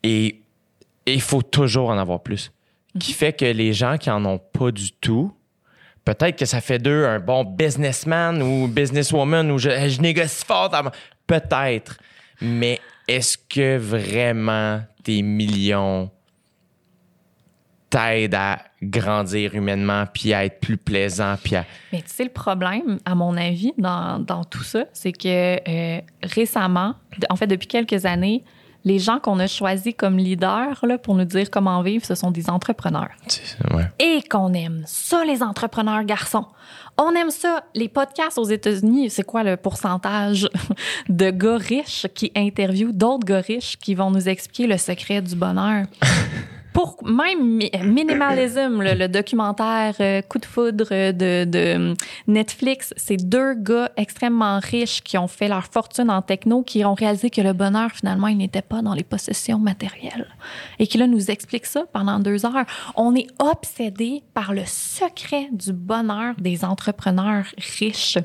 Et 0.04 0.42
il 1.06 1.20
faut 1.20 1.42
toujours 1.42 1.88
en 1.88 1.98
avoir 1.98 2.22
plus. 2.22 2.52
Qui 3.00 3.12
fait 3.12 3.32
que 3.32 3.44
les 3.44 3.72
gens 3.72 3.96
qui 3.98 4.10
en 4.10 4.24
ont 4.24 4.38
pas 4.38 4.70
du 4.70 4.92
tout, 4.92 5.32
peut-être 6.04 6.38
que 6.38 6.46
ça 6.46 6.60
fait 6.60 6.78
d'eux 6.78 7.06
un 7.06 7.18
bon 7.18 7.44
businessman 7.44 8.42
ou 8.42 8.68
businesswoman 8.68 9.50
ou 9.50 9.58
je, 9.58 9.70
je 9.88 10.00
négocie 10.00 10.44
fort. 10.44 10.70
Peut-être. 11.28 11.98
Mais 12.40 12.80
est-ce 13.06 13.38
que 13.38 13.78
vraiment 13.78 14.80
tes 15.04 15.22
millions 15.22 16.10
t'aident 17.90 18.34
à 18.34 18.58
grandir 18.82 19.54
humainement, 19.54 20.04
puis 20.12 20.34
à 20.34 20.44
être 20.44 20.60
plus 20.60 20.76
plaisant, 20.76 21.36
puis. 21.42 21.56
Mais 21.92 22.02
tu 22.02 22.08
sais, 22.08 22.24
le 22.24 22.30
problème, 22.30 22.98
à 23.04 23.14
mon 23.14 23.36
avis, 23.36 23.72
dans, 23.78 24.44
tout 24.50 24.62
ça, 24.62 24.84
c'est 24.92 25.12
que 25.12 25.58
euh, 25.68 26.00
récemment, 26.22 26.94
en 27.30 27.36
fait, 27.36 27.46
depuis 27.46 27.66
quelques 27.66 28.04
années, 28.04 28.44
les 28.84 28.98
gens 28.98 29.18
qu'on 29.18 29.38
a 29.38 29.46
choisis 29.46 29.94
comme 29.96 30.18
leaders 30.18 30.78
là, 30.82 30.98
pour 30.98 31.14
nous 31.14 31.24
dire 31.24 31.50
comment 31.50 31.82
vivre, 31.82 32.04
ce 32.04 32.14
sont 32.14 32.30
des 32.30 32.48
entrepreneurs. 32.48 33.10
Ouais. 33.74 33.88
Et 33.98 34.22
qu'on 34.22 34.52
aime 34.52 34.82
ça, 34.86 35.24
les 35.24 35.42
entrepreneurs 35.42 36.04
garçons. 36.04 36.46
On 36.96 37.14
aime 37.14 37.30
ça. 37.30 37.64
Les 37.74 37.88
podcasts 37.88 38.38
aux 38.38 38.44
États-Unis, 38.44 39.10
c'est 39.10 39.22
quoi 39.22 39.42
le 39.44 39.56
pourcentage 39.56 40.48
de 41.08 41.30
gars 41.30 41.56
riches 41.56 42.06
qui 42.14 42.32
interviewent 42.34 42.92
d'autres 42.92 43.24
gars 43.24 43.40
riches 43.40 43.76
qui 43.76 43.94
vont 43.94 44.10
nous 44.10 44.28
expliquer 44.28 44.66
le 44.66 44.78
secret 44.78 45.22
du 45.22 45.34
bonheur? 45.34 45.86
Pour 46.78 46.96
même 47.04 47.56
mi- 47.56 47.72
Minimalism, 47.82 48.80
le, 48.82 48.94
le 48.94 49.08
documentaire 49.08 49.94
euh, 49.98 50.22
Coup 50.22 50.38
de 50.38 50.44
foudre 50.46 50.86
euh, 50.92 51.10
de, 51.10 51.44
de 51.44 51.94
Netflix, 52.28 52.94
c'est 52.96 53.16
deux 53.16 53.54
gars 53.54 53.90
extrêmement 53.96 54.60
riches 54.62 55.02
qui 55.02 55.18
ont 55.18 55.26
fait 55.26 55.48
leur 55.48 55.64
fortune 55.64 56.08
en 56.08 56.22
techno, 56.22 56.62
qui 56.62 56.84
ont 56.84 56.94
réalisé 56.94 57.30
que 57.30 57.40
le 57.40 57.52
bonheur, 57.52 57.90
finalement, 57.90 58.28
il 58.28 58.36
n'était 58.36 58.62
pas 58.62 58.80
dans 58.80 58.94
les 58.94 59.02
possessions 59.02 59.58
matérielles. 59.58 60.28
Et 60.78 60.86
qui, 60.86 60.98
là, 60.98 61.08
nous 61.08 61.32
explique 61.32 61.66
ça 61.66 61.82
pendant 61.92 62.20
deux 62.20 62.46
heures. 62.46 62.64
On 62.94 63.16
est 63.16 63.26
obsédé 63.40 64.22
par 64.32 64.54
le 64.54 64.62
secret 64.64 65.48
du 65.50 65.72
bonheur 65.72 66.34
des 66.38 66.64
entrepreneurs 66.64 67.46
riches. 67.80 68.18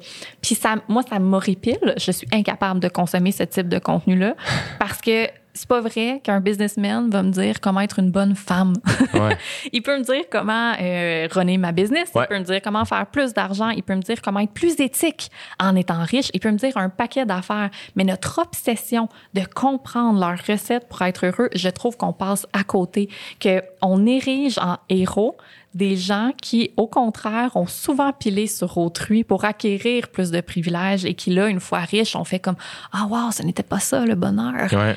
Puis 0.44 0.54
ça, 0.54 0.76
moi, 0.88 1.02
ça 1.10 1.18
m'horripile. 1.18 1.96
Je 1.98 2.12
suis 2.12 2.28
incapable 2.32 2.80
de 2.80 2.88
consommer 2.88 3.32
ce 3.32 3.42
type 3.44 3.68
de 3.68 3.80
contenu-là 3.80 4.36
parce 4.78 5.02
que 5.02 5.28
c'est 5.54 5.68
pas 5.68 5.82
vrai 5.82 6.20
qu'un 6.24 6.40
businessman 6.40 7.10
va 7.10 7.22
me 7.22 7.32
dire 7.32 7.62
comment 7.62 7.82
être 7.82 8.00
une 8.00 8.10
bonne 8.10 8.36
femme. 8.36 8.74
Ouais. 9.14 9.38
il 9.72 9.82
peut 9.84 9.98
me 9.98 10.04
dire 10.04 10.24
comment 10.32 10.74
euh, 10.82 11.28
runner 11.32 11.58
ma 11.58 11.72
business. 11.72 12.10
Ouais. 12.16 12.24
Il 12.24 12.28
peut 12.28 12.40
me 12.40 12.44
dire 12.44 12.62
comment 12.64 12.86
faire 12.86 13.06
plus 13.06 13.34
d'argent. 13.34 13.70
Il 13.70 13.84
peut 13.84 13.96
me 13.96 14.02
dire 14.02 14.22
comment 14.22 14.40
être 14.40 14.54
plus 14.54 14.80
éthique 14.80 15.30
en 15.60 15.76
étant 15.76 16.04
riche. 16.04 16.30
Il 16.34 16.40
peut 16.40 16.52
me 16.52 16.58
dire 16.58 16.76
un 16.78 16.90
paquet 16.90 17.26
d'affaires. 17.26 17.70
Mais 17.96 18.04
notre 18.04 18.40
obsession 18.40 19.10
de 19.34 19.42
comprendre 19.54 20.20
leurs 20.20 20.40
recettes 20.48 20.88
pour 20.90 21.02
être 21.04 21.26
heureux, 21.28 21.50
je 21.54 21.70
trouve 21.70 21.98
qu'on 21.98 22.14
passe 22.14 22.48
à 22.54 22.64
côté, 22.64 23.10
qu'on 23.42 24.06
érige 24.06 24.58
en 24.58 24.78
héros 24.90 25.38
des 25.76 25.96
gens 25.96 26.32
qui, 26.40 26.72
au 26.78 26.88
contraire, 26.88 27.56
ont 27.56 27.68
souvent 27.68 28.14
pilé 28.14 28.46
sur 28.48 28.78
autrui 28.78 29.24
pour 29.24 29.44
acquérir 29.46 30.08
plus 30.10 30.30
de 30.30 30.40
privilèges 30.42 31.06
et 31.06 31.16
qui, 31.16 31.32
là, 31.32 31.48
une 31.48 31.60
fois 31.60 31.80
riches, 31.80 32.16
ont 32.16 32.24
fait 32.24 32.40
comme 32.40 32.58
Ah, 32.92 33.08
wow, 33.10 33.32
ce 33.32 33.44
n'était 33.44 33.64
pas 33.64 33.80
ça 33.80 34.06
le 34.06 34.16
bonheur 34.16 34.72
Ouais. 34.72 34.96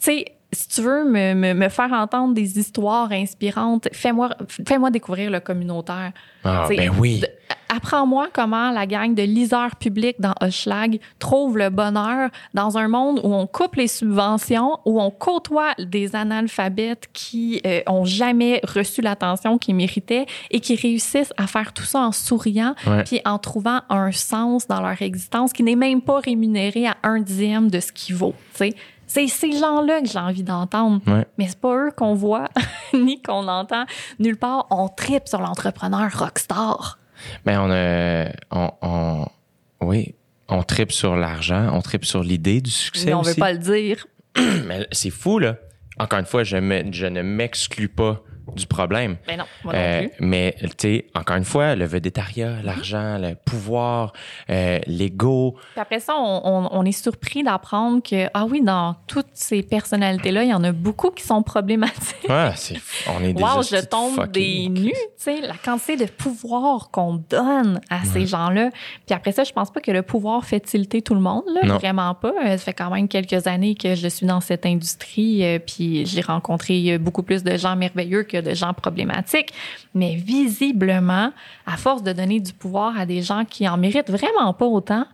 Tu 0.00 0.04
sais, 0.06 0.24
si 0.50 0.66
tu 0.68 0.80
veux 0.80 1.04
me, 1.04 1.34
me, 1.34 1.52
me 1.52 1.68
faire 1.68 1.92
entendre 1.92 2.32
des 2.32 2.58
histoires 2.58 3.12
inspirantes, 3.12 3.86
fais-moi 3.92 4.30
fais-moi 4.66 4.90
découvrir 4.90 5.30
le 5.30 5.40
communautaire. 5.40 6.12
Ah, 6.42 6.66
ben 6.68 6.90
oui. 6.98 7.22
Apprends-moi 7.68 8.28
comment 8.32 8.70
la 8.70 8.86
gang 8.86 9.14
de 9.14 9.22
liseurs 9.22 9.76
publics 9.76 10.16
dans 10.20 10.32
Hochelag 10.40 11.00
trouve 11.18 11.58
le 11.58 11.68
bonheur 11.68 12.30
dans 12.54 12.78
un 12.78 12.88
monde 12.88 13.20
où 13.22 13.34
on 13.34 13.46
coupe 13.46 13.76
les 13.76 13.88
subventions, 13.88 14.78
où 14.86 14.98
on 15.02 15.10
côtoie 15.10 15.74
des 15.78 16.16
analphabètes 16.16 17.08
qui 17.12 17.60
euh, 17.66 17.80
ont 17.86 18.06
jamais 18.06 18.62
reçu 18.66 19.02
l'attention 19.02 19.58
qu'ils 19.58 19.74
méritaient 19.74 20.24
et 20.50 20.60
qui 20.60 20.76
réussissent 20.76 21.32
à 21.36 21.46
faire 21.46 21.74
tout 21.74 21.84
ça 21.84 22.00
en 22.00 22.12
souriant 22.12 22.74
Ouais. 22.86 23.04
puis 23.04 23.20
en 23.26 23.38
trouvant 23.38 23.80
un 23.90 24.12
sens 24.12 24.66
dans 24.66 24.80
leur 24.80 25.02
existence 25.02 25.52
qui 25.52 25.62
n'est 25.62 25.76
même 25.76 26.00
pas 26.00 26.20
rémunéré 26.20 26.86
à 26.86 26.96
un 27.02 27.20
dixième 27.20 27.70
de 27.70 27.80
ce 27.80 27.92
qu'il 27.92 28.14
vaut. 28.14 28.34
tu 28.52 28.58
sais. 28.70 28.74
C'est 29.08 29.26
ces 29.26 29.50
gens-là 29.52 30.00
que 30.02 30.06
j'ai 30.06 30.18
envie 30.20 30.44
d'entendre. 30.44 31.00
Ouais. 31.08 31.26
Mais 31.38 31.48
c'est 31.48 31.58
pas 31.60 31.74
eux 31.74 31.90
qu'on 31.96 32.14
voit 32.14 32.48
ni 32.94 33.20
qu'on 33.22 33.48
entend 33.48 33.84
nulle 34.20 34.36
part. 34.36 34.66
On 34.70 34.88
tripe 34.88 35.26
sur 35.26 35.40
l'entrepreneur 35.40 36.08
rockstar. 36.16 36.98
Mais 37.44 37.56
on 37.56 37.70
a. 37.72 38.28
On, 38.52 38.70
on- 38.82 39.26
oui. 39.80 40.14
On, 40.50 40.62
tripe 40.62 40.92
sur 40.92 41.16
l'argent, 41.16 41.68
on 41.74 41.82
tripe 41.82 42.04
sur 42.06 42.22
l'idée 42.22 42.60
du 42.60 42.70
succès 42.70 43.06
Mais 43.06 43.14
on 43.14 43.22
veut 43.22 43.30
aussi. 43.32 43.40
pas 43.40 43.52
le 43.52 43.58
dire. 43.58 44.06
Mais 44.66 44.86
c'est 44.92 45.10
fou, 45.10 45.38
là. 45.38 45.56
Encore 45.98 46.20
une 46.20 46.24
fois, 46.26 46.44
je, 46.44 46.56
me- 46.56 46.92
je 46.92 47.06
ne 47.06 47.22
m'exclus 47.22 47.88
pas 47.88 48.22
du 48.56 48.66
problème. 48.66 49.16
Mais 49.26 49.36
non, 49.36 49.44
moi 49.64 49.72
non 49.72 49.78
Euh, 49.78 50.00
plus. 50.00 50.10
mais, 50.20 50.54
tu 50.60 50.68
sais, 50.78 51.06
encore 51.14 51.36
une 51.36 51.44
fois, 51.44 51.74
le 51.74 51.84
vedettariat, 51.84 52.62
l'argent, 52.62 53.18
le 53.18 53.34
pouvoir, 53.34 54.12
euh, 54.50 54.78
l'ego. 54.86 55.56
Puis 55.72 55.80
après 55.80 56.00
ça, 56.00 56.14
on, 56.16 56.40
on- 56.44 56.68
on 56.72 56.84
est 56.84 56.92
surpris 56.92 57.42
d'apprendre 57.42 58.02
que, 58.02 58.26
ah 58.34 58.44
oui, 58.44 58.60
dans 58.62 58.96
toutes 59.06 59.26
ces 59.34 59.62
personnalités-là, 59.62 60.44
il 60.44 60.50
y 60.50 60.54
en 60.54 60.64
a 60.64 60.72
beaucoup 60.72 61.10
qui 61.10 61.24
sont 61.24 61.42
problématiques. 61.42 62.28
Ouais, 62.28 62.50
c'est, 62.56 62.76
on 63.08 63.22
est 63.24 63.32
des 63.32 63.42
Wow, 63.42 63.62
je 63.62 63.84
tombe 63.84 64.30
des 64.32 64.68
nues, 64.68 64.90
tu 64.92 64.96
sais, 65.16 65.40
la 65.40 65.54
quantité 65.54 65.96
de 65.96 66.04
pouvoir 66.06 66.90
qu'on 66.90 67.22
donne 67.30 67.80
à 67.90 68.04
ces 68.04 68.26
gens-là. 68.26 68.70
Puis 69.06 69.14
après 69.14 69.32
ça, 69.32 69.44
je 69.44 69.52
pense 69.52 69.70
pas 69.70 69.80
que 69.80 69.90
le 69.90 70.02
pouvoir 70.02 70.44
fait 70.44 70.60
tilter 70.60 71.02
tout 71.02 71.14
le 71.14 71.20
monde, 71.20 71.44
là, 71.54 71.62
Non. 71.64 71.76
vraiment 71.78 72.14
pas. 72.14 72.32
Euh, 72.44 72.56
Ça 72.58 72.64
fait 72.64 72.72
quand 72.72 72.90
même 72.90 73.08
quelques 73.08 73.46
années 73.46 73.74
que 73.74 73.94
je 73.94 74.08
suis 74.08 74.26
dans 74.26 74.40
cette 74.40 74.66
industrie, 74.66 75.44
euh, 75.44 75.58
puis 75.58 76.04
j'ai 76.06 76.20
rencontré 76.20 76.94
euh, 76.94 76.98
beaucoup 76.98 77.22
plus 77.22 77.42
de 77.44 77.56
gens 77.56 77.76
merveilleux 77.76 78.24
que 78.24 78.36
de 78.40 78.54
gens 78.54 78.72
problématiques. 78.74 79.52
Mais 79.94 80.14
visiblement, 80.16 81.32
à 81.66 81.76
force 81.76 82.02
de 82.02 82.12
donner 82.12 82.40
du 82.40 82.52
pouvoir 82.52 82.98
à 82.98 83.06
des 83.06 83.22
gens 83.22 83.44
qui 83.44 83.68
en 83.68 83.76
méritent 83.76 84.10
vraiment 84.10 84.52
pas 84.52 84.66
autant, 84.66 85.04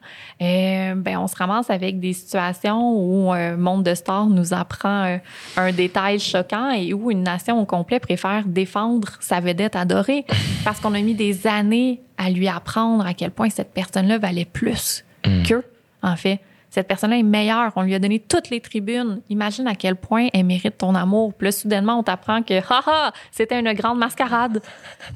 euh, 0.42 0.94
ben 0.94 1.18
on 1.18 1.26
se 1.26 1.36
ramasse 1.36 1.70
avec 1.70 2.00
des 2.00 2.12
situations 2.12 2.92
où 2.92 3.32
un 3.32 3.56
monde 3.56 3.84
de 3.84 3.94
stars 3.94 4.26
nous 4.26 4.52
apprend 4.52 5.04
euh, 5.04 5.18
un 5.56 5.72
détail 5.72 6.18
choquant 6.18 6.70
et 6.70 6.92
où 6.92 7.10
une 7.10 7.22
nation 7.22 7.60
au 7.60 7.64
complet 7.64 8.00
préfère 8.00 8.44
défendre 8.46 9.08
sa 9.20 9.40
vedette 9.40 9.76
adorée 9.76 10.24
parce 10.64 10.80
qu'on 10.80 10.94
a 10.94 11.00
mis 11.00 11.14
des 11.14 11.46
années 11.46 12.00
à 12.16 12.30
lui 12.30 12.48
apprendre 12.48 13.06
à 13.06 13.14
quel 13.14 13.30
point 13.30 13.50
cette 13.50 13.72
personne-là 13.72 14.18
valait 14.18 14.44
plus 14.44 15.04
qu'eux, 15.46 15.64
en 16.02 16.16
fait. 16.16 16.40
Cette 16.74 16.88
personne-là 16.88 17.18
est 17.18 17.22
meilleure. 17.22 17.70
On 17.76 17.82
lui 17.82 17.94
a 17.94 18.00
donné 18.00 18.18
toutes 18.18 18.50
les 18.50 18.58
tribunes. 18.58 19.20
Imagine 19.28 19.68
à 19.68 19.76
quel 19.76 19.94
point 19.94 20.26
elle 20.32 20.44
mérite 20.44 20.76
ton 20.76 20.96
amour. 20.96 21.32
Puis 21.32 21.44
là, 21.44 21.52
soudainement, 21.52 22.00
on 22.00 22.02
t'apprend 22.02 22.42
que, 22.42 22.54
haha, 22.68 23.12
c'était 23.30 23.60
une 23.60 23.72
grande 23.74 23.96
mascarade. 23.96 24.60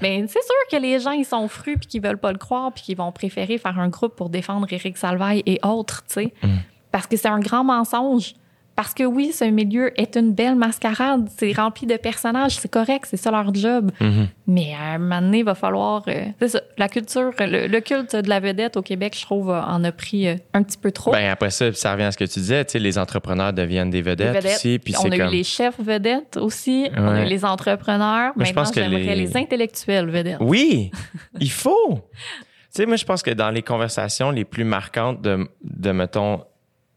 Mais 0.00 0.24
c'est 0.28 0.44
sûr 0.44 0.54
que 0.70 0.76
les 0.76 1.00
gens, 1.00 1.10
ils 1.10 1.24
sont 1.24 1.48
frus 1.48 1.76
puis 1.76 1.88
qu'ils 1.88 2.00
veulent 2.00 2.16
pas 2.16 2.30
le 2.30 2.38
croire 2.38 2.70
puis 2.72 2.84
qu'ils 2.84 2.96
vont 2.96 3.10
préférer 3.10 3.58
faire 3.58 3.76
un 3.76 3.88
groupe 3.88 4.14
pour 4.14 4.28
défendre 4.28 4.68
Éric 4.70 4.96
Salvaille 4.96 5.42
et 5.46 5.58
autres, 5.64 6.04
tu 6.06 6.14
sais. 6.14 6.34
Parce 6.92 7.08
que 7.08 7.16
c'est 7.16 7.26
un 7.26 7.40
grand 7.40 7.64
mensonge. 7.64 8.34
Parce 8.78 8.94
que 8.94 9.02
oui, 9.02 9.32
ce 9.32 9.42
milieu 9.42 9.90
est 10.00 10.14
une 10.16 10.32
belle 10.34 10.54
mascarade. 10.54 11.28
C'est 11.36 11.50
rempli 11.52 11.84
de 11.84 11.96
personnages. 11.96 12.58
C'est 12.60 12.70
correct. 12.70 13.06
C'est 13.10 13.16
ça 13.16 13.32
leur 13.32 13.52
job. 13.52 13.90
Mais 14.46 14.72
à 14.72 14.92
un 14.94 14.98
moment 14.98 15.20
donné, 15.20 15.38
il 15.38 15.44
va 15.44 15.56
falloir. 15.56 16.04
euh, 16.06 16.26
c'est 16.38 16.46
ça, 16.46 16.60
la 16.76 16.88
culture, 16.88 17.32
le, 17.40 17.66
le 17.66 17.80
culte 17.80 18.14
de 18.14 18.28
la 18.28 18.38
vedette 18.38 18.76
au 18.76 18.82
Québec, 18.82 19.16
je 19.18 19.22
trouve, 19.22 19.50
en 19.50 19.82
a 19.82 19.90
pris 19.90 20.28
euh, 20.28 20.36
un 20.54 20.62
petit 20.62 20.78
peu 20.78 20.92
trop. 20.92 21.10
Ben 21.10 21.28
après 21.28 21.50
ça, 21.50 21.72
ça 21.72 21.90
revient 21.90 22.04
à 22.04 22.12
ce 22.12 22.16
que 22.18 22.24
tu 22.24 22.38
disais, 22.38 22.64
tu 22.66 22.70
sais, 22.74 22.78
les 22.78 22.98
entrepreneurs 22.98 23.52
deviennent 23.52 23.90
des 23.90 24.00
vedettes, 24.00 24.32
vedettes. 24.36 24.54
aussi, 24.58 24.78
puis 24.78 24.94
on 24.96 25.02
c'est 25.02 25.12
a 25.12 25.16
comme... 25.18 25.26
eu 25.26 25.36
les 25.38 25.42
chefs 25.42 25.80
vedettes 25.80 26.36
aussi. 26.36 26.88
On 26.96 27.08
a 27.08 27.24
eu 27.24 27.28
les 27.28 27.44
entrepreneurs. 27.44 28.32
Mais 28.36 28.44
je 28.44 28.52
pense 28.54 28.70
que 28.70 28.80
j'aimerais 28.80 29.16
les- 29.16 29.26
les... 29.26 29.36
intellectuels 29.36 30.08
vedettes. 30.08 30.38
Oui, 30.38 30.92
il 31.40 31.50
faut. 31.50 31.94
tu 31.96 32.00
sais, 32.70 32.86
moi, 32.86 32.94
je 32.94 33.04
pense 33.04 33.24
que 33.24 33.32
dans 33.32 33.50
les 33.50 33.62
conversations 33.62 34.30
les 34.30 34.44
plus 34.44 34.62
marquantes 34.62 35.20
de, 35.20 35.48
de 35.64 35.90
mettons, 35.90 36.44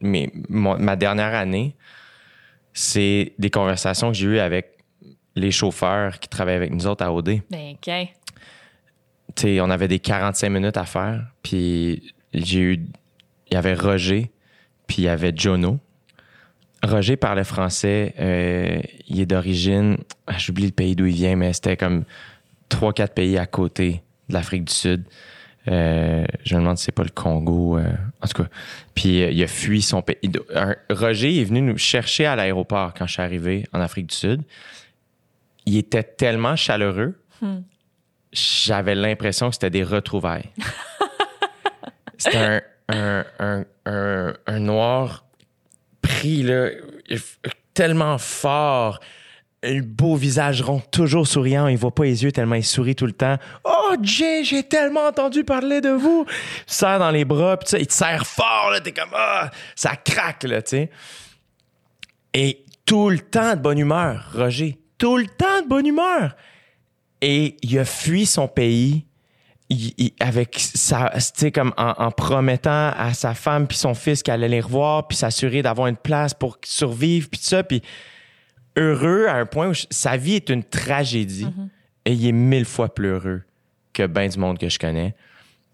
mes, 0.01 0.31
mon- 0.49 0.77
ma 0.79 0.95
dernière 0.95 1.33
année, 1.33 1.75
c'est 2.73 3.33
des 3.37 3.49
conversations 3.49 4.11
que 4.11 4.17
j'ai 4.17 4.27
eues 4.27 4.39
avec 4.39 4.77
les 5.35 5.51
chauffeurs 5.51 6.19
qui 6.19 6.27
travaillent 6.29 6.55
avec 6.55 6.71
nous 6.73 6.87
autres 6.87 7.03
à 7.03 7.13
OD. 7.13 7.41
Ben, 7.49 7.73
OK. 7.75 7.91
on 9.61 9.69
avait 9.69 9.87
des 9.87 9.99
45 9.99 10.49
minutes 10.49 10.77
à 10.77 10.85
faire. 10.85 11.25
Puis 11.43 12.13
j'ai 12.33 12.59
eu. 12.59 12.85
Il 13.49 13.55
y 13.55 13.57
avait 13.57 13.73
Roger, 13.73 14.31
puis 14.87 14.97
il 14.99 15.05
y 15.05 15.09
avait 15.09 15.33
Jono. 15.35 15.79
Roger 16.83 17.15
parlait 17.17 17.43
français. 17.43 18.13
euh, 18.19 18.81
il 19.07 19.19
est 19.19 19.25
d'origine. 19.25 19.97
ah, 20.27 20.37
J'oublie 20.37 20.65
le 20.65 20.71
pays 20.71 20.95
d'où 20.95 21.05
il 21.05 21.13
vient, 21.15 21.35
mais 21.35 21.51
c'était 21.53 21.77
comme 21.77 22.05
3-4 22.69 23.09
pays 23.13 23.37
à 23.37 23.45
côté 23.45 24.01
de 24.29 24.33
l'Afrique 24.33 24.63
du 24.65 24.73
Sud. 24.73 25.03
Euh, 25.67 26.25
je 26.43 26.55
me 26.55 26.61
demande 26.61 26.77
si 26.77 26.85
c'est 26.85 26.91
pas 26.91 27.03
le 27.03 27.09
Congo. 27.09 27.77
euh, 27.77 27.91
en 28.21 28.27
tout 28.27 28.43
cas. 28.43 28.49
Puis 28.95 29.21
euh, 29.21 29.29
il 29.31 29.43
a 29.43 29.47
fui 29.47 29.81
son 29.81 30.01
pays. 30.01 30.17
Roger 30.89 31.39
est 31.39 31.43
venu 31.43 31.61
nous 31.61 31.77
chercher 31.77 32.25
à 32.25 32.35
l'aéroport 32.35 32.93
quand 32.93 33.05
je 33.05 33.13
suis 33.13 33.21
arrivé 33.21 33.65
en 33.73 33.79
Afrique 33.79 34.07
du 34.07 34.15
Sud. 34.15 34.41
Il 35.65 35.77
était 35.77 36.03
tellement 36.03 36.55
chaleureux 36.55 37.17
j'avais 38.33 38.95
l'impression 38.95 39.49
que 39.49 39.55
c'était 39.55 39.69
des 39.69 39.83
retrouvailles. 39.83 40.49
c'était 42.17 42.37
un, 42.37 42.61
un, 42.89 43.25
un, 43.39 43.65
un, 43.85 44.33
un 44.47 44.59
noir 44.59 45.25
pris, 46.01 46.43
là, 46.43 46.69
tellement 47.73 48.17
fort. 48.17 48.99
Un 49.63 49.79
beau 49.81 50.15
visage 50.15 50.61
rond, 50.63 50.81
toujours 50.91 51.27
souriant. 51.27 51.67
Il 51.67 51.77
voit 51.77 51.93
pas 51.93 52.05
les 52.05 52.23
yeux 52.23 52.31
tellement 52.31 52.55
il 52.55 52.65
sourit 52.65 52.95
tout 52.95 53.05
le 53.05 53.11
temps. 53.11 53.37
Oh, 53.63 53.95
Jay, 54.01 54.43
j'ai 54.43 54.63
tellement 54.63 55.05
entendu 55.07 55.43
parler 55.43 55.81
de 55.81 55.89
vous. 55.89 56.25
Il 56.67 56.73
serre 56.73 56.97
dans 56.97 57.11
les 57.11 57.25
bras, 57.25 57.57
sais, 57.65 57.79
il 57.79 57.85
te 57.87 57.93
serre 57.93 58.25
fort, 58.25 58.69
là. 58.71 58.79
T'es 58.81 58.91
comme, 58.91 59.11
ah, 59.13 59.51
ça 59.75 59.95
craque, 59.95 60.43
là, 60.45 60.63
tu 60.63 60.69
sais. 60.69 60.89
Et 62.33 62.65
tout 62.85 63.09
le 63.09 63.19
temps 63.19 63.55
de 63.55 63.61
bonne 63.61 63.77
humeur, 63.77 64.31
Roger. 64.33 64.79
Tout 64.97 65.17
le 65.17 65.27
temps 65.27 65.61
de 65.63 65.67
bonne 65.67 65.85
humeur. 65.85 66.35
Et 67.21 67.57
il 67.61 67.77
a 67.77 67.85
fui 67.85 68.25
son 68.25 68.47
pays 68.47 69.05
il- 69.69 70.13
avec 70.19 70.57
sa, 70.59 71.11
comme 71.53 71.73
en, 71.77 72.11
promettant 72.11 72.91
à 72.97 73.13
sa 73.13 73.33
femme 73.33 73.67
puis 73.67 73.77
son 73.77 73.93
fils 73.93 74.23
qu'elle 74.23 74.35
allait 74.35 74.47
les 74.49 74.61
revoir 74.61 75.07
puis 75.07 75.17
s'assurer 75.17 75.61
d'avoir 75.61 75.87
une 75.87 75.97
place 75.97 76.33
pour 76.33 76.57
survivre 76.65 77.29
puis 77.29 77.39
ça 77.41 77.63
puis 77.63 77.81
heureux 78.77 79.27
à 79.27 79.35
un 79.35 79.45
point 79.45 79.69
où 79.69 79.73
je- 79.73 79.85
sa 79.89 80.17
vie 80.17 80.35
est 80.35 80.49
une 80.49 80.63
tragédie 80.63 81.47
et 82.05 82.13
il 82.13 82.27
est 82.27 82.31
mille 82.31 82.65
fois 82.65 82.93
plus 82.93 83.07
heureux 83.09 83.41
que 83.93 84.05
ben 84.07 84.29
du 84.29 84.39
monde 84.39 84.57
que 84.57 84.69
je 84.69 84.79
connais. 84.79 85.13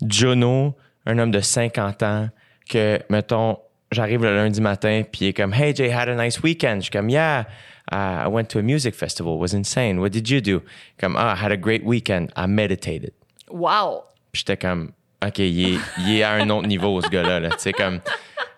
Jono, 0.06 0.76
un 1.06 1.18
homme 1.20 1.32
de 1.32 1.40
50 1.40 2.04
ans 2.04 2.30
que 2.70 3.00
mettons 3.10 3.58
j'arrive 3.92 4.24
le 4.24 4.36
lundi 4.36 4.60
matin 4.62 5.04
puis 5.10 5.26
il 5.26 5.28
est 5.30 5.34
comme 5.34 5.54
hey 5.54 5.74
Jay 5.76 5.92
had 5.92 6.10
a 6.10 6.16
nice 6.16 6.42
weekend 6.44 6.78
je 6.82 6.84
suis 6.84 6.92
comme 6.92 7.10
yeah 7.10 7.46
uh, 7.92 8.26
I 8.26 8.28
went 8.28 8.46
to 8.50 8.60
a 8.60 8.62
music 8.62 8.94
festival 8.94 9.36
it 9.36 9.40
was 9.40 9.54
insane 9.54 10.00
what 10.00 10.10
did 10.10 10.28
you 10.30 10.42
do? 10.42 10.62
Comme 11.00 11.16
ah 11.18 11.34
I 11.34 11.42
had 11.42 11.52
a 11.52 11.58
great 11.58 11.84
weekend 11.86 12.30
I 12.36 12.46
meditated 12.48 13.12
Wow! 13.50 14.04
j'étais 14.34 14.58
comme, 14.58 14.92
OK, 15.26 15.40
il 15.40 15.76
est, 15.76 15.80
il 16.00 16.18
est 16.18 16.24
à 16.24 16.34
un 16.34 16.50
autre 16.50 16.68
niveau, 16.68 17.02
ce 17.02 17.08
gars-là. 17.10 17.40
là. 17.40 17.50
Tu 17.52 17.56
sais, 17.60 17.72
comme 17.74 18.02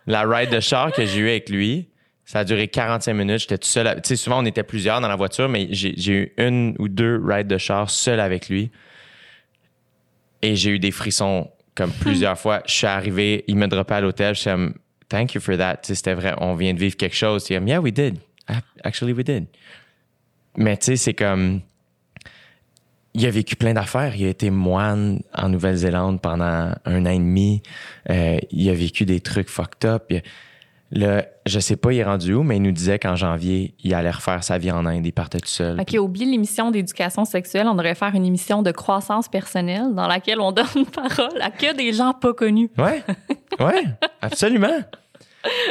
la 0.08 0.24
ride 0.24 0.50
de 0.50 0.60
char 0.60 0.92
que 0.92 1.06
j'ai 1.06 1.20
eue 1.20 1.30
avec 1.30 1.50
lui, 1.50 1.88
ça 2.32 2.40
a 2.40 2.44
duré 2.44 2.68
45 2.68 3.12
minutes. 3.16 3.40
J'étais 3.40 3.58
tout 3.58 3.68
seul. 3.68 3.88
à- 3.88 3.96
Tu 3.96 4.10
sais, 4.10 4.16
souvent, 4.16 4.44
on 4.44 4.46
était 4.46 4.62
plusieurs 4.62 5.02
dans 5.02 5.08
la 5.08 5.16
voiture, 5.16 5.50
mais 5.50 5.68
j'ai 5.72 6.12
eu 6.12 6.32
une 6.38 6.76
ou 6.78 6.88
deux 6.88 7.20
rides 7.26 7.48
de 7.48 7.58
char 7.58 7.90
seul 7.90 8.20
avec 8.20 8.50
lui. 8.50 8.70
Et 10.44 10.56
j'ai 10.56 10.70
eu 10.70 10.78
des 10.78 10.92
frissons 10.92 11.50
comme 11.74 11.92
plusieurs 11.92 12.38
fois. 12.38 12.62
Je 12.68 12.74
suis 12.74 12.86
arrivé, 12.86 13.44
il 13.48 13.56
me 13.56 13.68
droppait 13.68 13.96
à 13.96 14.02
l'hôtel. 14.02 14.36
Je 14.36 14.42
suis 14.42 14.50
comme, 14.52 14.76
thank 15.10 15.34
you 15.34 15.42
for 15.42 15.58
that. 15.58 15.78
Tu 15.78 15.88
sais, 15.88 15.96
c'était 15.96 16.14
vrai, 16.14 16.36
on 16.38 16.54
vient 16.54 16.72
de 16.76 16.80
vivre 16.80 16.96
quelque 16.96 17.16
chose. 17.16 17.48
Il 17.50 17.56
comme, 17.58 17.68
yeah, 17.68 17.82
we 17.82 17.92
did. 17.92 18.20
Actually, 18.84 19.14
we 19.14 19.24
did. 19.26 19.48
Mais 20.56 20.78
tu 20.78 20.86
sais, 20.86 20.96
c'est 20.98 21.14
comme 21.16 21.62
il 23.16 23.26
a 23.26 23.32
vécu 23.32 23.56
plein 23.56 23.74
d'affaires. 23.74 24.16
Il 24.16 24.26
a 24.26 24.30
été 24.30 24.52
moine 24.52 25.24
en 25.34 25.50
Nouvelle-Zélande 25.50 26.22
pendant 26.22 26.74
un 26.86 27.06
an 27.08 27.10
et 27.10 27.18
demi. 27.18 27.64
Euh, 28.12 28.38
il 28.52 28.70
a 28.70 28.74
vécu 28.76 29.06
des 29.06 29.20
trucs 29.20 29.50
fucked 29.50 29.84
up. 29.90 30.04
Il- 30.12 30.22
Là, 30.92 31.26
je 31.46 31.60
sais 31.60 31.76
pas, 31.76 31.94
il 31.94 32.00
est 32.00 32.04
rendu 32.04 32.34
où, 32.34 32.42
mais 32.42 32.58
il 32.58 32.64
nous 32.64 32.72
disait 32.72 32.98
qu'en 32.98 33.16
janvier, 33.16 33.76
il 33.84 33.94
allait 33.94 34.10
refaire 34.10 34.44
sa 34.44 34.58
vie 34.58 34.72
en 34.72 34.86
Inde. 34.86 35.06
Il 35.06 35.12
partait 35.12 35.40
tout 35.40 35.48
seul. 35.48 35.80
OK, 35.80 35.94
oublie 36.00 36.26
l'émission 36.26 36.72
d'éducation 36.72 37.26
sexuelle. 37.26 37.68
On 37.68 37.76
devrait 37.76 37.96
faire 37.96 38.16
une 38.16 38.26
émission 38.26 38.64
de 38.64 38.72
croissance 38.72 39.28
personnelle 39.28 39.94
dans 39.94 40.08
laquelle 40.08 40.40
on 40.40 40.52
donne 40.54 40.86
parole 40.92 41.42
à 41.42 41.52
que 41.52 41.76
des 41.76 41.94
gens 41.94 42.14
pas 42.14 42.34
connus. 42.34 42.72
Ouais, 42.78 43.04
ouais, 43.60 43.84
absolument. 44.22 44.80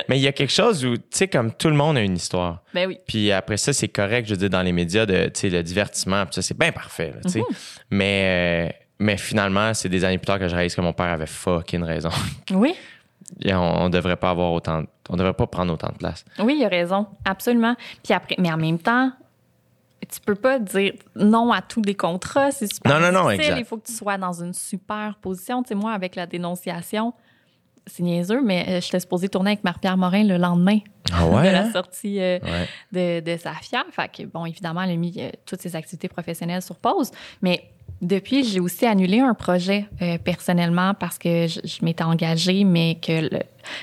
Mais 0.09 0.19
il 0.19 0.23
y 0.23 0.29
a 0.29 0.33
quelque 0.33 0.53
chose 0.53 0.85
où, 0.85 0.97
tu 0.97 1.03
sais, 1.11 1.29
comme 1.29 1.53
tout 1.53 1.69
le 1.69 1.75
monde 1.75 1.97
a 1.97 2.01
une 2.01 2.17
histoire. 2.17 2.63
Ben 2.73 2.87
oui. 2.87 2.99
Puis 3.07 3.33
après 3.33 3.57
ça, 3.57 3.73
c'est 3.73 3.89
correct, 3.89 4.27
je 4.27 4.31
veux 4.33 4.39
dire, 4.39 4.51
dans 4.51 4.63
les 4.63 4.73
médias, 4.73 5.05
de, 5.05 5.25
tu 5.27 5.41
sais, 5.41 5.51
le 5.51 5.63
divertissement, 5.63 6.25
puis 6.25 6.35
ça, 6.35 6.43
c'est 6.43 6.57
bien 6.57 6.73
parfait, 6.73 7.13
tu 7.25 7.33
sais. 7.33 7.43
Mais, 7.91 8.71
euh, 8.71 8.73
mais 8.99 9.17
finalement, 9.17 9.75
c'est 9.75 9.89
des 9.89 10.05
années 10.05 10.19
plus 10.19 10.27
tard 10.27 10.39
que 10.39 10.49
je 10.49 10.55
réalise 10.55 10.75
que 10.75 10.81
mon 10.81 10.93
père 10.93 11.07
avait 11.07 11.27
fucking 11.27 11.83
raison. 11.83 12.11
Oui. 12.53 12.75
Et 13.43 13.55
on, 13.55 13.83
on 13.83 13.89
devrait 13.89 14.17
pas 14.17 14.31
avoir 14.31 14.53
autant, 14.53 14.83
on 15.09 15.17
devrait 15.17 15.35
pas 15.35 15.47
prendre 15.47 15.73
autant 15.73 15.89
de 15.93 15.99
place. 15.99 16.25
Oui, 16.39 16.57
il 16.59 16.65
a 16.65 16.69
raison. 16.69 17.07
Absolument. 17.25 17.75
Puis 18.05 18.13
après, 18.15 18.35
mais 18.39 18.51
en 18.53 18.57
même 18.57 18.79
temps, 18.79 19.13
tu 20.11 20.21
peux 20.21 20.35
pas 20.35 20.59
dire 20.59 20.93
non 21.17 21.53
à 21.53 21.61
tous 21.61 21.83
les 21.83 21.95
contrats. 21.95 22.51
C'est 22.51 22.73
super 22.73 22.99
Non, 23.01 23.13
non, 23.13 23.25
non, 23.25 23.31
exact. 23.31 23.57
Il 23.59 23.65
faut 23.65 23.77
que 23.77 23.87
tu 23.87 23.93
sois 23.93 24.17
dans 24.17 24.33
une 24.43 24.55
super 24.55 25.17
position. 25.21 25.63
Tu 25.63 25.69
sais, 25.71 25.75
moi, 25.75 25.93
avec 25.93 26.17
la 26.17 26.27
dénonciation, 26.27 27.13
c'est 27.87 28.03
niaiseux, 28.03 28.41
mais 28.43 28.65
euh, 28.69 28.81
j'étais 28.81 29.01
supposée 29.01 29.29
tourner 29.29 29.53
avec 29.53 29.65
Marie-Pierre 29.65 29.97
Morin 29.97 30.23
le 30.25 30.37
lendemain 30.37 30.79
Ah 31.13 31.25
de 31.43 31.49
la 31.49 31.63
hein? 31.65 31.73
sortie 31.73 32.21
euh, 32.21 32.39
Ouais. 32.93 33.21
de, 33.21 33.33
de 33.33 33.37
sa 33.39 33.53
fière. 33.55 33.85
Fait 33.91 34.09
que, 34.11 34.23
bon, 34.25 34.47
évidemment, 34.47 34.83
elle 34.83 34.91
a 34.91 34.97
mis 34.97 35.15
euh, 35.19 35.31
toutes 35.47 35.61
ses 35.63 35.75
activités 35.77 36.09
professionnelles 36.09 36.63
sur 36.63 36.77
pause. 36.77 37.11
Mais 37.43 37.71
Depuis, 38.01 38.45
j'ai 38.45 38.61
aussi 38.61 38.87
annulé 38.87 39.19
un 39.21 39.35
projet 39.35 39.87
euh, 40.03 40.19
personnellement 40.19 40.95
parce 40.95 41.19
que 41.19 41.47
je, 41.49 41.59
je 41.65 41.85
m'étais 41.85 42.05
engagée, 42.05 42.63
mais 42.65 42.97
que 43.01 43.29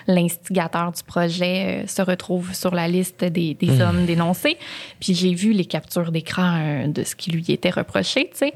l'instigateur 0.07 0.91
du 0.91 1.03
projet 1.03 1.83
euh, 1.83 1.87
se 1.87 2.01
retrouve 2.01 2.53
sur 2.53 2.73
la 2.73 2.87
liste 2.87 3.23
des, 3.25 3.53
des 3.53 3.81
hommes 3.81 4.05
dénoncés. 4.05 4.57
Puis 4.99 5.13
j'ai 5.13 5.33
vu 5.33 5.51
les 5.51 5.65
captures 5.65 6.11
d'écran 6.11 6.57
euh, 6.61 6.87
de 6.87 7.03
ce 7.03 7.15
qui 7.15 7.31
lui 7.31 7.43
était 7.49 7.69
reproché, 7.69 8.29
tu 8.31 8.37
sais. 8.37 8.53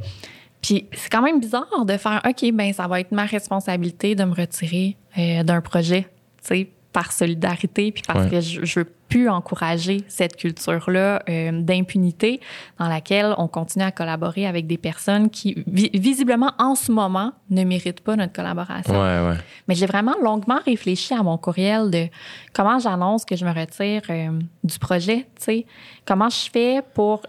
Puis 0.61 0.87
c'est 0.93 1.09
quand 1.09 1.21
même 1.21 1.39
bizarre 1.39 1.85
de 1.85 1.97
faire, 1.97 2.21
OK, 2.27 2.51
ben 2.53 2.73
ça 2.73 2.87
va 2.87 2.99
être 2.99 3.11
ma 3.11 3.25
responsabilité 3.25 4.15
de 4.15 4.23
me 4.25 4.33
retirer 4.33 4.97
euh, 5.17 5.43
d'un 5.43 5.61
projet, 5.61 6.01
tu 6.41 6.47
sais, 6.47 6.69
par 6.91 7.11
solidarité, 7.11 7.91
puis 7.91 8.03
parce 8.05 8.25
Ouais. 8.25 8.29
que 8.31 8.41
je, 8.41 8.65
je 8.65 8.79
veux 8.79 8.87
plus 9.09 9.27
encourager 9.27 10.03
cette 10.07 10.35
culture-là 10.37 11.21
euh, 11.27 11.61
d'impunité 11.61 12.39
dans 12.77 12.87
laquelle 12.87 13.33
on 13.39 13.47
continue 13.47 13.83
à 13.83 13.91
collaborer 13.91 14.45
avec 14.45 14.67
des 14.67 14.77
personnes 14.77 15.29
qui, 15.31 15.55
vi- 15.67 15.89
visiblement, 15.93 16.51
en 16.59 16.75
ce 16.75 16.91
moment, 16.91 17.33
ne 17.49 17.63
méritent 17.63 18.01
pas 18.01 18.15
notre 18.15 18.33
collaboration. 18.33 18.93
Ouais, 18.93 19.27
ouais. 19.29 19.37
Mais 19.67 19.73
j'ai 19.75 19.87
vraiment 19.87 20.13
longuement 20.23 20.59
réfléchi 20.63 21.13
à 21.13 21.23
mon 21.23 21.37
courriel 21.37 21.89
de 21.89 22.07
comment 22.53 22.77
j'annonce 22.79 23.25
que 23.25 23.35
je 23.35 23.43
me 23.45 23.51
retire 23.51 24.03
euh, 24.11 24.39
du 24.63 24.77
projet, 24.79 25.25
tu 25.35 25.43
sais. 25.43 25.65
Comment 26.05 26.29
je 26.29 26.49
fais 26.51 26.81
pour 26.93 27.23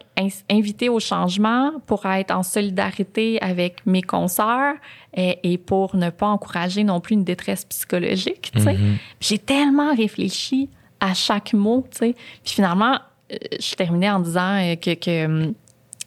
inviter 0.51 0.89
au 0.91 1.01
changement, 1.01 1.73
pour 1.87 2.05
être 2.07 2.31
en 2.31 2.43
solidarité 2.43 3.41
avec 3.43 3.85
mes 3.87 4.03
consoeurs 4.03 4.75
et, 5.17 5.39
et 5.43 5.57
pour 5.59 5.97
ne 5.97 6.11
pas 6.11 6.27
encourager 6.29 6.85
non 6.85 7.01
plus 7.01 7.15
une 7.15 7.25
détresse 7.25 7.65
psychologique, 7.65 8.51
tu 8.55 8.61
sais. 8.63 8.77
J'ai 9.21 9.39
tellement 9.39 9.95
réfléchi 9.95 10.69
à 11.01 11.15
chaque 11.15 11.53
mot, 11.53 11.85
tu 11.91 11.99
sais. 11.99 12.15
Puis 12.45 12.55
finalement, 12.55 12.99
euh, 13.33 13.37
je 13.59 13.75
terminais 13.75 14.11
en 14.11 14.21
disant 14.21 14.57
euh, 14.59 14.77
que, 14.77 15.25
hum, 15.25 15.55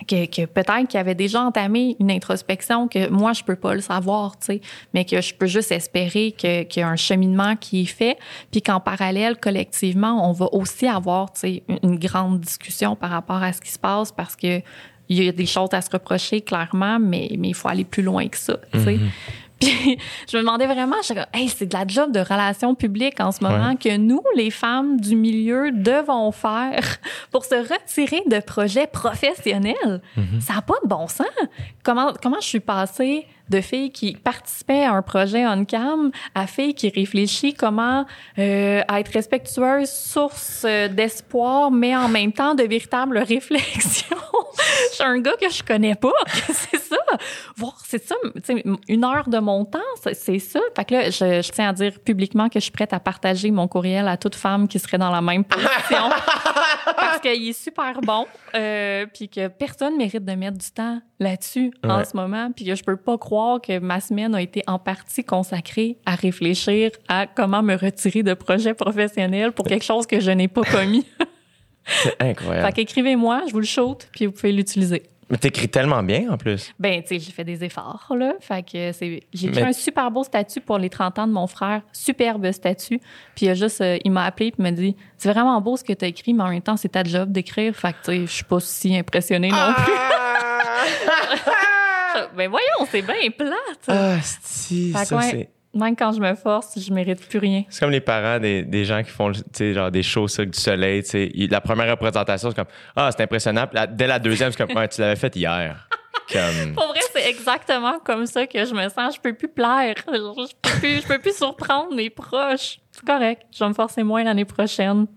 que, 0.08 0.26
que 0.26 0.46
peut-être 0.46 0.88
qu'il 0.88 1.00
avait 1.00 1.16
déjà 1.16 1.42
entamé 1.42 1.96
une 2.00 2.12
introspection 2.12 2.88
que 2.88 3.10
moi, 3.10 3.34
je 3.34 3.44
peux 3.44 3.56
pas 3.56 3.74
le 3.74 3.82
savoir, 3.82 4.38
tu 4.38 4.46
sais, 4.46 4.62
mais 4.94 5.06
que 5.06 5.22
je 5.22 5.34
peux 5.34 5.46
juste 5.46 5.72
espérer 5.72 6.34
que- 6.38 6.64
qu'il 6.64 6.82
y 6.82 6.84
a 6.84 6.90
un 6.90 6.96
cheminement 6.96 7.56
qui 7.56 7.84
est 7.84 7.86
fait, 7.86 8.18
puis 8.52 8.62
qu'en 8.62 8.80
parallèle, 8.80 9.38
collectivement, 9.40 10.30
on 10.30 10.34
va 10.34 10.48
aussi 10.54 10.88
avoir, 10.88 11.32
tu 11.32 11.40
sais, 11.40 11.64
une, 11.84 11.98
grande 11.98 12.42
discussion 12.42 12.96
par 12.96 13.12
rapport 13.12 13.42
à 13.42 13.54
ce 13.54 13.62
qui 13.62 13.72
se 13.72 13.80
passe 13.80 14.12
parce 14.12 14.36
que 14.36 14.62
il 15.10 15.22
y 15.22 15.28
a 15.28 15.32
des 15.32 15.46
choses 15.46 15.70
à 15.74 15.82
se 15.82 15.90
reprocher, 15.92 16.42
clairement, 16.42 16.98
mais, 17.00 17.30
mais 17.38 17.50
il 17.50 17.54
faut 17.54 17.68
aller 17.68 17.84
plus 17.84 18.04
loin 18.04 18.28
que 18.28 18.38
ça, 18.38 18.58
tu 18.72 18.80
sais. 18.84 19.00
Puis 19.60 19.98
je 20.30 20.38
me 20.38 20.42
demandais 20.42 20.66
vraiment, 20.66 20.98
je 21.04 21.14
hey, 21.34 21.48
c'est 21.50 21.68
de 21.68 21.74
la 21.78 21.86
job 21.88 22.12
de 22.12 22.20
relations 22.20 22.76
publiques 22.76 23.20
en 23.20 23.32
ce 23.32 23.44
moment 23.44 23.70
Ouais. 23.70 23.76
que 23.78 23.96
nous, 23.98 24.22
les 24.36 24.50
femmes 24.52 25.00
du 25.00 25.16
milieu, 25.16 25.72
devons 25.72 26.32
faire 26.32 26.98
pour 27.32 27.46
se 27.46 27.56
retirer 27.56 28.22
de 28.28 28.40
projets 28.40 28.88
professionnels. 28.88 30.02
Ça 30.42 30.56
n'a 30.56 30.62
pas 30.62 30.76
de 30.84 30.88
bon 30.88 31.08
sens. 31.08 31.28
Comment, 31.84 32.14
comment 32.22 32.40
je 32.42 32.48
suis 32.48 32.60
passée 32.60 33.26
de 33.50 33.62
filles 33.62 33.92
qui 33.92 34.14
participaient 34.16 34.84
à 34.86 34.94
un 34.94 35.02
projet 35.02 35.46
on-cam 35.46 36.12
à 36.36 36.48
filles 36.48 36.74
qui 36.74 36.90
réfléchissent 36.90 37.56
comment 37.58 38.06
euh, 38.40 38.82
être 38.82 39.12
respectueuse, 39.14 39.90
source 39.90 40.64
euh, 40.66 40.88
d'espoir, 40.88 41.70
mais 41.72 41.96
en 41.96 42.08
même 42.08 42.32
temps 42.32 42.56
de 42.56 42.64
véritable 42.64 43.18
réflexion. 43.28 44.18
je 44.92 44.96
suis 44.96 45.04
un 45.04 45.20
gars 45.20 45.36
que 45.40 45.50
je 45.50 45.64
connais 45.64 45.96
pas. 45.96 46.12
c'est 46.48 46.78
ça. 46.78 46.98
Voir, 47.58 47.78
c'est 47.86 48.04
ça. 48.04 48.16
Une 48.88 49.04
heure 49.04 49.28
de 49.28 49.40
mon 49.40 49.66
temps, 49.66 49.80
c'est- 50.14 50.40
ça. 50.40 50.60
Fait 50.76 50.86
que 50.86 50.94
là, 50.94 51.10
je, 51.10 51.42
je 51.42 51.52
tiens 51.52 51.70
à 51.70 51.74
dire 51.74 52.00
publiquement 52.00 52.50
que 52.50 52.56
je 52.60 52.64
suis 52.64 52.72
prête 52.72 52.94
à 52.94 53.00
partager 53.00 53.52
mon 53.52 53.68
courriel 53.68 54.08
à 54.08 54.18
toute 54.18 54.36
femme 54.36 54.68
qui 54.68 54.80
serait 54.80 54.98
dans 54.98 55.12
la 55.12 55.22
même 55.22 55.44
position. 55.44 56.10
parce 56.96 57.20
qu'il 57.20 57.48
est 57.50 57.54
super 57.54 58.02
bon, 58.02 58.26
euh, 58.56 59.06
puis 59.14 59.30
que 59.30 59.48
personne 59.48 59.98
mérite 59.98 60.26
de 60.26 60.34
mettre 60.34 60.58
du 60.58 60.72
temps 60.72 61.00
là-dessus 61.20 61.72
en 61.84 62.04
ce 62.04 62.16
moment, 62.16 62.52
puis 62.56 62.66
que 62.66 62.76
je 62.76 62.84
peux 62.84 62.98
pas 62.98 63.18
croire 63.18 63.33
que 63.62 63.80
ma 63.80 64.00
semaine 64.00 64.34
a 64.36 64.42
été 64.42 64.64
en 64.68 64.80
partie 64.80 65.24
consacrée 65.24 65.98
à 66.06 66.16
réfléchir 66.16 66.92
à 67.08 67.28
comment 67.28 67.62
me 67.64 67.76
retirer 67.76 68.24
de 68.24 68.34
projets 68.34 68.74
professionnels 68.74 69.52
pour 69.52 69.66
quelque 69.66 69.86
chose 69.86 70.06
que 70.06 70.20
je 70.20 70.32
n'ai 70.32 70.48
pas 70.48 70.64
commis. 70.64 71.06
C'est 71.86 72.16
incroyable. 72.22 72.68
fait 72.68 72.74
qu'écrivez-moi, 72.74 73.44
je 73.48 73.52
vous 73.52 73.60
le 73.60 73.66
shoot, 73.66 74.08
puis 74.14 74.26
vous 74.26 74.32
pouvez 74.32 74.52
l'utiliser. 74.54 75.04
Mais 75.30 75.38
t'écris 75.38 75.68
tellement 75.68 76.04
bien 76.04 76.32
en 76.32 76.38
plus. 76.38 76.72
Ben, 76.80 77.02
tu 77.02 77.08
sais, 77.10 77.20
j'ai 77.20 77.32
fait 77.32 77.44
des 77.44 77.64
efforts, 77.64 78.08
là. 78.16 78.34
Fait 78.40 78.62
que 78.62 78.92
c'est, 78.92 79.22
j'ai 79.34 79.48
écrit 79.48 79.62
Mais- 79.62 79.70
un 79.70 79.74
super 79.74 80.12
beau 80.12 80.24
statut 80.24 80.62
pour 80.62 80.78
les 80.78 80.90
30 80.90 81.18
ans 81.20 81.28
de 81.28 81.32
mon 81.32 81.48
frère. 81.48 81.82
Superbe 81.92 82.52
statut. 82.52 83.00
Puis 83.36 83.46
il 83.48 83.50
a 83.50 83.54
juste, 83.54 83.82
euh, 83.82 83.98
il 84.04 84.12
m'a 84.12 84.26
appelé 84.26 84.52
puis 84.52 84.62
m'a 84.62 84.72
dit, 84.72 84.96
c'est 85.18 85.32
vraiment 85.32 85.60
beau 85.60 85.76
ce 85.76 85.84
que 85.84 85.94
t'as 85.94 86.08
écrit, 86.08 86.34
mais 86.34 86.44
en 86.44 86.50
même 86.50 86.62
temps, 86.62 86.78
c'est 86.78 86.90
ta 86.90 87.04
job 87.04 87.32
d'écrire. 87.32 87.76
Fait 87.76 87.94
que, 87.94 87.98
tu 88.06 88.12
sais, 88.12 88.26
je 88.28 88.32
suis 88.32 88.44
pas 88.44 88.60
si 88.60 88.96
impressionnée 88.96 89.50
non 89.50 89.74
plus. 89.76 89.94
ben 92.36 92.50
voyons, 92.50 92.88
c'est 92.90 93.02
bien 93.02 93.30
plate. 93.38 93.54
ah, 93.88 94.18
si, 94.22 94.92
ça 94.92 95.06
c'est. 95.22 95.50
Même 95.76 95.96
quand 95.96 96.12
je 96.12 96.20
me 96.20 96.36
force, 96.36 96.78
je 96.80 96.94
mérite 96.94 97.28
plus 97.28 97.40
rien. 97.40 97.64
C'est 97.68 97.80
comme 97.80 97.90
les 97.90 98.00
parents 98.00 98.40
des, 98.40 98.62
des 98.62 98.86
gens 98.86 99.02
qui 99.02 99.10
font 99.10 99.32
tu 99.32 99.42
sais, 99.54 99.74
genre 99.74 99.90
des 99.90 100.04
shows 100.04 100.28
Cirque 100.28 100.52
du 100.52 100.60
Soleil. 100.60 101.02
tu 101.02 101.10
sais. 101.10 101.32
Il- 101.34 101.50
La 101.50 101.62
première 101.62 101.90
représentation, 101.90 102.50
c'est 102.52 102.56
comme 102.56 102.68
Ah, 102.96 103.10
c'est 103.12 103.24
impressionnant. 103.24 103.66
Puis 103.66 103.76
la- 103.76 103.88
dès 103.88 104.06
la 104.06 104.20
deuxième, 104.20 104.52
c'est 104.52 104.58
comme 104.68 104.88
tu 104.88 105.02
l'avais 105.02 105.16
fait 105.16 105.36
hier. 105.36 105.90
Comme... 106.32 106.76
Pour 106.76 106.88
vrai, 106.90 107.00
c'est 107.12 107.28
exactement 107.28 107.98
comme 108.06 108.28
ça 108.28 108.46
que 108.46 108.64
je 108.66 108.74
me 108.74 108.88
sens. 108.90 109.16
Je 109.16 109.20
peux 109.20 109.34
plus 109.34 109.48
plaire. 109.48 109.96
Je 109.98 110.04
peux 110.62 110.80
plus, 110.80 111.02
je 111.02 111.08
peux 111.08 111.18
plus 111.20 111.36
surprendre 111.36 111.96
mes 111.96 112.12
proches. 112.12 112.80
C'est 112.92 113.04
correct. 113.06 113.42
Je 113.52 113.64
vais 113.64 113.70
me 113.70 113.74
forcer 113.74 114.04
moins 114.04 114.24
l'année 114.24 114.46
prochaine. 114.46 115.08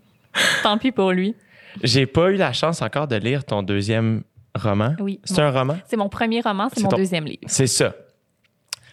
Tant 0.63 0.79
pis 0.79 0.91
pour 0.91 1.13
lui. 1.13 1.35
J'ai 1.83 2.07
pas 2.07 2.31
eu 2.31 2.37
la 2.37 2.55
chance 2.55 2.81
encore 2.81 3.07
de 3.09 3.17
lire 3.17 3.45
ton 3.45 3.63
deuxième 3.63 4.23
roman? 4.57 4.95
Oui. 5.01 5.21
C'est 5.25 5.41
un 5.41 5.51
roman? 5.51 5.77
C'est 5.87 5.97
mon 5.97 6.09
premier 6.09 6.41
roman, 6.41 6.69
c'est 6.75 6.83
mon 6.83 6.89
ton- 6.89 6.97
deuxième 6.97 7.25
livre. 7.25 7.41
C'est 7.47 7.67
ça. 7.67 7.95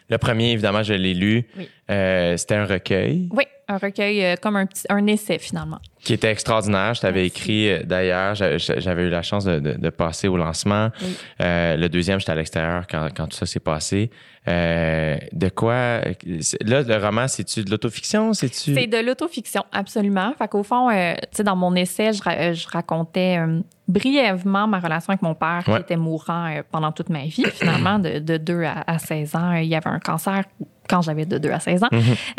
Le 0.09 0.17
premier, 0.17 0.51
évidemment, 0.51 0.83
je 0.83 0.93
l'ai 0.93 1.13
lu. 1.13 1.47
Oui. 1.57 1.69
Euh, 1.89 2.35
C'était 2.37 2.55
un 2.55 2.65
recueil 2.65 3.29
Oui, 3.31 3.45
un 3.67 3.77
recueil 3.77 4.23
euh, 4.23 4.35
comme 4.41 4.55
un 4.55 4.65
petit 4.65 4.83
un 4.89 5.05
essai 5.07 5.39
finalement. 5.39 5.79
qui 6.03 6.13
était 6.13 6.29
extraordinaire. 6.31 6.93
Je 6.93 7.01
t'avais 7.01 7.25
écrit 7.27 7.69
euh, 7.69 7.83
d'ailleurs. 7.83 8.35
j'a- 8.35 8.57
j'a- 8.57 8.79
J'avais 8.79 9.03
eu 9.03 9.09
la 9.09 9.21
chance 9.21 9.45
de, 9.45 9.59
de- 9.59 9.73
de 9.73 9.89
passer 9.89 10.27
au 10.27 10.35
lancement. 10.37 10.89
Oui. 11.01 11.15
Euh, 11.41 11.77
le 11.77 11.87
deuxième, 11.89 12.19
j'étais 12.19 12.31
à 12.31 12.35
l'extérieur 12.35 12.85
quand, 12.89 13.07
quand 13.15 13.27
tout 13.27 13.37
ça 13.37 13.45
s'est 13.45 13.59
passé. 13.61 14.09
Euh, 14.47 15.15
de 15.31 15.47
quoi. 15.49 16.01
Là, 16.65 16.81
le 16.81 16.97
roman, 17.05 17.27
c'est-tu 17.29 17.63
de 17.63 17.71
l'autofiction? 17.71 18.33
C'est-tu. 18.33 18.73
C'est 18.73 18.87
de 18.87 18.97
l'autofiction, 18.97 19.63
absolument. 19.71 20.33
Fait 20.37 20.49
qu'au 20.49 20.63
fond, 20.63 20.89
tu 20.89 20.95
sais, 21.31 21.43
dans 21.43 21.55
mon 21.55 21.73
essai, 21.75 22.11
je, 22.11 22.21
ra- 22.21 22.51
je 22.51 22.67
racontais 22.67 23.39
brièvement 23.87 24.67
ma 24.67 24.79
relation 24.79 25.11
avec 25.11 25.21
mon 25.21 25.35
père 25.35 25.63
Ouais. 25.67 25.75
qui 25.75 25.81
était 25.81 25.95
mourant 25.97 26.53
pendant 26.71 26.91
toute 26.91 27.09
ma 27.09 27.23
vie, 27.23 27.45
finalement, 27.53 27.99
de, 27.99 28.19
de 28.19 28.37
2 28.37 28.63
à, 28.63 28.83
à 28.87 28.99
16 28.99 29.35
ans. 29.35 29.53
Il 29.53 29.65
y 29.67 29.75
avait 29.75 29.89
un 29.89 29.99
cancer 29.99 30.43
quand 30.89 31.01
j'avais 31.01 31.25
de 31.25 31.37
2 31.37 31.51
à 31.51 31.59
16 31.59 31.83
ans. 31.83 31.89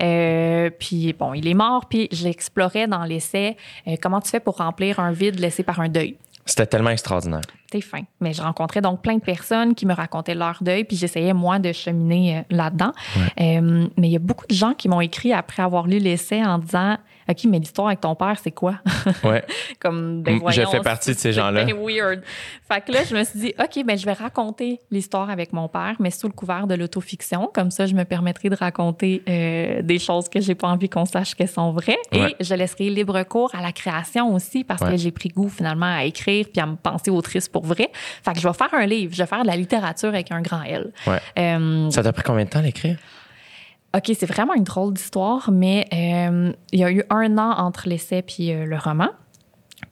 Euh, 0.01 0.71
puis 0.79 1.13
bon, 1.13 1.35
il 1.35 1.47
est 1.47 1.55
mort, 1.55 1.87
puis 1.87 2.09
j'explorais 2.11 2.87
dans 2.87 3.05
l'essai 3.05 3.57
euh, 3.87 3.97
comment 4.01 4.21
tu 4.21 4.31
fais 4.31 4.41
pour 4.41 4.57
remplir 4.59 5.01
un 5.01 5.13
vide 5.13 5.39
laissé 5.39 5.63
par 5.63 5.81
un 5.81 5.89
deuil. 5.89 6.17
C'était 6.47 6.67
tellement 6.67 6.91
extraordinaire. 6.91 7.41
C'était 7.65 7.81
fin. 7.81 8.03
Mais 8.21 8.35
je 8.35 8.43
rencontrais 8.43 8.83
donc 8.83 9.01
plein 9.01 9.15
de 9.15 9.23
personnes 9.23 9.75
qui 9.75 9.87
me 9.87 9.95
racontaient 9.95 10.35
leur 10.35 10.59
deuil, 10.61 10.85
puis 10.85 10.97
j'essayais, 10.97 11.33
moi, 11.33 11.59
de 11.59 11.73
cheminer 11.73 12.39
euh, 12.39 12.43
là-dedans. 12.51 12.93
Mais 13.39 13.91
il 13.97 14.11
y 14.11 14.17
a 14.17 14.21
beaucoup 14.21 14.47
de 14.47 14.55
gens 14.55 14.75
qui 14.75 14.89
m'ont 14.89 15.01
écrit 15.01 15.33
après 15.33 15.63
avoir 15.63 15.87
lu 15.87 15.99
l'essai 15.99 16.45
en 16.45 16.59
disant 16.59 16.97
OK, 17.29 17.45
mais 17.49 17.59
l'histoire 17.59 17.89
avec 17.89 18.01
ton 18.01 18.15
père, 18.15 18.37
c'est 18.43 18.51
quoi? 18.51 18.77
Ouais. 19.25 19.45
Comme, 19.81 20.23
ben, 20.23 20.35
Mm, 20.35 20.37
je 20.37 20.41
voyons, 20.43 20.71
fais 20.71 20.81
partie 20.81 21.11
de 21.11 21.15
ces 21.17 21.23
c'est 21.23 21.33
gens-là. 21.33 21.65
bien 21.65 21.75
weird. 21.77 22.23
Fait 22.71 22.81
que 22.85 22.93
là, 22.93 23.01
je 23.09 23.15
me 23.15 23.23
suis 23.25 23.39
dit, 23.39 23.55
OK, 23.59 23.85
ben, 23.85 23.97
je 23.99 24.05
vais 24.05 24.13
raconter 24.13 24.81
l'histoire 24.91 25.31
avec 25.31 25.53
mon 25.53 25.69
père, 25.69 25.95
mais 26.01 26.11
sous 26.11 26.27
le 26.27 26.33
couvert 26.33 26.67
de 26.67 26.75
l'autofiction. 26.75 27.51
Comme 27.55 27.71
ça, 27.71 27.87
je 27.87 27.95
me 27.95 28.05
permettrai 28.05 28.49
de 28.51 28.57
raconter 28.57 29.23
euh, 29.29 29.83
des 29.83 29.99
choses 29.99 30.29
que 30.29 30.41
j'ai 30.41 30.55
pas 30.55 30.69
envie 30.69 30.89
qu'on 30.89 31.05
sache 31.05 31.35
qu'elles 31.35 31.49
sont 31.49 31.73
vraies. 31.73 31.99
Ouais. 32.13 32.35
Et 32.39 32.45
je 32.45 32.55
laisserai 32.55 32.91
libre 32.91 33.23
cours 33.25 33.55
à 33.55 33.63
la 33.63 33.73
création 33.73 34.35
aussi 34.35 34.65
parce 34.65 34.83
Ouais. 34.83 34.91
que 34.93 34.97
j'ai 34.97 35.11
pris 35.13 35.29
goût 35.31 35.49
finalement 35.49 35.95
à 35.97 36.05
écrire 36.05 36.47
puis 36.53 36.61
à 36.61 36.67
me 36.67 36.77
penser 36.77 37.11
autrice 37.11 37.49
pour 37.49 37.65
vrai. 37.65 37.91
Fait 38.23 38.33
que 38.33 38.41
je 38.41 38.47
vais 38.49 38.55
faire 38.55 38.73
un 38.75 38.87
livre. 38.87 39.15
Je 39.15 39.23
vais 39.23 39.27
faire 39.29 39.43
de 39.43 39.47
la 39.47 39.57
littérature 39.57 40.09
avec 40.09 40.31
un 40.33 40.41
grand 40.43 40.63
L. 40.63 40.93
Ouais. 41.07 41.19
Euh, 41.39 41.91
Ça 41.91 42.03
t'a 42.03 42.13
pris 42.13 42.23
combien 42.23 42.45
de 42.45 42.51
temps 42.51 42.59
à 42.59 42.63
l'écrire? 42.63 42.97
OK, 43.95 44.11
c'est 44.19 44.27
vraiment 44.27 44.55
une 44.55 44.65
drôle 44.65 44.93
d'histoire, 44.95 45.51
mais 45.53 45.87
euh, 45.93 46.53
il 46.73 46.81
y 46.81 46.85
a 46.85 46.91
eu 46.91 47.05
un 47.11 47.39
an 47.39 47.53
entre 47.59 47.89
l'essai 47.89 48.23
puis 48.23 48.53
euh, 48.53 48.65
le 48.67 48.77
roman. 48.77 49.09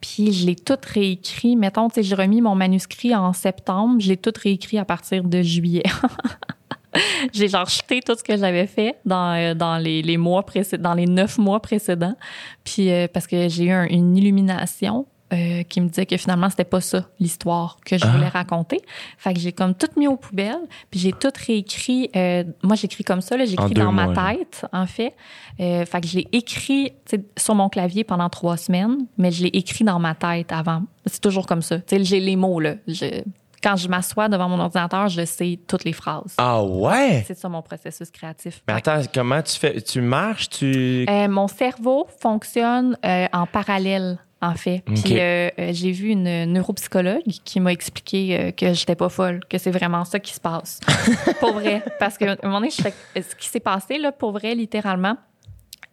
Puis 0.01 0.33
je 0.33 0.45
l'ai 0.45 0.55
tout 0.55 0.77
réécrit. 0.85 1.55
Mettons, 1.55 1.87
tu 1.87 1.95
sais, 1.95 2.03
j'ai 2.03 2.15
remis 2.15 2.41
mon 2.41 2.55
manuscrit 2.55 3.15
en 3.15 3.31
septembre. 3.31 4.01
Je 4.01 4.09
l'ai 4.09 4.17
tout 4.17 4.33
réécrit 4.41 4.77
à 4.77 4.83
partir 4.85 5.23
de 5.23 5.41
juillet. 5.41 5.83
j'ai 7.33 7.47
genre 7.47 7.67
jeté 7.69 8.01
tout 8.01 8.15
ce 8.17 8.23
que 8.23 8.35
j'avais 8.37 8.67
fait 8.67 8.97
dans, 9.05 9.33
euh, 9.35 9.53
dans 9.53 9.77
les, 9.77 10.01
les 10.01 10.17
mois 10.17 10.43
précédents, 10.45 10.89
dans 10.89 10.95
les 10.95 11.05
neuf 11.05 11.37
mois 11.37 11.61
précédents. 11.61 12.15
Puis 12.63 12.89
parce 13.13 13.27
que 13.27 13.47
j'ai 13.47 13.65
eu 13.65 13.71
un- 13.71 13.87
une 13.87 14.17
illumination 14.17 15.05
euh, 15.33 15.63
qui 15.63 15.81
me 15.81 15.87
disait 15.89 16.05
que 16.05 16.15
finalement 16.15 16.49
c'était 16.49 16.63
pas 16.63 16.79
ça 16.81 17.05
l'histoire 17.19 17.79
que 17.85 17.97
je 17.97 18.05
Ah. 18.05 18.11
voulais 18.11 18.27
raconter. 18.29 18.79
Fait 19.17 19.33
que 19.33 19.39
j'ai 19.39 19.51
comme 19.51 19.73
tout 19.73 19.87
mis 19.97 20.07
aux 20.07 20.15
poubelles, 20.15 20.55
puis 20.91 20.99
j'ai 20.99 21.11
tout 21.11 21.31
réécrit. 21.47 22.09
euh, 22.15 22.43
moi 22.61 22.75
j'écris 22.75 23.03
comme 23.03 23.21
ça, 23.21 23.35
j'écris 23.43 23.73
dans 23.73 23.91
mois, 23.91 24.05
ma 24.07 24.13
là. 24.13 24.35
tête 24.37 24.65
en 24.71 24.85
fait. 24.85 25.15
Euh, 25.59 25.85
fait 25.85 26.01
que 26.01 26.07
je 26.07 26.17
l'ai 26.19 26.27
écrit 26.31 26.93
sur 27.37 27.55
mon 27.55 27.67
clavier 27.69 28.03
pendant 28.03 28.29
trois 28.29 28.57
semaines, 28.57 29.07
mais 29.17 29.31
je 29.31 29.43
l'ai 29.43 29.49
écrit 29.53 29.83
dans 29.83 29.99
ma 29.99 30.13
tête 30.15 30.51
avant. 30.51 30.83
C'est 31.05 31.21
toujours 31.21 31.45
comme 31.47 31.61
ça. 31.61 31.77
J'ai 31.91 32.19
les 32.19 32.35
mots 32.35 32.59
là. 32.59 32.75
Je, 32.87 33.21
quand 33.63 33.77
je 33.77 33.87
m'assois 33.87 34.27
devant 34.27 34.49
mon 34.49 34.59
ordinateur, 34.59 35.07
je 35.07 35.23
sais 35.25 35.57
toutes 35.67 35.85
les 35.85 35.93
phrases. 35.93 36.33
Ah 36.37 36.61
ouais? 36.63 37.23
C'est 37.25 37.37
ça 37.37 37.47
mon 37.47 37.61
processus 37.61 38.11
créatif. 38.11 38.61
Mais 38.67 38.73
attends, 38.73 38.99
comment 39.13 39.41
tu 39.41 39.53
fais? 39.57 39.81
Tu 39.81 40.01
marches, 40.01 40.49
tu. 40.49 41.05
Euh, 41.09 41.27
mon 41.29 41.47
cerveau 41.47 42.05
fonctionne 42.19 42.97
euh, 43.05 43.27
en 43.31 43.45
parallèle, 43.45 44.17
en 44.43 44.55
fait. 44.55 44.83
Puis 44.85 45.19
euh, 45.19 45.49
euh, 45.57 45.69
j'ai 45.71 45.91
vu 45.91 46.09
une 46.09 46.45
neuropsychologue 46.45 47.23
qui 47.45 47.59
m'a 47.59 47.71
expliqué 47.71 48.37
euh, 48.37 48.51
que 48.51 48.73
j'étais 48.73 48.95
pas 48.95 49.09
folle, 49.09 49.39
que 49.49 49.57
c'est 49.57 49.71
vraiment 49.71 50.03
ça 50.03 50.19
qui 50.19 50.33
se 50.33 50.39
passe. 50.39 50.81
pour 51.39 51.53
vrai. 51.53 51.81
Parce 51.97 52.17
que 52.17 52.25
un 52.25 52.37
moment 52.43 52.59
donné, 52.59 52.71
je 52.71 53.21
ce 53.21 53.35
qui 53.35 53.47
s'est 53.47 53.61
passé, 53.61 53.97
là, 53.97 54.11
pour 54.11 54.33
vrai, 54.33 54.53
littéralement, 54.53 55.15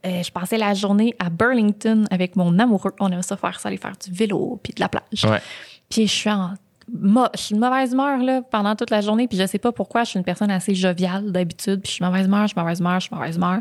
euh, 0.04 0.22
je 0.22 0.32
passais 0.32 0.58
la 0.58 0.74
journée 0.74 1.14
à 1.20 1.30
Burlington 1.30 2.04
avec 2.10 2.34
mon 2.34 2.58
amoureux. 2.58 2.92
On 2.98 3.10
aime 3.12 3.22
ça 3.22 3.36
faire 3.36 3.60
ça, 3.60 3.68
aller 3.68 3.78
faire 3.78 3.96
du 3.96 4.10
vélo 4.10 4.58
puis 4.62 4.72
de 4.72 4.80
la 4.80 4.88
plage. 4.88 5.24
Ouais. 5.24 5.40
Puis 5.88 6.06
je 6.08 6.12
suis 6.12 6.30
en 6.30 6.54
je 6.92 7.40
suis 7.40 7.54
de 7.54 7.60
mauvaise 7.60 7.92
humeur 7.92 8.18
là, 8.18 8.42
pendant 8.42 8.74
toute 8.74 8.90
la 8.90 9.00
journée. 9.00 9.28
Puis 9.28 9.38
je 9.38 9.46
sais 9.46 9.60
pas 9.60 9.70
pourquoi. 9.70 10.02
Je 10.02 10.10
suis 10.10 10.18
une 10.18 10.24
personne 10.24 10.50
assez 10.50 10.74
joviale 10.74 11.30
d'habitude. 11.30 11.82
Puis 11.82 11.90
je 11.90 11.94
suis 11.94 12.04
mauvaise 12.04 12.26
humeur, 12.26 12.42
je 12.42 12.48
suis 12.48 12.60
mauvaise 12.60 12.80
humeur, 12.80 12.98
je 12.98 13.06
suis 13.06 13.14
mauvaise 13.14 13.36
humeur. 13.36 13.60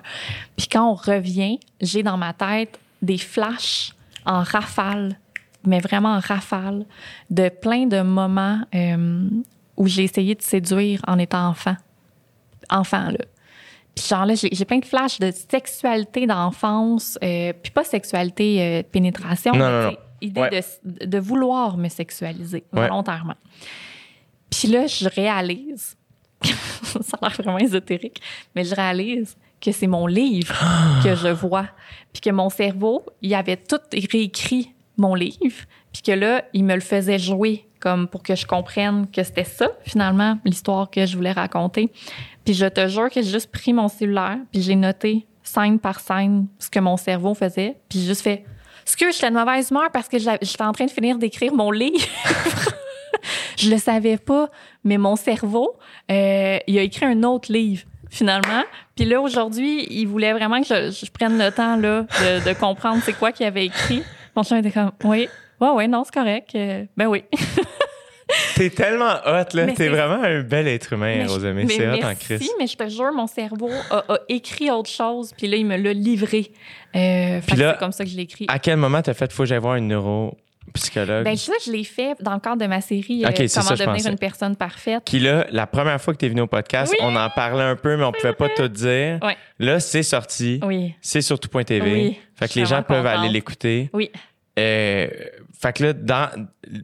Puis 0.58 0.68
quand 0.68 0.90
on 0.90 0.96
revient, 0.96 1.60
j'ai 1.80 2.02
dans 2.02 2.18
ma 2.18 2.34
tête 2.34 2.80
des 3.04 3.20
flashs 3.20 3.94
en 4.30 4.44
rafale, 4.44 5.20
mais 5.66 5.80
vraiment 5.80 6.14
en 6.16 6.20
rafale, 6.20 6.86
de 7.30 7.50
plein 7.50 7.86
de 7.88 8.02
moments 8.02 8.62
euh, 8.76 9.28
où 9.76 9.88
j'ai 9.88 10.04
essayé 10.04 10.36
de 10.36 10.42
séduire 10.42 11.02
en 11.08 11.18
étant 11.20 11.48
enfant. 11.50 11.76
Enfant, 12.70 13.10
là. 13.10 13.18
Puis 13.96 14.06
genre 14.08 14.26
là, 14.26 14.36
j'ai 14.36 14.66
plein 14.66 14.78
de 14.80 14.86
flashs 14.86 15.20
de 15.20 15.32
sexualité 15.32 16.26
d'enfance, 16.28 17.18
euh, 17.24 17.52
puis 17.62 17.72
pas 17.72 17.84
sexualité 17.84 18.62
euh, 18.62 18.84
pénétration, 18.84 19.52
Non, 19.54 19.60
mais 19.60 19.84
non, 19.86 19.92
non. 19.92 19.98
idée 20.22 20.42
Ouais. 20.42 20.62
de, 20.84 21.06
de 21.06 21.18
vouloir 21.20 21.76
me 21.78 21.90
sexualiser 21.90 22.64
Ouais. 22.72 22.82
volontairement. 22.88 23.36
Puis 24.50 24.68
là, 24.70 24.88
je 24.88 25.10
réalise, 25.10 25.98
ça 26.44 27.18
a 27.22 27.28
l'air 27.28 27.38
vraiment 27.38 27.58
ésotérique, 27.60 28.22
mais 28.56 28.64
je 28.64 28.74
réalise 28.76 29.36
que 29.62 29.72
c'est 29.72 29.88
mon 29.88 30.08
livre 30.08 30.56
que 31.04 31.16
je 31.16 31.28
vois, 31.28 31.68
puis 32.14 32.22
que 32.22 32.30
mon 32.30 32.50
cerveau, 32.50 33.06
il 33.22 33.34
avait 33.36 33.58
tout 33.58 33.80
réécrit 33.94 34.74
mon 34.98 35.16
livre, 35.16 35.64
puis 35.92 36.02
que 36.02 36.12
là, 36.12 36.44
il 36.54 36.66
me 36.66 36.76
le 36.76 36.82
faisait 36.82 37.20
jouer 37.20 37.66
comme 37.80 38.08
pour 38.08 38.24
que 38.24 38.36
je 38.36 38.46
comprenne 38.46 39.08
que 39.10 39.24
c'était 39.24 39.46
ça, 39.46 39.70
finalement, 39.86 40.38
l'histoire 40.44 40.90
que 40.90 41.06
je 41.06 41.16
voulais 41.16 41.32
raconter. 41.32 41.92
Puis 42.44 42.54
je 42.54 42.66
te 42.66 42.88
jure 42.88 43.10
que 43.10 43.22
j'ai 43.22 43.32
juste 43.32 43.52
pris 43.52 43.74
mon 43.74 43.88
cellulaire, 43.88 44.38
puis 44.52 44.62
j'ai 44.62 44.76
noté 44.76 45.26
scène 45.44 45.80
par 45.80 46.00
scène 46.00 46.48
ce 46.60 46.70
que 46.70 46.80
mon 46.80 46.98
cerveau 46.98 47.34
faisait, 47.34 47.78
puis 47.88 48.00
j'ai 48.00 48.08
juste 48.08 48.22
fait 48.22 48.44
«Excuse, 48.84 49.16
j'étais 49.16 49.30
de 49.30 49.36
mauvaise 49.36 49.70
humeur 49.70 49.90
parce 49.94 50.08
que 50.08 50.18
j'étais 50.20 50.64
en 50.64 50.72
train 50.72 50.86
de 50.86 50.92
finir 50.92 51.18
d'écrire 51.18 51.54
mon 51.54 51.72
livre.» 51.72 52.06
Je 53.58 53.70
le 53.70 53.78
savais 53.78 54.18
pas, 54.18 54.50
mais 54.84 54.98
mon 54.98 55.16
cerveau, 55.16 55.78
euh, 56.10 56.58
il 56.68 56.78
a 56.78 56.82
écrit 56.82 57.06
un 57.06 57.24
autre 57.24 57.52
livre 57.52 57.84
finalement. 58.10 58.64
Puis 58.96 59.06
là 59.06 59.22
aujourd'hui, 59.22 59.88
il 59.90 60.06
voulait 60.08 60.34
vraiment 60.34 60.62
que 60.62 60.68
je, 60.68 60.92
je 61.06 61.12
prenne 61.12 61.38
le 61.38 61.52
temps 61.52 61.76
là 61.78 62.02
de, 62.04 62.50
de 62.50 62.54
comprendre 62.60 63.02
c'est 63.04 63.14
quoi 63.14 63.32
qu'il 63.32 63.46
avait 63.46 63.66
écrit. 63.66 64.04
Mon 64.36 64.44
chien 64.44 64.58
était 64.58 64.72
comme 64.72 64.92
oui, 65.04 65.28
ouais 65.60 65.70
ouais 65.70 65.88
non 65.88 66.04
c'est 66.04 66.14
correct, 66.14 66.52
Euh, 66.56 66.84
ben 66.98 67.08
oui. 67.08 67.24
T'es 68.56 68.70
tellement 68.70 69.16
hot, 69.26 69.56
là. 69.56 69.68
T'es 69.74 69.88
vraiment 69.88 70.22
un 70.24 70.42
bel 70.42 70.68
être 70.68 70.94
humain, 70.94 71.26
mais 71.56 71.68
C'est 71.68 71.88
hot 71.90 72.06
en 72.06 72.14
Christ. 72.14 72.52
mais 72.60 72.68
je 72.68 72.78
te 72.78 72.88
jure, 72.88 73.12
mon 73.12 73.26
cerveau 73.26 73.72
a, 73.90 74.04
a 74.08 74.18
écrit 74.28 74.70
autre 74.70 74.90
chose, 74.90 75.34
puis 75.36 75.48
là 75.48 75.58
il 75.58 75.66
me 75.66 75.76
l'a 75.78 75.94
livré. 75.94 76.52
Euh, 76.96 77.40
Puis 77.46 77.56
que 77.56 77.60
là, 77.62 77.72
c'est 77.74 77.80
comme 77.80 77.92
ça 77.92 78.04
que 78.04 78.10
je 78.12 78.16
l'ai 78.16 78.24
écrit. 78.24 78.46
À 78.48 78.60
quel 78.60 78.78
moment 78.78 79.02
t'as 79.02 79.16
fait, 79.16 79.32
faut 79.34 79.44
que 79.44 79.50
j'aille 79.50 79.58
voir 79.60 79.76
une 79.78 79.88
neuropsychologue? 80.70 81.24
Ben 81.24 81.36
ça, 81.36 81.54
je 81.66 81.72
l'ai 81.72 81.84
fait 81.84 82.16
dans 82.22 82.34
le 82.34 82.40
cadre 82.40 82.58
de 82.62 82.68
ma 82.68 82.82
série 82.82 83.26
euh, 83.26 83.48
ça, 83.48 83.62
Comment 83.62 83.76
devenir 83.94 84.12
une 84.12 84.18
personne 84.20 84.56
parfaite. 84.56 85.04
Qui 85.06 85.20
là, 85.20 85.46
la 85.52 85.68
première 85.68 86.02
fois 86.02 86.14
que 86.14 86.20
t'es 86.20 86.30
venu 86.30 86.42
au 86.42 86.48
podcast, 86.48 86.92
Oui. 86.92 86.98
on 87.02 87.16
en 87.16 87.30
parlait 87.30 87.64
un 87.64 87.76
peu, 87.76 87.98
mais 87.98 88.04
on 88.04 88.12
pouvait 88.12 88.34
pas 88.34 88.50
tout 88.50 88.68
dire. 88.68 89.20
Ouais. 89.22 89.38
Là, 89.60 89.80
c'est 89.80 90.04
sorti. 90.04 90.60
Oui, 90.64 90.96
C'est 91.02 91.22
sur 91.22 91.40
tout.tv. 91.40 91.82
Oui, 91.92 92.20
fait 92.36 92.48
que 92.48 92.60
les 92.60 92.66
gens 92.66 92.84
peuvent 92.84 93.04
contente. 93.04 93.20
aller 93.20 93.30
l'écouter. 93.30 93.90
oui, 93.94 94.12
Euh, 94.58 95.08
fait 95.62 95.74
que 95.74 95.84
là, 95.84 95.94
dans, 95.94 96.30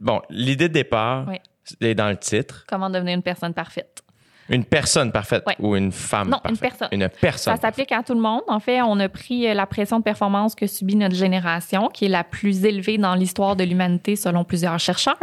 bon, 0.00 0.22
l'idée 0.30 0.68
de 0.68 0.72
départ 0.74 1.26
Oui. 1.28 1.36
est 1.80 1.94
dans 1.94 2.08
le 2.08 2.16
titre. 2.16 2.64
comment 2.68 2.90
devenir 2.90 3.14
une 3.14 3.22
personne 3.22 3.52
parfaite. 3.54 4.02
Une 4.48 4.64
personne 4.64 5.10
parfaite 5.12 5.42
Ouais. 5.46 5.56
ou 5.58 5.74
une 5.76 5.90
femme 5.92 6.28
Non, 6.28 6.36
une 6.48 6.56
parfaite? 6.56 6.60
personne. 6.78 6.88
Une 6.92 7.08
personne. 7.08 7.54
Ça 7.56 7.60
s'applique 7.60 7.90
à 7.92 8.02
tout 8.02 8.14
le 8.14 8.20
monde. 8.20 8.42
En 8.48 8.60
fait, 8.60 8.80
on 8.82 8.98
a 9.00 9.08
pris 9.08 9.48
euh, 9.48 9.54
la 9.54 9.66
pression 9.66 9.98
de 9.98 10.04
performance 10.04 10.54
que 10.54 10.66
subit 10.66 10.94
notre 10.96 11.14
génération, 11.16 11.88
qui 11.88 12.04
est 12.04 12.08
la 12.08 12.22
plus 12.24 12.64
élevée 12.64 12.96
dans 12.98 13.14
l'histoire 13.14 13.56
de 13.56 13.64
l'humanité 13.64 14.14
selon 14.16 14.44
plusieurs 14.44 14.78
chercheurs. 14.78 15.16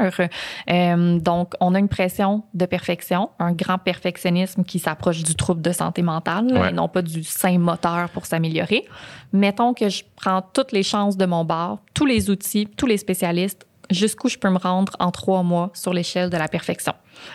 Euh, 0.70 1.20
donc, 1.20 1.54
on 1.60 1.74
a 1.76 1.80
une 1.80 1.88
pression 1.90 2.44
de 2.54 2.66
perfection, 2.66 3.30
un 3.40 3.54
grand 3.54 3.78
perfectionnisme 3.78 4.64
qui 4.64 4.80
s'approche 4.80 5.24
du 5.24 5.36
trouble 5.36 5.62
de 5.62 5.72
santé 5.72 6.02
mentale, 6.02 6.48
Ouais. 6.54 6.70
et 6.70 6.74
non 6.74 6.88
pas 6.88 7.02
du 7.02 7.24
sain 7.24 7.58
moteur 7.58 8.10
pour 8.10 8.26
s'améliorer. 8.26 8.86
Mettons 9.32 9.74
que 9.74 9.90
je 9.90 10.04
prends 10.16 10.42
toutes 10.54 10.72
les 10.72 10.84
chances 10.84 11.18
de 11.18 11.26
mon 11.26 11.46
bord, 11.46 11.80
tous 11.94 12.06
les 12.06 12.30
outils, 12.30 12.68
tous 12.78 12.86
les 12.88 12.98
spécialistes, 12.98 13.66
jusqu'où 13.90 14.30
je 14.30 14.38
peux 14.38 14.50
me 14.50 14.58
rendre 14.58 14.94
en 15.00 15.12
trois 15.12 15.44
mois 15.44 15.72
sur 15.74 15.94
l'échelle 15.94 16.30
de 16.30 16.38
la 16.38 16.48
perfection. 16.48 16.94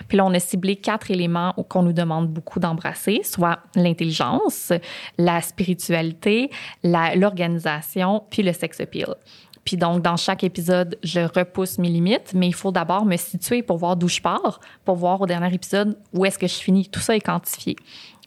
Puis 0.08 0.16
là, 0.16 0.24
on 0.24 0.34
a 0.34 0.38
ciblé 0.38 0.76
quatre 0.76 1.10
éléments 1.10 1.54
qu'on 1.68 1.82
nous 1.82 1.92
demande 1.92 2.28
beaucoup 2.28 2.60
d'embrasser, 2.60 3.20
soit 3.24 3.58
l'intelligence, 3.74 4.72
la 5.16 5.40
spiritualité, 5.40 6.50
l'organisation, 6.82 8.24
puis 8.30 8.42
le 8.42 8.52
sex 8.52 8.80
appeal. 8.80 9.14
Puis 9.64 9.76
donc, 9.76 10.02
dans 10.02 10.16
chaque 10.16 10.44
épisode, 10.44 10.98
je 11.02 11.20
repousse 11.20 11.76
mes 11.76 11.90
limites, 11.90 12.32
mais 12.34 12.46
il 12.46 12.54
faut 12.54 12.72
d'abord 12.72 13.04
me 13.04 13.16
situer 13.16 13.62
pour 13.62 13.76
voir 13.76 13.96
d'où 13.96 14.08
je 14.08 14.20
pars, 14.20 14.60
pour 14.84 14.96
voir 14.96 15.20
au 15.20 15.26
dernier 15.26 15.52
épisode 15.52 15.98
où 16.14 16.24
est-ce 16.24 16.38
que 16.38 16.46
je 16.46 16.54
finis. 16.54 16.88
Tout 16.88 17.00
ça 17.00 17.14
est 17.14 17.20
quantifié. 17.20 17.76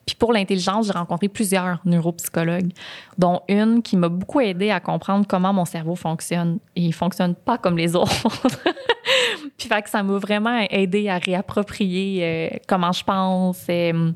Puis 0.06 0.16
pour 0.16 0.34
l'intelligence, 0.34 0.88
j'ai 0.88 0.94
rencontré 0.94 1.28
plusieurs 1.30 1.80
neuropsychologues, 1.86 2.72
dont 3.18 3.42
une 3.48 3.82
qui 3.84 3.96
m'a 3.98 4.10
beaucoup 4.10 4.42
aidé 4.42 4.72
à 4.72 4.80
comprendre 4.80 5.26
comment 5.28 5.54
mon 5.54 5.66
cerveau 5.66 5.96
fonctionne. 5.96 6.60
Et 6.76 6.82
il 6.82 6.94
fonctionne 6.94 7.36
pas 7.36 7.58
comme 7.58 7.78
les 7.78 7.96
autres. 7.96 8.28
Puis 9.58 9.68
fait 9.68 9.82
que 9.82 9.90
ça 9.90 10.02
m'a 10.04 10.18
vraiment 10.18 10.66
aidé 10.70 11.08
à 11.10 11.18
réapproprier 11.18 12.24
euh, 12.24 12.58
comment 12.68 12.92
je 12.92 13.04
pense, 13.04 13.64
euh, 13.70 14.12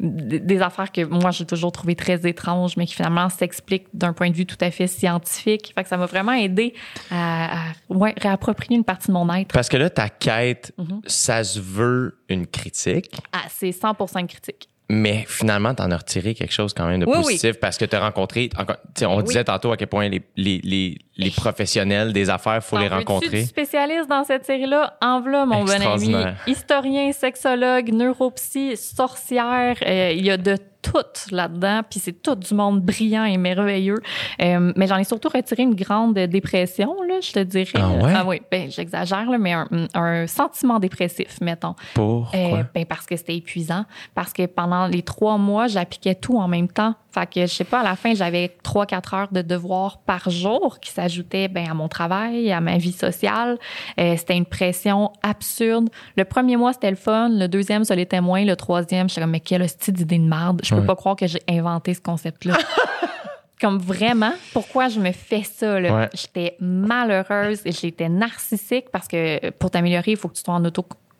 d- 0.00 0.40
des 0.40 0.60
affaires 0.60 0.90
que 0.92 1.02
moi 1.04 1.30
j'ai 1.30 1.46
toujours 1.46 1.72
trouvé 1.72 1.94
très 1.94 2.26
étranges, 2.26 2.76
mais 2.76 2.86
qui 2.86 2.94
finalement 2.94 3.28
s'expliquent 3.28 3.86
d'un 3.94 4.12
point 4.12 4.30
de 4.30 4.34
vue 4.36 4.46
tout 4.46 4.56
à 4.60 4.70
fait 4.70 4.86
scientifique. 4.86 5.72
Fait 5.74 5.82
que 5.82 5.88
ça 5.88 5.96
m'a 5.96 6.06
vraiment 6.06 6.32
aidé 6.32 6.74
à, 7.10 7.54
à, 7.54 7.58
ouais, 7.88 8.14
réapproprier 8.20 8.76
une 8.76 8.84
partie 8.84 9.08
de 9.08 9.12
mon 9.12 9.32
être. 9.34 9.52
Parce 9.52 9.68
que 9.68 9.76
là, 9.76 9.88
ta 9.90 10.08
quête, 10.08 10.72
Mhm. 10.78 11.00
ça 11.06 11.42
se 11.44 11.60
veut 11.60 12.18
une 12.28 12.46
critique, 12.46 13.10
Ah, 13.32 13.42
c'est 13.48 13.70
100% 13.70 14.26
critique. 14.26 14.68
Mais 14.88 15.24
finalement, 15.26 15.74
t'en 15.74 15.90
as 15.90 15.96
retiré 15.96 16.34
quelque 16.34 16.52
chose 16.52 16.74
quand 16.74 16.86
même 16.86 17.00
de 17.00 17.06
Oui, 17.06 17.14
positif 17.22 17.58
parce 17.60 17.78
que 17.78 17.84
t'as 17.84 18.00
rencontré. 18.00 18.50
tu 18.94 19.06
on 19.06 19.16
Oui. 19.16 19.24
disait 19.24 19.44
tantôt 19.44 19.72
à 19.72 19.76
quel 19.76 19.86
point 19.88 20.08
les, 20.08 20.22
les, 20.36 20.60
les, 20.62 20.98
les 21.16 21.30
professionnels 21.30 22.12
des 22.12 22.28
affaires, 22.28 22.62
faut 22.62 22.78
les 22.78 22.88
rencontrer. 22.88 23.40
du 23.42 23.46
spécialiste 23.46 24.08
dans 24.08 24.24
cette 24.24 24.44
série-là? 24.44 24.96
En 25.00 25.20
voilà, 25.22 25.46
mon 25.46 25.64
bon 25.64 25.70
ami. 25.70 26.14
Historien, 26.46 27.10
sexologue, 27.12 27.92
neuropsy, 27.92 28.76
sorcière. 28.76 29.76
euh, 29.86 30.12
Il 30.14 30.24
y 30.26 30.30
a 30.30 30.36
de 30.36 30.56
tout 30.82 30.98
là-dedans. 31.30 31.82
Puis 31.88 32.00
c'est 32.00 32.20
tout 32.22 32.34
du 32.34 32.54
monde 32.54 32.80
brillant 32.80 33.24
et 33.24 33.36
merveilleux. 33.36 34.00
Euh, 34.40 34.72
mais 34.76 34.86
j'en 34.86 34.96
ai 34.96 35.04
surtout 35.04 35.28
retiré 35.28 35.62
une 35.62 35.74
grande 35.74 36.14
dépression, 36.18 36.96
là, 37.08 37.20
je 37.20 37.32
te 37.32 37.38
dirais. 37.38 37.70
Ah 37.76 38.24
ouais? 38.24 38.40
oui, 38.40 38.42
ben, 38.50 38.70
j'exagère, 38.70 39.26
mais 39.38 39.52
un, 39.52 39.68
un 39.94 40.26
sentiment 40.26 40.78
dépressif, 40.78 41.40
mettons. 41.40 41.74
Pourquoi? 41.94 42.38
Euh, 42.38 42.62
ben 42.74 42.84
parce 42.84 43.06
que 43.06 43.16
c'était 43.16 43.36
épuisant. 43.36 43.84
Parce 44.14 44.32
que 44.32 44.46
pendant 44.46 44.86
les 44.86 45.02
trois 45.02 45.38
mois, 45.38 45.68
j'appliquais 45.68 46.14
tout 46.14 46.36
en 46.38 46.48
même 46.48 46.68
temps. 46.68 46.94
Fait 47.12 47.26
que, 47.30 47.42
je 47.42 47.46
sais 47.52 47.64
pas, 47.64 47.80
à 47.80 47.82
la 47.82 47.94
fin, 47.94 48.14
j'avais 48.14 48.56
trois, 48.62 48.86
quatre 48.86 49.12
heures 49.14 49.28
de 49.30 49.42
devoirs 49.42 49.98
par 50.06 50.30
jour 50.30 50.78
qui 50.80 50.90
s'ajoutaient 50.90 51.48
ben, 51.48 51.70
à 51.70 51.74
mon 51.74 51.88
travail, 51.88 52.50
à 52.52 52.60
ma 52.60 52.78
vie 52.78 52.92
sociale. 52.92 53.58
Euh, 54.00 54.14
c'était 54.16 54.36
une 54.36 54.46
pression 54.46 55.12
absurde. 55.22 55.90
Le 56.16 56.24
premier 56.24 56.56
mois, 56.56 56.72
c'était 56.72 56.90
le 56.90 56.96
fun. 56.96 57.28
Le 57.28 57.48
deuxième, 57.48 57.84
ça 57.84 57.94
l'était 57.94 58.20
moins. 58.22 58.44
Le 58.44 58.56
troisième, 58.56 59.08
j'étais 59.10 59.20
comme, 59.20 59.30
mais 59.30 59.40
quelle 59.40 59.62
hostie 59.62 59.92
d'idée 59.92 60.18
de 60.18 60.24
merde. 60.24 60.60
Je 60.64 60.74
peux 60.74 60.80
Ouais. 60.80 60.86
pas 60.86 60.96
croire 60.96 61.16
que 61.16 61.26
j'ai 61.26 61.42
inventé 61.48 61.92
ce 61.92 62.00
concept-là. 62.00 62.56
comme 63.60 63.78
vraiment, 63.78 64.32
pourquoi 64.52 64.88
je 64.88 64.98
me 64.98 65.12
fais 65.12 65.42
ça? 65.44 65.78
là? 65.78 65.94
Ouais. 65.94 66.08
J'étais 66.14 66.56
malheureuse 66.60 67.60
et 67.64 67.70
j'étais 67.72 68.08
narcissique 68.08 68.86
parce 68.90 69.06
que 69.06 69.50
pour 69.50 69.70
t'améliorer, 69.70 70.12
il 70.12 70.16
faut 70.16 70.28
que 70.28 70.34
tu 70.34 70.42
sois 70.44 70.54
en 70.54 70.64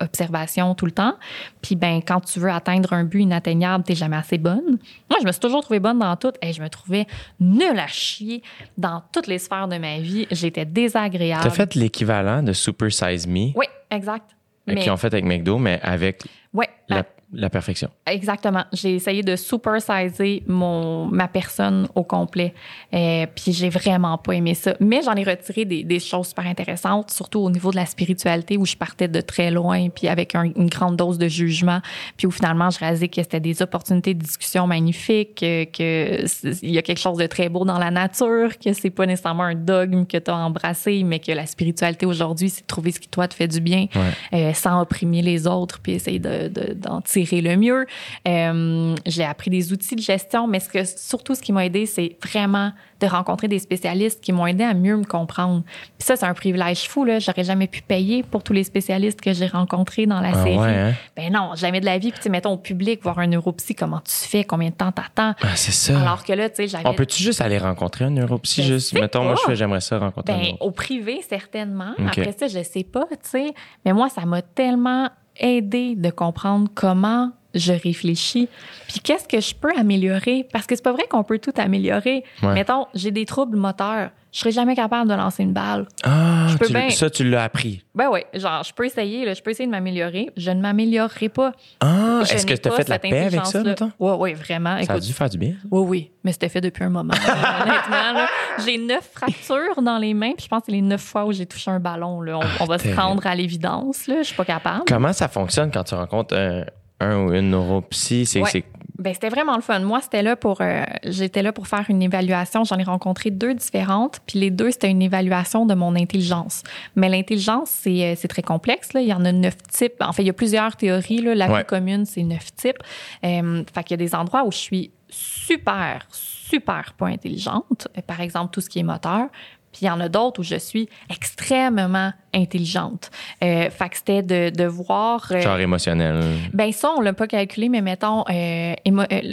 auto-observation 0.03 0.75
tout 0.75 0.87
le 0.87 0.93
temps. 0.93 1.15
Puis 1.63 1.77
ben, 1.77 2.01
quand 2.07 2.21
tu 2.21 2.39
veux 2.41 2.51
atteindre 2.51 2.93
un 2.93 3.05
but 3.05 3.21
inatteignable, 3.23 3.85
t'es 3.85 3.95
jamais 3.95 4.17
assez 4.17 4.39
bonne. 4.39 4.79
Moi, 5.11 5.19
je 5.21 5.27
me 5.27 5.33
suis 5.33 5.41
toujours 5.41 5.63
trouvée 5.63 5.81
bonne 5.81 5.99
dans 5.99 6.17
tout 6.17 6.33
et 6.43 6.53
je 6.53 6.63
me 6.63 6.69
trouvais 6.69 7.07
nulle 7.41 7.79
à 7.79 7.87
chier 7.87 8.43
dans 8.79 9.03
toutes 9.13 9.27
les 9.27 9.39
sphères 9.39 9.69
de 9.69 9.79
ma 9.79 9.99
vie. 9.99 10.27
J'étais 10.31 10.65
désagréable. 10.65 11.43
T'as 11.43 11.51
fait 11.51 11.75
l'équivalent 11.75 12.43
de 12.43 12.53
Super 12.53 12.93
Size 12.93 13.27
Me, 13.27 13.53
Oui, 13.57 13.67
exact. 13.91 14.31
euh, 14.69 14.75
Mais, 14.75 14.81
qu'ils 14.83 14.93
ont 14.93 14.97
fait 14.97 15.13
avec 15.13 15.25
McDo, 15.25 15.59
mais 15.59 15.81
avec 15.83 16.23
ouais, 16.53 16.69
la- 16.89 17.05
la 17.33 17.49
perfection. 17.51 17.89
Exactement. 18.07 18.65
J'ai 18.73 18.95
essayé 18.97 19.23
de 19.23 19.37
supersizer 19.37 20.43
mon 20.47 21.07
ma 21.07 21.29
personne 21.29 21.89
au 21.95 22.03
complet. 22.05 22.53
Euh, 22.93 23.27
puis 23.35 23.53
j'ai 23.53 23.69
vraiment 23.71 24.19
pas 24.19 24.33
aimé 24.35 24.55
ça. 24.55 24.75
Mais 24.81 25.01
j'en 25.03 25.15
ai 25.15 25.25
retiré 25.25 25.65
des, 25.65 25.83
des, 25.85 25.99
choses 26.01 26.29
super 26.29 26.47
intéressantes, 26.47 27.11
surtout 27.11 27.41
au 27.41 27.51
niveau 27.51 27.71
de 27.71 27.77
la 27.77 27.87
spiritualité 27.87 28.57
où 28.57 28.67
je 28.67 28.77
partais 28.77 29.09
de 29.09 29.21
très 29.21 29.51
loin, 29.51 29.89
puis 29.89 30.09
avec 30.09 30.35
un, 30.35 30.45
une 30.57 30.69
grande 30.69 30.97
dose 30.97 31.19
de 31.19 31.29
jugement. 31.29 31.81
Puis 32.17 32.27
où 32.27 32.31
finalement 32.31 32.71
je 32.71 32.79
réalisais 32.79 33.09
que 33.09 33.23
c'était 33.23 33.41
des 33.41 33.63
opportunités 33.63 34.15
de 34.15 34.23
discussion 34.23 34.67
magnifiques, 34.67 35.37
que, 35.41 35.65
que 35.65 36.25
il 36.63 36.71
y 36.71 36.79
a 36.79 36.83
quelque 36.83 37.01
chose 37.01 37.19
de 37.19 37.27
très 37.27 37.49
beau 37.49 37.65
dans 37.65 37.79
la 37.79 37.91
nature, 37.91 38.59
que 38.59 38.73
c'est 38.73 38.91
pas 38.91 39.07
nécessairement 39.07 39.45
un 39.45 39.55
dogme 39.55 40.07
que 40.07 40.19
tu 40.19 40.31
as 40.31 40.37
embrassé, 40.37 41.03
mais 41.05 41.19
que 41.19 41.33
la 41.33 41.47
spiritualité 41.47 42.07
aujourd'hui, 42.07 42.51
c'est 42.51 42.63
de 42.63 42.67
trouver 42.67 42.93
ce 42.93 43.01
qui 43.01 43.09
toi 43.09 43.29
te 43.29 43.35
fait 43.35 43.49
du 43.49 43.61
bien, 43.61 43.87
Ouais. 43.95 44.11
euh, 44.51 44.53
sans 44.55 44.81
opprimer 44.81 45.23
les 45.23 45.47
autres, 45.47 45.81
puis 45.81 45.93
essayer 45.93 46.19
de, 46.19 46.49
de- 46.49 46.75
d'en 46.75 47.01
le 47.31 47.57
mieux. 47.57 47.87
Euh, 48.29 48.95
j'ai 49.07 49.25
appris 49.25 49.51
des 49.51 49.73
outils 49.73 49.97
de 49.97 50.01
gestion, 50.03 50.47
mais 50.47 50.61
ce 50.61 50.69
que, 50.69 50.85
surtout, 50.85 51.35
ce 51.35 51.43
qui 51.43 51.53
m'a 51.53 51.65
aidé, 51.67 51.87
c'est 51.87 52.17
vraiment 52.25 52.73
de 53.01 53.07
rencontrer 53.07 53.49
des 53.49 53.59
spécialistes 53.59 54.21
qui 54.23 54.33
m'ont 54.33 54.47
aidé 54.47 54.63
à 54.63 54.75
mieux 54.75 54.97
me 54.97 55.05
comprendre. 55.05 55.63
Puis 55.99 56.07
ça, 56.07 56.15
c'est 56.17 56.27
un 56.27 56.35
privilège 56.35 56.89
fou, 56.89 57.05
là. 57.05 57.19
J'aurais 57.19 57.43
jamais 57.43 57.67
pu 57.67 57.83
payer 57.83 58.23
pour 58.23 58.45
tous 58.45 58.53
les 58.53 58.63
spécialistes 58.65 59.21
que 59.21 59.33
j'ai 59.33 59.47
rencontrés 59.49 60.07
dans 60.07 60.21
la 60.21 60.31
Ah 60.35 60.45
série. 60.45 60.57
ouais, 60.59 60.69
hein? 60.69 60.93
Ben 61.17 61.33
non, 61.33 61.55
jamais 61.57 61.81
de 61.81 61.85
la 61.85 61.99
vie. 61.99 62.11
Puis, 62.11 62.19
tu 62.19 62.25
sais, 62.25 62.29
mettons, 62.31 62.53
au 62.53 62.59
public, 62.59 63.03
voir 63.03 63.19
un 63.19 63.27
neuropsy, 63.27 63.75
comment 63.75 64.01
tu 64.01 64.13
fais, 64.29 64.45
combien 64.45 64.69
de 64.71 64.75
temps 64.75 64.93
t'attends? 64.93 65.35
Ah, 65.43 65.57
c'est 65.57 65.73
ça. 65.73 66.01
Alors 66.01 66.25
que 66.25 66.33
là, 66.33 66.49
tu 66.49 66.57
sais, 66.57 66.69
j'avais... 66.69 66.87
On 66.89 66.95
peut-tu 66.95 67.21
juste 67.23 67.41
aller 67.41 67.59
rencontrer 67.59 68.05
un 68.05 68.11
neuropsy? 68.11 68.63
Juste, 68.63 68.93
mettons, 68.95 69.25
moi, 69.25 69.35
je 69.37 69.43
fais, 69.51 69.57
j'aimerais 69.57 69.81
ça 69.81 69.99
rencontrer 69.99 70.33
un 70.33 70.37
Ben, 70.39 70.45
neuro- 70.53 70.59
au 70.61 70.71
privé, 70.71 71.21
certainement. 71.29 71.95
Après 72.07 72.35
ça, 72.39 72.47
je 72.47 72.63
sais 72.63 72.85
pas, 72.85 73.07
tu 73.11 73.17
sais. 73.23 73.55
Mais 73.85 73.93
moi, 73.93 74.09
ça 74.11 74.25
m'a 74.27 74.43
tellement 74.43 75.09
aidé 75.37 75.95
de 75.97 76.11
comprendre 76.11 76.69
comment 76.75 77.33
je 77.55 77.73
réfléchis. 77.73 78.49
Puis 78.89 79.01
qu'est-ce 79.01 79.27
que 79.29 79.41
je 79.41 79.55
peux 79.55 79.73
améliorer? 79.77 80.47
Parce 80.53 80.67
que 80.67 80.75
c'est 80.77 80.83
pas 80.85 80.93
vrai 80.93 81.05
qu'on 81.11 81.25
peut 81.25 81.39
tout 81.39 81.53
améliorer. 81.57 82.25
Ouais. 82.43 82.55
Mettons, 82.55 82.87
j'ai 82.95 83.11
des 83.11 83.25
troubles 83.27 83.57
moteurs. 83.57 84.11
Je 84.33 84.39
serais 84.39 84.51
jamais 84.53 84.75
capable 84.75 85.11
de 85.11 85.15
lancer 85.15 85.43
une 85.43 85.53
balle. 85.53 85.87
Ah, 86.05 86.47
je 86.49 86.57
peux 86.57 86.65
tu- 86.67 86.91
ça, 86.93 87.11
tu 87.11 87.23
l'as 87.29 87.45
appris. 87.45 87.85
Ben 87.95 88.09
oui, 88.11 88.21
genre, 88.33 88.63
je 88.65 88.73
peux 88.73 88.87
essayer, 88.87 89.27
là, 89.27 89.35
je 89.35 89.43
peux 89.43 89.51
essayer 89.51 89.67
de 89.67 89.71
m'améliorer. 89.71 90.31
Je 90.39 90.51
ne 90.51 90.59
m'améliorerai 90.63 91.29
pas. 91.29 91.53
Ah, 91.81 92.21
est-ce 92.23 92.47
que 92.47 92.55
tu 92.55 92.67
as 92.67 92.73
fait 92.73 92.89
la 92.89 92.99
paix 92.99 93.27
avec 93.27 93.45
ça? 93.45 93.63
Oui, 93.99 94.13
oui, 94.19 94.33
vraiment. 94.33 94.83
Ça 94.85 94.95
a 94.95 95.01
dû 95.01 95.13
faire 95.13 95.29
du 95.29 95.37
bien. 95.37 95.53
oui, 95.71 95.83
oui, 95.87 96.11
mais 96.25 96.33
c'était 96.33 96.49
fait 96.49 96.63
depuis 96.63 96.83
un 96.83 96.89
moment. 96.89 97.13
Honnêtement, 97.63 98.27
j'ai 98.65 98.79
neuf 98.79 99.11
fractures 99.13 99.83
dans 99.83 99.99
les 99.99 100.15
mains, 100.15 100.33
puis 100.33 100.45
je 100.45 100.49
pense 100.49 100.61
que 100.61 100.67
c'est 100.67 100.73
les 100.73 100.81
neuf 100.83 101.03
fois 101.03 101.27
où 101.27 101.33
j'ai 101.33 101.45
touché 101.45 101.71
un 101.71 101.81
ballon. 101.81 102.23
Là. 102.23 102.39
On, 102.39 102.63
on 102.63 102.67
va 102.67 102.79
se 102.79 102.89
rendre 102.95 103.27
à 103.27 103.35
l'évidence. 103.35 104.07
Là. 104.07 104.17
Je 104.23 104.29
suis 104.29 104.37
pas 104.37 104.47
capable. 104.47 104.85
Comment 104.89 105.13
ça 105.13 105.29
fonctionne 105.29 105.71
quand 105.71 105.85
tu 105.85 105.95
rencontres 105.95 106.35
un, 106.37 106.65
un 107.03 107.25
ou 107.27 107.33
une 107.35 107.51
neuropsy? 107.51 108.27
C'est, 108.27 108.41
Ouais. 108.41 108.65
Ben, 108.99 109.13
c'était 109.15 109.31
vraiment 109.31 109.57
le 109.57 109.63
fun. 109.63 109.81
Moi, 109.81 110.01
c'était 110.01 110.23
là 110.23 110.37
pour, 110.37 110.61
euh, 110.61 110.85
j'étais 111.05 111.43
là 111.43 111.51
pour 111.53 111.67
faire 111.67 111.87
une 111.89 112.03
évaluation. 112.03 112.63
J'en 112.63 112.77
ai 112.79 112.85
rencontré 112.85 113.31
deux 113.31 113.53
différentes, 113.55 114.21
puis 114.27 114.39
les 114.39 114.51
deux, 114.51 114.71
c'était 114.71 114.91
une 114.91 115.03
évaluation 115.03 115.67
de 115.67 115.75
mon 115.75 115.97
intelligence. 115.97 116.63
Mais 116.95 117.09
l'intelligence, 117.09 117.69
c'est, 117.71 118.13
euh, 118.13 118.29
très 118.29 118.43
complexe. 118.43 118.93
Là. 118.93 119.01
Il 119.01 119.09
y 119.09 119.13
en 119.13 119.25
a 119.25 119.33
neuf 119.33 119.57
types. 119.73 119.95
En 120.01 120.13
fait, 120.13 120.23
il 120.23 120.27
y 120.27 120.31
a 120.31 120.35
plusieurs 120.35 120.77
théories. 120.77 121.21
Là. 121.21 121.35
La 121.35 121.49
Ouais. 121.51 121.65
plus 121.65 121.65
commune, 121.65 122.05
c'est 122.05 122.23
neuf 122.23 122.55
types. 122.55 122.79
Euh, 123.25 123.65
fait 123.75 123.83
qu'il 123.83 123.93
y 123.99 124.01
a 124.03 124.05
des 124.07 124.15
endroits 124.15 124.45
où 124.45 124.53
je 124.53 124.59
suis 124.59 124.93
super, 125.09 126.07
super 126.13 126.95
pas 126.97 127.07
intelligente. 127.09 127.89
Euh, 127.99 128.03
Par 128.07 128.21
exemple, 128.21 128.53
tout 128.53 128.61
ce 128.61 128.69
qui 128.69 128.79
est 128.79 128.85
moteur. 128.85 129.27
Puis 129.73 129.83
il 129.83 129.87
y 129.87 129.91
en 129.91 130.01
a 130.01 130.09
d'autres 130.09 130.41
où 130.41 130.43
je 130.43 130.57
suis 130.57 130.89
extrêmement 131.09 132.13
intelligente. 132.35 133.11
Euh, 133.43 133.69
fait 133.71 133.89
que 133.91 133.97
c'était 133.97 134.23
de, 134.23 134.51
de 134.51 134.65
voir... 134.65 135.27
euh, 135.33 135.41
genre 135.41 135.59
émotionnel. 135.59 136.23
ben 136.53 136.73
ça, 136.73 136.91
on 136.97 137.01
l'a 137.01 137.13
pas 137.13 137.27
calculé, 137.27 137.69
mais 137.69 137.81
mettons, 137.83 138.21
euh, 138.31 138.75
émo- 138.87 139.07
euh, 139.13 139.33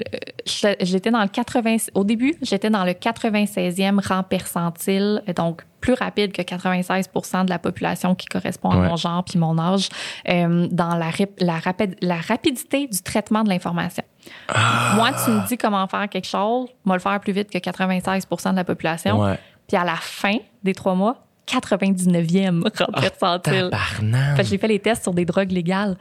j'étais 0.82 1.12
dans 1.12 1.22
le 1.22 1.28
80, 1.28 1.78
au 1.94 2.04
début, 2.04 2.36
j'étais 2.42 2.70
dans 2.70 2.84
le 2.86 2.92
96e 2.92 4.06
rang 4.06 4.24
percentile, 4.24 5.24
donc 5.36 5.64
plus 5.82 5.94
rapide 5.94 6.34
que 6.34 6.42
96 6.42 7.10
de 7.46 7.50
la 7.50 7.58
population 7.60 8.14
qui 8.16 8.26
correspond 8.28 8.72
à 8.72 8.78
Ouais. 8.80 8.88
mon 8.90 8.96
genre 8.98 9.24
puis 9.24 9.40
mon 9.40 9.58
âge, 9.58 9.88
euh, 10.28 10.68
dans 10.72 10.96
la, 10.96 11.10
la, 11.40 11.58
rapide- 11.58 11.96
la 12.02 12.18
rapidité 12.18 12.88
du 12.88 13.02
traitement 13.02 13.44
de 13.44 13.50
l'information. 13.50 14.04
Ah! 14.50 14.94
Moi, 14.96 15.12
tu 15.24 15.32
me 15.32 15.48
dis 15.48 15.58
comment 15.58 15.88
faire 15.88 16.10
quelque 16.10 16.28
chose, 16.28 16.68
moi 16.84 16.96
le 16.98 17.02
faire 17.02 17.20
plus 17.22 17.32
vite 17.32 17.50
que 17.50 17.58
96% 17.58 18.52
de 18.52 18.56
la 18.58 18.64
population. 18.66 19.22
Ouais. 19.22 19.40
Puis 19.70 19.78
à 19.78 19.86
la 19.86 19.96
fin 19.96 20.36
des 20.64 20.74
trois 20.74 20.96
mois, 20.96 21.24
99e 21.48 22.62
rang 22.78 22.92
percentile. 23.00 23.70
Tabarnak. 23.72 24.36
Fait 24.38 24.44
que 24.44 24.50
j'ai 24.50 24.58
fait 24.58 24.68
les 24.68 24.80
tests 24.80 25.04
sur 25.04 25.14
des 25.14 25.26
drogues 25.26 25.52
légales. 25.52 25.96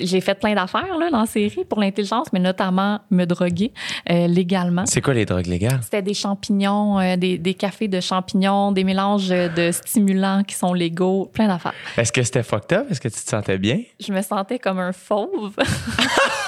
J'ai 0.00 0.20
fait 0.22 0.34
plein 0.34 0.54
d'affaires 0.54 0.98
là, 0.98 1.10
dans 1.10 1.20
la 1.20 1.26
série 1.26 1.64
pour 1.68 1.78
l'intelligence, 1.78 2.28
mais 2.32 2.40
notamment 2.40 3.00
me 3.10 3.24
droguer 3.26 3.72
euh, 4.10 4.26
légalement. 4.26 4.84
C'est 4.86 5.02
quoi 5.02 5.12
les 5.12 5.26
drogues 5.26 5.46
légales? 5.46 5.80
C'était 5.82 6.00
des 6.02 6.14
champignons, 6.14 6.98
euh, 6.98 7.16
des, 7.16 7.36
des 7.36 7.54
cafés 7.54 7.88
de 7.88 8.00
champignons, 8.00 8.72
des 8.72 8.84
mélanges 8.84 9.28
de 9.28 9.70
stimulants 9.70 10.44
qui 10.44 10.54
sont 10.54 10.72
légaux, 10.72 11.30
plein 11.32 11.46
d'affaires. 11.46 11.74
Est-ce 11.96 12.10
que 12.10 12.22
c'était 12.22 12.42
fucked 12.42 12.72
up? 12.76 12.86
Est-ce 12.90 13.00
que 13.00 13.08
tu 13.08 13.22
te 13.22 13.28
sentais 13.28 13.58
bien? 13.58 13.82
Je 14.00 14.12
me 14.12 14.22
sentais 14.22 14.58
comme 14.58 14.78
un 14.78 14.92
fauve, 14.92 15.52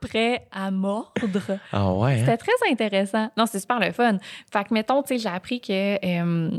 prêt 0.00 0.46
à 0.50 0.70
mordre. 0.70 1.10
Ah 1.72 1.92
ouais. 1.92 2.12
hein? 2.14 2.16
C'était 2.20 2.36
très 2.36 2.70
intéressant. 2.72 3.30
Non, 3.36 3.44
c'est 3.46 3.60
super 3.60 3.78
le 3.80 3.92
fun. 3.92 4.18
Fait 4.52 4.64
que, 4.64 4.74
mettons, 4.74 5.02
tu 5.02 5.08
sais, 5.14 5.18
j'ai 5.18 5.28
appris 5.28 5.60
que 5.60 5.72
euh, 6.04 6.50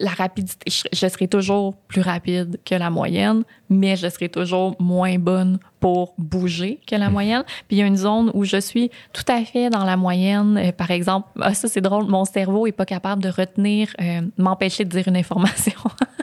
la 0.00 0.10
rapidité, 0.10 0.70
je, 0.70 0.84
je 0.92 1.08
serai 1.08 1.26
toujours 1.28 1.74
plus 1.88 2.00
rapide 2.00 2.60
que 2.64 2.74
la 2.74 2.90
moyenne, 2.90 3.42
mais 3.68 3.96
je 3.96 4.08
serai 4.08 4.28
toujours 4.28 4.76
moins 4.78 5.18
bonne 5.18 5.58
pour 5.80 6.14
bouger 6.18 6.78
que 6.86 6.94
la 6.96 7.10
moyenne. 7.10 7.44
Puis 7.66 7.76
il 7.76 7.78
y 7.78 7.82
a 7.82 7.86
une 7.86 7.96
zone 7.96 8.30
où 8.34 8.44
je 8.44 8.60
suis 8.60 8.90
tout 9.12 9.24
à 9.28 9.44
fait 9.44 9.70
dans 9.70 9.84
la 9.84 9.96
moyenne. 9.96 10.58
Euh, 10.58 10.72
par 10.72 10.90
exemple, 10.90 11.28
ah, 11.40 11.54
ça 11.54 11.68
c'est 11.68 11.80
drôle, 11.80 12.06
mon 12.06 12.24
cerveau 12.24 12.66
est 12.66 12.72
pas 12.72 12.86
capable 12.86 13.22
de 13.22 13.28
retenir, 13.30 13.88
euh, 14.00 14.22
m'empêcher 14.36 14.84
de 14.84 14.90
dire 14.90 15.08
une 15.08 15.16
information. 15.16 15.72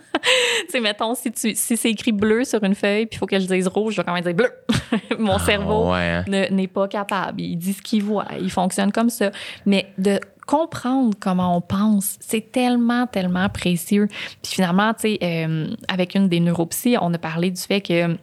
tu 0.65 0.71
sais, 0.71 0.79
mettons, 0.79 1.15
si, 1.15 1.31
tu, 1.31 1.55
si 1.55 1.77
c'est 1.77 1.89
écrit 1.91 2.11
bleu 2.11 2.43
sur 2.43 2.63
une 2.63 2.75
feuille, 2.75 3.05
puis 3.05 3.15
il 3.15 3.19
faut 3.19 3.25
que 3.25 3.39
je 3.39 3.45
dise 3.45 3.67
rouge, 3.67 3.93
je 3.95 4.01
vais 4.01 4.05
quand 4.05 4.13
même 4.13 4.23
dire 4.23 4.33
bleu. 4.33 4.49
mon 5.19 5.37
cerveau 5.39 5.89
Ah 5.89 5.91
ouais. 5.93 5.97
hein? 6.09 6.25
ne- 6.27 6.47
n'est 6.55 6.67
pas 6.67 6.87
capable. 6.87 7.41
Il 7.41 7.57
dit 7.57 7.73
ce 7.73 7.81
qu'il 7.81 8.03
voit. 8.03 8.25
Il 8.39 8.49
fonctionne 8.51 8.91
comme 8.91 9.09
ça. 9.09 9.31
Mais 9.65 9.87
de 9.97 10.19
comprendre 10.47 11.15
comment 11.19 11.57
on 11.57 11.61
pense, 11.61 12.17
c'est 12.19 12.51
tellement, 12.51 13.07
tellement 13.07 13.49
précieux. 13.49 14.07
Puis 14.43 14.53
finalement, 14.53 14.93
tu 14.93 15.01
sais, 15.01 15.19
euh, 15.23 15.67
avec 15.87 16.13
une 16.15 16.29
des 16.29 16.39
neuropsies, 16.39 16.97
on 17.01 17.13
a 17.13 17.17
parlé 17.17 17.49
du 17.49 17.61
fait 17.61 17.81
que 17.81 18.15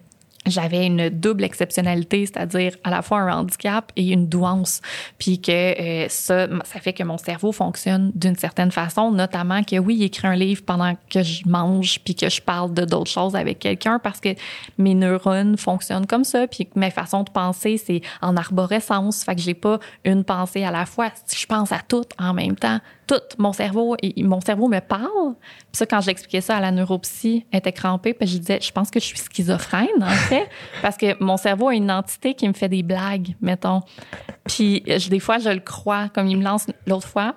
j'avais 0.47 0.87
une 0.87 1.09
double 1.09 1.45
exceptionnalité, 1.45 2.27
c'est-à-dire 2.27 2.77
à 2.85 2.91
la 2.91 3.03
fois 3.03 3.21
un 3.21 3.39
handicap 3.39 3.93
et 3.97 4.11
une 4.11 4.27
douance. 4.27 4.81
Puis 5.19 5.41
que 5.41 5.53
euh, 5.53 6.07
ça, 6.09 6.49
ça 6.65 6.81
fait 6.81 6.93
que 6.93 7.03
mon 7.03 7.19
cerveau 7.19 7.53
fonctionne 7.53 8.13
d'une 8.15 8.37
certaine 8.37 8.73
façon, 8.73 9.11
notamment 9.11 9.63
que 9.63 9.79
oui, 9.79 9.97
il 9.97 10.03
écrit 10.05 10.27
un 10.27 10.35
livre 10.35 10.63
pendant 10.65 10.95
que 11.11 11.23
je 11.23 11.49
mange 11.49 12.01
puis 12.05 12.15
que 12.15 12.29
je 12.29 12.41
parle 12.41 12.75
de 12.75 12.85
d'autres 12.85 13.11
choses 13.11 13.37
avec 13.37 13.59
quelqu'un 13.59 13.99
parce 13.99 14.21
que 14.21 14.31
mes 14.79 14.95
neurones 14.95 15.57
fonctionnent 15.57 16.07
comme 16.07 16.25
ça 16.25 16.47
puis 16.47 16.67
que 16.67 16.79
mes 16.79 16.91
façons 16.91 17.23
de 17.23 17.31
penser, 17.31 17.77
c'est 17.77 18.03
en 18.21 18.37
arborescence. 18.37 19.25
Fait 19.25 19.35
que 19.35 19.41
j'ai 19.41 19.55
pas 19.55 19.79
une 20.05 20.25
pensée 20.25 20.65
à 20.65 20.71
la 20.71 20.87
fois. 20.87 21.11
Je 21.35 21.47
pense 21.47 21.73
à 21.73 21.81
tout 21.87 22.05
en 22.19 22.35
même 22.35 22.57
temps. 22.57 22.81
Tout. 23.07 23.21
Mon 23.39 23.53
cerveau, 23.53 23.97
et- 24.03 24.23
mon 24.23 24.41
cerveau 24.41 24.69
me 24.69 24.79
parle. 24.81 25.35
Puis 25.35 25.57
ça, 25.79 25.87
quand 25.87 26.01
j'expliquais 26.01 26.41
ça 26.41 26.57
à 26.57 26.61
la 26.61 26.71
neuropsy, 26.71 27.45
elle 27.51 27.59
était 27.59 27.73
crampée. 27.73 28.15
Puis 28.15 28.29
je 28.29 28.39
disais, 28.39 28.59
je 28.61 28.71
pense 28.73 28.91
que 28.91 29.01
je 29.01 29.05
suis 29.07 29.19
schizophrène, 29.19 29.89
en 30.03 30.07
fait, 30.09 30.49
parce 30.83 30.97
que 30.97 31.23
mon 31.23 31.37
cerveau 31.37 31.69
a 31.69 31.75
une 31.75 31.91
entité 31.91 32.35
qui 32.35 32.47
me 32.49 32.53
fait 32.55 32.69
des 32.69 32.83
blagues, 32.83 33.35
mettons. 33.41 33.81
Puis 34.47 34.83
je- 34.87 35.09
des 35.09 35.21
fois, 35.21 35.39
je 35.39 35.49
le 35.51 35.61
crois, 35.61 36.09
comme 36.11 36.27
il 36.29 36.37
me 36.39 36.45
lance 36.45 36.67
l'autre 36.87 37.09
fois. 37.09 37.35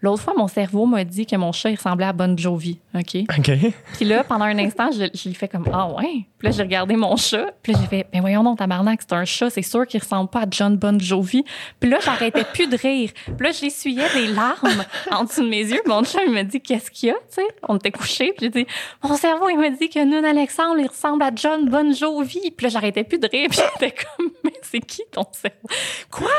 L'autre 0.00 0.22
fois, 0.22 0.34
mon 0.36 0.46
cerveau 0.46 0.86
m'a 0.86 1.02
dit 1.04 1.26
que 1.26 1.34
mon 1.34 1.50
chat, 1.50 1.70
il 1.70 1.76
ressemblait 1.76 2.06
à 2.06 2.12
Bon 2.12 2.38
Jovi, 2.38 2.78
OK? 2.98 3.24
OK. 3.38 3.50
Puis 3.94 4.04
là, 4.04 4.24
pendant 4.24 4.44
un 4.44 4.58
instant, 4.58 4.90
je, 4.92 5.06
je 5.14 5.28
lui 5.28 5.34
fais 5.34 5.48
comme 5.48 5.66
Ah 5.72 5.88
ouais. 5.92 6.26
Puis 6.38 6.48
là, 6.48 6.50
j'ai 6.50 6.62
regardé 6.62 6.96
mon 6.96 7.16
chat. 7.16 7.52
Puis 7.62 7.72
là, 7.72 7.78
j'ai 7.80 7.86
fait 7.86 8.06
Ben 8.12 8.20
voyons 8.20 8.42
donc, 8.44 8.58
tabarnak, 8.58 9.00
c'est 9.02 9.14
un 9.14 9.24
chat, 9.24 9.50
c'est 9.50 9.62
sûr 9.62 9.86
qu'il 9.86 10.00
ressemble 10.00 10.30
pas 10.30 10.40
à 10.40 10.46
John 10.50 10.76
Bon 10.76 11.00
Jovi. 11.00 11.44
Puis 11.80 11.90
là, 11.90 11.98
j'arrêtais 12.04 12.44
plus 12.44 12.66
de 12.66 12.76
rire. 12.76 13.10
Puis 13.24 13.46
là, 13.46 13.52
j'essuyais 13.52 14.08
des 14.14 14.28
larmes 14.28 14.84
en 15.10 15.24
dessous 15.24 15.42
de 15.42 15.48
mes 15.48 15.62
yeux. 15.64 15.80
Mon 15.86 16.04
chat, 16.04 16.22
il 16.26 16.32
m'a 16.32 16.44
dit 16.44 16.60
Qu'est-ce 16.60 16.90
qu'il 16.90 17.08
y 17.08 17.12
a, 17.12 17.14
tu 17.14 17.20
sais? 17.30 17.46
On 17.68 17.76
était 17.76 17.90
couchés. 17.90 18.32
Puis 18.36 18.46
j'ai 18.46 18.50
dit 18.50 18.66
Mon 19.02 19.16
cerveau, 19.16 19.48
il 19.48 19.58
m'a 19.58 19.70
dit 19.70 19.88
que 19.88 20.04
Nun 20.04 20.24
Alexandre, 20.24 20.78
il 20.78 20.86
ressemble 20.86 21.22
à 21.22 21.30
John 21.34 21.68
Bon 21.68 21.92
Jovi. 21.92 22.50
Puis 22.56 22.64
là, 22.64 22.68
j'arrêtais 22.70 23.04
plus 23.04 23.18
de 23.18 23.28
rire. 23.28 23.48
Puis 23.50 23.60
j'étais 23.80 23.94
comme 23.94 24.30
Mais 24.44 24.52
c'est 24.62 24.80
qui 24.80 25.02
ton 25.10 25.24
cerveau? 25.32 25.68
Quoi? 26.10 26.30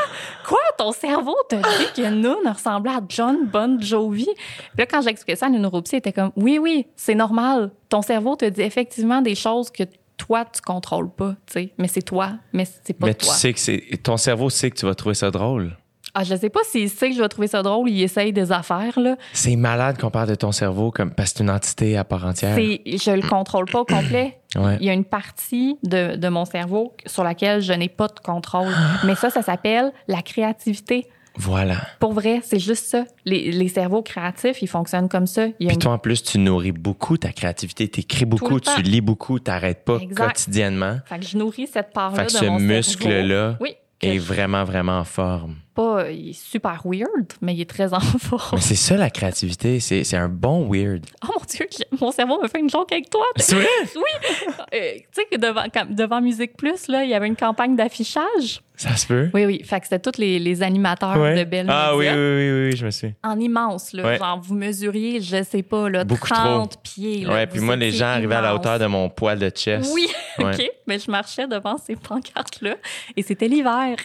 Quoi? 0.46 0.58
Ton 0.78 0.92
cerveau 0.92 1.36
te 1.48 1.56
dit 1.56 1.92
que 2.02 2.08
Nun 2.08 2.50
ressemblait 2.50 2.92
à 2.92 3.00
John 3.08 3.46
Bon 3.46 3.80
Jovi? 3.80 4.24
Puis 4.24 4.78
là, 4.78 4.86
quand 4.86 5.02
j'expliquais 5.02 5.36
ça 5.36 5.46
à 5.46 5.48
neuropsie, 5.50 5.96
était 5.96 6.12
comme 6.12 6.32
Oui, 6.36 6.49
oui, 6.58 6.86
c'est 6.96 7.14
normal. 7.14 7.70
Ton 7.88 8.02
cerveau 8.02 8.36
te 8.36 8.44
dit 8.44 8.62
effectivement 8.62 9.22
des 9.22 9.34
choses 9.34 9.70
que 9.70 9.84
toi, 10.16 10.44
tu 10.44 10.60
contrôles 10.60 11.10
pas, 11.10 11.30
tu 11.46 11.52
sais. 11.54 11.72
Mais 11.78 11.88
c'est 11.88 12.02
toi, 12.02 12.32
mais 12.52 12.66
c'est 12.84 12.92
pas 12.92 13.06
Mais 13.06 13.14
tu 13.14 13.24
toi. 13.26 13.34
sais 13.34 13.52
que 13.52 13.60
c'est. 13.60 13.82
Ton 14.02 14.16
cerveau 14.16 14.50
sait 14.50 14.70
que 14.70 14.76
tu 14.76 14.86
vas 14.86 14.94
trouver 14.94 15.14
ça 15.14 15.30
drôle. 15.30 15.76
Ah, 16.12 16.24
je 16.24 16.34
sais 16.34 16.50
pas 16.50 16.60
s'il 16.64 16.90
sait 16.90 17.10
que 17.10 17.14
je 17.14 17.22
vais 17.22 17.28
trouver 17.28 17.46
ça 17.46 17.62
drôle, 17.62 17.88
il 17.88 18.02
essaye 18.02 18.32
des 18.32 18.50
affaires, 18.50 18.98
là. 18.98 19.16
C'est 19.32 19.54
malade 19.54 19.96
qu'on 19.96 20.10
parle 20.10 20.28
de 20.28 20.34
ton 20.34 20.50
cerveau 20.50 20.90
comme 20.90 21.12
parce 21.12 21.30
que 21.32 21.38
c'est 21.38 21.44
une 21.44 21.50
entité 21.50 21.96
à 21.96 22.02
part 22.04 22.26
entière. 22.26 22.56
C'est, 22.56 22.82
je 22.84 23.10
le 23.12 23.22
contrôle 23.26 23.66
pas 23.66 23.80
au 23.80 23.84
complet. 23.84 24.36
Ouais. 24.56 24.78
Il 24.80 24.86
y 24.86 24.90
a 24.90 24.94
une 24.94 25.04
partie 25.04 25.78
de, 25.84 26.16
de 26.16 26.28
mon 26.28 26.44
cerveau 26.44 26.96
sur 27.06 27.22
laquelle 27.22 27.60
je 27.62 27.72
n'ai 27.72 27.88
pas 27.88 28.08
de 28.08 28.18
contrôle. 28.18 28.66
Mais 29.04 29.14
ça, 29.14 29.30
ça 29.30 29.42
s'appelle 29.42 29.92
la 30.08 30.22
créativité. 30.22 31.06
Voilà. 31.36 31.76
Pour 32.00 32.12
vrai, 32.12 32.40
c'est 32.44 32.58
juste 32.58 32.86
ça. 32.86 33.04
Les, 33.24 33.50
les 33.52 33.68
cerveaux 33.68 34.02
créatifs, 34.02 34.60
ils 34.62 34.66
fonctionnent 34.68 35.08
comme 35.08 35.26
ça. 35.26 35.46
Il 35.58 35.66
Puis 35.66 35.74
une- 35.74 35.78
toi, 35.78 35.92
en 35.92 35.98
plus, 35.98 36.22
tu 36.22 36.38
nourris 36.38 36.72
beaucoup 36.72 37.16
ta 37.16 37.32
créativité. 37.32 37.88
Tu 37.88 38.00
écris 38.00 38.24
beaucoup, 38.24 38.60
tu 38.60 38.82
lis 38.82 39.00
beaucoup, 39.00 39.38
tu 39.38 39.50
n'arrêtes 39.50 39.84
pas 39.84 39.98
Exact. 39.98 40.26
quotidiennement. 40.26 40.98
Fait 41.06 41.18
que 41.18 41.26
je 41.26 41.38
nourris 41.38 41.68
cette 41.72 41.92
part-là 41.92 42.24
Fait 42.24 42.26
que 42.26 42.32
de 42.32 42.58
ce 42.58 42.62
muscle-là 42.62 43.56
Oui. 43.60 43.74
est 44.02 44.16
je- 44.16 44.20
vraiment, 44.20 44.64
vraiment 44.64 44.98
en 44.98 45.04
forme. 45.04 45.56
Pas, 45.74 46.10
il 46.10 46.30
est 46.30 46.32
super 46.32 46.82
weird, 46.84 47.32
mais 47.40 47.54
il 47.54 47.60
est 47.60 47.68
très 47.70 47.92
en 47.94 48.00
forme. 48.00 48.50
Mais 48.54 48.60
c'est 48.60 48.74
ça, 48.74 48.96
la 48.96 49.10
créativité. 49.10 49.80
C'est 49.80 50.04
c'est 50.04 50.16
un 50.16 50.28
bon 50.28 50.66
weird. 50.70 51.04
Oh 51.24 51.32
mon 51.38 51.44
Dieu, 51.48 51.66
mon 52.00 52.10
cerveau 52.12 52.40
me 52.42 52.48
fait 52.48 52.60
une 52.60 52.70
joke 52.70 52.92
avec 52.92 53.10
toi. 53.10 53.24
C'est 53.36 53.54
vrai? 53.56 53.66
Oui. 53.96 54.28
Euh, 54.74 54.92
tu 54.94 55.04
sais 55.12 55.24
que 55.30 55.36
devant, 55.36 55.64
quand- 55.72 55.90
devant 55.90 56.20
Musique 56.20 56.56
Plus, 56.56 56.88
là, 56.88 57.04
il 57.04 57.10
y 57.10 57.14
avait 57.14 57.26
une 57.26 57.36
campagne 57.36 57.76
d'affichage. 57.76 58.60
Ça 58.76 58.96
se 58.96 59.06
peut? 59.06 59.28
Oui, 59.34 59.44
oui. 59.44 59.62
Fait 59.62 59.78
que 59.80 59.86
c'était 59.86 59.98
tous 59.98 60.18
les, 60.18 60.38
les 60.38 60.62
animateurs 60.62 61.18
Ouais. 61.18 61.38
de 61.38 61.44
Belle 61.44 61.66
Ah 61.68 61.94
oui, 61.96 62.06
oui, 62.08 62.14
oui, 62.16 62.64
oui, 62.70 62.76
je 62.76 62.86
me 62.86 62.90
suis. 62.90 63.14
En 63.22 63.38
immense, 63.38 63.92
là. 63.92 64.04
Ouais. 64.04 64.16
Genre, 64.18 64.40
vous 64.40 64.54
mesuriez, 64.54 65.20
je 65.20 65.42
sais 65.42 65.62
pas, 65.62 65.90
là, 65.90 66.04
Beaucoup 66.04 66.28
30 66.28 66.82
pieds. 66.82 67.24
Là, 67.26 67.32
Ouais, 67.34 67.46
puis 67.46 67.60
moi, 67.60 67.76
les 67.76 67.90
gens 67.90 68.06
arrivaient 68.06 68.36
à 68.36 68.40
la 68.40 68.54
hauteur 68.54 68.78
de 68.78 68.86
mon 68.86 69.10
poil 69.10 69.38
de 69.38 69.50
chest. 69.50 69.90
Oui, 69.94 70.08
Ouais. 70.38 70.54
OK. 70.54 70.70
Mais 70.86 70.98
je 70.98 71.10
marchais 71.10 71.46
devant 71.46 71.76
ces 71.76 71.94
pancartes-là 71.96 72.76
et 73.16 73.22
c'était 73.22 73.48
l'hiver. 73.48 73.96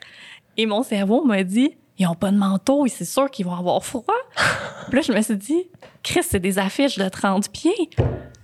Et 0.57 0.65
mon 0.65 0.83
cerveau 0.83 1.23
m'a 1.23 1.43
dit, 1.43 1.75
ils 1.97 2.07
ont 2.07 2.15
pas 2.15 2.31
de 2.31 2.37
manteau 2.37 2.85
et 2.85 2.89
c'est 2.89 3.05
sûr 3.05 3.29
qu'ils 3.29 3.45
vont 3.45 3.55
avoir 3.55 3.83
froid. 3.83 4.03
Puis 4.89 4.95
là, 4.95 5.01
je 5.01 5.11
me 5.11 5.21
suis 5.21 5.37
dit, 5.37 5.67
Chris, 6.03 6.23
c'est 6.23 6.39
des 6.39 6.59
affiches 6.59 6.97
de 6.97 7.07
30 7.07 7.51
pieds. 7.51 7.89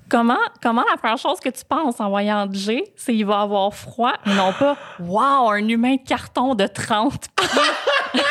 Comment, 0.10 0.38
comment 0.62 0.84
la 0.90 0.98
première 0.98 1.18
chose 1.18 1.40
que 1.40 1.50
tu 1.50 1.64
penses 1.64 2.02
en 2.02 2.10
voyant 2.10 2.46
G, 2.52 2.84
c'est 2.98 3.16
il 3.16 3.26
va 3.26 3.42
avoir 3.42 3.74
froid 3.74 4.14
et 4.26 4.34
non 4.34 4.52
pas, 4.52 4.76
wow, 5.00 5.52
un 5.52 5.68
humain 5.68 5.96
de 5.96 6.08
carton 6.08 6.54
de 6.54 6.68
30 6.68 7.28
pieds. 7.36 8.22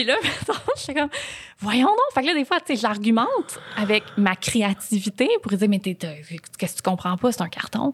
Puis 0.00 0.04
là, 0.08 0.16
mettons, 0.22 0.58
j'étais 0.78 0.98
comme, 0.98 1.10
voyons 1.58 1.86
donc. 1.88 1.96
Fait 2.14 2.22
que 2.22 2.26
là, 2.28 2.34
des 2.34 2.44
fois, 2.46 2.58
tu 2.60 2.74
sais, 2.74 2.80
j'argumente 2.80 3.58
avec 3.76 4.02
ma 4.16 4.34
créativité 4.34 5.28
pour 5.42 5.52
dire, 5.52 5.68
mais 5.68 5.78
t'es, 5.78 5.94
t'es- 5.94 6.22
qu'est-ce 6.58 6.72
que 6.72 6.76
tu 6.78 6.82
comprends 6.82 7.16
pas? 7.18 7.32
C'est 7.32 7.42
un 7.42 7.48
carton. 7.48 7.92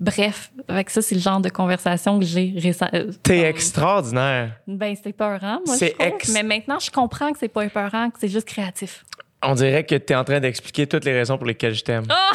Bref, 0.00 0.50
avec 0.68 0.88
ça, 0.88 1.02
c'est 1.02 1.14
le 1.14 1.20
genre 1.20 1.40
de 1.40 1.50
conversation 1.50 2.18
que 2.18 2.24
j'ai 2.24 2.54
récemment. 2.56 2.90
T'es 3.22 3.40
extraordinaire. 3.40 4.52
Ben, 4.66 4.96
c'est 5.02 5.12
peurant, 5.12 5.60
moi, 5.66 5.74
je 5.74 5.78
C'est 5.78 5.96
ex- 6.00 6.30
Mais 6.30 6.42
maintenant, 6.42 6.78
je 6.78 6.90
comprends 6.90 7.32
que 7.32 7.38
c'est 7.38 7.48
pas 7.48 7.64
épeurant, 7.66 8.08
que 8.10 8.18
c'est 8.18 8.28
juste 8.28 8.46
créatif. 8.48 9.04
On 9.42 9.54
dirait 9.54 9.84
que 9.84 9.96
t'es 9.96 10.14
en 10.14 10.24
train 10.24 10.40
d'expliquer 10.40 10.86
toutes 10.86 11.04
les 11.04 11.12
raisons 11.12 11.36
pour 11.36 11.46
lesquelles 11.46 11.74
je 11.74 11.82
t'aime. 11.84 12.04
Ah! 12.08 12.30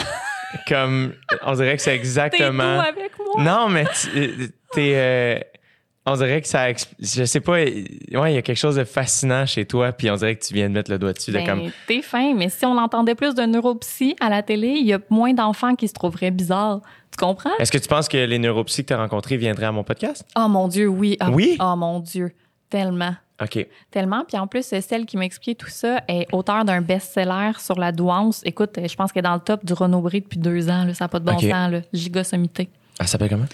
Comme, 0.67 1.13
on 1.41 1.53
dirait 1.53 1.75
que 1.75 1.81
c'est 1.81 1.89
T'es 1.91 1.95
exactement. 1.97 2.75
doux 2.75 2.81
avec 2.87 3.11
moi. 3.19 3.43
Non, 3.43 3.69
mais 3.69 3.85
tu- 3.99 4.51
t'es. 4.73 5.45
On 6.07 6.15
dirait 6.15 6.41
que 6.41 6.47
ça. 6.47 6.67
Je 6.99 7.25
sais 7.25 7.39
pas. 7.41 7.53
Ouais, 7.53 7.83
il 8.11 8.33
y 8.33 8.37
a 8.37 8.41
quelque 8.41 8.57
chose 8.57 8.75
de 8.77 8.83
fascinant 8.85 9.45
chez 9.45 9.65
toi, 9.65 9.91
puis 9.91 10.09
on 10.09 10.15
dirait 10.15 10.35
que 10.35 10.43
tu 10.45 10.53
viens 10.53 10.69
de 10.69 10.73
mettre 10.73 10.89
le 10.89 10.97
doigt 10.97 11.13
dessus. 11.13 11.31
de 11.31 11.37
Ben, 11.37 11.45
comme, 11.45 11.71
t'es 11.87 12.01
fin, 12.01 12.33
mais 12.33 12.49
si 12.49 12.65
on 12.65 12.77
entendait 12.77 13.13
plus 13.15 13.35
de 13.35 13.43
neuropsy 13.43 14.15
à 14.19 14.29
la 14.29 14.41
télé, 14.41 14.69
il 14.69 14.85
y 14.87 14.93
a 14.93 14.99
moins 15.09 15.33
d'enfants 15.33 15.75
qui 15.75 15.87
se 15.87 15.93
trouveraient 15.93 16.31
bizarres. 16.31 16.81
Tu 17.11 17.17
comprends? 17.23 17.51
Est-ce 17.59 17.71
que 17.71 17.77
tu 17.77 17.87
penses 17.87 18.07
que 18.07 18.17
les 18.17 18.39
neuropsy 18.39 18.83
que 18.83 18.87
tu 18.87 18.93
as 18.93 18.97
rencontrés 18.97 19.37
viendraient 19.37 19.65
à 19.65 19.71
mon 19.71 19.83
podcast? 19.83 20.25
Oh 20.37 20.47
mon 20.47 20.67
Dieu, 20.67 20.87
oui. 20.87 21.17
Ah, 21.19 21.29
Oui? 21.29 21.57
Oh 21.59 21.75
mon 21.75 21.99
Dieu. 21.99 22.31
Tellement. 22.69 23.15
OK. 23.41 23.67
Tellement. 23.91 24.23
Puis 24.27 24.37
en 24.37 24.47
plus, 24.47 24.63
celle 24.63 25.05
qui 25.05 25.15
m'a 25.17 25.25
expliqué 25.25 25.55
tout 25.55 25.69
ça 25.69 26.01
est 26.07 26.27
auteure 26.33 26.65
d'un 26.65 26.81
best-seller 26.81 27.51
sur 27.59 27.79
la 27.79 27.91
douance. 27.91 28.41
Écoute, 28.45 28.79
je 28.83 28.95
pense 28.95 29.11
qu'elle 29.11 29.25
est 29.25 29.27
dans 29.29 29.35
le 29.35 29.39
top 29.41 29.63
du 29.63 29.73
Renaud 29.73 30.01
Bré 30.01 30.21
depuis 30.21 30.39
deux 30.39 30.69
ans. 30.69 30.85
Là. 30.85 30.93
Ça 30.93 31.05
n'a 31.05 31.09
pas 31.09 31.19
de 31.19 31.25
bon 31.25 31.37
sens. 31.37 31.71
Là. 31.71 31.81
Giga 31.93 32.23
sommité. 32.23 32.69
Elle 32.99 33.07
s'appelle 33.07 33.29
comment? 33.29 33.45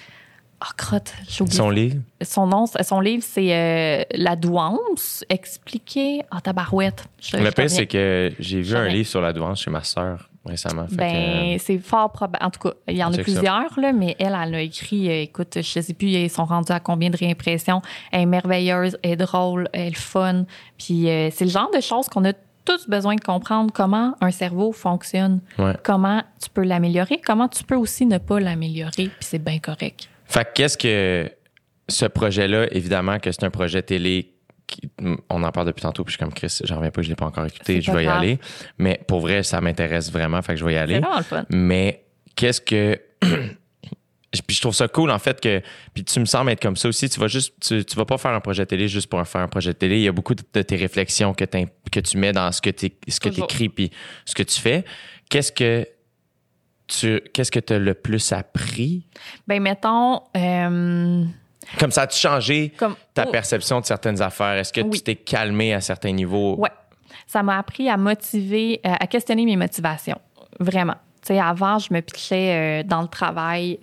Ah, 0.66 0.70
crotte, 0.78 1.14
j'ai 1.28 1.42
oublié. 1.42 1.58
Son 1.58 1.70
livre? 1.70 1.98
Son 2.22 2.48
nom, 2.48 2.66
son 2.68 3.00
livre, 3.02 3.22
c'est 3.28 3.54
euh, 3.54 4.04
La 4.14 4.38
douance 4.38 5.26
expliquée 5.28 6.22
en 6.32 6.40
tabarouette. 6.40 7.04
Je- 7.22 7.36
Le 7.36 7.52
pire, 7.52 7.70
c'est 7.70 7.86
que 7.88 8.32
j'ai 8.40 8.62
vu 8.62 8.74
un 8.76 8.88
livre 8.88 9.08
sur 9.10 9.20
la 9.20 9.34
douance 9.34 9.62
chez 9.62 9.70
ma 9.72 9.84
sœur 9.84 10.30
récemment. 10.46 10.86
Ben, 10.92 11.58
c'est 11.60 11.78
fort 11.80 12.12
probable. 12.12 12.46
En 12.46 12.50
tout 12.50 12.60
cas, 12.62 12.76
il 12.88 12.96
y 12.98 13.04
en 13.04 13.08
a 13.14 13.18
plusieurs, 13.24 13.80
là, 13.80 13.92
mais 13.94 14.16
elle, 14.20 14.38
elle 14.42 14.56
a 14.56 14.62
écrit, 14.62 15.10
euh, 15.10 15.22
écoute, 15.24 15.58
je 15.62 15.80
sais 15.82 15.94
plus, 15.94 16.08
ils 16.08 16.30
sont 16.30 16.46
rendus 16.46 16.72
à 16.72 16.80
combien 16.80 17.10
de 17.10 17.18
réimpressions. 17.18 17.82
Elle 18.12 18.22
est 18.22 18.26
merveilleuse, 18.26 18.98
elle 19.04 19.12
est 19.12 19.16
drôle, 19.18 19.68
elle 19.74 19.88
est 19.90 19.98
fun. 19.98 20.46
Puis 20.78 21.10
euh, 21.10 21.30
c'est 21.32 21.46
le 21.46 21.52
genre 21.52 21.72
de 21.76 21.82
choses 21.82 22.08
qu'on 22.08 22.24
a 22.26 22.34
tous 22.66 22.88
besoin 22.88 23.16
de 23.16 23.22
comprendre 23.22 23.72
comment 23.74 24.16
un 24.22 24.32
cerveau 24.32 24.72
fonctionne, 24.72 25.42
ouais. 25.60 25.76
comment 25.84 26.24
tu 26.42 26.50
peux 26.50 26.64
l'améliorer, 26.64 27.20
comment 27.26 27.50
tu 27.50 27.64
peux 27.66 27.76
aussi 27.76 28.06
ne 28.06 28.18
pas 28.18 28.40
l'améliorer, 28.40 28.92
puis 29.10 29.12
c'est 29.20 29.40
bien 29.44 29.60
correct. 29.60 30.08
Fait 30.34 30.46
que 30.46 30.50
qu'est-ce 30.56 30.78
que 30.78 31.30
ce 31.88 32.06
projet-là, 32.06 32.68
évidemment 32.72 33.20
que 33.20 33.32
c'est 33.32 33.44
un 33.44 33.50
projet 33.52 33.82
télé, 33.84 34.34
qui- 34.66 34.90
on 35.30 35.44
en 35.44 35.52
parle 35.52 35.68
depuis 35.68 35.82
tantôt, 35.82 36.04
puis 36.04 36.12
je 36.14 36.18
suis 36.18 36.24
comme 36.26 36.34
Chris, 36.34 36.60
j'en 36.64 36.78
reviens 36.78 36.90
pas, 36.92 37.02
je 37.02 37.10
l'ai 37.10 37.16
pas 37.16 37.26
encore 37.26 37.46
écouté, 37.46 37.82
je 37.82 37.92
vais 37.92 38.06
y 38.06 38.08
aller. 38.08 38.40
Mais 38.78 39.00
pour 39.08 39.20
vrai, 39.20 39.44
ça 39.44 39.62
m'intéresse 39.62 40.12
vraiment, 40.12 40.42
fait 40.42 40.54
que 40.54 40.60
je 40.60 40.66
vais 40.66 40.72
y 40.74 40.76
C'est 40.76 40.82
aller. 40.82 40.96
le 40.96 41.24
fun. 41.24 41.46
Mais 41.50 42.06
qu'est-ce 42.36 42.62
que. 42.62 43.00
Puis 44.48 44.56
je 44.56 44.62
trouve 44.62 44.74
ça 44.74 44.88
cool, 44.88 45.12
en 45.12 45.20
fait, 45.20 45.40
que. 45.40 45.62
Puis 45.94 46.04
tu 46.04 46.20
me 46.20 46.26
sembles 46.26 46.50
être 46.50 46.60
comme 46.62 46.76
ça 46.76 46.88
aussi. 46.88 47.08
Tu 47.08 47.20
vas 47.20 47.28
juste. 47.28 47.54
Tu, 47.62 47.86
tu 47.86 47.96
vas 47.96 48.06
pas 48.06 48.18
faire 48.18 48.32
un 48.32 48.40
projet 48.40 48.66
télé 48.66 48.88
juste 48.88 49.08
pour 49.08 49.24
faire 49.28 49.42
un 49.42 49.48
projet 49.48 49.76
télé. 49.76 49.98
Il 49.98 50.02
y 50.04 50.08
a 50.08 50.12
beaucoup 50.12 50.34
de, 50.34 50.42
de 50.54 50.62
tes 50.64 50.76
réflexions 50.76 51.36
que, 51.36 51.46
que 51.46 52.00
tu 52.00 52.18
mets 52.18 52.32
dans 52.32 52.52
ce 52.52 52.60
que 52.60 52.72
tu 52.72 52.92
ce 53.08 53.20
que 53.20 53.30
écris 53.44 53.70
puis 53.70 53.92
ce 54.26 54.34
que 54.34 54.42
tu 54.42 54.60
fais. 54.60 54.86
Qu'est-ce 55.30 55.52
que. 55.52 55.88
Tu, 57.00 57.22
qu'est-ce 57.34 57.52
que 57.52 57.60
tu 57.60 57.74
as 57.74 57.80
le 57.80 57.94
plus 57.94 58.32
appris? 58.34 59.08
Ben, 59.48 59.62
mettons, 59.62 60.22
euh, 60.38 61.24
Comme 61.80 61.92
ça, 61.92 62.04
as-tu 62.04 62.20
changé 62.20 62.72
comme. 62.78 62.96
ta 63.14 63.26
oh, 63.28 63.32
perception 63.32 63.80
de 63.80 63.86
certaines 63.86 64.22
affaires? 64.22 64.54
Est-ce 64.58 64.72
que 64.74 64.82
Oui. 64.82 64.98
tu 64.98 65.02
t'es 65.02 65.16
calmé 65.16 65.74
à 65.74 65.82
certains 65.82 66.12
niveaux? 66.12 66.56
Ouais. 66.58 66.70
Ça 67.26 67.42
m'a 67.42 67.58
appris 67.58 67.90
à 67.90 67.98
motiver, 67.98 68.80
euh, 68.86 68.94
à 69.00 69.08
questionner 69.08 69.46
mes 69.46 69.56
motivations. 69.56 70.20
Vraiment. 70.60 70.96
Tu 71.22 71.30
sais, 71.34 71.40
avant, 71.40 71.80
je 71.80 71.94
me 71.94 72.02
pitchais 72.02 72.82
euh, 72.82 72.84
dans 72.84 73.02
le 73.02 73.08
travail, 73.08 73.80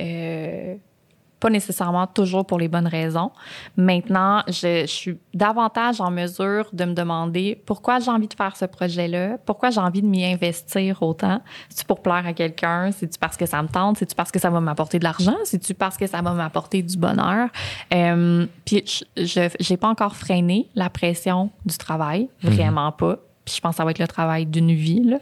pas 1.40 1.50
nécessairement 1.50 2.06
toujours 2.06 2.46
pour 2.46 2.58
les 2.58 2.68
bonnes 2.68 2.86
raisons. 2.86 3.32
Maintenant, 3.76 4.42
je, 4.46 4.82
je 4.82 4.86
suis 4.86 5.18
davantage 5.34 6.00
en 6.00 6.10
mesure 6.10 6.68
de 6.72 6.84
me 6.84 6.92
demander 6.92 7.60
pourquoi 7.66 7.98
j'ai 7.98 8.10
envie 8.10 8.28
de 8.28 8.34
faire 8.34 8.56
ce 8.56 8.66
projet-là, 8.66 9.38
pourquoi 9.46 9.70
j'ai 9.70 9.80
envie 9.80 10.02
de 10.02 10.06
m'y 10.06 10.24
investir 10.24 11.02
autant. 11.02 11.40
C'est-tu 11.68 11.86
pour 11.86 12.02
plaire 12.02 12.26
à 12.26 12.34
quelqu'un? 12.34 12.92
C'est-tu 12.92 13.18
parce 13.18 13.36
que 13.36 13.46
ça 13.46 13.62
me 13.62 13.68
tente? 13.68 13.96
C'est-tu 13.96 14.14
parce 14.14 14.30
que 14.30 14.38
ça 14.38 14.50
va 14.50 14.60
m'apporter 14.60 14.98
de 14.98 15.04
l'argent? 15.04 15.36
C'est-tu 15.44 15.74
parce 15.74 15.96
que 15.96 16.06
ça 16.06 16.20
va 16.20 16.32
m'apporter 16.32 16.82
du 16.82 16.96
bonheur? 16.96 17.48
Euh, 17.94 18.46
puis, 18.64 18.84
je 19.16 19.48
j'ai 19.58 19.76
pas 19.76 19.88
encore 19.88 20.16
freiné 20.16 20.68
la 20.74 20.90
pression 20.90 21.50
du 21.64 21.76
travail, 21.76 22.28
vraiment 22.42 22.92
pas. 22.92 23.18
Puis 23.44 23.54
je 23.56 23.60
pense 23.60 23.72
que 23.72 23.76
ça 23.78 23.84
va 23.84 23.90
être 23.90 23.98
le 23.98 24.06
travail 24.06 24.46
d'une 24.46 24.72
vie, 24.72 25.02
là. 25.02 25.16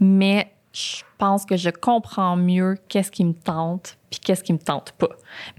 Mais 0.00 0.51
je 0.72 1.02
pense 1.18 1.44
que 1.44 1.56
je 1.56 1.70
comprends 1.70 2.36
mieux 2.36 2.76
qu'est-ce 2.88 3.10
qui 3.10 3.24
me 3.24 3.34
tente 3.34 3.96
puis 4.10 4.20
qu'est-ce 4.20 4.42
qui 4.42 4.52
me 4.52 4.58
tente 4.58 4.92
pas. 4.92 5.08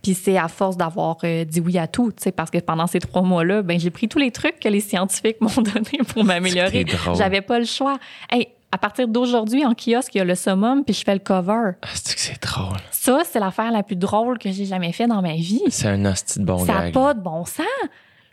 Puis 0.04 0.14
c'est 0.14 0.38
à 0.38 0.48
force 0.48 0.78
d'avoir 0.78 1.18
euh, 1.24 1.44
dit 1.44 1.60
oui 1.60 1.78
à 1.78 1.88
tout, 1.88 2.12
tu 2.12 2.24
sais, 2.24 2.32
parce 2.32 2.52
que 2.52 2.60
pendant 2.60 2.86
ces 2.86 3.00
trois 3.00 3.24
mois-là, 3.24 3.64
ben 3.64 3.80
j'ai 3.80 3.90
pris 3.90 4.08
tous 4.08 4.20
les 4.20 4.32
trucs 4.32 4.60
que 4.60 4.70
les 4.70 4.80
scientifiques 4.80 5.42
m'ont 5.42 5.50
donnés 5.62 6.00
pour 6.08 6.24
m'améliorer. 6.24 6.86
J'avais 7.16 7.42
pas 7.42 7.58
le 7.58 7.66
choix. 7.66 7.98
Hey, 8.30 8.50
à 8.72 8.78
partir 8.78 9.08
d'aujourd'hui, 9.08 9.66
en 9.66 9.74
kiosque, 9.74 10.16
il 10.16 10.18
y 10.18 10.22
a 10.22 10.24
le 10.24 10.34
summum, 10.34 10.84
puis 10.84 10.96
je 10.96 11.04
fais 11.04 11.14
le 11.14 11.20
cover. 11.20 11.74
Ah, 11.82 11.88
c'est 11.94 12.16
que 12.16 12.22
c'est 12.22 12.42
drôle? 12.42 12.78
Ça, 12.90 13.22
c'est 13.24 13.40
l'affaire 13.40 13.72
la 13.72 13.84
plus 13.84 13.96
drôle 13.96 14.40
que 14.40 14.52
j'ai 14.52 14.66
jamais 14.66 14.92
fait 14.92 15.06
dans 15.06 15.22
ma 15.22 15.34
vie. 15.34 15.62
C'est 15.70 15.88
un 15.88 16.06
hostie 16.06 16.40
de 16.40 16.46
bon 16.46 16.66
ça 16.66 16.86
n'a 16.86 16.92
pas 16.92 17.14
de 17.14 17.22
bon 17.22 17.46
sens. 17.46 17.66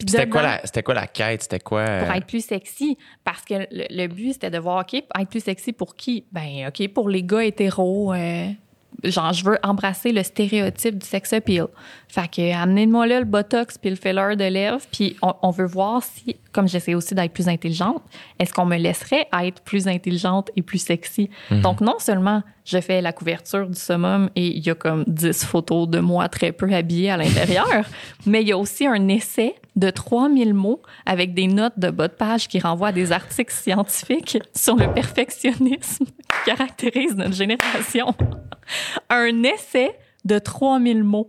Puis 0.01 0.10
C'était 0.10 0.27
dedans- 0.27 0.32
quoi, 0.32 0.43
la, 0.43 0.60
c'était 0.64 0.82
quoi 0.82 0.94
la 0.94 1.06
quête? 1.06 1.43
C'était 1.43 1.60
quoi? 1.60 1.81
euh, 1.81 2.05
pour 2.06 2.14
être 2.14 2.27
plus 2.27 2.44
sexy. 2.44 2.97
Parce 3.24 3.43
que 3.43 3.55
le, 3.70 3.85
le 3.90 4.06
but, 4.09 4.32
c'était 4.35 4.51
de 4.51 4.59
voir, 4.59 4.81
OK, 4.81 4.94
être 4.94 5.28
plus 5.28 5.44
sexy 5.44 5.72
pour 5.72 5.94
qui? 5.97 6.24
Ben, 6.32 6.68
OK, 6.68 6.89
pour 6.89 7.09
les 7.09 7.22
gars 7.22 7.44
hétéros. 7.44 8.12
euh, 8.14 8.47
genre, 9.05 9.32
je 9.32 9.44
veux 9.44 9.59
embrasser 9.62 10.12
le 10.12 10.22
stéréotype 10.22 10.98
du 10.98 11.06
sex 11.06 11.32
appeal. 11.32 11.66
Fait 12.09 12.28
que, 12.28 12.52
amenez-moi 12.55 13.06
là 13.06 13.20
le 13.20 13.24
botox 13.24 13.78
puis 13.78 13.89
le 13.90 13.97
filler 13.97 14.36
de 14.36 14.44
lèvres. 14.44 14.81
Puis 14.93 15.16
on, 15.22 15.32
on 15.43 15.51
veut 15.51 15.64
voir 15.66 16.02
si, 16.02 16.36
comme 16.52 16.68
j'essaie 16.68 16.94
aussi 16.94 17.14
d'être 17.14 17.32
plus 17.32 17.48
intelligente, 17.48 18.02
est-ce 18.39 18.52
qu'on 18.52 18.66
me 18.66 18.77
laisserait 18.77 19.27
être 19.43 19.62
plus 19.62 19.86
intelligente 19.89 20.51
et 20.56 20.62
plus 20.62 20.78
sexy? 20.82 21.31
Donc, 21.51 21.81
non 21.81 21.98
seulement 21.98 22.43
je 22.70 22.80
fais 22.80 23.01
la 23.01 23.12
couverture 23.12 23.66
du 23.66 23.78
summum 23.78 24.30
et 24.36 24.47
il 24.47 24.64
y 24.64 24.70
a 24.70 24.74
comme 24.74 25.05
10 25.06 25.44
photos 25.44 25.88
de 25.88 25.98
moi 25.98 26.28
très 26.28 26.52
peu 26.52 26.72
habillée 26.72 27.10
à 27.10 27.16
l'intérieur, 27.16 27.84
mais 28.26 28.42
il 28.42 28.48
y 28.48 28.52
a 28.52 28.59
aussi 28.59 28.86
un 28.86 29.09
essai 29.09 29.56
de 29.74 29.90
3000 29.90 30.55
mots 30.55 30.80
avec 31.05 31.34
des 31.34 31.48
notes 31.48 31.78
de 31.78 31.90
bas 31.90 32.06
de 32.06 32.12
page 32.12 32.47
qui 32.47 32.60
renvoient 32.60 32.88
à 32.88 32.92
des 32.92 33.10
articles 33.10 33.52
scientifiques 33.52 34.38
sur 34.55 34.76
le 34.76 34.92
perfectionnisme 34.92 36.05
qui 36.05 36.38
caractérise 36.47 37.16
notre 37.16 37.34
génération. 37.34 38.14
Un 39.10 39.42
essai 39.42 39.90
de 40.24 40.38
3000 40.38 41.02
mots. 41.02 41.28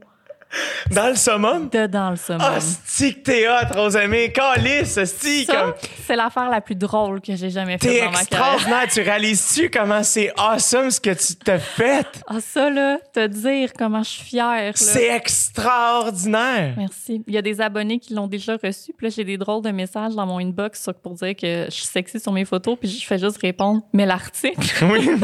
Dans 0.92 1.08
le 1.08 1.16
summum? 1.16 1.70
Dedans 1.70 2.10
le 2.12 2.16
summum. 2.18 2.42
Ah, 2.42 2.60
c'est 2.86 3.14
que 3.14 3.20
t'es 3.20 3.48
hot, 3.48 3.74
Rosamé. 3.74 4.32
Calice, 4.32 5.00
c'est 5.06 5.46
Ça, 5.46 5.54
comme... 5.54 5.74
c'est 6.06 6.16
l'affaire 6.16 6.50
la 6.50 6.60
plus 6.62 6.76
drôle 6.76 7.22
que 7.22 7.36
j'ai 7.36 7.50
jamais 7.50 7.78
faite 7.78 8.04
dans 8.04 8.12
ma 8.12 8.26
carrière. 8.26 8.54
extraordinaire. 8.56 8.88
tu 8.94 9.02
réalises-tu 9.02 9.70
comment 9.70 10.04
c'est 10.04 10.32
awesome 10.38 10.92
ce 10.92 11.00
que 11.00 11.12
tu 11.12 11.36
t'as 11.36 11.60
fait? 11.60 12.06
Ah, 12.28 12.40
ça, 12.42 12.70
là, 12.70 12.98
te 13.14 13.28
dire 13.28 13.72
comment 13.78 14.04
je 14.04 14.10
suis 14.10 14.24
fière. 14.24 14.74
C'est 14.76 15.16
extraordinaire. 15.16 16.74
Merci. 16.78 17.24
Il 17.28 17.34
y 17.34 17.38
a 17.38 17.42
des 17.42 17.62
abonnés 17.62 18.00
qui 18.00 18.14
l'ont 18.14 18.28
déjà 18.28 18.54
reçu. 18.62 18.94
Puis 18.98 19.08
là, 19.08 19.14
j'ai 19.16 19.24
des 19.24 19.38
drôles 19.38 19.64
de 19.64 19.72
messages 19.72 20.16
dans 20.16 20.26
mon 20.26 20.40
inbox 20.40 20.90
pour 21.02 21.14
dire 21.14 21.36
que 21.36 21.66
je 21.66 21.72
suis 21.72 21.86
sexy 21.86 22.20
sur 22.20 22.32
mes 22.32 22.46
photos. 22.46 22.78
Puis 22.80 22.90
je 22.90 23.06
fais 23.06 23.18
juste 23.18 23.38
répondre, 23.42 23.82
mais 23.94 24.06
l'article, 24.06 24.86
Oui. 24.92 25.10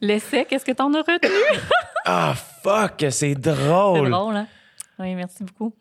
l'essai, 0.00 0.44
qu'est-ce 0.44 0.64
que 0.64 0.72
t'en 0.72 0.92
as 0.94 0.98
retenu? 0.98 1.60
Ah, 2.04 2.34
fuck, 2.62 2.94
c'est 2.98 3.10
C'est 3.10 3.34
drôle. 3.34 4.10
drôle, 4.10 4.36
hein? 4.36 4.46
Oui, 5.00 5.14
merci 5.14 5.44
beaucoup. 5.44 5.72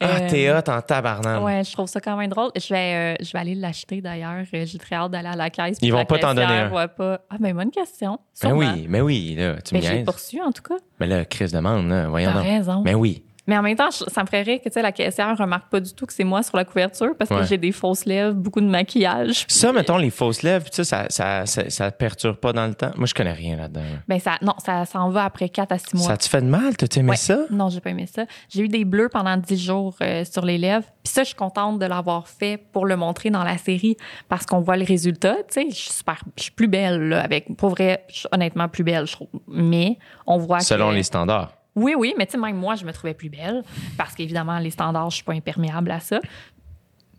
Ah, 0.00 0.18
Euh, 0.20 0.28
t'es 0.28 0.50
hot 0.50 0.68
en 0.70 0.80
tabarnak. 0.80 1.42
Ouais, 1.42 1.64
je 1.64 1.72
trouve 1.72 1.88
ça 1.88 2.00
quand 2.00 2.16
même 2.16 2.30
drôle. 2.30 2.50
Je 2.56 2.72
vais, 2.72 3.14
euh, 3.20 3.24
je 3.24 3.32
vais 3.32 3.38
aller 3.38 3.54
l'acheter 3.56 4.00
d'ailleurs. 4.00 4.44
Euh, 4.54 4.64
J'ai 4.66 4.78
très 4.78 4.96
hâte 4.96 5.10
d'aller 5.10 5.28
à 5.28 5.36
la 5.36 5.50
caisse. 5.50 5.78
Ils 5.82 5.92
vont 5.92 6.04
pas 6.04 6.18
t'en 6.18 6.34
donner 6.34 6.46
un. 6.46 6.68
voit 6.68 6.86
pas. 6.88 7.20
Ah, 7.30 7.36
ben 7.40 7.54
bonne 7.56 7.70
question. 7.70 8.18
Mais 8.42 8.48
Sûrement. 8.50 8.56
oui, 8.74 8.86
mais 8.88 9.00
oui, 9.00 9.34
là, 9.36 9.56
tu 9.62 9.74
me 9.74 9.80
Ben, 9.80 9.86
j'ai 9.88 10.04
poursu 10.04 10.40
en 10.40 10.52
tout 10.52 10.62
cas. 10.62 10.76
Mais 11.00 11.06
là, 11.08 11.24
Chris 11.24 11.48
demande, 11.52 11.88
là, 11.88 12.08
voyons 12.08 12.30
T'as 12.32 12.40
raison. 12.40 12.82
Mais 12.84 12.94
oui. 12.94 13.24
Mais 13.52 13.58
en 13.58 13.62
même 13.62 13.76
temps, 13.76 13.90
ça 13.90 14.22
me 14.22 14.26
ferait 14.26 14.40
rire 14.44 14.60
que 14.64 14.70
tu 14.70 14.72
sais, 14.72 14.80
la 14.80 14.92
caissière 14.92 15.36
remarque 15.36 15.68
pas 15.68 15.78
du 15.80 15.92
tout 15.92 16.06
que 16.06 16.12
c'est 16.14 16.24
moi 16.24 16.42
sur 16.42 16.56
la 16.56 16.64
couverture 16.64 17.10
parce 17.18 17.30
Ouais. 17.30 17.40
que 17.40 17.44
j'ai 17.44 17.58
des 17.58 17.70
fausses 17.72 18.06
lèvres, 18.06 18.32
beaucoup 18.32 18.62
de 18.62 18.66
maquillage. 18.66 19.44
Ça, 19.46 19.74
mettons, 19.74 19.98
les 19.98 20.08
fausses 20.08 20.42
lèvres, 20.42 20.64
ça, 20.70 20.84
ça, 20.84 21.04
ça, 21.10 21.44
ça, 21.44 21.68
ça 21.68 21.90
perturbe 21.90 22.36
pas 22.36 22.54
dans 22.54 22.66
le 22.66 22.72
temps? 22.74 22.92
Moi, 22.96 23.04
je 23.06 23.12
connais 23.12 23.32
rien 23.34 23.56
là-dedans. 23.58 23.82
Ben 24.08 24.18
ça, 24.18 24.38
non, 24.40 24.54
ça 24.64 24.86
s'en 24.86 25.10
va 25.10 25.26
après 25.26 25.50
4 25.50 25.70
à 25.70 25.78
6 25.78 25.96
mois. 25.96 26.06
Ça 26.06 26.16
te 26.16 26.26
fait 26.26 26.40
de 26.40 26.46
mal? 26.46 26.78
T'as 26.78 26.86
aimé 26.98 27.10
Ouais. 27.10 27.16
ça? 27.16 27.40
Non, 27.50 27.68
j'ai 27.68 27.80
pas 27.80 27.90
aimé 27.90 28.06
ça. 28.06 28.24
J'ai 28.48 28.62
eu 28.62 28.68
des 28.68 28.86
bleus 28.86 29.10
pendant 29.10 29.36
10 29.36 29.62
jours 29.62 29.94
euh, 30.00 30.24
sur 30.24 30.46
les 30.46 30.56
lèvres. 30.56 30.86
Puis 31.04 31.12
ça, 31.12 31.22
je 31.22 31.26
suis 31.28 31.36
contente 31.36 31.78
de 31.78 31.84
l'avoir 31.84 32.28
fait 32.28 32.56
pour 32.72 32.86
le 32.86 32.96
montrer 32.96 33.28
dans 33.28 33.44
la 33.44 33.58
série 33.58 33.98
parce 34.30 34.46
qu'on 34.46 34.60
voit 34.60 34.78
le 34.78 34.84
résultat. 34.86 35.34
Tu 35.52 35.60
sais, 35.62 35.66
je 35.68 35.74
suis 35.74 35.90
super, 35.92 36.22
je 36.38 36.44
suis 36.44 36.52
plus 36.52 36.68
belle 36.68 37.08
là, 37.10 37.22
avec, 37.22 37.54
pour 37.58 37.68
vrai, 37.68 38.04
je 38.08 38.20
suis 38.20 38.28
honnêtement 38.32 38.68
plus 38.68 38.84
belle, 38.84 39.06
je 39.06 39.12
trouve. 39.12 39.28
Mais 39.46 39.98
on 40.26 40.38
voit 40.38 40.60
Selon 40.60 40.88
que, 40.88 40.94
les 40.94 41.02
standards. 41.02 41.52
Oui, 41.74 41.94
oui, 41.96 42.14
mais 42.18 42.26
tu 42.26 42.32
sais, 42.32 42.38
même 42.38 42.56
moi, 42.56 42.74
je 42.74 42.84
me 42.84 42.92
trouvais 42.92 43.14
plus 43.14 43.30
belle 43.30 43.62
parce 43.96 44.14
qu'évidemment, 44.14 44.58
les 44.58 44.70
standards, 44.70 45.10
je 45.10 45.16
suis 45.16 45.24
pas 45.24 45.32
imperméable 45.32 45.90
à 45.90 46.00
ça. 46.00 46.20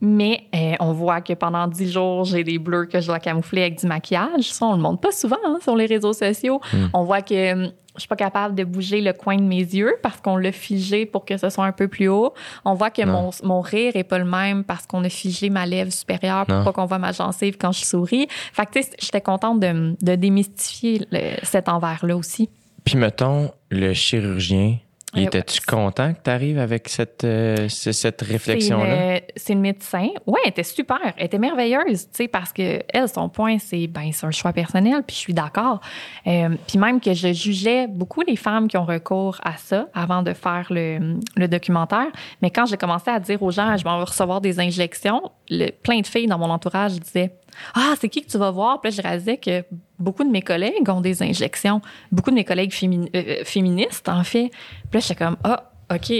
Mais 0.02 0.48
euh, 0.54 0.74
on 0.82 0.92
voit 0.92 1.22
que 1.22 1.32
pendant 1.34 1.66
10 1.66 1.92
jours, 1.94 2.26
j'ai 2.26 2.44
des 2.44 2.60
bleus 2.60 2.86
que 2.88 3.00
je 3.00 3.08
dois 3.08 3.20
camoufler 3.20 3.62
avec 3.62 3.80
du 3.80 3.88
maquillage. 3.88 4.52
Ça, 4.52 4.66
on 4.66 4.74
le 4.76 4.82
montre 4.82 5.00
pas 5.00 5.14
souvent 5.14 5.38
hein, 5.46 5.60
sur 5.62 5.76
les 5.78 5.86
réseaux 5.86 6.12
sociaux. 6.12 6.60
On 6.94 7.04
voit 7.04 7.22
que 7.22 7.54
hum, 7.54 7.72
je 7.96 8.00
suis 8.02 8.08
pas 8.10 8.18
capable 8.18 8.54
de 8.54 8.66
bouger 8.66 9.00
le 9.00 9.14
coin 9.14 9.38
de 9.38 9.44
mes 9.44 9.60
yeux 9.62 9.94
parce 10.04 10.20
qu'on 10.20 10.36
l'a 10.36 10.52
figé 10.52 11.06
pour 11.06 11.24
que 11.24 11.38
ce 11.38 11.50
soit 11.50 11.64
un 11.66 11.72
peu 11.72 11.88
plus 11.88 12.10
haut. 12.10 12.34
On 12.66 12.74
voit 12.74 12.90
que 12.90 13.04
mon, 13.06 13.30
mon 13.44 13.62
rire 13.62 13.94
est 13.96 14.04
pas 14.04 14.18
le 14.20 14.26
même 14.26 14.66
parce 14.66 14.86
qu'on 14.86 15.04
a 15.06 15.10
figé 15.10 15.50
ma 15.50 15.66
lèvre 15.66 15.94
supérieure 15.94 16.46
pour 16.48 16.56
Non. 16.58 16.64
pas 16.66 16.74
qu'on 16.74 16.86
voit 16.86 17.00
ma 17.00 17.14
gencive 17.14 17.56
quand 17.58 17.72
je 17.72 17.86
souris. 17.86 18.28
Fait 18.52 18.66
que 18.66 18.72
tu 18.72 18.84
sais, 18.84 18.90
j'étais 19.00 19.22
contente 19.22 19.62
de, 19.62 19.96
de 20.02 20.16
démystifier 20.16 21.08
le- 21.12 21.38
cet 21.44 21.70
envers-là 21.70 22.18
aussi. 22.18 22.50
Puis, 22.84 22.98
mettons, 22.98 23.52
le 23.70 23.94
chirurgien, 23.94 24.78
il 25.16 25.26
était-tu 25.26 25.60
ouais. 25.60 25.66
content 25.68 26.12
que 26.12 26.18
tu 26.24 26.30
arrives 26.32 26.58
avec 26.58 26.90
cette, 26.90 27.24
euh, 27.24 27.70
ce- 27.70 27.92
cette 27.92 28.22
réflexion-là? 28.24 28.96
C'est 28.96 29.14
une, 29.20 29.22
c'est 29.36 29.54
une 29.54 29.60
médecin. 29.62 30.08
Ouais, 30.26 30.40
elle 30.44 30.50
était 30.50 30.64
super. 30.64 30.98
Elle 31.18 31.26
était 31.28 31.38
merveilleuse, 31.38 32.06
tu 32.06 32.10
sais, 32.14 32.28
parce 32.28 32.52
que 32.52 32.82
elle, 32.92 33.08
son 33.08 33.30
point, 33.30 33.60
c'est 33.60 33.86
ben, 33.86 34.10
c'est 34.12 34.26
un 34.26 34.32
choix 34.32 34.54
personnel, 34.54 35.04
puis 35.06 35.16
je 35.16 35.20
suis 35.22 35.34
d'accord. 35.36 35.82
Euh, 36.26 36.50
puis 36.68 36.80
même 36.80 37.00
que 37.00 37.14
je 37.14 37.32
jugeais 37.32 37.86
beaucoup 37.88 38.22
les 38.22 38.36
femmes 38.36 38.68
qui 38.68 38.76
ont 38.76 38.86
recours 38.86 39.38
à 39.44 39.56
ça 39.58 39.88
avant 39.94 40.24
de 40.24 40.34
faire 40.34 40.66
le, 40.72 41.20
le 41.36 41.48
documentaire. 41.48 42.08
Mais 42.42 42.50
quand 42.50 42.66
j'ai 42.66 42.78
commencé 42.78 43.12
à 43.12 43.20
dire 43.20 43.44
aux 43.44 43.52
gens, 43.52 43.78
je 43.78 43.84
vais 43.84 43.90
recevoir 43.92 44.42
des 44.42 44.60
injections, 44.60 45.22
le, 45.58 45.72
plein 45.72 46.00
de 46.02 46.08
filles 46.08 46.28
dans 46.28 46.38
mon 46.38 46.50
entourage 46.50 46.94
disaient 47.00 47.34
ah, 47.76 47.94
c'est 48.00 48.10
qui 48.10 48.22
que 48.24 48.30
tu 48.30 48.38
vas 48.38 48.52
voir? 48.52 48.82
Puis 48.82 48.92
là, 48.92 48.98
je 48.98 49.02
réalisais 49.02 49.38
que 49.38 49.64
beaucoup 50.00 50.24
de 50.24 50.30
mes 50.30 50.42
collègues 50.42 50.90
ont 50.90 51.02
des 51.02 51.22
injections. 51.22 51.82
Beaucoup 52.12 52.32
de 52.32 52.36
mes 52.36 52.44
collègues 52.46 52.72
fémini- 52.72 53.10
euh, 53.16 53.44
féministes, 53.46 54.10
en 54.10 54.24
fait. 54.24 54.50
Puis 54.90 54.96
là, 54.96 55.00
j'étais 55.00 55.16
comme, 55.16 55.38
ah, 55.44 55.72
OK, 55.94 56.12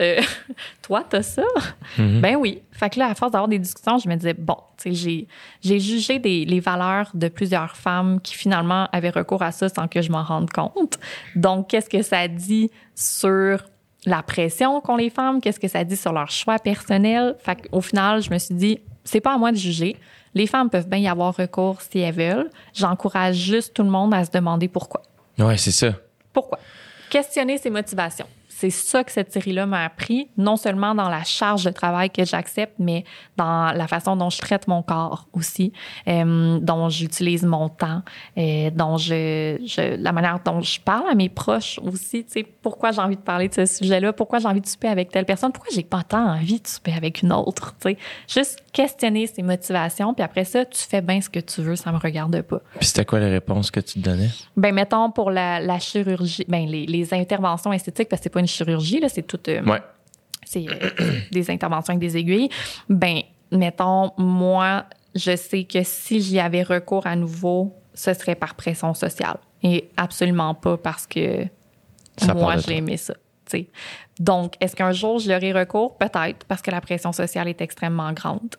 euh, 0.00 0.20
toi, 0.82 1.04
t'as 1.08 1.22
ça? 1.22 1.42
Mhm. 1.98 2.20
Ben 2.20 2.36
oui. 2.36 2.62
Fait 2.72 2.90
que 2.90 2.98
là, 2.98 3.06
à 3.08 3.14
force 3.14 3.32
d'avoir 3.32 3.48
des 3.48 3.58
discussions, 3.58 3.98
je 3.98 4.08
me 4.08 4.16
disais, 4.16 4.34
bon, 4.34 4.58
j'ai 4.84 5.26
jugé 5.62 6.18
des, 6.18 6.44
les 6.44 6.60
valeurs 6.60 7.10
de 7.14 7.28
plusieurs 7.28 7.76
femmes 7.76 8.20
qui 8.20 8.34
finalement 8.34 8.88
avaient 8.92 9.10
recours 9.10 9.42
à 9.42 9.52
ça 9.52 9.68
sans 9.68 9.88
que 9.88 10.02
je 10.02 10.12
m'en 10.12 10.22
rende 10.22 10.50
compte. 10.50 10.98
Donc, 11.34 11.68
qu'est-ce 11.68 11.88
que 11.88 12.02
ça 12.02 12.28
dit 12.28 12.70
sur 12.94 13.62
la 14.06 14.22
pression 14.22 14.80
qu'ont 14.80 14.96
les 14.96 15.10
femmes? 15.10 15.40
Qu'est-ce 15.40 15.60
que 15.60 15.68
ça 15.68 15.84
dit 15.84 15.96
sur 15.96 16.12
leur 16.12 16.30
choix 16.30 16.58
personnel? 16.58 17.34
Fait 17.40 17.68
qu'au 17.68 17.80
final, 17.80 18.22
je 18.22 18.30
me 18.30 18.38
suis 18.38 18.54
dit, 18.54 18.80
c'est 19.04 19.20
pas 19.20 19.34
à 19.34 19.38
moi 19.38 19.52
de 19.52 19.56
juger. 19.56 19.96
Les 20.32 20.46
femmes 20.46 20.70
peuvent 20.70 20.88
bien 20.88 20.98
y 20.98 21.08
avoir 21.08 21.36
recours 21.36 21.82
si 21.82 21.98
elles 21.98 22.14
veulent. 22.14 22.50
J'encourage 22.72 23.36
juste 23.36 23.74
tout 23.74 23.82
le 23.82 23.90
monde 23.90 24.14
à 24.14 24.24
se 24.24 24.30
demander 24.30 24.68
pourquoi. 24.68 25.02
Ouais, 25.38 25.56
c'est 25.56 25.72
ça. 25.72 25.92
Pourquoi? 26.32 26.58
Questionner 27.10 27.58
ses 27.58 27.70
motivations. 27.70 28.26
C'est 28.58 28.70
ça 28.70 29.04
que 29.04 29.12
cette 29.12 29.34
série-là 29.34 29.66
m'a 29.66 29.84
appris, 29.84 30.30
non 30.38 30.56
seulement 30.56 30.94
dans 30.94 31.10
la 31.10 31.24
charge 31.24 31.62
de 31.62 31.68
travail 31.68 32.08
que 32.08 32.24
j'accepte, 32.24 32.76
mais 32.78 33.04
dans 33.36 33.70
la 33.76 33.86
façon 33.86 34.16
dont 34.16 34.30
je 34.30 34.38
traite 34.38 34.66
mon 34.66 34.80
corps 34.80 35.28
aussi, 35.34 35.74
euh, 36.08 36.58
dont 36.60 36.88
j'utilise 36.88 37.42
mon 37.42 37.68
temps, 37.68 38.00
euh, 38.38 38.70
dont 38.70 38.96
je, 38.96 39.58
je, 39.62 40.02
la 40.02 40.12
manière 40.12 40.40
dont 40.42 40.62
je 40.62 40.80
parle 40.80 41.06
à 41.10 41.14
mes 41.14 41.28
proches 41.28 41.78
aussi. 41.82 42.24
Tu 42.24 42.32
sais, 42.32 42.42
pourquoi 42.62 42.92
j'ai 42.92 43.02
envie 43.02 43.16
de 43.16 43.20
parler 43.20 43.50
de 43.50 43.54
ce 43.54 43.66
sujet-là, 43.66 44.14
pourquoi 44.14 44.38
j'ai 44.38 44.48
envie 44.48 44.62
de 44.62 44.66
souper 44.66 44.88
avec 44.88 45.10
telle 45.10 45.26
personne, 45.26 45.52
pourquoi 45.52 45.70
j'ai 45.74 45.82
pas 45.82 46.02
tant 46.02 46.26
envie 46.26 46.58
de 46.58 46.66
souper 46.66 46.94
avec 46.94 47.20
une 47.20 47.34
autre. 47.34 47.74
Tu 47.78 47.90
sais, 47.90 47.98
juste 48.26 48.62
questionner 48.72 49.26
ses 49.26 49.42
motivations, 49.42 50.14
puis 50.14 50.24
après 50.24 50.44
ça, 50.46 50.64
tu 50.64 50.80
fais 50.80 51.02
bien 51.02 51.20
ce 51.20 51.28
que 51.28 51.40
tu 51.40 51.60
veux, 51.60 51.76
ça 51.76 51.92
me 51.92 51.98
regarde 51.98 52.40
pas. 52.40 52.62
Puis 52.78 52.86
c'était 52.86 53.04
quoi 53.04 53.20
les 53.20 53.28
réponses 53.30 53.70
que 53.70 53.80
tu 53.80 54.00
te 54.00 54.08
donnais? 54.08 54.30
Ben 54.56 54.74
mettons 54.74 55.10
pour 55.10 55.30
la, 55.30 55.60
la 55.60 55.78
chirurgie, 55.78 56.46
ben 56.48 56.66
les, 56.66 56.86
les 56.86 57.12
interventions 57.12 57.70
esthétiques 57.70 58.08
parce 58.08 58.20
que 58.20 58.24
c'est 58.24 58.30
pas 58.30 58.40
une 58.40 58.45
chirurgie 58.46 59.00
là, 59.00 59.08
c'est 59.08 59.26
tout 59.26 59.40
euh, 59.48 59.62
Ouais. 59.64 59.80
c'est 60.44 60.66
euh, 60.68 60.90
des 61.32 61.50
interventions 61.50 61.92
avec 61.94 62.00
des 62.00 62.16
aiguilles. 62.16 62.48
Ben 62.88 63.20
mettons 63.50 64.10
moi, 64.18 64.84
je 65.14 65.36
sais 65.36 65.64
que 65.64 65.82
si 65.82 66.20
j'y 66.20 66.38
avais 66.40 66.62
recours 66.62 67.06
à 67.06 67.16
nouveau, 67.16 67.74
ce 67.94 68.12
serait 68.14 68.34
par 68.34 68.54
pression 68.54 68.92
sociale 68.94 69.38
et 69.62 69.88
absolument 69.96 70.54
pas 70.54 70.76
parce 70.76 71.06
que 71.06 71.44
Ça 72.16 72.34
moi 72.34 72.56
j'ai 72.58 72.76
aimé 72.76 72.96
ça. 72.96 73.14
tu 73.14 73.58
sais. 73.58 73.68
Donc, 74.18 74.54
est-ce 74.60 74.74
qu'un 74.76 74.92
jour 74.92 75.18
je 75.18 75.28
leur 75.28 75.42
ai 75.42 75.52
recours? 75.52 75.96
Peut-être, 75.98 76.44
parce 76.46 76.62
que 76.62 76.70
la 76.70 76.80
pression 76.80 77.12
sociale 77.12 77.48
est 77.48 77.60
extrêmement 77.60 78.12
grande. 78.12 78.56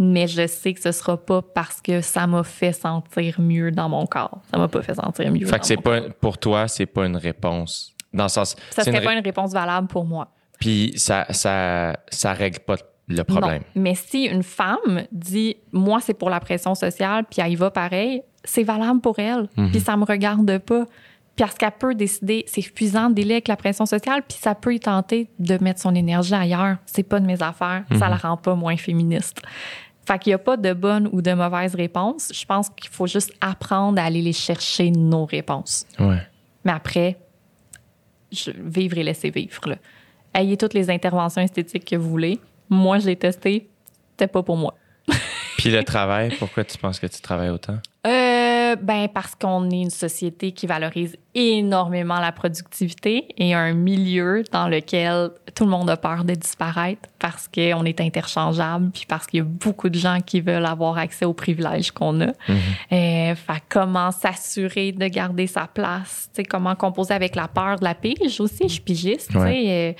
Mais 0.00 0.28
je 0.28 0.46
sais 0.46 0.74
que 0.74 0.80
ce 0.80 0.92
sera 0.92 1.16
pas 1.16 1.42
parce 1.42 1.80
que 1.80 2.00
ça 2.02 2.26
m'a 2.28 2.44
fait 2.44 2.72
sentir 2.72 3.40
mieux 3.40 3.72
dans 3.72 3.88
mon 3.88 4.06
corps. 4.06 4.40
Ça 4.50 4.56
m'a 4.58 4.68
pas 4.68 4.80
fait 4.80 4.94
sentir 4.94 5.32
mieux. 5.32 5.44
Fait 5.46 5.52
dans 5.52 5.58
que 5.58 5.66
c'est 5.66 5.76
pas, 5.76 6.02
pour 6.20 6.38
toi, 6.38 6.68
c'est 6.68 6.86
pas 6.86 7.04
une 7.06 7.16
réponse. 7.16 7.94
Dans 8.12 8.24
le 8.24 8.28
sens. 8.28 8.56
Ça 8.70 8.84
serait 8.84 8.98
une 8.98 9.04
pas 9.04 9.12
une 9.12 9.24
réponse 9.24 9.52
valable 9.52 9.86
pour 9.88 10.04
moi. 10.04 10.28
Puis 10.58 10.92
ça, 10.96 11.26
ça, 11.30 11.96
ça 12.08 12.32
règle 12.32 12.60
pas 12.60 12.76
le 13.06 13.22
problème. 13.24 13.62
Non. 13.74 13.82
Mais 13.82 13.94
si 13.94 14.24
une 14.24 14.42
femme 14.42 15.04
dit, 15.12 15.56
moi, 15.72 16.00
c'est 16.00 16.14
pour 16.14 16.30
la 16.30 16.40
pression 16.40 16.74
sociale, 16.74 17.24
puis 17.30 17.40
elle 17.42 17.52
y 17.52 17.56
va 17.56 17.70
pareil, 17.70 18.22
c'est 18.44 18.64
valable 18.64 19.00
pour 19.00 19.18
elle. 19.18 19.48
Mhm. 19.56 19.70
Puis 19.70 19.80
ça 19.80 19.96
me 19.96 20.04
regarde 20.04 20.58
pas. 20.58 20.84
Parce 21.36 21.54
qu'elle 21.54 21.70
peut 21.70 21.94
décider, 21.94 22.44
c'est 22.48 22.60
épuisant 22.60 23.10
de 23.10 23.14
délai 23.14 23.34
avec 23.34 23.48
la 23.48 23.56
pression 23.56 23.86
sociale, 23.86 24.22
puis 24.26 24.36
ça 24.40 24.56
peut 24.56 24.74
y 24.74 24.80
tenter 24.80 25.30
de 25.38 25.56
mettre 25.62 25.80
son 25.80 25.94
énergie 25.94 26.34
ailleurs. 26.34 26.78
C'est 26.84 27.04
pas 27.04 27.20
de 27.20 27.26
mes 27.26 27.40
affaires. 27.42 27.84
Mhm. 27.90 27.98
Ça 27.98 28.08
la 28.08 28.16
rend 28.16 28.36
pas 28.36 28.56
moins 28.56 28.76
féministe. 28.76 29.40
Fait 30.04 30.18
qu'il 30.18 30.30
y 30.30 30.34
a 30.34 30.38
pas 30.38 30.56
de 30.56 30.72
bonne 30.72 31.08
ou 31.12 31.22
de 31.22 31.32
mauvaise 31.34 31.74
réponse. 31.74 32.32
Je 32.34 32.44
pense 32.44 32.70
qu'il 32.70 32.90
faut 32.90 33.06
juste 33.06 33.32
apprendre 33.40 34.00
à 34.00 34.04
aller 34.06 34.22
les 34.22 34.32
chercher, 34.32 34.90
nos 34.90 35.26
réponses. 35.26 35.86
Ouais. 36.00 36.18
Mais 36.64 36.72
après, 36.72 37.18
je, 38.32 38.50
vivre 38.50 38.98
et 38.98 39.02
laisser 39.02 39.30
vivre. 39.30 39.68
Là. 39.68 39.76
Ayez 40.34 40.56
toutes 40.56 40.74
les 40.74 40.90
interventions 40.90 41.42
esthétiques 41.42 41.84
que 41.84 41.96
vous 41.96 42.08
voulez. 42.08 42.38
Moi, 42.68 42.98
je 42.98 43.06
l'ai 43.06 43.16
testé. 43.16 43.68
C'était 44.10 44.30
pas 44.30 44.42
pour 44.42 44.56
moi. 44.56 44.74
Puis 45.58 45.70
le 45.70 45.82
travail, 45.82 46.34
pourquoi 46.38 46.64
tu 46.64 46.78
penses 46.78 47.00
que 47.00 47.06
tu 47.06 47.20
travailles 47.20 47.50
autant? 47.50 47.78
Euh, 48.06 48.57
ben 48.76 49.08
parce 49.08 49.34
qu'on 49.34 49.70
est 49.70 49.80
une 49.80 49.90
société 49.90 50.52
qui 50.52 50.66
valorise 50.66 51.16
énormément 51.34 52.18
la 52.20 52.32
productivité 52.32 53.28
et 53.36 53.54
un 53.54 53.72
milieu 53.72 54.42
dans 54.50 54.68
lequel 54.68 55.30
tout 55.54 55.64
le 55.64 55.70
monde 55.70 55.88
a 55.90 55.96
peur 55.96 56.24
de 56.24 56.34
disparaître 56.34 57.08
parce 57.18 57.48
qu'on 57.48 57.84
est 57.84 58.00
interchangeable 58.00 58.90
puis 58.90 59.04
parce 59.06 59.26
qu'il 59.26 59.38
y 59.38 59.40
a 59.40 59.44
beaucoup 59.44 59.88
de 59.88 59.98
gens 59.98 60.18
qui 60.20 60.40
veulent 60.40 60.66
avoir 60.66 60.98
accès 60.98 61.24
aux 61.24 61.34
privilèges 61.34 61.90
qu'on 61.92 62.20
a. 62.20 62.32
Euh, 62.92 63.34
fait 63.34 63.62
comment 63.68 64.10
s'assurer 64.10 64.92
de 64.92 65.06
garder 65.06 65.46
sa 65.46 65.66
place, 65.66 66.30
comment 66.48 66.74
composer 66.74 67.14
avec 67.14 67.36
la 67.36 67.48
peur 67.48 67.78
de 67.78 67.84
la 67.84 67.94
pige 67.94 68.40
aussi, 68.40 68.64
je 68.64 68.74
suis 68.74 68.80
pigiste. 68.80 69.34
Ouais. 69.34 69.96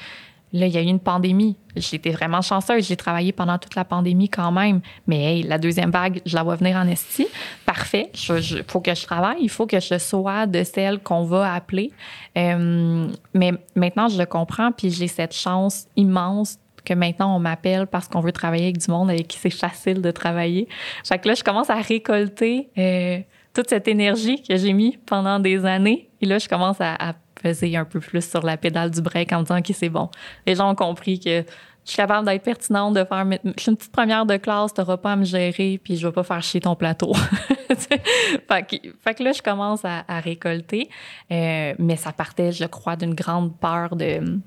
Là, 0.52 0.66
il 0.66 0.72
y 0.72 0.78
a 0.78 0.82
eu 0.82 0.86
une 0.86 1.00
pandémie. 1.00 1.56
J'étais 1.76 2.10
vraiment 2.10 2.40
chanceuse. 2.40 2.86
J'ai 2.86 2.96
travaillé 2.96 3.32
pendant 3.32 3.58
toute 3.58 3.74
la 3.74 3.84
pandémie 3.84 4.28
quand 4.28 4.50
même. 4.50 4.80
Mais 5.06 5.22
hey, 5.24 5.42
la 5.42 5.58
deuxième 5.58 5.90
vague, 5.90 6.20
je 6.24 6.34
la 6.34 6.42
vois 6.42 6.56
venir 6.56 6.76
en 6.76 6.86
esti. 6.88 7.26
Parfait. 7.66 8.10
Il 8.14 8.64
faut 8.66 8.80
que 8.80 8.94
je 8.94 9.04
travaille. 9.04 9.38
Il 9.40 9.50
faut 9.50 9.66
que 9.66 9.78
je 9.78 9.98
sois 9.98 10.46
de 10.46 10.62
celle 10.64 11.00
qu'on 11.00 11.24
va 11.24 11.54
appeler. 11.54 11.92
Euh, 12.36 13.08
mais 13.34 13.52
maintenant, 13.74 14.08
je 14.08 14.18
le 14.18 14.26
comprends. 14.26 14.72
Puis 14.72 14.90
j'ai 14.90 15.08
cette 15.08 15.34
chance 15.34 15.86
immense 15.96 16.58
que 16.84 16.94
maintenant 16.94 17.36
on 17.36 17.38
m'appelle 17.38 17.86
parce 17.86 18.08
qu'on 18.08 18.20
veut 18.20 18.32
travailler 18.32 18.64
avec 18.64 18.78
du 18.78 18.90
monde 18.90 19.10
avec 19.10 19.28
qui 19.28 19.36
c'est 19.38 19.50
facile 19.50 20.00
de 20.00 20.10
travailler. 20.10 20.68
Fait 21.04 21.18
que 21.18 21.28
là, 21.28 21.34
je 21.34 21.44
commence 21.44 21.68
à 21.68 21.74
récolter 21.74 22.70
euh, 22.78 23.18
toute 23.52 23.68
cette 23.68 23.88
énergie 23.88 24.42
que 24.42 24.56
j'ai 24.56 24.72
mis 24.72 24.96
pendant 25.04 25.38
des 25.38 25.66
années. 25.66 26.08
Et 26.22 26.26
là, 26.26 26.38
je 26.38 26.48
commence 26.48 26.80
à 26.80 27.14
peser 27.40 27.76
un 27.76 27.84
peu 27.84 28.00
plus 28.00 28.28
sur 28.28 28.44
la 28.44 28.56
pédale 28.56 28.90
du 28.90 29.00
break 29.00 29.32
en 29.32 29.42
disant, 29.42 29.58
OK, 29.58 29.70
c'est 29.72 29.88
bon. 29.88 30.10
Les 30.46 30.54
gens 30.54 30.70
ont 30.70 30.74
compris 30.74 31.18
que 31.20 31.44
je 31.84 31.92
suis 31.92 31.96
capable 31.96 32.26
d'être 32.26 32.42
pertinente, 32.42 32.94
de 32.94 33.04
faire. 33.04 33.24
Je 33.44 33.62
suis 33.62 33.70
une 33.70 33.76
petite 33.76 33.92
première 33.92 34.26
de 34.26 34.36
classe, 34.36 34.74
tu 34.74 34.80
n'auras 34.80 34.98
pas 34.98 35.12
à 35.12 35.16
me 35.16 35.24
gérer, 35.24 35.80
puis 35.82 35.96
je 35.96 36.06
vais 36.06 36.12
pas 36.12 36.22
faire 36.22 36.42
chier 36.42 36.60
ton 36.60 36.76
plateau. 36.76 37.14
fait, 37.68 37.98
que, 38.46 39.12
que, 39.12 39.22
là, 39.22 39.32
je 39.32 39.40
commence 39.40 39.84
à, 39.84 40.04
à 40.06 40.20
récolter. 40.20 40.90
Euh, 41.32 41.74
mais 41.78 41.96
ça 41.96 42.12
partait, 42.12 42.52
je 42.52 42.66
crois, 42.66 42.96
d'une 42.96 43.14
grande 43.14 43.56
peur 43.56 43.96
de, 43.96 44.38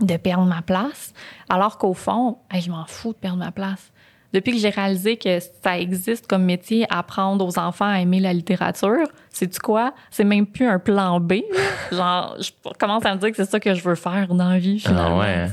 de 0.00 0.16
perdre 0.16 0.44
ma 0.44 0.60
place. 0.60 1.14
Alors 1.48 1.78
qu'au 1.78 1.94
fond, 1.94 2.38
je 2.52 2.70
m'en 2.70 2.84
fous 2.84 3.12
de 3.12 3.18
perdre 3.18 3.38
ma 3.38 3.52
place 3.52 3.92
depuis 4.34 4.52
que 4.52 4.58
j'ai 4.58 4.70
réalisé 4.70 5.16
que 5.16 5.38
ça 5.62 5.78
existe 5.78 6.26
comme 6.26 6.42
métier, 6.42 6.86
apprendre 6.90 7.46
aux 7.46 7.56
enfants 7.56 7.88
à 7.88 8.00
aimer 8.00 8.18
la 8.18 8.32
littérature, 8.32 9.06
c'est 9.30 9.48
tu 9.48 9.60
quoi? 9.60 9.94
C'est 10.10 10.24
même 10.24 10.44
plus 10.44 10.66
un 10.66 10.80
plan 10.80 11.20
B. 11.20 11.34
Genre, 11.92 12.36
je 12.40 12.50
commence 12.76 13.06
à 13.06 13.14
me 13.14 13.20
dire 13.20 13.30
que 13.30 13.36
c'est 13.36 13.48
ça 13.48 13.60
que 13.60 13.72
je 13.72 13.82
veux 13.82 13.94
faire 13.94 14.34
dans 14.34 14.48
la 14.48 14.58
vie, 14.58 14.82
ah 14.84 14.88
finalement. 14.88 15.22
Hein? 15.22 15.46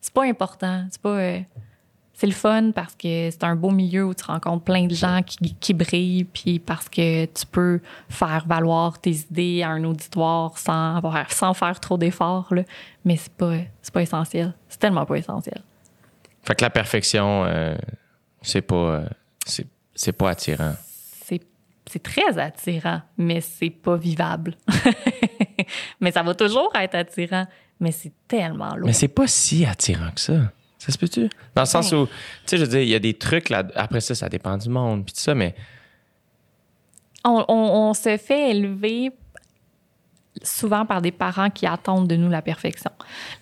C'est 0.00 0.14
pas 0.14 0.24
important. 0.24 0.84
C'est 0.90 1.02
pas. 1.02 1.10
Euh, 1.10 1.40
c'est 2.14 2.26
le 2.26 2.32
fun 2.32 2.70
parce 2.72 2.94
que 2.94 3.30
c'est 3.30 3.44
un 3.44 3.56
beau 3.56 3.70
milieu 3.70 4.04
où 4.04 4.14
tu 4.14 4.24
rencontres 4.24 4.62
plein 4.62 4.86
de 4.86 4.94
gens 4.94 5.22
qui, 5.22 5.54
qui 5.54 5.74
brillent, 5.74 6.24
puis 6.24 6.58
parce 6.58 6.88
que 6.88 7.24
tu 7.24 7.46
peux 7.50 7.80
faire 8.10 8.44
valoir 8.46 9.00
tes 9.00 9.16
idées 9.30 9.62
à 9.62 9.70
un 9.70 9.82
auditoire 9.84 10.56
sans, 10.56 10.96
avoir, 10.96 11.32
sans 11.32 11.54
faire 11.54 11.80
trop 11.80 11.96
d'efforts. 11.96 12.52
Mais 13.04 13.16
c'est 13.16 13.32
pas, 13.32 13.56
pas 13.92 14.02
essentiel. 14.02 14.54
C'est 14.68 14.78
tellement 14.78 15.06
pas 15.06 15.16
essentiel. 15.16 15.62
Fait 16.42 16.54
que 16.54 16.62
la 16.62 16.70
perfection, 16.70 17.44
euh, 17.46 17.74
c'est 18.42 18.62
pas, 18.62 18.74
euh, 18.74 19.08
c'est, 19.94 20.12
pas 20.12 20.30
attirant. 20.30 20.74
C'est, 21.86 22.02
très 22.02 22.38
attirant, 22.38 23.02
mais 23.18 23.40
c'est 23.40 23.70
pas 23.70 23.96
vivable. 23.96 24.54
mais 26.00 26.12
ça 26.12 26.22
va 26.22 26.34
toujours 26.34 26.70
être 26.76 26.94
attirant, 26.94 27.48
mais 27.80 27.90
c'est 27.90 28.12
tellement 28.28 28.76
lourd. 28.76 28.86
Mais 28.86 28.92
c'est 28.92 29.08
pas 29.08 29.26
si 29.26 29.64
attirant 29.66 30.12
que 30.12 30.20
ça. 30.20 30.52
Ça 30.78 30.92
se 30.92 30.98
peut-tu? 30.98 31.28
Dans 31.54 31.62
le 31.62 31.66
sens 31.66 31.92
où, 31.92 32.06
tu 32.06 32.12
sais, 32.46 32.58
je 32.58 32.62
veux 32.62 32.68
dire, 32.68 32.80
il 32.80 32.88
y 32.88 32.94
a 32.94 33.00
des 33.00 33.14
trucs 33.14 33.48
là. 33.48 33.64
Après 33.74 34.00
ça, 34.00 34.14
ça 34.14 34.28
dépend 34.28 34.56
du 34.56 34.68
monde, 34.68 35.04
puis 35.04 35.12
tout 35.14 35.20
ça, 35.20 35.34
mais. 35.34 35.54
on 37.24 37.92
se 37.92 38.16
fait 38.18 38.52
élever 38.52 39.10
souvent 40.42 40.86
par 40.86 41.02
des 41.02 41.10
parents 41.10 41.50
qui 41.50 41.66
attendent 41.66 42.08
de 42.08 42.16
nous 42.16 42.28
la 42.28 42.42
perfection. 42.42 42.90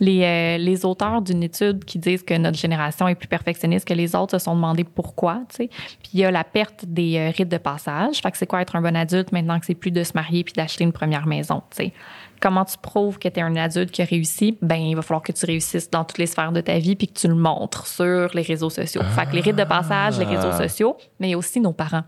Les, 0.01 0.25
euh, 0.25 0.59
les 0.59 0.85
auteurs 0.85 1.23
d'une 1.23 1.43
étude 1.43 1.85
qui 1.85 1.99
disent 1.99 2.23
que 2.23 2.35
notre 2.35 2.59
génération 2.59 3.07
est 3.09 3.15
plus 3.15 3.29
perfectionniste 3.29 3.87
que 3.87 3.95
les 3.95 4.15
autres 4.17 4.39
se 4.39 4.45
sont 4.45 4.55
demandé 4.55 4.85
pourquoi, 4.85 5.43
tu 5.51 5.57
sais. 5.57 5.69
Puis 5.69 6.11
il 6.15 6.21
y 6.21 6.25
a 6.25 6.31
la 6.31 6.45
perte 6.45 6.85
des 6.87 7.19
euh, 7.19 7.31
rites 7.31 7.49
de 7.49 7.59
passage. 7.59 8.19
Fait 8.19 8.31
que 8.31 8.39
c'est 8.39 8.47
quoi 8.47 8.63
être 8.63 8.75
un 8.77 8.83
bon 8.83 8.97
adulte 8.97 9.33
maintenant 9.33 9.61
que 9.61 9.67
c'est 9.67 9.75
plus 9.75 9.91
de 9.91 10.03
se 10.03 10.13
marier 10.15 10.45
puis 10.45 10.55
d'acheter 10.55 10.85
une 10.85 10.93
première 10.93 11.27
maison, 11.27 11.63
tu 11.71 11.77
sais? 11.77 11.93
Comment 12.41 12.65
tu 12.65 12.79
prouves 12.79 13.19
que 13.19 13.29
tu 13.29 13.41
es 13.41 13.43
un 13.43 13.57
adulte 13.57 13.91
qui 13.91 14.01
a 14.01 14.05
réussi? 14.05 14.57
Ben, 14.63 14.77
il 14.77 14.95
va 14.95 15.03
falloir 15.03 15.23
que 15.23 15.33
tu 15.33 15.45
réussisses 15.45 15.91
dans 15.91 16.05
toutes 16.05 16.19
les 16.19 16.27
sphères 16.27 16.53
de 16.53 16.61
ta 16.61 16.79
vie 16.79 16.95
puis 16.95 17.09
que 17.09 17.19
tu 17.19 17.27
le 17.27 17.35
montres 17.35 17.87
sur 17.87 18.31
les 18.33 18.43
réseaux 18.43 18.71
sociaux. 18.71 19.03
Fait 19.17 19.27
que 19.27 19.33
les 19.33 19.41
rites 19.41 19.57
de 19.57 19.65
passage, 19.65 20.19
les 20.19 20.25
réseaux 20.25 20.51
ah. 20.53 20.69
sociaux, 20.69 20.97
mais 21.19 21.35
aussi 21.35 21.61
nos 21.61 21.73
parents. 21.73 22.05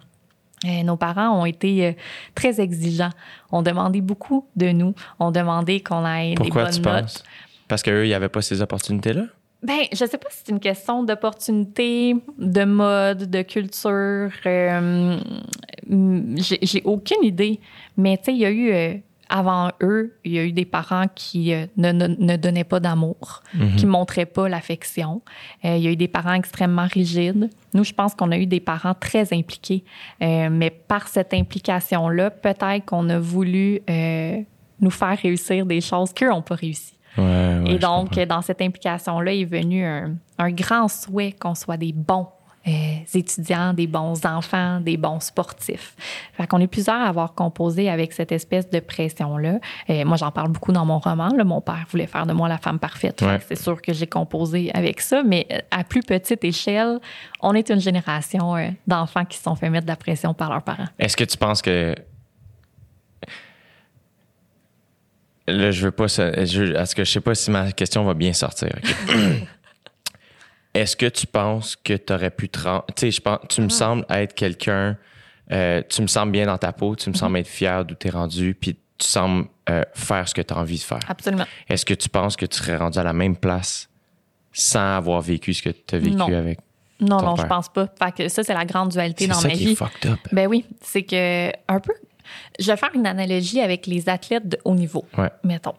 Euh, 0.67 0.83
nos 0.83 0.97
parents 0.97 1.41
ont 1.41 1.47
été 1.47 1.87
euh, 1.87 1.93
très 2.35 2.61
exigeants. 2.61 3.11
On 3.51 3.63
demandait 3.63 4.01
beaucoup 4.01 4.47
de 4.57 4.71
nous. 4.71 4.95
On 5.19 5.31
demandait 5.31 5.81
qu'on 5.81 6.07
ait 6.07 6.35
des 6.35 6.51
bonnes 6.51 6.71
tu 6.71 6.83
Penses? 6.83 7.25
Parce 7.69 7.83
qu'eux, 7.83 8.05
il 8.05 8.09
n'y 8.09 8.15
avait 8.15 8.29
pas 8.29 8.43
ces 8.43 8.61
opportunités-là? 8.61 9.25
Ben, 9.63 9.81
je 9.93 10.05
sais 10.05 10.19
pas 10.19 10.29
si 10.31 10.43
c'est 10.45 10.53
une 10.53 10.61
question 10.61 11.03
d'opportunité, 11.03 12.17
de 12.39 12.65
mode, 12.65 13.31
de 13.31 13.43
culture. 13.43 14.31
Euh, 14.47 15.19
j'ai 15.87 16.83
aucune 16.85 17.23
idée. 17.23 17.61
Mais 17.97 18.17
tu 18.17 18.25
sais, 18.25 18.33
il 18.33 18.39
y 18.39 18.47
a 18.47 18.51
eu 18.51 19.03
avant 19.31 19.71
eux, 19.81 20.19
il 20.25 20.33
y 20.33 20.39
a 20.39 20.45
eu 20.45 20.53
des 20.53 20.65
parents 20.65 21.07
qui 21.15 21.55
euh, 21.55 21.67
ne, 21.77 21.93
ne, 21.93 22.37
donnaient 22.37 22.65
pas 22.65 22.81
d'amour, 22.81 23.43
mhm. 23.55 23.77
qui 23.77 23.87
montraient 23.87 24.27
pas 24.27 24.49
l'affection. 24.49 25.23
Euh, 25.65 25.77
il 25.77 25.83
y 25.83 25.89
a 25.89 25.93
eu 25.93 25.97
des 25.97 26.09
parents 26.09 26.35
extrêmement 26.35 26.87
rigides. 26.87 27.49
Nous, 27.73 27.85
je 27.85 27.95
pense 27.95 28.15
qu'on 28.15 28.33
a 28.33 28.37
eu 28.37 28.47
des 28.47 28.61
parents 28.61 28.95
très 28.95 29.33
impliqués. 29.33 29.85
Euh, 30.21 30.49
mais 30.51 30.71
par 30.71 31.09
cette 31.09 31.33
implication-là, 31.33 32.31
peut-être 32.31 32.85
qu'on 32.85 33.09
a 33.09 33.19
voulu 33.19 33.81
nous 34.81 34.91
faire 34.91 35.17
réussir 35.23 35.65
des 35.65 35.81
choses 35.81 36.13
qu'eux 36.13 36.29
n'ont 36.29 36.43
pas 36.43 36.57
réussi. 36.57 36.95
Et 37.19 37.79
donc, 37.79 38.19
dans 38.19 38.41
cette 38.41 38.63
implication-là 38.63 39.35
est 39.35 39.45
venu 39.45 39.85
un, 39.85 40.15
un 40.39 40.51
grand 40.51 40.89
souhait 40.89 41.33
qu'on 41.33 41.55
soit 41.55 41.77
des 41.77 41.93
bons 41.93 42.29
euh, 42.69 42.71
étudiants, 43.15 43.73
des 43.73 43.87
bons 43.87 44.27
enfants, 44.27 44.81
des 44.81 44.97
bons 44.97 45.21
sportifs. 45.21 45.95
Fait 46.35 46.47
qu'on 46.47 46.61
est 46.61 46.67
plusieurs 46.67 47.01
à 47.01 47.09
avoir 47.09 47.35
composé 47.35 47.89
avec 47.89 48.13
cette 48.13 48.33
espèce 48.33 48.69
de 48.69 48.81
pression-là. 48.81 49.59
Euh, 49.89 50.05
moi, 50.05 50.19
j'en 50.19 50.31
parle 50.31 50.49
beaucoup 50.49 50.73
dans 50.73 50.85
mon 50.85 50.99
roman. 50.99 51.31
Mon 51.45 51.63
père 51.63 51.87
voulait 51.91 52.07
faire 52.07 52.27
de 52.27 52.35
moi 52.35 52.49
la 52.49 52.59
femme 52.59 52.79
parfaite. 52.79 53.25
C'est 53.49 53.59
sûr 53.59 53.81
que 53.81 53.95
j'ai 53.95 54.07
composé 54.07 54.71
avec 54.75 55.01
ça, 55.01 55.23
mais 55.23 55.47
euh, 55.51 55.59
à 55.71 55.85
plus 55.85 56.03
petite 56.03 56.45
échelle, 56.45 56.99
on 57.41 57.55
est 57.55 57.71
une 57.71 57.81
génération 57.81 58.55
d'enfants 58.87 59.25
qui 59.25 59.39
se 59.39 59.45
sont 59.45 59.55
fait 59.55 59.71
mettre 59.71 59.87
de 59.87 59.91
la 59.91 59.97
pression 59.97 60.35
par 60.35 60.51
leurs 60.51 60.63
parents. 60.63 60.89
Est-ce 60.99 61.17
que 61.17 61.25
tu 61.25 61.39
penses 61.39 61.63
que 61.63 61.95
Là, 65.51 65.71
je 65.71 65.83
veux 65.83 65.91
pas. 65.91 66.07
Je, 66.07 66.77
est-ce 66.77 66.95
que 66.95 67.05
je 67.05 67.11
sais 67.11 67.21
pas 67.21 67.35
si 67.35 67.51
ma 67.51 67.73
question 67.73 68.05
va 68.05 68.15
bien 68.15 68.33
sortir. 68.33 68.71
Est-ce 70.75 70.97
que 70.97 71.07
tu 71.07 71.27
penses 71.27 71.77
que 71.77 71.95
tu 71.95 72.13
aurais 72.13 72.31
pu 72.31 72.49
te 72.49 72.61
rendre. 72.61 72.85
Tu 72.97 73.01
sais, 73.01 73.11
je 73.11 73.21
pense, 73.21 73.41
tu 73.49 73.61
me 73.61 73.67
ah. 73.67 73.71
sembles 73.71 74.07
être 74.09 74.35
quelqu'un. 74.35 74.97
Euh, 75.53 75.83
tu 75.89 76.03
me 76.03 76.07
sembles 76.07 76.31
bien 76.31 76.47
dans 76.47 76.59
ta 76.59 76.73
peau, 76.73 76.95
tu 76.95 77.11
me 77.11 77.15
sembles 77.15 77.37
mm-hmm. 77.37 77.41
être 77.41 77.49
fier 77.49 77.85
d'où 77.85 77.97
tu 77.97 78.07
es 78.07 78.11
rendu, 78.11 78.55
puis 78.55 78.77
tu 78.99 79.09
sembles 79.09 79.47
euh, 79.69 79.83
faire 79.95 80.29
ce 80.29 80.35
que 80.35 80.43
tu 80.43 80.55
as 80.55 80.57
envie 80.57 80.77
de 80.77 80.83
faire. 80.83 81.01
Absolument. 81.09 81.45
Est-ce 81.69 81.85
que 81.85 81.95
tu 81.95 82.09
penses 82.09 82.37
que 82.37 82.47
tu 82.47 82.59
serais 82.59 82.77
rendu 82.77 82.99
à 82.99 83.03
la 83.03 83.13
même 83.13 83.37
place 83.37 83.89
sans 84.53 84.97
avoir 84.97 85.21
vécu 85.21 85.55
ce 85.55 85.63
que 85.63 85.71
tu 85.71 85.95
as 85.95 85.99
vécu 85.99 86.35
avec 86.35 86.61
Non, 87.01 87.21
non, 87.21 87.35
je 87.37 87.47
pense 87.47 87.69
pas. 87.69 87.89
Fait 88.01 88.13
que 88.13 88.29
ça, 88.29 88.45
c'est 88.45 88.55
la 88.55 88.65
grande 88.65 88.91
dualité 88.91 89.27
dans 89.27 89.35
ça 89.35 89.49
ma 89.49 89.55
qui 89.55 89.65
vie. 89.65 89.73
Est 89.73 89.77
fucked 89.77 90.11
up. 90.11 90.19
Ben 90.33 90.47
oui, 90.47 90.65
c'est 90.83 91.03
que 91.03 91.51
un 91.69 91.81
peu. 91.81 91.95
Je 92.61 92.71
vais 92.71 92.77
faire 92.77 92.91
une 92.95 93.07
analogie 93.07 93.61
avec 93.61 93.87
les 93.87 94.09
athlètes 94.09 94.49
de 94.49 94.59
haut 94.65 94.75
niveau, 94.75 95.05
mettons, 95.43 95.75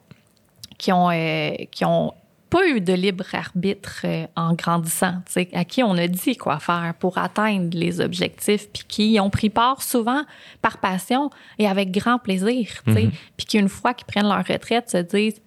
qui 0.77 0.91
ont, 0.91 1.09
euh, 1.09 1.51
qui 1.71 1.85
ont 1.85 2.13
pas 2.51 2.67
eu 2.67 2.81
de 2.81 2.93
libre 2.93 3.25
arbitre 3.33 4.01
euh, 4.03 4.27
en 4.35 4.53
grandissant, 4.53 5.15
à 5.53 5.65
qui 5.65 5.81
on 5.81 5.93
a 5.93 6.07
dit 6.07 6.35
quoi 6.35 6.59
faire 6.59 6.93
pour 6.99 7.17
atteindre 7.17 7.69
les 7.75 8.01
objectifs, 8.01 8.69
puis 8.71 8.83
qui 8.87 9.19
ont 9.21 9.29
pris 9.29 9.49
part 9.49 9.81
souvent 9.81 10.23
par 10.61 10.77
passion 10.79 11.31
et 11.57 11.67
avec 11.67 11.91
grand 11.91 12.19
plaisir, 12.19 12.67
mm-hmm. 12.85 13.09
puis 13.37 13.45
qui 13.47 13.57
une 13.57 13.69
fois 13.69 13.93
qu'ils 13.93 14.05
prennent 14.05 14.27
leur 14.27 14.45
retraite 14.45 14.89
se 14.89 14.97
disent 14.97 15.41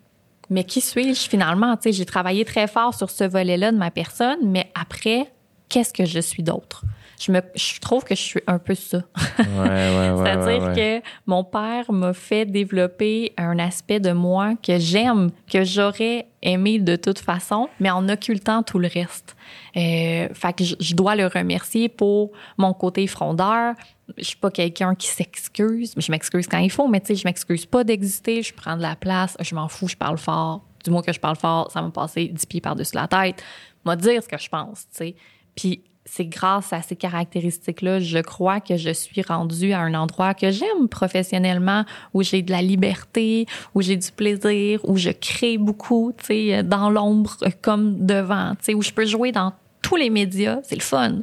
mais 0.50 0.64
qui 0.64 0.80
suis-je 0.80 1.28
finalement 1.28 1.76
J'ai 1.84 2.06
travaillé 2.06 2.44
très 2.44 2.66
fort 2.66 2.94
sur 2.94 3.10
ce 3.10 3.24
volet-là 3.24 3.72
de 3.72 3.76
ma 3.76 3.90
personne, 3.90 4.38
mais 4.42 4.70
après, 4.74 5.30
qu'est-ce 5.68 5.92
que 5.92 6.04
je 6.04 6.20
suis 6.20 6.42
d'autre? 6.42 6.84
Je, 7.24 7.32
me, 7.32 7.40
je 7.54 7.80
trouve 7.80 8.04
que 8.04 8.14
je 8.14 8.20
suis 8.20 8.40
un 8.46 8.58
peu 8.58 8.74
ça. 8.74 9.02
C'est-à-dire 9.36 10.74
que 10.74 11.02
mon 11.26 11.44
père 11.44 11.90
m'a 11.90 12.12
fait 12.12 12.44
développer 12.44 13.32
un 13.36 13.58
aspect 13.58 14.00
de 14.00 14.12
moi 14.12 14.54
que 14.62 14.78
j'aime, 14.78 15.30
que 15.50 15.64
j'aurais 15.64 16.26
aimé 16.42 16.78
de 16.78 16.96
toute 16.96 17.18
façon, 17.18 17.68
mais 17.80 17.90
en 17.90 18.08
occultant 18.08 18.62
tout 18.62 18.78
le 18.78 18.88
reste. 18.88 19.36
Euh, 19.76 20.28
fait 20.32 20.52
que 20.52 20.64
je, 20.64 20.94
dois 20.94 21.16
le 21.16 21.26
remercier 21.26 21.88
pour 21.88 22.32
mon 22.58 22.74
côté 22.74 23.06
frondeur. 23.06 23.74
Je 24.18 24.24
suis 24.24 24.36
pas 24.36 24.50
quelqu'un 24.50 24.94
qui 24.94 25.08
s'excuse. 25.08 25.94
Je 25.96 26.10
m'excuse 26.10 26.46
quand 26.46 26.58
il 26.58 26.70
faut, 26.70 26.88
mais 26.88 27.00
tu 27.00 27.08
sais, 27.08 27.14
je 27.14 27.26
m'excuse 27.26 27.64
pas 27.64 27.84
d'exister. 27.84 28.42
Je 28.42 28.52
prends 28.52 28.76
de 28.76 28.82
la 28.82 28.96
place. 28.96 29.36
Je 29.40 29.54
m'en 29.54 29.68
fous. 29.68 29.88
Je 29.88 29.96
parle 29.96 30.18
fort. 30.18 30.62
Du 30.84 30.90
moins 30.90 31.00
que 31.00 31.12
je 31.12 31.20
parle 31.20 31.36
fort, 31.36 31.70
ça 31.70 31.80
va 31.80 31.86
me 31.86 31.92
passer 31.92 32.28
dix 32.28 32.44
pieds 32.44 32.60
par-dessus 32.60 32.94
la 32.94 33.08
tête. 33.08 33.42
M'a 33.86 33.96
dire 33.96 34.22
ce 34.22 34.28
que 34.28 34.36
je 34.36 34.48
pense, 34.50 34.86
tu 34.90 34.96
sais. 34.96 35.16
Puis 35.56 35.82
c'est 36.06 36.26
grâce 36.26 36.72
à 36.72 36.82
ces 36.82 36.96
caractéristiques-là, 36.96 38.00
je 38.00 38.18
crois 38.18 38.60
que 38.60 38.76
je 38.76 38.90
suis 38.90 39.22
rendue 39.22 39.72
à 39.72 39.80
un 39.80 39.94
endroit 39.94 40.34
que 40.34 40.50
j'aime 40.50 40.88
professionnellement, 40.88 41.84
où 42.12 42.22
j'ai 42.22 42.42
de 42.42 42.50
la 42.50 42.60
liberté, 42.60 43.46
où 43.74 43.80
j'ai 43.80 43.96
du 43.96 44.12
plaisir, 44.12 44.80
où 44.84 44.96
je 44.96 45.10
crée 45.10 45.56
beaucoup, 45.56 46.12
tu 46.18 46.26
sais, 46.26 46.62
dans 46.62 46.90
l'ombre 46.90 47.36
comme 47.62 48.04
devant, 48.04 48.54
tu 48.56 48.64
sais, 48.64 48.74
où 48.74 48.82
je 48.82 48.90
peux 48.90 49.06
jouer 49.06 49.32
dans 49.32 49.52
tous 49.80 49.96
les 49.96 50.10
médias, 50.10 50.60
c'est 50.62 50.76
le 50.76 50.82
fun. 50.82 51.22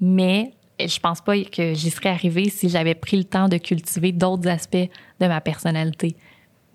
Mais 0.00 0.52
je 0.78 0.98
pense 0.98 1.20
pas 1.20 1.36
que 1.44 1.74
j'y 1.74 1.90
serais 1.90 2.08
arrivée 2.10 2.48
si 2.48 2.68
j'avais 2.68 2.94
pris 2.94 3.16
le 3.16 3.24
temps 3.24 3.48
de 3.48 3.56
cultiver 3.56 4.12
d'autres 4.12 4.48
aspects 4.48 4.76
de 5.20 5.26
ma 5.26 5.40
personnalité. 5.40 6.16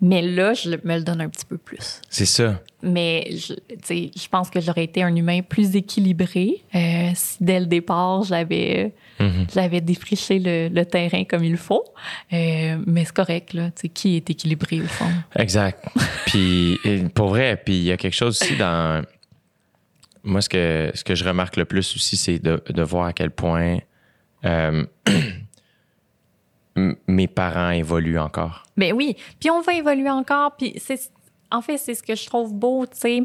Mais 0.00 0.20
là, 0.20 0.52
je 0.52 0.70
me 0.70 0.96
le 0.96 1.02
donne 1.02 1.22
un 1.22 1.28
petit 1.28 1.46
peu 1.46 1.56
plus. 1.56 2.02
C'est 2.10 2.26
ça. 2.26 2.60
Mais 2.82 3.30
je, 3.30 3.54
je 3.88 4.28
pense 4.28 4.50
que 4.50 4.60
j'aurais 4.60 4.84
été 4.84 5.02
un 5.02 5.14
humain 5.16 5.40
plus 5.40 5.74
équilibré 5.74 6.62
euh, 6.74 7.10
si 7.14 7.38
dès 7.40 7.60
le 7.60 7.66
départ, 7.66 8.22
j'avais 8.24 8.92
j'avais 9.54 9.80
défriché 9.80 10.38
le, 10.38 10.68
le 10.68 10.84
terrain 10.84 11.24
comme 11.24 11.42
il 11.42 11.56
faut. 11.56 11.84
Euh, 12.32 12.76
mais 12.86 13.06
c'est 13.06 13.14
correct, 13.14 13.54
là. 13.54 13.70
Qui 13.94 14.16
est 14.16 14.28
équilibré 14.28 14.80
au 14.82 14.86
fond? 14.86 15.10
Exact. 15.34 15.82
puis 16.26 16.78
pour 17.14 17.28
vrai, 17.28 17.60
puis 17.64 17.78
il 17.78 17.84
y 17.84 17.92
a 17.92 17.96
quelque 17.96 18.14
chose 18.14 18.40
aussi 18.40 18.56
dans 18.56 19.02
moi 20.26 20.42
ce 20.42 20.48
que 20.48 20.90
ce 20.94 21.04
que 21.04 21.14
je 21.14 21.24
remarque 21.24 21.56
le 21.56 21.64
plus 21.64 21.94
aussi 21.94 22.16
c'est 22.16 22.38
de, 22.38 22.62
de 22.68 22.82
voir 22.82 23.06
à 23.06 23.12
quel 23.12 23.30
point 23.30 23.78
euh, 24.44 24.84
mes 27.06 27.26
parents 27.26 27.70
évoluent 27.70 28.18
encore. 28.18 28.64
Ben 28.76 28.92
oui. 28.92 29.16
Puis 29.40 29.50
on 29.50 29.60
va 29.60 29.74
évoluer 29.74 30.10
encore. 30.10 30.56
Puis 30.56 30.74
c'est, 30.78 31.00
en 31.50 31.60
fait, 31.60 31.78
c'est 31.78 31.94
ce 31.94 32.02
que 32.02 32.14
je 32.14 32.26
trouve 32.26 32.54
beau, 32.54 32.86
tu 32.86 32.98
sais. 32.98 33.22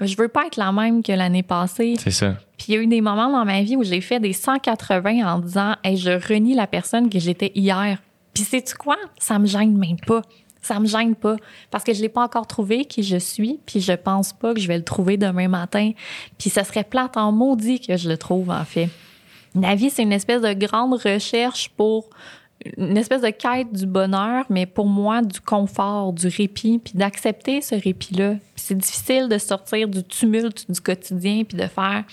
Je 0.00 0.16
veux 0.16 0.28
pas 0.28 0.46
être 0.46 0.56
la 0.56 0.72
même 0.72 1.02
que 1.02 1.12
l'année 1.12 1.44
passée. 1.44 1.94
C'est 1.98 2.10
ça. 2.10 2.36
Puis 2.58 2.66
il 2.68 2.74
y 2.74 2.78
a 2.78 2.80
eu 2.82 2.86
des 2.86 3.00
moments 3.00 3.30
dans 3.30 3.44
ma 3.44 3.62
vie 3.62 3.76
où 3.76 3.84
j'ai 3.84 4.00
fait 4.00 4.18
des 4.18 4.32
180 4.32 5.24
en 5.24 5.38
disant 5.38 5.76
hey, 5.84 5.96
je 5.96 6.10
renie 6.10 6.54
la 6.54 6.66
personne 6.66 7.08
que 7.08 7.18
j'étais 7.18 7.52
hier. 7.54 7.98
Puis 8.32 8.42
sais-tu 8.42 8.74
quoi? 8.74 8.96
Ça 9.18 9.38
me 9.38 9.46
gêne 9.46 9.78
même 9.78 9.98
pas. 10.04 10.22
Ça 10.60 10.80
me 10.80 10.86
gêne 10.86 11.14
pas. 11.14 11.36
Parce 11.70 11.84
que 11.84 11.92
je 11.92 12.00
l'ai 12.00 12.08
pas 12.08 12.24
encore 12.24 12.46
trouvé 12.46 12.86
qui 12.86 13.02
je 13.04 13.18
suis. 13.18 13.60
Puis 13.66 13.80
je 13.80 13.92
pense 13.92 14.32
pas 14.32 14.52
que 14.52 14.60
je 14.60 14.66
vais 14.66 14.78
le 14.78 14.84
trouver 14.84 15.16
demain 15.16 15.46
matin. 15.46 15.92
Puis 16.38 16.50
ça 16.50 16.64
serait 16.64 16.84
plate 16.84 17.16
en 17.16 17.30
maudit 17.30 17.80
que 17.80 17.96
je 17.96 18.08
le 18.08 18.16
trouve, 18.16 18.50
en 18.50 18.64
fait. 18.64 18.88
La 19.54 19.76
vie, 19.76 19.90
c'est 19.90 20.02
une 20.02 20.12
espèce 20.12 20.42
de 20.42 20.52
grande 20.52 20.94
recherche 20.94 21.68
pour 21.76 22.10
une 22.76 22.96
espèce 22.96 23.20
de 23.20 23.30
quête 23.30 23.72
du 23.72 23.86
bonheur, 23.86 24.44
mais 24.48 24.64
pour 24.64 24.86
moi, 24.86 25.22
du 25.22 25.40
confort, 25.40 26.12
du 26.12 26.28
répit, 26.28 26.78
puis 26.78 26.94
d'accepter 26.94 27.60
ce 27.60 27.74
répit-là. 27.74 28.36
C'est 28.56 28.76
difficile 28.76 29.28
de 29.28 29.38
sortir 29.38 29.88
du 29.88 30.02
tumulte 30.02 30.70
du 30.70 30.80
quotidien, 30.80 31.44
puis 31.44 31.58
de 31.58 31.66
faire 31.66 32.04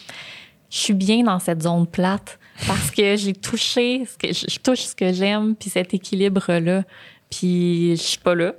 je 0.72 0.78
suis 0.78 0.94
bien 0.94 1.24
dans 1.24 1.38
cette 1.38 1.62
zone 1.62 1.86
plate 1.86 2.40
parce 2.66 2.90
que 2.92 3.16
j'ai 3.18 3.34
touché 3.34 4.06
ce 4.06 4.18
que 4.18 4.34
je, 4.34 4.58
touche 4.60 4.80
ce 4.80 4.96
que 4.96 5.12
j'aime 5.12 5.56
puis 5.56 5.70
cet 5.70 5.94
équilibre 5.94 6.52
là 6.54 6.84
puis 7.30 7.92
je 7.98 8.02
suis 8.02 8.18
pas 8.18 8.34
là 8.34 8.54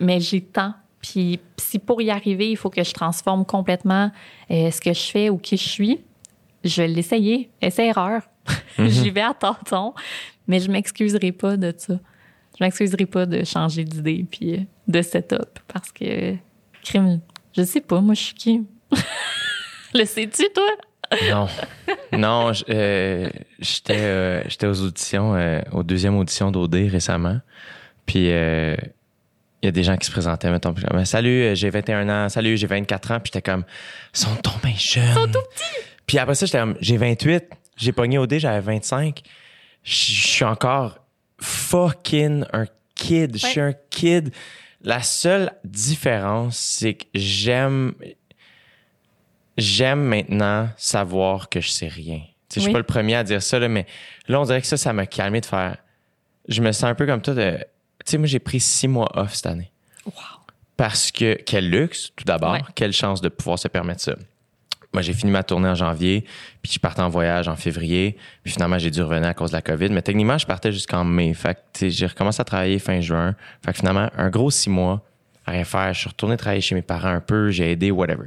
mais 0.00 0.20
j'ai 0.20 0.40
temps. 0.40 0.74
Puis 1.00 1.38
si 1.56 1.78
pour 1.78 2.02
y 2.02 2.10
arriver 2.10 2.50
il 2.50 2.56
faut 2.56 2.70
que 2.70 2.82
je 2.82 2.92
transforme 2.92 3.46
complètement 3.46 4.10
euh, 4.50 4.70
ce 4.70 4.80
que 4.80 4.92
je 4.92 5.02
fais 5.02 5.30
ou 5.30 5.38
qui 5.38 5.56
je 5.56 5.68
suis 5.68 6.00
je 6.64 6.82
vais 6.82 6.88
l'essayer. 6.88 7.48
Essai 7.60 7.86
erreur 7.86 8.22
j'y 8.78 9.10
vais 9.10 9.20
à 9.20 9.32
tâtons 9.32 9.94
mais 10.46 10.60
je 10.60 10.70
m'excuserai 10.70 11.32
pas 11.32 11.56
de 11.56 11.72
ça 11.76 11.94
je 12.58 12.64
m'excuserai 12.64 13.06
pas 13.06 13.26
de 13.26 13.44
changer 13.44 13.84
d'idée 13.84 14.26
puis 14.30 14.54
euh, 14.54 14.60
de 14.88 15.02
setup 15.02 15.58
parce 15.68 15.90
que 15.92 16.34
crime 16.82 17.20
je 17.56 17.62
sais 17.62 17.80
pas 17.80 18.00
moi 18.00 18.14
je 18.14 18.20
suis 18.20 18.34
qui? 18.34 18.66
Le 19.94 20.04
sais-tu 20.04 20.44
toi? 20.54 20.64
Non. 21.30 21.46
non, 22.12 22.52
euh, 22.70 23.30
j'étais 23.58 24.00
euh, 24.00 24.42
j'étais 24.48 24.66
aux 24.66 24.82
auditions, 24.82 25.34
euh, 25.34 25.60
aux 25.72 25.82
deuxième 25.82 26.16
audition 26.16 26.50
d'OD 26.50 26.74
récemment. 26.90 27.40
Puis 28.06 28.30
euh, 28.30 28.74
il 29.62 29.66
y 29.66 29.68
a 29.68 29.70
des 29.70 29.84
gens 29.84 29.96
qui 29.96 30.06
se 30.06 30.10
présentaient, 30.10 30.50
mettons, 30.50 30.74
salut, 31.04 31.54
j'ai 31.54 31.70
21 31.70 32.08
ans, 32.08 32.28
salut, 32.28 32.56
j'ai 32.56 32.66
24 32.66 33.10
ans, 33.12 33.20
puis 33.20 33.30
j'étais 33.32 33.48
comme, 33.48 33.64
ils 34.14 34.18
sont 34.18 34.34
tombés 34.36 34.74
jeunes. 34.76 35.04
Ils 35.04 35.14
sont 35.14 35.26
tout 35.26 35.46
petits. 35.54 35.86
Puis 36.06 36.18
après 36.18 36.34
ça, 36.34 36.46
j'étais 36.46 36.58
comme, 36.58 36.76
j'ai 36.80 36.96
28, 36.96 37.44
j'ai 37.76 37.92
pogné 37.92 38.18
OD, 38.18 38.38
j'avais 38.38 38.60
25. 38.60 39.22
Je 39.82 39.94
suis 39.94 40.44
encore 40.44 40.98
fucking 41.38 42.44
un 42.52 42.66
kid. 42.94 43.36
Je 43.36 43.46
suis 43.46 43.60
un 43.60 43.74
kid. 43.90 44.32
La 44.82 45.02
seule 45.02 45.52
différence, 45.64 46.56
c'est 46.56 46.94
que 46.94 47.06
j'aime 47.14 47.94
j'aime 49.56 50.02
maintenant 50.02 50.68
savoir 50.76 51.48
que 51.48 51.60
je 51.60 51.68
sais 51.68 51.88
rien. 51.88 52.22
Je 52.54 52.60
suis 52.60 52.72
pas 52.72 52.78
le 52.78 52.84
premier 52.84 53.14
à 53.14 53.24
dire 53.24 53.42
ça, 53.42 53.58
là, 53.58 53.68
mais 53.68 53.86
là, 54.28 54.40
on 54.40 54.44
dirait 54.44 54.60
que 54.60 54.66
ça, 54.66 54.76
ça 54.76 54.92
m'a 54.92 55.06
calmé 55.06 55.40
de 55.40 55.46
faire. 55.46 55.78
Je 56.48 56.60
me 56.60 56.72
sens 56.72 56.84
un 56.84 56.94
peu 56.94 57.06
comme 57.06 57.22
toi 57.22 57.34
de. 57.34 57.58
Tu 58.04 58.10
sais, 58.10 58.18
moi, 58.18 58.26
j'ai 58.26 58.40
pris 58.40 58.60
six 58.60 58.88
mois 58.88 59.08
off 59.14 59.34
cette 59.34 59.46
année. 59.46 59.72
wow 60.04 60.12
Parce 60.76 61.10
que, 61.10 61.34
quel 61.46 61.70
luxe, 61.70 62.12
tout 62.14 62.24
d'abord. 62.24 62.52
Ouais. 62.52 62.62
Quelle 62.74 62.92
chance 62.92 63.20
de 63.20 63.28
pouvoir 63.28 63.58
se 63.58 63.68
permettre 63.68 64.02
ça. 64.02 64.16
Moi, 64.92 65.02
j'ai 65.02 65.14
fini 65.14 65.32
ma 65.32 65.42
tournée 65.42 65.68
en 65.68 65.74
janvier, 65.74 66.24
puis 66.60 66.72
je 66.72 66.78
partais 66.78 67.00
en 67.00 67.08
voyage 67.08 67.48
en 67.48 67.56
février, 67.56 68.16
puis 68.42 68.52
finalement, 68.52 68.78
j'ai 68.78 68.90
dû 68.90 69.02
revenir 69.02 69.28
à 69.28 69.34
cause 69.34 69.50
de 69.50 69.56
la 69.56 69.62
COVID. 69.62 69.88
Mais 69.90 70.02
techniquement, 70.02 70.36
je 70.36 70.46
partais 70.46 70.70
jusqu'en 70.70 71.04
mai. 71.04 71.32
Fait 71.34 71.58
que, 71.78 71.88
j'ai 71.88 72.06
recommencé 72.06 72.40
à 72.40 72.44
travailler 72.44 72.78
fin 72.78 73.00
juin. 73.00 73.34
Fait 73.64 73.72
que 73.72 73.78
finalement, 73.78 74.10
un 74.16 74.28
gros 74.28 74.50
six 74.50 74.70
mois 74.70 75.02
à 75.46 75.52
rien 75.52 75.64
faire. 75.64 75.92
Je 75.92 76.00
suis 76.00 76.08
retourné 76.08 76.36
travailler 76.36 76.60
chez 76.60 76.74
mes 76.74 76.82
parents 76.82 77.08
un 77.08 77.20
peu, 77.20 77.50
j'ai 77.50 77.72
aidé, 77.72 77.90
whatever. 77.90 78.26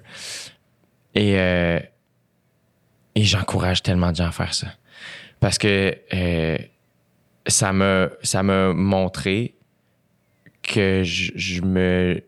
Et, 1.13 1.39
euh, 1.39 1.79
et 3.15 3.23
j'encourage 3.23 3.81
tellement 3.81 4.11
de 4.11 4.17
gens 4.17 4.27
à 4.27 4.31
faire 4.31 4.53
ça. 4.53 4.67
Parce 5.39 5.57
que 5.57 5.95
euh, 6.13 6.57
ça 7.47 7.71
m'a 7.73 8.73
montré 8.73 9.55
que 10.63 11.03
je, 11.03 11.31
je 11.35 11.61
me 11.61 12.23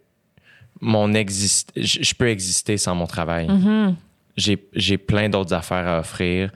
mon 0.80 1.12
je, 1.12 2.14
peux 2.14 2.30
exister 2.30 2.78
sans 2.78 2.96
mon 2.96 3.08
travail. 3.08 3.48
Mhm. 3.48 3.96
J'ai 3.96 4.07
j'ai 4.38 4.98
plein 4.98 5.30
d'autres 5.30 5.54
affaires 5.54 5.88
à 5.88 6.00
offrir. 6.00 6.52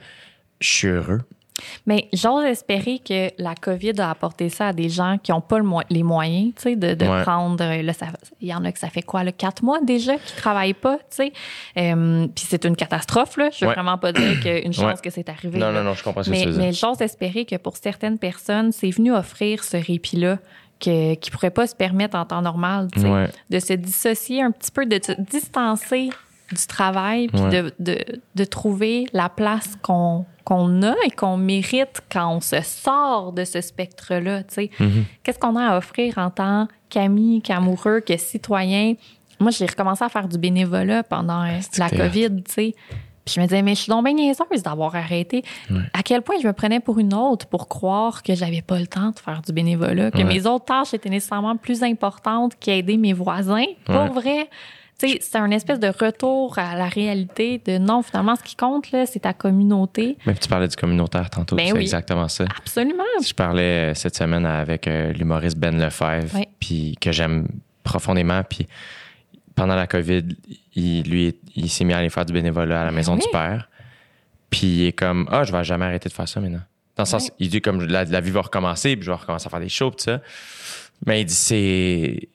Je 0.60 0.68
suis 0.68 0.88
heureux. 0.88 1.20
Mais 1.86 2.08
j'ose 2.12 2.44
espérer 2.44 2.98
que 2.98 3.30
la 3.40 3.54
COVID 3.54 3.92
a 4.00 4.10
apporté 4.10 4.48
ça 4.48 4.68
à 4.68 4.72
des 4.72 4.88
gens 4.88 5.18
qui 5.22 5.30
n'ont 5.32 5.40
pas 5.42 5.58
le 5.58 5.64
mo- 5.64 5.82
les 5.90 6.02
moyens, 6.02 6.54
tu 6.56 6.62
sais, 6.62 6.76
de, 6.76 6.94
de 6.94 7.04
Ouais. 7.06 7.22
prendre. 7.22 7.62
euh, 7.62 7.82
Là, 7.82 7.92
il 8.40 8.48
y 8.48 8.54
en 8.54 8.64
a 8.64 8.72
que 8.72 8.78
ça 8.78 8.88
fait 8.88 9.02
quoi, 9.02 9.22
là, 9.22 9.30
quatre 9.32 9.62
mois 9.62 9.80
déjà 9.80 10.16
qui 10.16 10.34
travaillent 10.34 10.72
pas, 10.74 10.96
tu 10.96 11.04
sais. 11.10 11.32
Euh, 11.76 12.26
Puis 12.34 12.46
c'est 12.48 12.64
une 12.64 12.74
catastrophe, 12.74 13.36
là. 13.36 13.50
Je 13.52 13.60
veux 13.64 13.68
Ouais. 13.68 13.74
vraiment 13.74 13.98
pas 13.98 14.12
dire 14.12 14.40
qu'une 14.40 14.72
chance 14.72 14.84
Ouais. 14.96 15.00
que 15.04 15.10
c'est 15.10 15.28
arrivé. 15.28 15.58
Non, 15.58 15.66
là. 15.70 15.82
non, 15.82 15.90
non, 15.90 15.94
je 15.94 16.02
comprends 16.02 16.22
ce 16.24 16.30
que 16.30 16.34
tu 16.36 16.44
veux 16.46 16.52
dire. 16.52 16.60
mais 16.60 16.72
j'ose 16.72 17.00
espérer 17.00 17.44
que 17.44 17.56
pour 17.56 17.76
certaines 17.76 18.18
personnes, 18.18 18.72
c'est 18.72 18.90
venu 18.90 19.12
offrir 19.12 19.62
ce 19.62 19.76
répit-là 19.76 20.38
qui 20.80 20.90
ne 20.90 21.30
pourraient 21.30 21.50
pas 21.50 21.66
se 21.68 21.76
permettre 21.76 22.16
en 22.16 22.24
temps 22.24 22.42
normal, 22.42 22.88
tu 22.92 23.00
sais 23.02 23.30
de 23.50 23.58
se 23.60 23.72
dissocier 23.74 24.42
un 24.42 24.50
petit 24.50 24.72
peu, 24.72 24.84
de 24.86 24.98
se 25.04 25.12
distancer 25.20 26.10
du 26.52 26.66
travail, 26.66 27.28
puis 27.28 27.40
Ouais. 27.40 27.50
de, 27.62 27.72
de, 27.78 27.98
de 28.34 28.44
trouver 28.44 29.06
la 29.12 29.28
place 29.28 29.76
qu'on 29.82 30.24
qu'on 30.44 30.82
a 30.82 30.94
et 31.06 31.10
qu'on 31.12 31.36
mérite 31.36 32.00
quand 32.10 32.28
on 32.34 32.40
se 32.40 32.60
sort 32.62 33.32
de 33.32 33.44
ce 33.44 33.60
spectre-là. 33.60 34.42
tu 34.42 34.54
sais. 34.54 34.70
Mhm. 34.80 35.04
Qu'est-ce 35.22 35.38
qu'on 35.38 35.54
a 35.54 35.66
à 35.74 35.78
offrir 35.78 36.18
en 36.18 36.30
tant 36.30 36.66
qu'ami, 36.90 37.40
qu'amoureux, 37.42 38.00
que 38.00 38.16
citoyen? 38.16 38.94
Moi, 39.38 39.52
j'ai 39.52 39.66
recommencé 39.66 40.02
à 40.04 40.08
faire 40.08 40.26
du 40.26 40.38
bénévolat 40.38 41.04
pendant 41.04 41.44
c'est 41.60 41.78
la 41.78 41.88
COVID, 41.90 42.42
tu 42.42 42.52
sais. 42.52 42.74
Puis 43.24 43.34
je 43.36 43.40
me 43.40 43.46
disais, 43.46 43.62
mais 43.62 43.76
je 43.76 43.82
suis 43.82 43.90
donc 43.90 44.04
bien 44.04 44.14
niaiseuse 44.14 44.64
d'avoir 44.64 44.96
arrêté. 44.96 45.44
À 45.94 46.02
quel 46.02 46.22
point 46.22 46.34
je 46.42 46.46
me 46.48 46.52
prenais 46.52 46.80
pour 46.80 46.98
une 46.98 47.14
autre 47.14 47.46
pour 47.46 47.68
croire 47.68 48.24
que 48.24 48.34
j'avais 48.34 48.62
pas 48.62 48.80
le 48.80 48.88
temps 48.88 49.10
de 49.12 49.18
faire 49.20 49.42
du 49.42 49.52
bénévolat, 49.52 50.10
que 50.10 50.18
Ouais. 50.18 50.24
mes 50.24 50.44
autres 50.44 50.64
tâches 50.64 50.92
étaient 50.92 51.08
nécessairement 51.08 51.56
plus 51.56 51.84
importantes 51.84 52.54
qu'aider 52.58 52.96
mes 52.96 53.12
voisins? 53.12 53.62
Pour 53.84 54.06
vrai, 54.12 54.48
c'est 55.20 55.36
un 55.36 55.50
espèce 55.50 55.78
de 55.80 55.88
retour 55.88 56.58
à 56.58 56.76
la 56.76 56.86
réalité 56.88 57.60
de 57.64 57.78
non, 57.78 58.02
finalement, 58.02 58.36
ce 58.36 58.42
qui 58.42 58.56
compte, 58.56 58.90
là, 58.92 59.06
c'est 59.06 59.20
ta 59.20 59.32
communauté. 59.32 60.16
Même 60.26 60.36
tu 60.38 60.48
parlais 60.48 60.68
du 60.68 60.76
communautaire 60.76 61.28
tantôt, 61.30 61.56
Ben 61.56 61.66
c'est 61.68 61.72
oui. 61.72 61.80
exactement 61.82 62.28
ça. 62.28 62.44
Absolument. 62.58 63.02
Je 63.24 63.32
parlais 63.34 63.90
euh, 63.90 63.94
cette 63.94 64.16
semaine 64.16 64.46
avec 64.46 64.86
euh, 64.86 65.12
l'humoriste 65.12 65.56
Ben 65.58 65.78
Lefebvre, 65.78 66.34
Ouais. 66.34 66.48
puis 66.60 66.96
que 67.00 67.12
j'aime 67.12 67.48
profondément. 67.84 68.42
Puis 68.44 68.66
pendant 69.54 69.74
la 69.74 69.86
COVID, 69.86 70.22
il, 70.74 71.02
lui, 71.10 71.34
il 71.56 71.68
s'est 71.68 71.84
mis 71.84 71.92
à 71.92 71.98
aller 71.98 72.10
faire 72.10 72.24
du 72.24 72.32
bénévolat 72.32 72.82
à 72.82 72.84
la 72.86 72.92
maison 72.92 73.12
Ben 73.14 73.18
oui. 73.20 73.26
du 73.26 73.30
père. 73.32 73.68
Puis 74.50 74.66
il 74.66 74.86
est 74.86 74.92
comme, 74.92 75.26
ah, 75.30 75.44
je 75.44 75.52
vais 75.52 75.64
jamais 75.64 75.84
arrêter 75.86 76.08
de 76.08 76.14
faire 76.14 76.28
ça 76.28 76.40
maintenant. 76.40 76.60
Dans 76.96 77.04
le 77.04 77.08
sens, 77.08 77.30
il 77.38 77.48
dit 77.48 77.60
comme 77.62 77.82
la, 77.86 78.04
la 78.04 78.20
vie 78.20 78.30
va 78.30 78.42
recommencer, 78.42 78.96
puis 78.96 79.04
je 79.06 79.10
vais 79.10 79.16
recommencer 79.16 79.46
à 79.46 79.50
faire 79.50 79.60
des 79.60 79.68
shows, 79.70 79.90
puis 79.90 79.96
tout 80.04 80.10
ça. 80.10 80.20
Mais 81.06 81.22
il 81.22 81.24
dit, 81.24 81.34
c'est. 81.34 82.28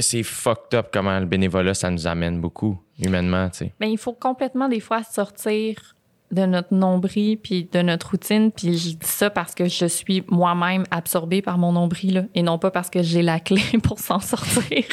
C'est 0.00 0.22
fucked 0.22 0.74
up 0.78 0.88
comment 0.92 1.18
le 1.18 1.26
bénévolat, 1.26 1.74
ça 1.74 1.90
nous 1.90 2.06
amène 2.06 2.40
beaucoup, 2.40 2.78
humainement, 2.98 3.48
tu 3.50 3.58
sais. 3.58 3.74
Ben, 3.80 3.86
il 3.88 3.98
faut 3.98 4.12
complètement, 4.12 4.68
des 4.68 4.80
fois, 4.80 5.02
sortir 5.02 5.94
de 6.32 6.44
notre 6.44 6.74
nombril 6.74 7.38
puis 7.38 7.68
de 7.70 7.82
notre 7.82 8.10
routine. 8.10 8.50
Puis 8.50 8.76
je 8.76 8.88
dis 8.96 8.98
ça 9.02 9.30
parce 9.30 9.54
que 9.54 9.68
je 9.68 9.86
suis 9.86 10.24
moi-même 10.28 10.82
absorbée 10.90 11.40
par 11.40 11.56
mon 11.56 11.70
nombril 11.72 12.14
là, 12.14 12.22
et 12.34 12.42
non 12.42 12.58
pas 12.58 12.72
parce 12.72 12.90
que 12.90 13.00
j'ai 13.02 13.22
la 13.22 13.38
clé 13.38 13.62
pour 13.84 14.00
s'en 14.00 14.18
sortir. 14.18 14.84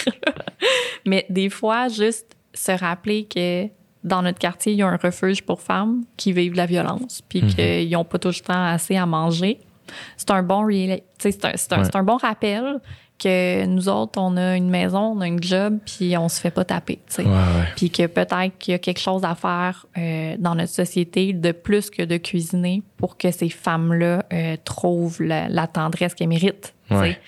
Mais 1.05 1.25
des 1.29 1.49
fois, 1.49 1.87
juste 1.87 2.35
se 2.53 2.71
rappeler 2.71 3.25
que 3.25 3.67
dans 4.03 4.21
notre 4.21 4.37
quartier, 4.37 4.73
il 4.73 4.77
y 4.79 4.81
a 4.83 4.87
un 4.87 4.97
refuge 4.97 5.41
pour 5.43 5.61
femmes 5.61 6.03
qui 6.17 6.33
vivent 6.33 6.51
de 6.51 6.57
la 6.57 6.65
violence 6.67 7.21
puis 7.27 7.41
qu'ils 7.47 7.89
n'ont 7.89 8.05
pas 8.05 8.19
tout 8.19 8.27
le 8.27 8.33
temps 8.35 8.65
assez 8.65 8.95
à 8.95 9.05
manger. 9.05 9.59
C'est 10.17 10.29
un 10.31 10.43
bon 10.43 10.67
c'est 11.19 11.45
un, 11.45 11.49
un- 11.49 11.81
Ouais. 11.83 11.95
un 11.95 12.03
bon 12.03 12.17
rappel 12.17 12.79
que 13.19 13.65
nous 13.65 13.87
autres, 13.89 14.19
on 14.19 14.35
a 14.37 14.55
une 14.57 14.69
maison, 14.69 15.13
on 15.15 15.21
a 15.21 15.25
un 15.25 15.37
job, 15.39 15.79
puis 15.85 16.17
on 16.17 16.27
se 16.29 16.39
fait 16.41 16.51
pas 16.51 16.65
taper. 16.65 16.99
tu 17.07 17.15
sais 17.15 17.23
Ouais, 17.23 17.29
ouais. 17.29 17.67
puis 17.75 17.89
que 17.89 18.05
peut-être 18.07 18.57
qu'il 18.59 18.71
y 18.73 18.75
a 18.75 18.79
quelque 18.79 18.99
chose 18.99 19.23
à 19.23 19.35
faire 19.35 19.85
euh, 19.97 20.35
dans 20.39 20.55
notre 20.55 20.71
société 20.73 21.31
de 21.33 21.51
plus 21.51 21.89
que 21.89 22.03
de 22.03 22.17
cuisiner 22.17 22.83
pour 22.97 23.17
que 23.17 23.31
ces 23.31 23.49
femmes-là 23.49 24.25
euh, 24.33 24.55
trouvent 24.65 25.21
la, 25.21 25.47
la 25.47 25.67
tendresse 25.67 26.13
qu'elles 26.15 26.27
méritent. 26.27 26.73
tu 26.89 26.95
sais. 26.95 26.99
Ouais. 27.01 27.19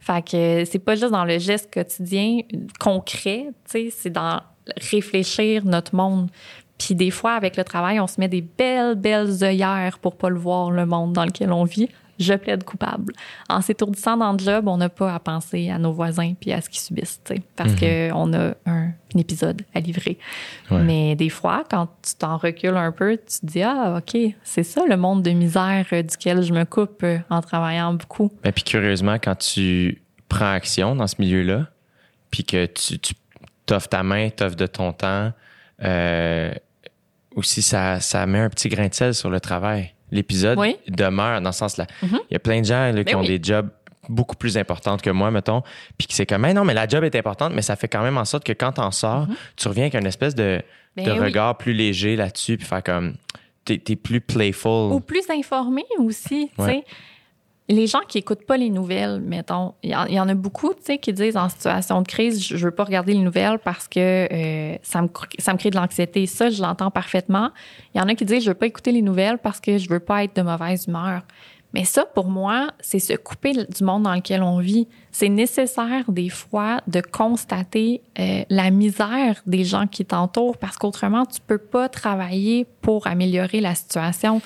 Fait 0.00 0.22
que 0.24 0.64
c'est 0.64 0.78
pas 0.78 0.94
juste 0.94 1.10
dans 1.12 1.24
le 1.24 1.38
geste 1.38 1.72
quotidien 1.72 2.38
concret, 2.78 3.46
tu 3.64 3.70
sais, 3.70 3.88
c'est 3.94 4.10
dans 4.10 4.40
réfléchir 4.90 5.64
notre 5.64 5.94
monde. 5.94 6.30
Puis 6.78 6.94
des 6.94 7.10
fois, 7.10 7.32
avec 7.32 7.56
le 7.56 7.64
travail, 7.64 7.98
on 8.00 8.06
se 8.06 8.20
met 8.20 8.28
des 8.28 8.40
belles, 8.42 8.94
belles 8.94 9.42
œillères 9.42 9.98
pour 9.98 10.16
pas 10.16 10.28
le 10.30 10.38
voir, 10.38 10.70
le 10.70 10.86
monde 10.86 11.12
dans 11.12 11.24
lequel 11.24 11.52
on 11.52 11.64
vit. 11.64 11.88
Je 12.18 12.34
plaide 12.34 12.64
coupable. 12.64 13.12
En 13.48 13.60
s'étourdissant 13.60 14.16
dans 14.16 14.32
le 14.32 14.38
job, 14.38 14.66
on 14.68 14.76
n'a 14.76 14.88
pas 14.88 15.14
à 15.14 15.18
penser 15.20 15.70
à 15.70 15.78
nos 15.78 15.92
voisins 15.92 16.34
puis 16.40 16.52
à 16.52 16.60
ce 16.60 16.68
qu'ils 16.68 16.80
subissent, 16.80 17.20
tu 17.24 17.34
sais, 17.36 17.42
parce 17.56 17.72
Mhm. 17.72 17.78
que 17.78 18.12
on 18.12 18.32
a 18.34 18.54
un, 18.66 18.90
épisode 19.16 19.62
à 19.74 19.80
livrer. 19.80 20.18
Ouais. 20.70 20.82
Mais 20.82 21.16
des 21.16 21.28
fois, 21.30 21.64
quand 21.70 21.88
tu 22.02 22.14
t'en 22.16 22.36
recules 22.36 22.76
un 22.76 22.92
peu, 22.92 23.16
tu 23.16 23.40
te 23.40 23.46
dis 23.46 23.62
ah 23.62 23.96
ok, 23.98 24.20
c'est 24.44 24.62
ça 24.62 24.82
le 24.88 24.96
monde 24.96 25.22
de 25.22 25.30
misère 25.30 25.86
euh, 25.92 26.02
duquel 26.02 26.42
je 26.42 26.52
me 26.52 26.64
coupe 26.64 27.02
euh, 27.02 27.18
en 27.30 27.40
travaillant 27.40 27.94
beaucoup. 27.94 28.30
Ben, 28.44 28.52
puis 28.52 28.64
curieusement, 28.64 29.14
quand 29.22 29.36
tu 29.36 30.02
prends 30.28 30.52
action 30.52 30.94
dans 30.94 31.06
ce 31.06 31.16
milieu-là, 31.18 31.68
puis 32.30 32.44
que 32.44 32.66
tu, 32.66 32.98
tu 32.98 33.14
t'offres 33.64 33.88
ta 33.88 34.02
main, 34.02 34.28
t'offres 34.28 34.56
de 34.56 34.66
ton 34.66 34.92
temps, 34.92 35.32
euh, 35.82 36.52
aussi, 37.34 37.62
ça, 37.62 38.00
ça 38.00 38.26
met 38.26 38.40
un 38.40 38.50
petit 38.50 38.68
grain 38.68 38.88
de 38.88 38.94
sel 38.94 39.14
sur 39.14 39.30
le 39.30 39.40
travail. 39.40 39.94
L'épisode 40.10 40.58
Oui. 40.58 40.76
demeure 40.88 41.40
dans 41.40 41.52
ce 41.52 41.58
sens-là. 41.60 41.86
Mhm. 42.02 42.18
Il 42.30 42.34
y 42.34 42.36
a 42.36 42.40
plein 42.40 42.60
de 42.60 42.64
gens 42.66 42.92
là, 42.92 43.04
qui 43.04 43.12
Ben 43.12 43.18
ont 43.18 43.22
oui. 43.22 43.38
des 43.38 43.40
jobs 43.42 43.68
beaucoup 44.08 44.36
plus 44.36 44.56
importantes 44.56 45.02
que 45.02 45.10
moi, 45.10 45.30
mettons, 45.30 45.62
puis 45.98 46.06
que 46.06 46.14
c'est 46.14 46.24
comme, 46.24 46.40
mais 46.42 46.54
non, 46.54 46.64
mais 46.64 46.72
la 46.74 46.88
job 46.88 47.04
est 47.04 47.14
importante, 47.14 47.52
mais 47.54 47.60
ça 47.62 47.76
fait 47.76 47.88
quand 47.88 48.02
même 48.02 48.16
en 48.16 48.24
sorte 48.24 48.44
que 48.44 48.52
quand 48.54 48.72
t'en 48.72 48.90
sors, 48.90 49.26
tu 49.56 49.68
reviens 49.68 49.84
avec 49.84 49.94
une 49.94 50.06
espèce 50.06 50.34
de, 50.34 50.62
Ben 50.96 51.04
de 51.04 51.12
oui. 51.12 51.18
regard 51.18 51.58
plus 51.58 51.74
léger 51.74 52.16
là-dessus, 52.16 52.56
puis 52.56 52.66
faire 52.66 52.82
comme, 52.82 53.14
t'es, 53.66 53.76
t'es 53.76 53.96
plus 53.96 54.22
playful. 54.22 54.92
Ou 54.92 55.00
plus 55.00 55.28
informés 55.28 55.84
aussi, 55.98 56.50
tu 56.58 56.64
sais. 56.64 56.84
Les 57.70 57.86
gens 57.86 58.00
qui 58.08 58.18
écoutent 58.18 58.46
pas 58.46 58.56
les 58.56 58.70
nouvelles, 58.70 59.20
mettons, 59.20 59.74
il 59.82 59.90
y, 59.90 59.94
en- 59.94 60.28
a 60.28 60.34
beaucoup, 60.34 60.70
tu 60.72 60.80
sais, 60.84 60.98
qui 60.98 61.12
disent 61.12 61.36
en 61.36 61.48
situation 61.50 62.00
de 62.00 62.06
crise, 62.08 62.42
je 62.42 62.56
je 62.56 62.64
veux 62.64 62.70
pas 62.74 62.84
regarder 62.84 63.12
les 63.12 63.18
nouvelles 63.20 63.58
parce 63.58 63.86
que 63.88 64.00
euh, 64.32 64.76
ça 64.82 65.02
me 65.02 65.08
ça 65.38 65.52
me 65.52 65.58
crée 65.58 65.70
de 65.70 65.76
l'anxiété. 65.76 66.26
Ça, 66.26 66.48
je 66.50 66.62
l'entends 66.62 66.90
parfaitement. 66.90 67.50
Il 67.94 67.98
y 67.98 68.00
en 68.00 68.08
a 68.08 68.14
qui 68.14 68.24
disent 68.24 68.42
je 68.44 68.48
veux 68.50 68.54
pas 68.54 68.66
écouter 68.66 68.90
les 68.92 69.02
nouvelles 69.02 69.38
parce 69.38 69.60
que 69.60 69.76
je 69.78 69.88
veux 69.88 70.00
pas 70.00 70.24
être 70.24 70.34
de 70.36 70.42
mauvaise 70.42 70.86
humeur. 70.88 71.22
Mais 71.74 71.84
ça, 71.84 72.06
pour 72.06 72.28
moi, 72.30 72.68
c'est 72.80 72.98
se 72.98 73.12
couper 73.12 73.52
du 73.52 73.84
monde 73.84 74.04
dans 74.04 74.14
lequel 74.14 74.42
on 74.42 74.58
vit. 74.58 74.88
C'est 75.12 75.28
nécessaire 75.28 76.10
des 76.10 76.30
fois 76.30 76.80
de 76.86 77.02
constater 77.02 78.00
euh, 78.18 78.42
la 78.48 78.70
misère 78.70 79.42
des 79.44 79.64
gens 79.64 79.86
qui 79.86 80.06
t'entourent 80.06 80.56
parce 80.56 80.78
qu'autrement, 80.78 81.26
tu 81.26 81.40
peux 81.46 81.58
pas 81.58 81.90
travailler 81.90 82.66
pour 82.80 83.06
améliorer 83.06 83.60
la 83.60 83.74
situation. 83.74 84.40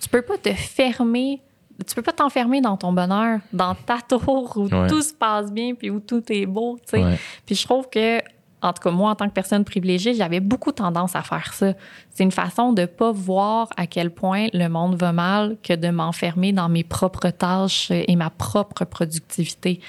Tu 0.00 0.08
peux 0.08 0.22
pas 0.22 0.38
te 0.38 0.52
fermer, 0.52 1.40
tu 1.86 1.94
peux 1.94 2.02
pas 2.02 2.12
t'enfermer 2.12 2.60
dans 2.60 2.76
ton 2.76 2.92
bonheur, 2.92 3.40
dans 3.52 3.74
ta 3.74 3.98
tour 4.00 4.52
où 4.56 4.66
Ouais. 4.68 4.86
tout 4.88 5.02
se 5.02 5.12
passe 5.14 5.52
bien 5.52 5.74
puis 5.74 5.90
où 5.90 6.00
tout 6.00 6.22
est 6.30 6.46
beau, 6.46 6.78
tu 6.82 6.90
sais. 6.98 7.04
Ouais. 7.04 7.18
Puis 7.46 7.54
je 7.54 7.64
trouve 7.64 7.88
que, 7.88 8.18
en 8.60 8.72
tout 8.72 8.82
cas, 8.82 8.90
moi, 8.90 9.10
en 9.10 9.14
tant 9.14 9.28
que 9.28 9.32
personne 9.32 9.64
privilégiée, 9.64 10.14
j'avais 10.14 10.40
beaucoup 10.40 10.72
tendance 10.72 11.14
à 11.14 11.22
faire 11.22 11.52
ça. 11.54 11.74
C'est 12.10 12.24
une 12.24 12.32
façon 12.32 12.72
de 12.72 12.86
pas 12.86 13.12
voir 13.12 13.68
à 13.76 13.86
quel 13.86 14.10
point 14.10 14.48
le 14.52 14.66
monde 14.68 14.96
va 14.96 15.12
mal 15.12 15.56
que 15.62 15.72
de 15.74 15.88
m'enfermer 15.90 16.52
dans 16.52 16.68
mes 16.68 16.82
propres 16.82 17.30
tâches 17.30 17.90
et 17.92 18.16
ma 18.16 18.30
propre 18.30 18.84
productivité. 18.84 19.80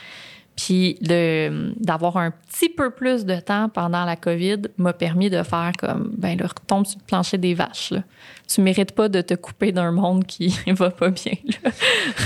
Puis 0.66 0.98
d'avoir 1.02 2.18
un 2.18 2.32
petit 2.32 2.70
peu 2.70 2.92
plus 2.92 3.26
de 3.26 3.36
temps 3.40 3.70
pendant 3.70 4.06
la 4.06 4.16
COVID 4.16 4.58
m'a 4.78 4.94
permis 4.94 5.30
de 5.30 5.42
faire 5.44 5.72
comme, 5.78 6.12
ben 6.18 6.38
là, 6.38 6.48
retombe 6.48 6.86
sur 6.86 7.00
le 7.00 7.06
plancher 7.06 7.38
des 7.38 7.54
vaches. 7.54 7.92
Là. 7.92 8.04
Tu 8.48 8.62
mérites 8.62 8.94
pas 8.94 9.10
de 9.10 9.22
te 9.22 9.34
couper 9.36 9.72
d'un 9.72 9.92
monde 9.92 10.26
qui 10.26 10.54
va 10.68 10.90
pas 10.90 11.10
bien. 11.10 11.34
Là. 11.64 11.72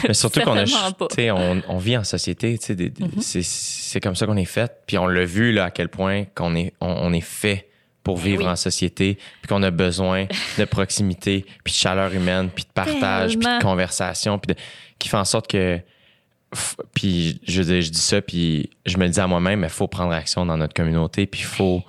Mais 0.07 0.13
surtout 0.13 0.41
qu'on 0.41 0.57
a, 0.57 0.63
on, 1.31 1.61
on 1.67 1.77
vit 1.77 1.97
en 1.97 2.03
société, 2.03 2.57
des- 2.69 2.93
Mhm. 2.99 3.21
c'est, 3.21 3.99
comme 4.01 4.15
ça 4.15 4.25
qu'on 4.25 4.37
est 4.37 4.45
fait. 4.45 4.71
Puis 4.87 4.97
on 4.97 5.07
l'a 5.07 5.25
vu 5.25 5.51
là 5.51 5.65
à 5.65 5.71
quel 5.71 5.89
point 5.89 6.23
qu'on 6.35 6.55
est, 6.55 6.73
on, 6.81 6.87
on 6.87 7.13
est 7.13 7.21
fait 7.21 7.69
pour 8.03 8.17
vivre 8.17 8.39
Ben 8.39 8.45
oui. 8.47 8.51
en 8.51 8.55
société, 8.57 9.17
puis 9.41 9.47
qu'on 9.47 9.63
a 9.63 9.71
besoin 9.71 10.25
de 10.57 10.65
proximité, 10.65 11.45
puis 11.63 11.71
de 11.71 11.77
chaleur 11.77 12.13
humaine, 12.13 12.49
puis 12.53 12.65
de 12.65 12.69
partage, 12.73 13.37
puis 13.37 13.47
de 13.47 13.61
conversation, 13.61 14.37
puis 14.39 14.53
de, 14.53 14.59
qui 14.99 15.07
fait 15.07 15.15
en 15.17 15.23
sorte 15.25 15.47
que, 15.49 15.79
puis 16.93 17.39
je, 17.47 17.61
dis 17.61 17.91
ça, 17.93 18.21
puis 18.21 18.69
je 18.85 18.97
me 18.97 19.07
dis 19.07 19.19
à 19.19 19.27
moi-même, 19.27 19.59
mais 19.61 19.69
faut 19.69 19.87
prendre 19.87 20.11
action 20.13 20.45
dans 20.45 20.57
notre 20.57 20.73
communauté, 20.73 21.25
puis 21.25 21.41
faut, 21.41 21.81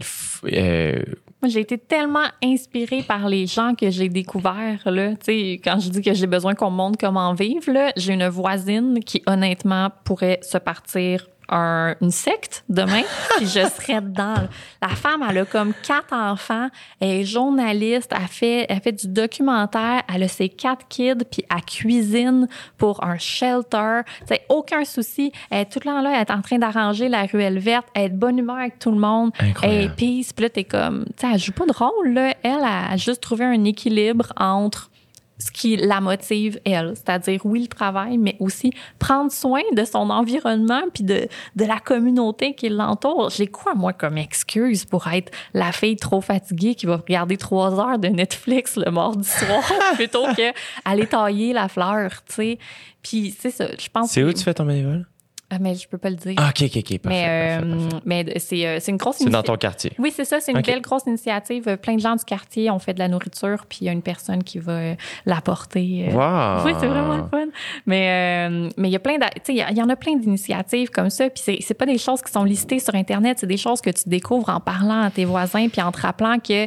f- 0.00 0.40
euh, 0.52 1.02
Moi, 1.42 1.48
j'ai 1.50 1.60
été 1.60 1.78
tellement 1.78 2.26
inspirée 2.42 3.02
par 3.02 3.28
les 3.28 3.46
gens 3.46 3.74
que 3.74 3.90
j'ai 3.90 4.08
découverts. 4.08 4.82
Là. 4.86 5.10
Tu 5.12 5.16
sais, 5.22 5.60
quand 5.62 5.78
je 5.80 5.90
dis 5.90 6.02
que 6.02 6.12
j'ai 6.14 6.26
besoin 6.26 6.54
qu'on 6.54 6.70
montre 6.70 6.98
comment 6.98 7.32
vivre, 7.34 7.90
j'ai 7.96 8.12
une 8.14 8.28
voisine 8.28 9.00
qui, 9.04 9.22
honnêtement, 9.26 9.90
pourrait 10.04 10.40
se 10.42 10.58
partir 10.58 11.26
un- 11.48 11.94
une 12.00 12.10
secte 12.10 12.64
demain, 12.68 13.02
puis 13.36 13.46
je 13.46 13.66
serais 13.68 14.00
dedans. 14.00 14.34
La 14.82 14.88
femme, 14.88 15.24
elle 15.28 15.38
a 15.38 15.44
comme 15.44 15.72
quatre 15.82 16.12
enfants, 16.12 16.68
elle 17.00 17.08
est 17.20 17.24
journaliste, 17.24 18.12
elle 18.14 18.26
fait, 18.28 18.66
elle 18.68 18.80
fait 18.80 18.92
du 18.92 19.08
documentaire, 19.08 20.02
elle 20.12 20.22
a 20.22 20.28
ses 20.28 20.48
quatre 20.48 20.86
kids, 20.88 21.24
puis 21.30 21.44
elle 21.50 21.62
cuisine 21.64 22.48
pour 22.76 23.02
un 23.04 23.18
shelter. 23.18 24.00
Tu 24.20 24.26
sais, 24.34 24.42
aucun 24.48 24.84
souci. 24.84 25.32
Elle 25.50 25.60
est 25.62 25.64
tout 25.66 25.78
le 25.84 25.90
temps 25.90 26.00
là, 26.02 26.12
elle 26.14 26.20
est 26.22 26.30
en 26.30 26.42
train 26.42 26.58
d'arranger 26.58 27.08
la 27.08 27.24
ruelle 27.24 27.58
verte, 27.58 27.86
elle 27.94 28.02
est 28.04 28.08
de 28.10 28.16
bonne 28.16 28.38
humeur 28.38 28.56
avec 28.56 28.78
tout 28.78 28.90
le 28.90 28.98
monde. 28.98 29.30
Incroyable. 29.40 29.78
Elle 29.80 29.84
est 29.86 29.94
peace. 30.22 30.32
Puis 30.32 30.44
là, 30.44 30.50
t'es 30.50 30.64
comme, 30.64 31.04
tu 31.16 31.26
sais, 31.26 31.32
elle 31.32 31.38
joue 31.40 31.52
pas 31.52 31.66
de 31.66 31.72
rôle, 31.72 32.12
là. 32.12 32.34
Elle 32.42 32.62
a 32.64 32.96
juste 32.96 33.20
trouvé 33.22 33.44
un 33.44 33.64
équilibre 33.64 34.32
entre 34.36 34.90
ce 35.38 35.50
qui 35.50 35.76
la 35.76 36.00
motive, 36.00 36.60
elle. 36.64 36.94
C'est-à-dire, 36.96 37.40
oui, 37.44 37.62
le 37.62 37.68
travail, 37.68 38.18
mais 38.18 38.36
aussi 38.40 38.72
prendre 38.98 39.30
soin 39.30 39.62
de 39.72 39.84
son 39.84 40.10
environnement 40.10 40.82
puis 40.92 41.04
de, 41.04 41.28
de 41.56 41.64
la 41.64 41.78
communauté 41.78 42.54
qui 42.54 42.68
l'entoure. 42.68 43.30
J'ai 43.30 43.46
quoi, 43.46 43.74
moi, 43.74 43.92
comme 43.92 44.18
excuse 44.18 44.84
pour 44.84 45.06
être 45.08 45.32
la 45.54 45.72
fille 45.72 45.96
trop 45.96 46.20
fatiguée 46.20 46.74
qui 46.74 46.86
va 46.86 46.96
regarder 46.96 47.36
trois 47.36 47.78
heures 47.78 47.98
de 47.98 48.08
Netflix 48.08 48.76
le 48.76 48.90
mardi 48.90 49.28
soir 49.28 49.62
plutôt 49.94 50.24
que 50.36 50.52
aller 50.84 51.06
tailler 51.06 51.52
la 51.52 51.68
fleur, 51.68 52.10
tu 52.26 52.34
sais. 52.34 52.58
Puis, 53.02 53.34
c'est 53.38 53.50
ça, 53.50 53.66
je 53.78 53.88
pense 53.88 54.10
c'est 54.10 54.24
où 54.24 54.32
tu 54.32 54.42
fais 54.42 54.54
ton 54.54 54.64
bénévole? 54.64 55.06
Ah, 55.50 55.56
mais 55.58 55.74
je 55.76 55.88
peux 55.88 55.96
pas 55.96 56.10
le 56.10 56.16
dire. 56.16 56.34
Ah, 56.36 56.50
ok, 56.50 56.62
ok, 56.66 56.76
ok, 56.76 56.98
parfait, 56.98 57.08
mais 57.08 57.58
euh, 57.64 57.88
parfait. 57.88 58.02
mais 58.04 58.38
c'est 58.38 58.66
euh, 58.66 58.78
c'est 58.80 58.90
une 58.90 58.98
grosse 58.98 59.16
C'est 59.16 59.24
dans 59.24 59.30
initiative. 59.30 59.46
ton 59.46 59.56
quartier. 59.56 59.92
Oui, 59.98 60.12
c'est 60.14 60.26
ça. 60.26 60.40
C'est 60.40 60.52
une 60.52 60.60
belle 60.60 60.82
grosse 60.82 61.04
initiative. 61.06 61.68
Euh, 61.68 61.76
Plein 61.78 61.94
de 61.94 62.00
gens 62.00 62.16
du 62.16 62.24
quartier 62.24 62.70
ont 62.70 62.78
fait 62.78 62.92
de 62.92 62.98
la 62.98 63.08
nourriture, 63.08 63.64
puis 63.66 63.78
il 63.80 63.84
y 63.86 63.88
a 63.88 63.92
une 63.92 64.02
personne 64.02 64.44
qui 64.44 64.58
va 64.58 64.72
euh, 64.72 64.94
l'apporter. 65.24 66.10
Wow! 66.12 66.64
Oui, 66.66 66.72
c'est 66.78 66.86
vraiment 66.86 67.16
le 67.16 67.26
fun. 67.30 67.46
Mais 67.86 68.48
euh, 68.50 68.68
mais 68.76 68.88
il 68.88 68.92
y 68.92 68.96
a 68.96 68.98
plein 68.98 69.14
y 69.14 69.52
il 69.70 69.76
y 69.78 69.82
en 69.82 69.88
a 69.88 69.96
plein 69.96 70.16
d'initiatives 70.16 70.90
comme 70.90 71.08
ça. 71.08 71.30
Puis 71.30 71.42
c'est 71.42 71.58
c'est 71.60 71.74
pas 71.74 71.86
des 71.86 71.98
choses 71.98 72.20
qui 72.20 72.30
sont 72.30 72.44
listées 72.44 72.78
sur 72.78 72.94
internet. 72.94 73.38
C'est 73.40 73.46
des 73.46 73.56
choses 73.56 73.80
que 73.80 73.90
tu 73.90 74.06
découvres 74.08 74.50
en 74.50 74.60
parlant 74.60 75.00
à 75.02 75.10
tes 75.10 75.24
voisins, 75.24 75.68
puis 75.68 75.80
en 75.80 75.92
te 75.92 76.00
rappelant 76.02 76.38
que 76.38 76.66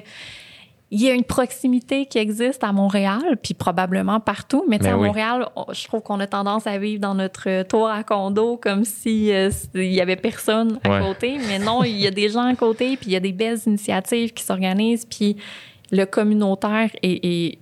il 0.94 1.02
y 1.02 1.10
a 1.10 1.14
une 1.14 1.24
proximité 1.24 2.06
qui 2.06 2.18
existe 2.18 2.64
à 2.66 2.74
Montréal, 2.74 3.38
puis 3.42 3.54
probablement 3.54 4.20
partout. 4.20 4.66
Mais 4.68 4.78
tu 4.78 4.84
sais, 4.84 4.90
Ben 4.92 4.98
à 4.98 5.00
oui. 5.00 5.08
Montréal, 5.08 5.48
on- 5.56 5.72
je 5.72 5.88
trouve 5.88 6.02
qu'on 6.02 6.20
a 6.20 6.28
tendance 6.28 6.68
à 6.68 6.78
vivre 6.78 7.00
dans 7.00 7.16
notre 7.16 7.50
euh, 7.50 7.64
tour 7.64 7.88
à 7.88 8.04
condo 8.04 8.58
comme 8.58 8.84
si 8.84 9.32
euh, 9.32 9.50
il 9.74 9.94
y 9.94 10.02
avait 10.02 10.18
personne 10.18 10.80
à 10.84 10.90
Ouais. 10.90 11.00
côté. 11.08 11.38
Mais 11.48 11.60
non, 11.60 11.84
il 11.86 11.98
y 11.98 12.08
a 12.08 12.12
des 12.12 12.28
gens 12.30 12.44
à 12.46 12.56
côté, 12.56 12.98
puis 12.98 13.08
il 13.08 13.14
y 13.14 13.16
a 13.16 13.22
des 13.22 13.32
belles 13.32 13.60
initiatives 13.66 14.34
qui 14.34 14.44
s'organisent, 14.44 15.06
puis 15.06 15.38
le 15.92 16.06
communautaire 16.06 16.90
est, 17.02 17.26
est 17.26 17.60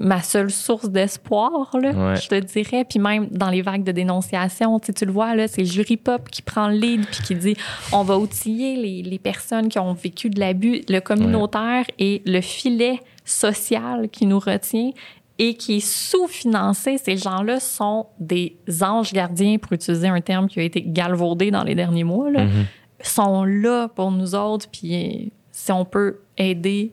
ma 0.00 0.20
seule 0.22 0.50
source 0.50 0.88
d'espoir, 0.90 1.70
Ouais. 1.74 2.16
je 2.16 2.28
te 2.28 2.34
dirais. 2.40 2.84
Puis 2.84 2.98
même 2.98 3.28
dans 3.30 3.50
les 3.50 3.62
vagues 3.62 3.84
de 3.84 3.92
dénonciation, 3.92 4.78
tu 4.80 4.86
sais, 4.86 4.92
tu 4.92 5.04
le 5.06 5.12
vois, 5.12 5.34
là, 5.34 5.46
c'est 5.48 5.60
le 5.62 5.66
jury 5.68 5.96
pop 5.96 6.28
qui 6.28 6.42
prend 6.42 6.68
le 6.68 6.74
lead 6.76 7.06
puis 7.06 7.22
qui 7.22 7.34
dit 7.34 7.56
on 7.92 8.02
va 8.02 8.18
outiller 8.18 8.76
les, 8.76 9.02
les 9.02 9.18
personnes 9.18 9.68
qui 9.68 9.78
ont 9.78 9.92
vécu 9.92 10.28
de 10.30 10.40
l'abus. 10.40 10.82
Le 10.88 11.00
communautaire 11.00 11.84
et 11.98 12.22
le 12.26 12.40
filet 12.40 12.98
social 13.24 14.08
qui 14.08 14.26
nous 14.26 14.38
retient 14.40 14.90
et 15.38 15.54
qui 15.54 15.76
est 15.76 15.86
sous-financé. 15.86 16.98
Ces 16.98 17.16
gens-là 17.16 17.60
sont 17.60 18.06
des 18.18 18.56
anges 18.82 19.12
gardiens, 19.12 19.56
pour 19.58 19.72
utiliser 19.72 20.08
un 20.08 20.20
terme 20.20 20.48
qui 20.48 20.60
a 20.60 20.62
été 20.62 20.82
galvaudé 20.86 21.50
dans 21.50 21.64
les 21.64 21.74
derniers 21.74 22.04
mois, 22.04 22.30
là, 22.30 22.44
Mhm. 22.44 22.66
sont 23.02 23.44
là 23.44 23.88
pour 23.88 24.10
nous 24.10 24.34
autres. 24.34 24.66
Puis 24.70 25.32
si 25.50 25.72
on 25.72 25.84
peut 25.84 26.18
aider 26.36 26.92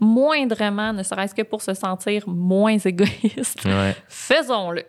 moindrement, 0.00 0.92
ne 0.92 1.02
serait-ce 1.02 1.34
que 1.34 1.42
pour 1.42 1.62
se 1.62 1.74
sentir 1.74 2.24
moins 2.28 2.76
égoïste, 2.78 3.64
Ouais. 3.64 3.94
faisons-le. 4.08 4.84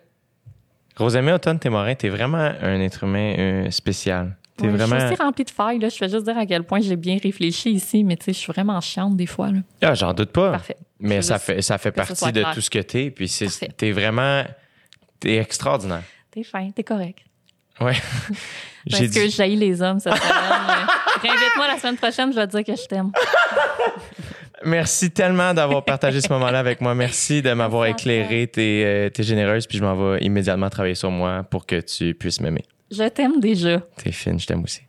Rosamie 0.96 1.32
Automne-Témorin, 1.32 1.94
t'es 1.94 2.08
vraiment 2.08 2.38
un 2.60 2.80
être 2.80 3.04
humain 3.04 3.34
euh, 3.38 3.70
spécial. 3.70 4.36
T'es 4.56 4.64
Ouais, 4.66 4.72
Je 4.72 4.76
vraiment. 4.76 5.00
suis 5.00 5.12
aussi 5.14 5.22
remplie 5.22 5.44
de 5.44 5.50
failles. 5.50 5.78
Là. 5.78 5.88
Je 5.88 5.98
vais 5.98 6.08
juste 6.10 6.24
dire 6.26 6.36
à 6.36 6.44
quel 6.44 6.62
point 6.64 6.80
j'ai 6.80 6.96
bien 6.96 7.16
réfléchi 7.22 7.70
ici, 7.70 8.04
mais 8.04 8.16
tu 8.16 8.26
sais, 8.26 8.32
je 8.34 8.38
suis 8.38 8.52
vraiment 8.52 8.78
chiante 8.82 9.16
des 9.16 9.24
fois. 9.26 9.50
Là. 9.50 9.60
Ah, 9.80 9.94
j'en 9.94 10.12
doute 10.12 10.30
pas. 10.32 10.50
Parfait. 10.52 10.76
Mais 10.98 11.16
Je 11.16 11.28
ça 11.28 11.38
fait, 11.38 11.62
ça 11.62 11.78
fait 11.78 11.90
que 11.90 11.96
partie 11.96 12.30
de 12.32 12.44
tout 12.52 12.60
ce 12.60 12.68
que 12.68 12.80
t'es. 12.80 13.10
Puis 13.10 13.32
t'es 13.78 13.92
vraiment. 13.92 14.44
T'es 15.18 15.36
extraordinaire. 15.36 16.02
T'es 16.30 16.42
fin, 16.42 16.70
t'es 16.70 16.84
correct. 16.84 17.20
Ouais. 17.80 17.94
J'ai 18.86 19.06
Parce 19.06 19.14
que 19.14 19.24
dit. 19.26 19.30
j'haïs 19.30 19.56
les 19.56 19.80
hommes 19.80 20.00
cette 20.00 20.14
semaine. 20.14 20.32
Réinvite-moi 21.22 21.66
la 21.68 21.78
semaine 21.78 21.96
prochaine, 21.96 22.30
je 22.32 22.36
vais 22.36 22.46
te 22.46 22.56
dire 22.58 22.64
que 22.74 22.80
je 22.80 22.86
t'aime. 22.86 23.10
Merci 24.64 25.10
tellement 25.10 25.54
d'avoir 25.54 25.84
partagé 25.84 26.20
ce 26.20 26.30
moment-là 26.32 26.58
avec 26.58 26.80
moi. 26.80 26.94
Merci 26.94 27.40
de 27.40 27.52
m'avoir 27.52 27.86
éclairé. 27.86 28.46
T'es 28.46 28.82
euh, 28.84 29.08
t'es 29.08 29.22
généreuse, 29.22 29.66
puis 29.66 29.78
je 29.78 29.84
m'en 29.84 29.96
vais 29.96 30.22
immédiatement 30.22 30.68
travailler 30.68 30.94
sur 30.94 31.10
moi 31.10 31.44
pour 31.44 31.64
que 31.66 31.80
tu 31.80 32.14
puisses 32.14 32.40
m'aimer. 32.40 32.64
Je 32.90 33.04
t'aime 33.08 33.40
déjà. 33.40 33.80
T'es 33.96 34.12
fine, 34.12 34.38
je 34.38 34.46
t'aime 34.46 34.62
aussi. 34.62 34.82